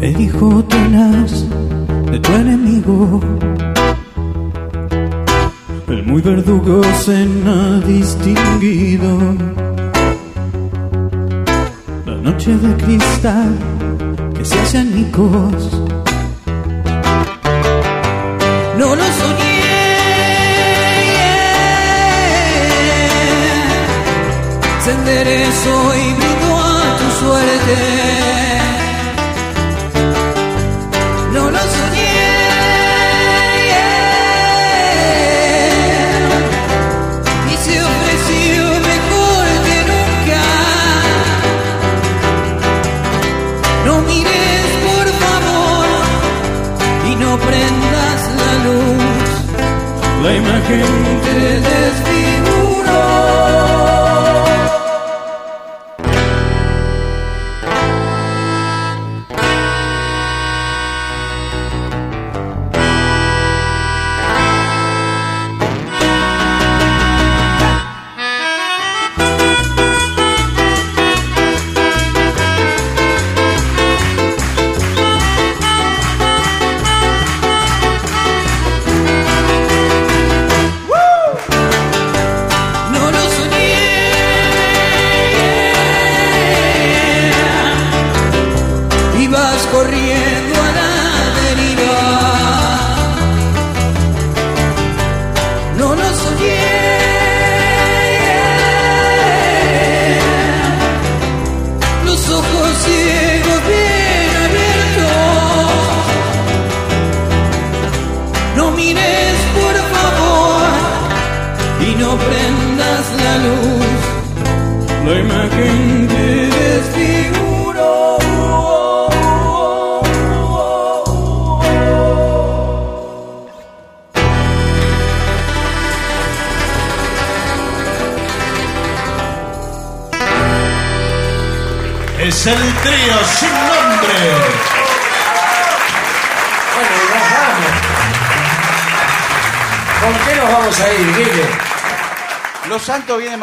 el 0.00 0.20
hijo 0.20 0.62
tenaz 0.66 1.44
de 2.08 2.20
tu 2.20 2.32
enemigo, 2.32 3.20
el 5.88 6.04
muy 6.04 6.22
verdugo 6.22 6.80
cena 7.04 7.80
distinguido. 7.80 9.18
La 12.06 12.14
noche 12.22 12.56
de 12.56 12.76
cristal 12.76 13.58
que 14.32 14.44
se 14.44 14.60
hace 14.60 14.78
añicos. 14.78 15.82
No 18.78 18.94
lo. 18.94 19.08
Se 19.18 19.37
enderezó 24.90 25.94
y 25.94 26.12
brindo 26.14 26.56
a 26.56 26.96
tu 26.98 27.08
suerte. 27.20 27.76
No 31.34 31.50
lo 31.50 31.58
soñé. 31.58 32.18
Y 37.52 37.56
se 37.64 37.74
ofreció 37.92 38.62
mejor 38.90 39.46
que 39.66 39.78
nunca. 39.92 40.44
No 43.86 43.94
mires 44.02 44.68
por 44.88 45.06
favor 45.24 45.86
y 47.10 47.12
no 47.16 47.30
prendas 47.38 48.20
la 48.40 48.52
luz. 48.66 49.28
La 50.22 50.34
imagen 50.34 50.86
Te 51.24 51.97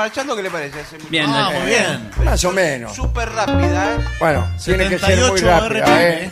marchando, 0.06 0.36
¿qué 0.36 0.44
le 0.44 0.52
parece? 0.52 0.80
Hace- 0.82 0.98
Bien, 1.10 1.26
Ah, 1.28 1.50
dale. 1.50 1.60
muy 1.60 1.68
bien. 1.70 2.12
Más 2.24 2.46
o 2.46 2.52
menos. 2.52 2.96
Súper 2.96 3.28
rápida, 3.32 3.96
¿eh? 3.96 3.98
Bueno, 4.20 4.48
tiene 4.64 4.88
que 4.88 5.00
ser 5.00 5.18
muy 5.18 5.40
78 5.40 5.48
rápida, 5.48 5.86
RPM. 5.86 6.24
¿eh? 6.26 6.32